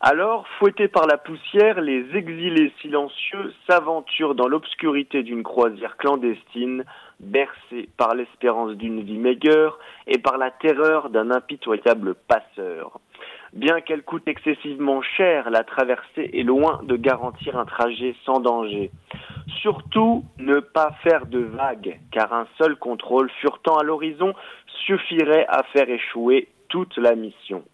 Alors, 0.00 0.46
fouettés 0.58 0.86
par 0.86 1.08
la 1.08 1.18
poussière, 1.18 1.80
les 1.80 2.04
exilés 2.14 2.72
silencieux 2.80 3.52
s'aventurent 3.68 4.36
dans 4.36 4.46
l'obscurité 4.46 5.24
d'une 5.24 5.42
croisière 5.42 5.96
clandestine, 5.96 6.84
bercés 7.18 7.88
par 7.96 8.14
l'espérance 8.14 8.76
d'une 8.76 9.02
vie 9.02 9.18
meilleure 9.18 9.80
et 10.06 10.18
par 10.18 10.38
la 10.38 10.52
terreur 10.52 11.10
d'un 11.10 11.32
impitoyable 11.32 12.14
passeur. 12.14 13.00
Bien 13.52 13.80
qu'elle 13.80 14.04
coûte 14.04 14.28
excessivement 14.28 15.02
cher, 15.02 15.50
la 15.50 15.64
traversée 15.64 16.30
est 16.32 16.44
loin 16.44 16.78
de 16.84 16.94
garantir 16.94 17.58
un 17.58 17.64
trajet 17.64 18.14
sans 18.24 18.38
danger. 18.38 18.92
Surtout, 19.62 20.24
ne 20.38 20.60
pas 20.60 20.92
faire 21.02 21.26
de 21.26 21.40
vagues, 21.40 21.98
car 22.12 22.32
un 22.32 22.46
seul 22.56 22.76
contrôle 22.76 23.30
furetant 23.40 23.78
à 23.78 23.82
l'horizon 23.82 24.32
suffirait 24.86 25.46
à 25.48 25.64
faire 25.72 25.90
échouer 25.90 26.46
toute 26.68 26.96
la 26.98 27.16
mission. 27.16 27.64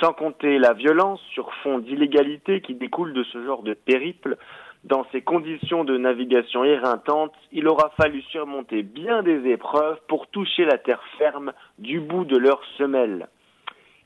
Sans 0.00 0.12
compter 0.12 0.58
la 0.58 0.72
violence 0.72 1.20
sur 1.32 1.52
fond 1.62 1.78
d'illégalité 1.78 2.60
qui 2.60 2.74
découle 2.74 3.12
de 3.12 3.22
ce 3.24 3.44
genre 3.44 3.62
de 3.62 3.74
périple, 3.74 4.36
dans 4.84 5.06
ces 5.12 5.22
conditions 5.22 5.84
de 5.84 5.96
navigation 5.96 6.64
éreintantes, 6.64 7.34
il 7.52 7.68
aura 7.68 7.90
fallu 7.96 8.20
surmonter 8.22 8.82
bien 8.82 9.22
des 9.22 9.48
épreuves 9.50 9.98
pour 10.08 10.26
toucher 10.26 10.64
la 10.64 10.78
terre 10.78 11.02
ferme 11.16 11.52
du 11.78 12.00
bout 12.00 12.24
de 12.24 12.36
leurs 12.36 12.62
semelles. 12.76 13.28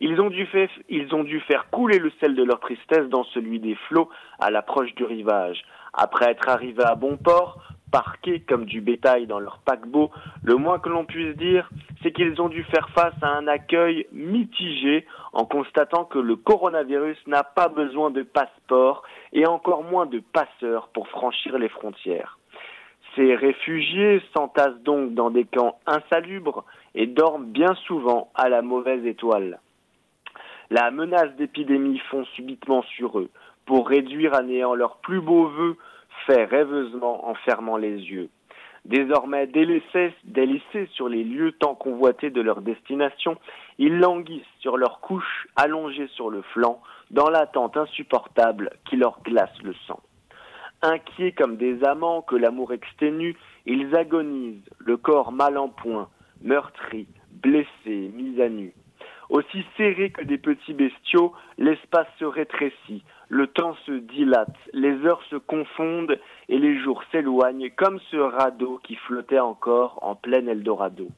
Ils 0.00 0.20
ont, 0.20 0.30
dû 0.30 0.46
ils 0.88 1.12
ont 1.14 1.24
dû 1.24 1.40
faire 1.40 1.68
couler 1.70 1.98
le 1.98 2.12
sel 2.20 2.36
de 2.36 2.44
leur 2.44 2.60
tristesse 2.60 3.08
dans 3.08 3.24
celui 3.24 3.58
des 3.58 3.74
flots 3.88 4.08
à 4.38 4.50
l'approche 4.50 4.94
du 4.94 5.02
rivage. 5.02 5.64
Après 5.92 6.30
être 6.30 6.48
arrivés 6.48 6.84
à 6.84 6.94
bon 6.94 7.16
port, 7.16 7.58
parqués 7.90 8.40
comme 8.40 8.64
du 8.64 8.80
bétail 8.80 9.26
dans 9.26 9.38
leur 9.38 9.58
paquebot, 9.58 10.10
le 10.42 10.56
moins 10.56 10.78
que 10.78 10.88
l'on 10.88 11.04
puisse 11.04 11.36
dire, 11.36 11.70
c'est 12.02 12.12
qu'ils 12.12 12.40
ont 12.40 12.48
dû 12.48 12.62
faire 12.64 12.88
face 12.90 13.14
à 13.22 13.28
un 13.28 13.46
accueil 13.48 14.06
mitigé 14.12 15.06
en 15.32 15.44
constatant 15.44 16.04
que 16.04 16.18
le 16.18 16.36
coronavirus 16.36 17.18
n'a 17.26 17.42
pas 17.42 17.68
besoin 17.68 18.10
de 18.10 18.22
passeport 18.22 19.02
et 19.32 19.46
encore 19.46 19.84
moins 19.84 20.06
de 20.06 20.20
passeurs 20.32 20.88
pour 20.88 21.08
franchir 21.08 21.58
les 21.58 21.68
frontières. 21.68 22.38
Ces 23.16 23.34
réfugiés 23.34 24.22
s'entassent 24.36 24.82
donc 24.84 25.14
dans 25.14 25.30
des 25.30 25.44
camps 25.44 25.78
insalubres 25.86 26.64
et 26.94 27.06
dorment 27.06 27.46
bien 27.46 27.74
souvent 27.86 28.30
à 28.34 28.48
la 28.48 28.62
mauvaise 28.62 29.04
étoile. 29.06 29.60
La 30.70 30.90
menace 30.90 31.34
d'épidémie 31.36 31.98
fond 32.10 32.24
subitement 32.34 32.82
sur 32.82 33.18
eux 33.18 33.30
pour 33.64 33.88
réduire 33.88 34.34
à 34.34 34.42
néant 34.42 34.74
leurs 34.74 34.98
plus 34.98 35.20
beaux 35.20 35.48
vœux 35.48 35.76
rêveusement 36.34 37.28
en 37.28 37.34
fermant 37.34 37.76
les 37.76 37.96
yeux. 37.96 38.28
Désormais 38.84 39.46
délaissés, 39.46 40.14
délaissés 40.24 40.88
sur 40.92 41.08
les 41.08 41.24
lieux 41.24 41.52
tant 41.52 41.74
convoités 41.74 42.30
de 42.30 42.40
leur 42.40 42.62
destination, 42.62 43.36
ils 43.78 43.98
languissent 43.98 44.42
sur 44.60 44.76
leurs 44.76 45.00
couches 45.00 45.46
allongées 45.56 46.08
sur 46.14 46.30
le 46.30 46.42
flanc, 46.54 46.80
dans 47.10 47.28
l'attente 47.28 47.76
insupportable 47.76 48.70
qui 48.88 48.96
leur 48.96 49.20
glace 49.22 49.62
le 49.62 49.74
sang. 49.86 50.00
Inquiets 50.82 51.32
comme 51.32 51.56
des 51.56 51.82
amants 51.84 52.22
que 52.22 52.36
l'amour 52.36 52.72
exténue, 52.72 53.36
ils 53.66 53.94
agonisent, 53.96 54.68
le 54.78 54.96
corps 54.96 55.32
mal 55.32 55.58
en 55.58 55.68
point, 55.68 56.08
meurtri, 56.42 57.08
blessé, 57.30 58.10
mis 58.14 58.40
à 58.40 58.48
nu. 58.48 58.72
Aussi 59.28 59.64
serrés 59.76 60.10
que 60.10 60.24
des 60.24 60.38
petits 60.38 60.72
bestiaux, 60.72 61.34
l'espace 61.58 62.06
se 62.18 62.24
rétrécit, 62.24 63.02
le 63.28 63.46
temps 63.46 63.76
se 63.84 63.92
dilate, 63.92 64.56
les 64.72 65.04
heures 65.04 65.22
se 65.28 65.36
confondent 65.36 66.18
et 66.48 66.58
les 66.58 66.78
jours 66.78 67.02
s'éloignent 67.12 67.70
comme 67.76 68.00
ce 68.10 68.16
radeau 68.16 68.80
qui 68.82 68.96
flottait 68.96 69.38
encore 69.38 69.98
en 70.02 70.14
plein 70.14 70.46
Eldorado. 70.46 71.08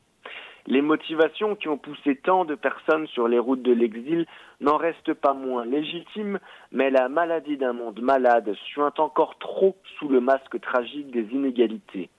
Les 0.66 0.82
motivations 0.82 1.56
qui 1.56 1.68
ont 1.68 1.78
poussé 1.78 2.16
tant 2.16 2.44
de 2.44 2.54
personnes 2.54 3.06
sur 3.08 3.28
les 3.28 3.38
routes 3.38 3.62
de 3.62 3.72
l'exil 3.72 4.26
n'en 4.60 4.76
restent 4.76 5.14
pas 5.14 5.34
moins 5.34 5.64
légitimes, 5.64 6.38
mais 6.70 6.90
la 6.90 7.08
maladie 7.08 7.56
d'un 7.56 7.72
monde 7.72 8.00
malade 8.00 8.54
suinte 8.72 9.00
encore 9.00 9.38
trop 9.38 9.76
sous 9.98 10.08
le 10.08 10.20
masque 10.20 10.60
tragique 10.60 11.10
des 11.10 11.26
inégalités. 11.32 12.10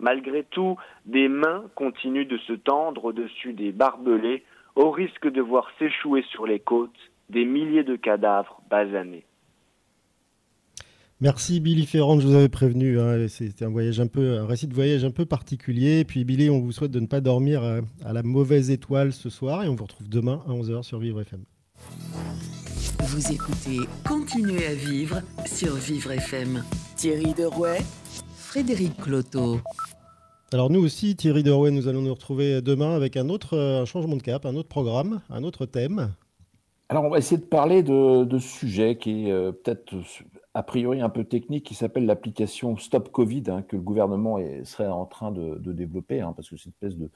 Malgré 0.00 0.42
tout, 0.42 0.76
des 1.06 1.28
mains 1.28 1.64
continuent 1.76 2.26
de 2.26 2.38
se 2.38 2.54
tendre 2.54 3.04
au-dessus 3.04 3.52
des 3.52 3.72
barbelés, 3.72 4.42
au 4.74 4.90
risque 4.90 5.28
de 5.30 5.40
voir 5.40 5.70
s'échouer 5.78 6.22
sur 6.30 6.46
les 6.46 6.58
côtes 6.58 6.90
des 7.30 7.44
milliers 7.44 7.84
de 7.84 7.96
cadavres 7.96 8.60
basanés. 8.68 9.24
Merci 11.20 11.60
Billy 11.60 11.86
Ferrand, 11.86 12.18
je 12.18 12.26
vous 12.26 12.34
avais 12.34 12.48
prévenu. 12.48 13.00
Hein, 13.00 13.26
C'était 13.28 13.64
un 13.64 13.70
voyage 13.70 14.00
un 14.00 14.08
peu, 14.08 14.38
un 14.38 14.46
récit 14.46 14.66
de 14.66 14.74
voyage 14.74 15.04
un 15.04 15.10
peu 15.10 15.24
particulier. 15.24 16.00
Et 16.00 16.04
puis 16.04 16.24
Billy, 16.24 16.50
on 16.50 16.60
vous 16.60 16.72
souhaite 16.72 16.90
de 16.90 17.00
ne 17.00 17.06
pas 17.06 17.20
dormir 17.20 17.62
à, 17.62 17.78
à 18.04 18.12
la 18.12 18.22
mauvaise 18.22 18.70
étoile 18.70 19.12
ce 19.12 19.30
soir 19.30 19.62
et 19.62 19.68
on 19.68 19.76
vous 19.76 19.84
retrouve 19.84 20.08
demain 20.08 20.42
à 20.46 20.50
11h 20.50 20.82
sur 20.82 20.98
Vivre 20.98 21.20
FM. 21.20 21.44
Vous 23.00 23.32
écoutez 23.32 23.78
Continuez 24.06 24.66
à 24.66 24.74
vivre 24.74 25.20
sur 25.46 25.74
Vivre 25.74 26.10
FM. 26.12 26.64
Thierry 26.96 27.32
Derouet, 27.32 27.78
Frédéric 28.36 28.96
Cloteau. 28.96 29.60
Alors 30.52 30.68
nous 30.68 30.84
aussi, 30.84 31.14
Thierry 31.14 31.42
Derouet, 31.42 31.70
nous 31.70 31.86
allons 31.86 32.02
nous 32.02 32.14
retrouver 32.14 32.60
demain 32.60 32.94
avec 32.94 33.16
un 33.16 33.28
autre 33.28 33.56
euh, 33.56 33.82
un 33.82 33.84
changement 33.84 34.16
de 34.16 34.22
cap, 34.22 34.46
un 34.46 34.56
autre 34.56 34.68
programme, 34.68 35.20
un 35.30 35.44
autre 35.44 35.64
thème. 35.64 36.12
Alors 36.88 37.04
on 37.04 37.10
va 37.10 37.18
essayer 37.18 37.38
de 37.38 37.46
parler 37.46 37.82
de, 37.82 38.24
de 38.24 38.38
ce 38.38 38.48
sujet 38.48 38.96
qui 38.96 39.28
est 39.28 39.32
euh, 39.32 39.52
peut-être 39.52 39.94
a 40.54 40.62
priori 40.62 41.00
un 41.00 41.08
peu 41.08 41.24
technique, 41.24 41.66
qui 41.66 41.74
s'appelle 41.74 42.06
l'application 42.06 42.76
Stop 42.76 43.10
Covid, 43.10 43.42
hein, 43.48 43.62
que 43.62 43.74
le 43.74 43.82
gouvernement 43.82 44.38
est, 44.38 44.64
serait 44.64 44.86
en 44.86 45.04
train 45.04 45.32
de, 45.32 45.72
développer, 45.72 46.20
hein, 46.20 46.32
parce 46.34 46.48
que 46.48 46.56
c'est 46.56 46.66
une 46.66 46.70
espèce 46.70 46.96
de 46.96 47.10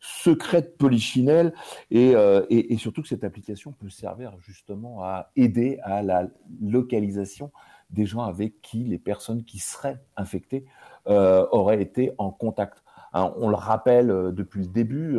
secret 0.00 0.62
de 0.62 0.66
polichinelle, 0.66 1.54
et, 1.92 2.16
euh, 2.16 2.44
et, 2.50 2.72
et, 2.72 2.78
surtout 2.78 3.02
que 3.02 3.08
cette 3.08 3.22
application 3.22 3.70
peut 3.70 3.90
servir 3.90 4.32
justement 4.40 5.04
à 5.04 5.30
aider 5.36 5.78
à 5.84 6.02
la 6.02 6.26
localisation 6.60 7.52
des 7.90 8.06
gens 8.06 8.22
avec 8.22 8.60
qui 8.60 8.82
les 8.82 8.98
personnes 8.98 9.44
qui 9.44 9.58
seraient 9.60 10.00
infectées 10.16 10.64
euh, 11.06 11.46
auraient 11.52 11.80
été 11.80 12.12
en 12.18 12.30
contact. 12.30 12.82
Hein, 13.12 13.32
on 13.36 13.48
le 13.48 13.56
rappelle 13.56 14.10
euh, 14.10 14.32
depuis 14.32 14.62
le 14.62 14.68
début, 14.68 15.16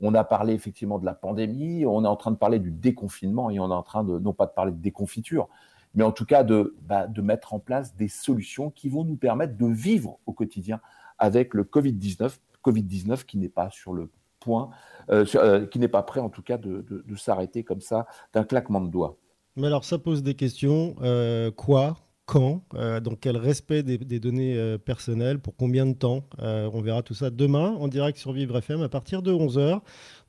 on 0.00 0.14
a 0.14 0.24
parlé 0.24 0.52
effectivement 0.52 0.98
de 0.98 1.06
la 1.06 1.14
pandémie, 1.14 1.86
on 1.86 2.04
est 2.04 2.08
en 2.08 2.16
train 2.16 2.32
de 2.32 2.36
parler 2.36 2.58
du 2.58 2.70
déconfinement 2.70 3.48
et 3.48 3.58
on 3.60 3.70
est 3.70 3.74
en 3.74 3.82
train 3.82 4.04
de, 4.04 4.18
non 4.18 4.34
pas 4.34 4.44
de 4.44 4.52
parler 4.52 4.72
de 4.72 4.80
déconfiture, 4.80 5.48
mais 5.94 6.04
en 6.04 6.12
tout 6.12 6.24
cas 6.24 6.42
de, 6.44 6.76
bah, 6.82 7.06
de 7.06 7.22
mettre 7.22 7.54
en 7.54 7.58
place 7.58 7.94
des 7.96 8.08
solutions 8.08 8.70
qui 8.70 8.88
vont 8.88 9.04
nous 9.04 9.16
permettre 9.16 9.56
de 9.56 9.66
vivre 9.66 10.18
au 10.26 10.32
quotidien 10.32 10.80
avec 11.18 11.54
le 11.54 11.64
Covid-19, 11.64 12.38
Covid-19 12.64 13.24
qui 13.24 13.38
n'est 13.38 13.48
pas 13.48 13.70
sur 13.70 13.92
le 13.92 14.10
point, 14.40 14.70
euh, 15.10 15.24
euh, 15.36 15.66
qui 15.66 15.78
n'est 15.78 15.88
pas 15.88 16.02
prêt 16.02 16.20
en 16.20 16.28
tout 16.28 16.42
cas 16.42 16.58
de, 16.58 16.84
de, 16.88 17.16
s'arrêter 17.16 17.64
comme 17.64 17.80
ça 17.80 18.06
d'un 18.32 18.44
claquement 18.44 18.80
de 18.80 18.88
doigts. 18.88 19.16
Mais 19.56 19.68
alors 19.68 19.84
ça 19.84 19.98
pose 19.98 20.22
des 20.22 20.34
questions. 20.34 20.96
Euh, 21.02 21.50
quoi 21.50 21.96
quand, 22.26 22.62
euh, 22.74 23.00
dans 23.00 23.14
quel 23.14 23.36
respect 23.36 23.82
des, 23.82 23.98
données 24.18 24.56
euh, 24.56 24.78
personnelles, 24.78 25.38
pour 25.38 25.54
combien 25.56 25.84
de 25.84 25.92
temps. 25.92 26.24
Euh, 26.40 26.70
on 26.72 26.80
verra 26.80 27.02
tout 27.02 27.14
ça 27.14 27.30
demain 27.30 27.76
en 27.78 27.88
direct 27.88 28.18
sur 28.18 28.32
Vivre 28.32 28.56
FM 28.56 28.82
à 28.82 28.88
partir 28.88 29.20
de 29.20 29.32
11h. 29.32 29.80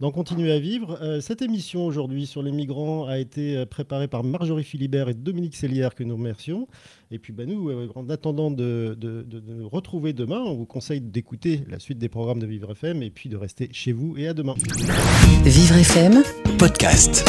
Donc 0.01 0.15
continuez 0.15 0.51
à 0.51 0.59
vivre. 0.59 1.19
Cette 1.21 1.41
émission 1.41 1.85
aujourd'hui 1.85 2.25
sur 2.25 2.43
les 2.43 2.51
migrants 2.51 3.05
a 3.07 3.17
été 3.17 3.65
préparée 3.65 4.09
par 4.09 4.23
Marjorie 4.23 4.65
Philibert 4.65 5.07
et 5.07 5.13
Dominique 5.13 5.55
Sellière 5.55 5.95
que 5.95 6.03
nous 6.03 6.15
remercions. 6.15 6.67
Et 7.11 7.19
puis 7.19 7.31
bah, 7.31 7.45
nous, 7.45 7.71
en 7.95 8.09
attendant 8.09 8.51
de, 8.51 8.97
de 8.99 9.39
nous 9.47 9.69
retrouver 9.69 10.11
demain, 10.11 10.39
on 10.39 10.55
vous 10.55 10.65
conseille 10.65 10.99
d'écouter 10.99 11.63
la 11.69 11.79
suite 11.79 11.97
des 11.97 12.09
programmes 12.09 12.39
de 12.39 12.47
Vivre 12.47 12.71
FM 12.71 13.03
et 13.03 13.09
puis 13.09 13.29
de 13.29 13.37
rester 13.37 13.69
chez 13.71 13.93
vous 13.93 14.17
et 14.17 14.27
à 14.27 14.33
demain. 14.33 14.55
Vivre 15.45 15.75
FM 15.77 16.23
Podcast. 16.59 17.23